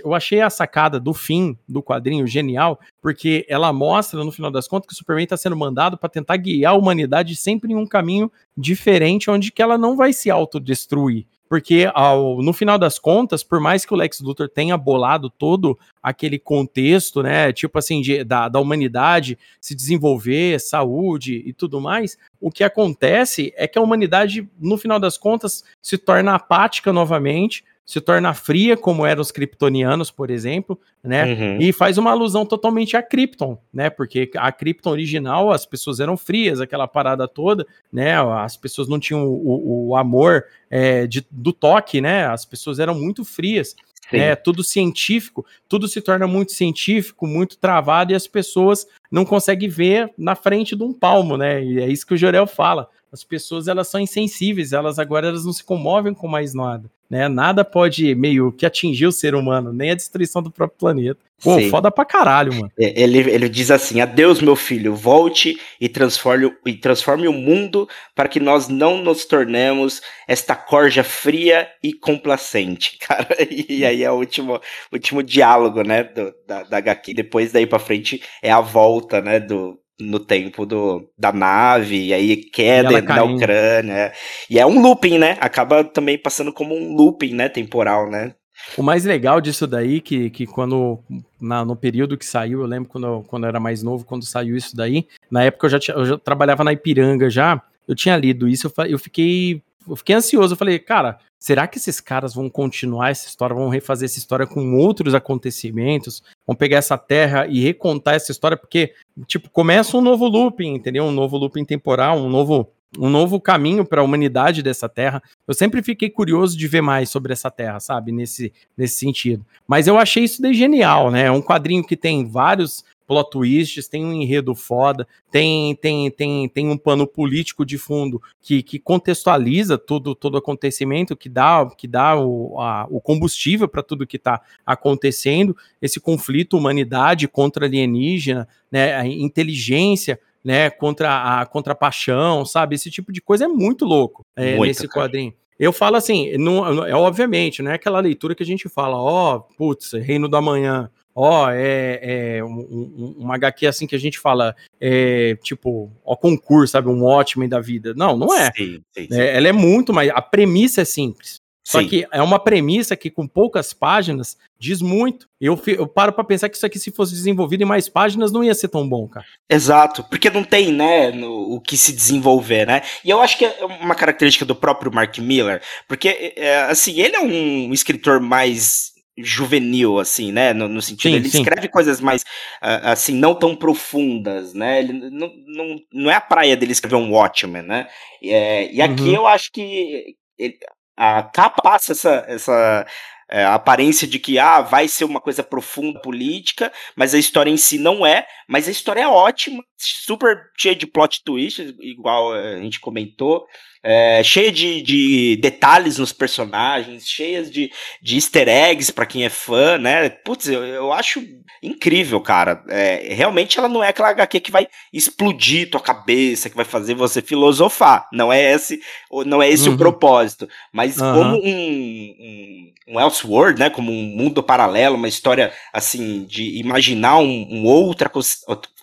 Eu 0.05 0.12
achei 0.12 0.43
a 0.43 0.51
sacada 0.51 1.01
do 1.01 1.14
fim 1.14 1.57
do 1.66 1.82
quadrinho 1.82 2.26
genial, 2.26 2.78
porque 3.01 3.47
ela 3.49 3.72
mostra, 3.72 4.22
no 4.22 4.30
final 4.30 4.51
das 4.51 4.68
contas, 4.68 4.89
que 4.89 4.93
o 4.93 4.97
Superman 4.97 5.24
está 5.24 5.39
sendo 5.39 5.57
mandado 5.57 5.97
para 5.97 6.11
tentar 6.11 6.37
guiar 6.37 6.74
a 6.74 6.76
humanidade 6.76 7.35
sempre 7.35 7.72
em 7.72 7.76
um 7.76 7.87
caminho 7.87 8.30
diferente, 8.55 9.30
onde 9.30 9.51
que 9.51 9.62
ela 9.62 9.78
não 9.78 9.97
vai 9.97 10.12
se 10.12 10.30
autodestruir 10.30 11.24
porque 11.49 11.90
ao, 11.95 12.42
no 12.42 12.53
final 12.53 12.78
das 12.78 12.99
contas, 12.99 13.42
por 13.42 13.61
mais 13.61 13.84
que 13.84 13.92
o 13.92 13.97
Lex 13.97 14.20
Luthor 14.20 14.49
tenha 14.49 14.76
bolado 14.76 15.30
todo 15.30 15.78
aquele 16.03 16.38
contexto, 16.38 17.22
né, 17.22 17.53
tipo 17.53 17.78
assim, 17.78 18.01
de, 18.01 18.24
da, 18.24 18.49
da 18.49 18.61
humanidade 18.61 19.38
se 19.61 19.74
desenvolver, 19.74 20.61
saúde 20.61 21.42
e 21.47 21.53
tudo 21.53 21.80
mais, 21.80 22.16
o 22.40 22.51
que 22.51 22.64
acontece 22.64 23.53
é 23.57 23.66
que 23.66 23.78
a 23.78 23.82
humanidade, 23.82 24.49
no 24.59 24.76
final 24.76 24.99
das 24.99 25.16
contas, 25.16 25.64
se 25.80 25.97
torna 25.97 26.34
apática 26.34 26.92
novamente, 26.92 27.64
se 27.87 28.01
torna 28.01 28.32
fria, 28.32 28.76
como 28.76 29.05
eram 29.05 29.20
os 29.20 29.30
kryptonianos, 29.30 30.11
por 30.11 30.30
exemplo, 30.30 30.80
né? 31.03 31.24
Uhum. 31.24 31.59
E 31.61 31.72
faz 31.72 31.99
uma 31.99 32.11
alusão 32.11 32.47
totalmente 32.47 32.97
a 32.97 33.03
Krypton, 33.03 33.59
né? 33.72 33.91
Porque 33.91 34.30
a 34.37 34.51
Krypton 34.51 34.91
original, 34.91 35.51
as 35.51 35.66
pessoas 35.66 36.01
eram 36.01 36.16
frias, 36.16 36.61
aquela 36.61 36.89
parada 36.89 37.28
toda, 37.28 37.66
né? 37.93 38.14
As 38.39 38.57
pessoas 38.57 38.89
não 38.89 38.99
tinham 38.99 39.26
o, 39.26 39.89
o 39.89 39.97
amor 39.97 40.45
é, 40.70 41.07
de, 41.07 41.26
do 41.30 41.53
toque, 41.53 42.01
né? 42.01 42.26
As 42.26 42.45
pessoas 42.45 42.78
eram 42.78 42.95
muito 42.95 43.24
frias. 43.24 43.76
É 44.12 44.37
tudo 44.37 44.62
científico, 44.62 45.45
tudo 45.68 45.89
se 45.89 46.01
torna 46.01 46.26
muito 46.26 46.53
científico, 46.53 47.26
muito 47.26 47.57
travado 47.57 48.12
e 48.12 48.14
as 48.14 48.26
pessoas 48.26 48.87
não 49.11 49.24
conseguem 49.24 49.68
ver 49.68 50.12
na 50.16 50.35
frente 50.35 50.76
de 50.76 50.82
um 50.82 50.93
palmo, 50.93 51.37
né? 51.37 51.64
E 51.64 51.80
é 51.80 51.89
isso 51.89 52.07
que 52.07 52.14
o 52.14 52.16
Jorel 52.16 52.47
fala. 52.47 52.89
As 53.15 53.23
pessoas 53.25 53.69
elas 53.69 53.87
são 53.87 54.01
insensíveis, 54.01 54.73
elas 54.73 54.99
agora 54.99 55.29
elas 55.29 55.45
não 55.45 55.53
se 55.53 55.62
comovem 55.62 56.12
com 56.12 56.27
mais 56.27 56.53
nada 56.53 56.91
né? 57.15 57.29
Nada 57.29 57.65
pode 57.65 58.15
meio 58.15 58.51
que 58.51 58.67
atingir 58.67 59.07
o 59.07 59.12
ser 59.12 59.37
humano, 59.37 59.73
nem 59.73 59.93
a 59.93 59.95
destruição 59.95 60.43
do 60.43 60.51
próprio 60.51 60.79
planeta. 60.79 61.21
Pô, 61.43 61.59
Sim. 61.59 61.71
foda 61.71 61.91
pra 61.91 62.05
caralho, 62.05 62.55
mano. 62.55 62.73
É, 62.79 63.03
ele, 63.03 63.19
ele 63.19 63.49
diz 63.49 63.71
assim: 63.71 64.01
Adeus, 64.01 64.41
meu 64.41 64.57
filho, 64.57 64.95
volte 64.95 65.57
e 65.81 65.89
transforme, 65.89 66.53
e 66.65 66.75
transforme 66.75 67.29
o 67.29 67.33
mundo 67.33 67.89
para 68.15 68.29
que 68.29 68.41
nós 68.41 68.69
não 68.69 68.99
nos 68.99 69.25
tornemos 69.25 70.01
esta 70.27 70.57
corja 70.57 71.05
fria 71.05 71.69
e 71.83 71.93
complacente, 71.93 72.99
cara. 73.05 73.37
E 73.49 73.85
aí 73.85 74.03
é 74.03 74.11
o 74.11 74.15
último, 74.15 74.61
último 74.93 75.23
diálogo, 75.23 75.83
né, 75.83 76.03
do, 76.03 76.35
da, 76.47 76.62
da 76.65 76.79
HQ. 76.79 77.15
Depois 77.15 77.53
daí 77.53 77.67
pra 77.67 77.79
frente 77.79 78.23
é 78.43 78.51
a 78.51 78.61
volta, 78.61 79.21
né, 79.21 79.39
do, 79.39 79.79
no 80.01 80.18
tempo 80.18 80.66
do, 80.66 81.09
da 81.16 81.32
nave, 81.32 82.07
e 82.07 82.14
aí 82.14 82.36
queda 82.36 83.01
na 83.01 83.24
Ucrânia. 83.24 83.92
É. 83.92 84.12
E 84.51 84.59
é 84.59 84.66
um 84.66 84.80
looping, 84.80 85.18
né? 85.18 85.36
Acaba 85.40 85.84
também 85.84 86.18
passando 86.18 86.53
como 86.53 86.74
um 86.74 86.95
looping, 86.95 87.34
né? 87.34 87.49
Temporal, 87.49 88.11
né? 88.11 88.34
O 88.76 88.82
mais 88.82 89.05
legal 89.05 89.40
disso 89.40 89.66
daí, 89.66 90.01
que, 90.01 90.30
que 90.30 90.47
quando, 90.47 90.99
na, 91.40 91.64
no 91.64 91.76
período 91.76 92.16
que 92.16 92.24
saiu, 92.24 92.61
eu 92.61 92.66
lembro 92.66 92.88
quando 92.88 93.07
eu, 93.07 93.24
quando 93.26 93.45
eu 93.45 93.49
era 93.49 93.61
mais 93.61 93.82
novo, 93.82 94.05
quando 94.05 94.24
saiu 94.24 94.57
isso 94.57 94.76
daí, 94.76 95.07
na 95.30 95.42
época 95.42 95.66
eu 95.66 95.70
já, 95.70 95.78
tinha, 95.78 95.97
eu 95.97 96.05
já 96.05 96.18
trabalhava 96.18 96.64
na 96.64 96.72
Ipiranga 96.72 97.28
já, 97.28 97.61
eu 97.86 97.95
tinha 97.95 98.16
lido 98.16 98.49
isso, 98.49 98.72
eu, 98.78 98.84
eu 98.86 98.99
fiquei 98.99 99.62
eu 99.89 99.97
fiquei 99.97 100.14
ansioso. 100.14 100.55
Eu 100.55 100.59
falei, 100.59 100.78
cara, 100.78 101.18
será 101.39 101.66
que 101.66 101.78
esses 101.78 102.01
caras 102.01 102.35
vão 102.35 102.49
continuar 102.49 103.11
essa 103.11 103.26
história, 103.26 103.55
vão 103.55 103.68
refazer 103.68 104.07
essa 104.07 104.18
história 104.18 104.47
com 104.47 104.76
outros 104.76 105.14
acontecimentos? 105.14 106.22
Vão 106.47 106.57
pegar 106.57 106.78
essa 106.78 106.99
terra 106.99 107.47
e 107.47 107.61
recontar 107.61 108.14
essa 108.14 108.32
história? 108.32 108.57
Porque, 108.57 108.95
tipo, 109.26 109.51
começa 109.51 109.97
um 109.97 110.01
novo 110.01 110.26
looping, 110.26 110.74
entendeu? 110.74 111.05
Um 111.05 111.12
novo 111.12 111.37
looping 111.37 111.64
temporal, 111.64 112.18
um 112.18 112.28
novo 112.28 112.70
um 112.99 113.11
novo 113.11 113.41
caminho 113.41 113.85
para 113.85 114.01
a 114.01 114.05
humanidade 114.05 114.62
dessa 114.62 114.89
terra. 114.89 115.22
Eu 115.47 115.55
sempre 115.55 115.82
fiquei 115.82 116.09
curioso 116.09 116.57
de 116.57 116.68
ver 116.68 116.80
mais 116.80 117.11
sobre 117.11 117.32
essa 117.32 117.51
terra, 117.51 117.80
sabe? 117.80 118.12
Nesse, 118.12 118.53
nesse 118.76 118.97
sentido. 118.97 119.45
Mas 119.66 119.87
eu 119.87 119.99
achei 119.99 120.24
isso 120.24 120.41
de 120.41 120.55
genial, 120.55 121.11
né? 121.11 121.24
É 121.24 121.30
um 121.30 121.43
quadrinho 121.43 121.85
que 121.85 121.97
tem 121.97 122.24
vários 122.24 122.85
plot 123.07 123.31
twists, 123.31 123.89
tem 123.89 124.05
um 124.05 124.13
enredo 124.13 124.55
foda, 124.55 125.07
tem 125.31 125.75
tem 125.77 126.11
tem, 126.11 126.49
tem 126.49 126.69
um 126.69 126.77
pano 126.77 127.07
político 127.07 127.65
de 127.65 127.79
fundo 127.79 128.21
que, 128.41 128.63
que 128.63 128.79
contextualiza 128.79 129.79
todo 129.79 130.15
todo 130.15 130.37
acontecimento, 130.37 131.17
que 131.17 131.29
dá 131.29 131.69
que 131.77 131.87
dá 131.87 132.19
o, 132.19 132.61
a, 132.61 132.87
o 132.91 133.01
combustível 133.01 133.69
para 133.69 133.83
tudo 133.83 134.07
que 134.07 134.17
está 134.17 134.41
acontecendo, 134.65 135.57
esse 135.81 136.01
conflito 136.01 136.57
humanidade 136.57 137.29
contra 137.29 137.67
alienígena, 137.67 138.49
né, 138.71 138.95
a 138.95 139.07
inteligência 139.07 140.19
né, 140.45 140.69
contra 140.69 141.41
a 141.41 141.47
contra 141.47 141.73
a 141.73 141.77
paixão, 141.77 142.45
sabe? 142.45 142.75
Esse 142.75 142.91
tipo 142.91 143.11
de 143.11 143.21
coisa 143.21 143.47
é 143.47 143.49
muito 143.49 143.85
louco 143.85 144.25
é, 144.37 144.57
muito, 144.57 144.69
nesse 144.69 144.87
cara. 144.87 145.07
quadrinho. 145.07 145.33
Eu 145.59 145.73
falo 145.73 145.97
assim, 145.97 146.37
não, 146.37 146.85
é 146.85 146.95
obviamente, 146.95 147.63
não 147.63 147.71
é 147.71 147.75
aquela 147.75 148.01
leitura 148.01 148.35
que 148.35 148.43
a 148.43 148.47
gente 148.47 148.69
fala, 148.69 148.97
ó, 148.97 149.37
oh, 149.37 149.41
putz, 149.41 149.93
Reino 149.93 150.29
da 150.29 150.41
Manhã, 150.41 150.91
ó, 151.15 151.51
é, 151.51 152.37
é 152.39 152.45
um, 152.45 152.49
um, 152.49 153.15
uma 153.19 153.35
HQ 153.37 153.67
assim 153.67 153.87
que 153.87 153.95
a 153.95 154.01
gente 154.01 154.19
fala, 154.19 154.55
é, 154.81 155.37
tipo, 155.43 155.91
ó, 156.05 156.17
concurso, 156.17 156.73
sabe, 156.73 156.89
um 156.89 157.05
ótimo 157.05 157.49
da 157.49 157.61
vida. 157.61 157.95
Não, 157.95 158.17
não 158.17 158.35
é. 158.35 158.51
Sim, 158.57 158.83
sim, 158.93 159.09
sim. 159.11 159.21
é. 159.21 159.37
Ela 159.37 159.49
é 159.49 159.53
muito 159.53 159.93
mais. 159.93 160.11
A 160.11 160.23
premissa 160.23 160.83
é 160.83 160.85
simples. 160.85 161.43
Só 161.67 161.83
que 161.83 162.07
é 162.12 162.21
uma 162.21 162.39
premissa 162.39 162.95
que 162.95 163.09
com 163.09 163.27
poucas 163.27 163.73
páginas 163.73 164.37
diz 164.59 164.83
muito. 164.83 165.27
Eu, 165.41 165.61
eu 165.67 165.87
paro 165.87 166.12
para 166.12 166.23
pensar 166.23 166.51
que 166.51 166.57
isso 166.57 166.67
aqui, 166.67 166.79
se 166.79 166.91
fosse 166.91 167.15
desenvolvido 167.15 167.62
em 167.62 167.67
mais 167.67 167.89
páginas, 167.89 168.31
não 168.31 168.45
ia 168.45 168.55
ser 168.55 168.69
tão 168.69 168.87
bom, 168.87 169.09
cara. 169.09 169.25
Exato, 169.49 170.05
porque 170.05 170.29
não 170.29 170.45
tem, 170.45 170.71
né, 170.71 171.11
no, 171.11 171.55
o 171.55 171.61
que 171.61 171.79
se 171.79 171.93
desenvolver, 171.95 172.67
né? 172.67 172.83
E 173.03 173.09
eu 173.09 173.21
acho 173.21 173.39
que 173.39 173.47
é 173.47 173.65
uma 173.81 173.95
característica 173.95 174.45
do 174.45 174.55
próprio 174.55 174.93
Mark 174.93 175.17
Miller, 175.19 175.62
porque, 175.89 176.35
é, 176.37 176.65
assim, 176.65 177.01
ele 177.01 177.17
é 177.17 177.21
um 177.21 177.73
escritor 177.73 178.21
mais 178.21 178.93
juvenil, 179.17 179.99
assim, 179.99 180.33
né? 180.33 180.53
No, 180.53 180.69
no 180.69 180.83
sentido, 180.83 181.12
sim, 181.12 181.17
ele 181.17 181.29
sim. 181.29 181.39
escreve 181.39 181.69
coisas 181.69 182.01
mais, 182.01 182.25
assim, 182.61 183.15
não 183.15 183.35
tão 183.35 183.55
profundas, 183.55 184.55
né? 184.55 184.81
Ele 184.81 184.93
não, 185.11 185.33
não, 185.47 185.77
não 185.93 186.11
é 186.11 186.15
a 186.15 186.21
praia 186.21 186.57
dele 186.57 186.73
escrever 186.73 186.97
um 186.97 187.12
Watchmen, 187.12 187.62
né? 187.62 187.89
É, 188.23 188.73
e 188.73 188.83
aqui 188.83 189.03
uhum. 189.03 189.15
eu 189.15 189.27
acho 189.27 189.53
que 189.53 190.17
ele, 190.39 190.59
a 190.97 191.23
capa 191.23 191.62
passa 191.62 191.93
essa, 191.93 192.25
essa 192.29 192.87
é, 193.29 193.45
a 193.45 193.55
aparência 193.55 194.07
de 194.07 194.19
que 194.19 194.39
ah, 194.39 194.61
vai 194.61 194.87
ser 194.87 195.05
uma 195.05 195.21
coisa 195.21 195.43
profunda 195.43 196.01
política, 196.01 196.73
mas 196.95 197.15
a 197.15 197.19
história 197.19 197.51
em 197.51 197.57
si 197.57 197.79
não 197.79 198.05
é. 198.05 198.27
Mas 198.49 198.69
a 198.69 198.71
história 198.71 199.01
é 199.01 199.09
ótima, 199.09 199.65
super 199.79 200.51
cheia 200.59 200.75
de 200.75 200.87
plot 200.87 201.23
twists, 201.25 201.75
igual 201.81 202.37
é, 202.37 202.57
a 202.57 202.59
gente 202.59 202.81
comentou 202.81 203.47
é, 203.87 204.22
cheia 204.24 204.51
de, 204.51 204.80
de, 204.80 205.37
detalhes 205.37 205.99
nos 205.99 206.11
personagens, 206.11 207.07
cheias 207.07 207.51
de, 207.51 207.70
de 208.01 208.14
easter 208.16 208.49
eggs 208.49 208.91
para 208.91 209.05
quem 209.05 209.26
é 209.26 209.28
fã, 209.28 209.76
né? 209.76 210.09
Putz, 210.09 210.49
eu, 210.49 210.64
eu 210.64 210.91
acho 210.91 211.22
incrível, 211.62 212.18
cara. 212.18 212.64
É, 212.68 213.12
realmente 213.14 213.59
ela 213.59 213.68
não 213.68 213.85
é 213.85 213.89
aquela 213.89 214.09
HQ 214.09 214.41
que 214.41 214.51
vai 214.51 214.66
explodir 214.91 215.68
tua 215.68 215.80
cabeça, 215.80 216.49
que 216.49 216.57
vai 216.57 216.64
fazer 216.64 216.95
você 216.95 217.20
filosofar. 217.20 218.09
Não 218.11 218.32
é 218.32 218.55
esse, 218.55 218.80
não 219.26 219.43
é 219.43 219.51
esse 219.51 219.68
uhum. 219.68 219.74
o 219.74 219.78
propósito. 219.78 220.49
Mas 220.72 220.97
uhum. 220.97 221.12
como 221.12 221.37
um, 221.37 222.14
um, 222.18 222.72
um 222.89 223.01
Elseworld, 223.01 223.61
né? 223.61 223.68
Como 223.68 223.93
um 223.93 224.16
mundo 224.16 224.43
paralelo, 224.43 224.97
uma 224.97 225.09
história 225.09 225.53
assim 225.74 226.24
de 226.24 226.59
imaginar 226.59 227.18
um, 227.18 227.47
um, 227.51 227.66
outra, 227.66 228.11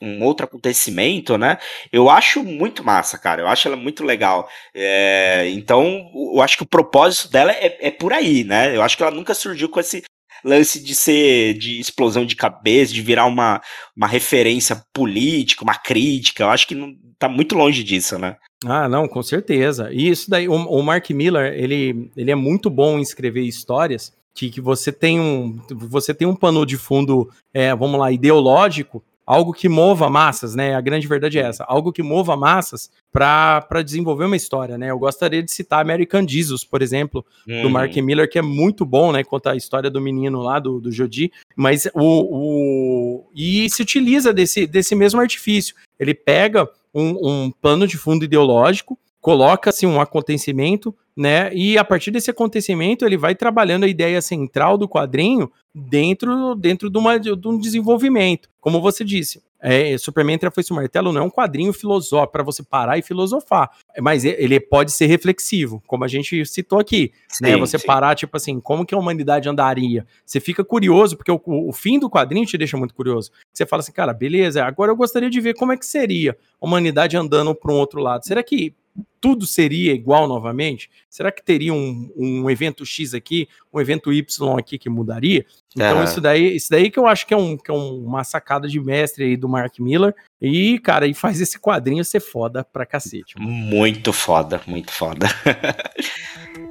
um 0.02 0.24
outro 0.24 0.46
acontecimento, 0.46 1.38
né? 1.38 1.58
Eu 1.92 2.10
acho 2.10 2.44
muito 2.44 2.84
massa, 2.84 3.18
cara. 3.18 3.42
Eu 3.42 3.48
acho 3.48 3.68
ela 3.68 3.78
muito 3.78 4.04
legal. 4.04 4.50
É, 4.74 5.50
então, 5.50 6.10
eu 6.34 6.42
acho 6.42 6.58
que 6.58 6.64
o 6.64 6.68
propósito 6.68 7.32
dela 7.32 7.52
é, 7.52 7.88
é 7.88 7.92
por 7.92 8.12
aí, 8.12 8.44
né? 8.44 8.76
Eu 8.76 8.82
acho 8.82 8.98
que 8.98 9.04
ela 9.04 9.12
nunca 9.12 9.34
surgiu 9.34 9.70
com 9.70 9.80
esse 9.80 10.04
lance 10.44 10.84
de 10.84 10.96
ser 10.96 11.54
de 11.54 11.80
explosão 11.80 12.26
de 12.26 12.36
cabeça, 12.36 12.94
de 12.94 13.02
virar 13.02 13.26
uma, 13.26 13.62
uma 13.96 14.08
referência 14.08 14.84
política, 14.94 15.64
uma 15.64 15.76
crítica. 15.76 16.44
Eu 16.44 16.50
acho 16.50 16.68
que 16.68 16.76
não 16.76 16.96
tá 17.20 17.30
muito 17.30 17.56
longe 17.56 17.84
disso, 17.84 18.18
né? 18.18 18.36
Ah, 18.66 18.90
não, 18.90 19.08
com 19.08 19.22
certeza. 19.22 19.90
E 19.92 20.10
isso 20.10 20.30
daí, 20.30 20.48
o, 20.48 20.54
o 20.54 20.84
Mark 20.84 21.10
Miller, 21.12 21.54
ele, 21.54 22.12
ele 22.18 22.32
é 22.32 22.36
muito 22.36 22.70
bom 22.70 22.98
em 22.98 23.02
escrever 23.02 23.44
histórias 23.44 24.12
que, 24.34 24.50
que 24.50 24.62
você 24.62 24.92
tem 24.92 25.20
um 25.20 25.60
você 25.70 26.14
tem 26.14 26.28
um 26.28 26.36
pano 26.36 26.66
de 26.66 26.78
fundo, 26.78 27.30
é, 27.54 27.76
vamos 27.76 28.00
lá, 28.00 28.12
ideológico, 28.12 29.04
algo 29.26 29.54
que 29.54 29.70
mova 29.70 30.10
massas, 30.10 30.56
né? 30.56 30.76
A 30.76 30.82
grande 30.82 31.08
verdade 31.08 31.40
é 31.40 31.44
essa, 31.44 31.64
algo 31.66 31.92
que 31.92 32.04
mova 32.04 32.36
massas 32.36 32.90
para 33.12 33.82
desenvolver 33.84 34.26
uma 34.26 34.36
história, 34.36 34.78
né? 34.78 34.92
Eu 34.92 35.00
gostaria 35.00 35.44
de 35.44 35.52
citar 35.52 35.82
American 35.82 36.28
Jesus, 36.28 36.64
por 36.64 36.82
exemplo, 36.82 37.26
uhum. 37.48 37.64
do 37.64 37.70
Mark 37.70 37.96
Miller, 37.98 38.30
que 38.30 38.40
é 38.40 38.42
muito 38.42 38.86
bom, 38.86 39.12
né? 39.12 39.24
Conta 39.24 39.52
a 39.52 39.56
história 39.56 39.90
do 39.90 40.02
menino 40.02 40.42
lá, 40.42 40.60
do, 40.60 40.80
do 40.80 40.92
Jodi, 40.92 41.32
mas 41.56 41.88
o, 41.94 42.02
o... 42.04 43.30
E 43.36 43.70
se 43.70 43.82
utiliza 43.82 44.34
desse, 44.34 44.66
desse 44.66 44.96
mesmo 44.96 45.20
artifício. 45.20 45.76
Ele 46.00 46.14
pega 46.14 46.68
um, 46.94 47.30
um 47.46 47.52
plano 47.52 47.88
de 47.88 47.98
fundo 47.98 48.26
ideológico, 48.26 48.98
coloca-se 49.22 49.86
um 49.86 50.02
acontecimento, 50.02 50.94
né? 51.16 51.54
E 51.54 51.78
a 51.78 51.86
partir 51.86 52.10
desse 52.10 52.32
acontecimento, 52.32 53.06
ele 53.06 53.16
vai 53.16 53.36
trabalhando 53.36 53.84
a 53.84 53.88
ideia 53.88 54.22
central 54.22 54.78
do 54.78 54.90
quadrinho 54.90 55.52
dentro, 55.74 56.56
dentro 56.56 56.90
de, 56.90 56.98
uma, 56.98 57.20
de 57.20 57.48
um 57.48 57.58
desenvolvimento. 57.58 58.50
Como 58.60 58.82
você 58.82 59.04
disse, 59.04 59.42
é, 59.62 59.96
Superman 59.98 60.36
Entra 60.36 60.50
Foi 60.50 60.64
Martelo 60.72 61.14
não 61.14 61.22
é 61.22 61.24
um 61.24 61.30
quadrinho 61.30 61.72
filosófico 61.72 62.32
para 62.32 62.44
você 62.44 62.64
parar 62.64 62.98
e 62.98 63.04
filosofar, 63.04 63.70
mas 64.00 64.26
ele 64.26 64.60
pode 64.60 64.92
ser 64.92 65.06
reflexivo, 65.06 65.84
como 65.86 66.04
a 66.04 66.08
gente 66.08 66.44
citou 66.46 66.80
aqui. 66.80 67.12
Né? 67.14 67.50
Sim, 67.50 67.56
né? 67.56 67.58
Você 67.58 67.78
sim. 67.78 67.86
parar, 67.86 68.16
tipo 68.16 68.36
assim, 68.36 68.60
como 68.60 68.86
que 68.86 68.96
a 68.96 68.98
humanidade 68.98 69.48
andaria? 69.48 70.06
Você 70.26 70.40
fica 70.40 70.64
curioso, 70.64 71.16
porque 71.16 71.32
o, 71.32 71.40
o, 71.46 71.72
fim 71.72 72.00
do 72.00 72.10
quadrinho 72.10 72.46
te 72.46 72.58
deixa 72.58 72.76
muito 72.76 72.96
curioso. 72.96 73.32
Você 73.54 73.66
fala 73.66 73.82
assim, 73.82 73.92
cara, 73.92 74.14
beleza, 74.14 74.66
agora 74.66 74.92
eu 74.92 74.96
gostaria 74.96 75.30
de 75.30 75.40
ver 75.40 75.54
como 75.54 75.72
é 75.72 75.78
que 75.78 75.86
seria 75.86 76.36
a 76.60 76.66
humanidade 76.66 77.16
andando 77.16 77.54
para 77.54 77.72
um 77.72 77.78
outro 77.78 78.02
lado. 78.02 78.26
Será 78.26 78.42
que 78.42 78.74
tudo 79.20 79.46
seria 79.46 79.94
igual 79.94 80.28
novamente? 80.28 80.90
Será 81.10 81.32
que 81.32 81.44
teria 81.44 81.74
um, 81.74 82.12
um 82.16 82.50
evento 82.50 82.86
X 82.86 83.14
aqui, 83.14 83.48
um 83.72 83.80
evento 83.80 84.12
Y 84.12 84.58
aqui 84.58 84.78
que 84.78 84.90
mudaria? 84.90 85.46
Então, 85.74 86.00
uhum. 86.00 86.04
isso, 86.04 86.20
daí, 86.20 86.56
isso 86.56 86.70
daí 86.70 86.90
que 86.90 86.98
eu 86.98 87.08
acho 87.08 87.28
que 87.28 87.34
é, 87.34 87.38
um, 87.38 87.56
que 87.56 87.70
é 87.70 87.74
uma 87.74 88.24
sacada 88.24 88.68
de 88.68 88.80
mestre 88.80 89.24
aí 89.26 89.38
do 89.38 89.48
Mark 89.48 89.80
Miller. 89.80 90.16
E, 90.42 90.80
cara, 90.80 91.06
e 91.06 91.14
faz 91.14 91.40
esse 91.40 91.60
quadrinho 91.60 92.04
ser 92.04 92.20
foda 92.20 92.64
pra 92.64 92.86
cacete. 92.86 93.38
Mano. 93.38 93.52
Muito 93.52 94.12
foda, 94.12 94.60
muito 94.66 94.92
foda. 94.92 95.28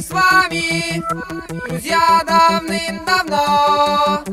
с 0.00 0.10
вами 0.10 1.02
друзья 1.68 2.22
давным-давно. 2.26 4.24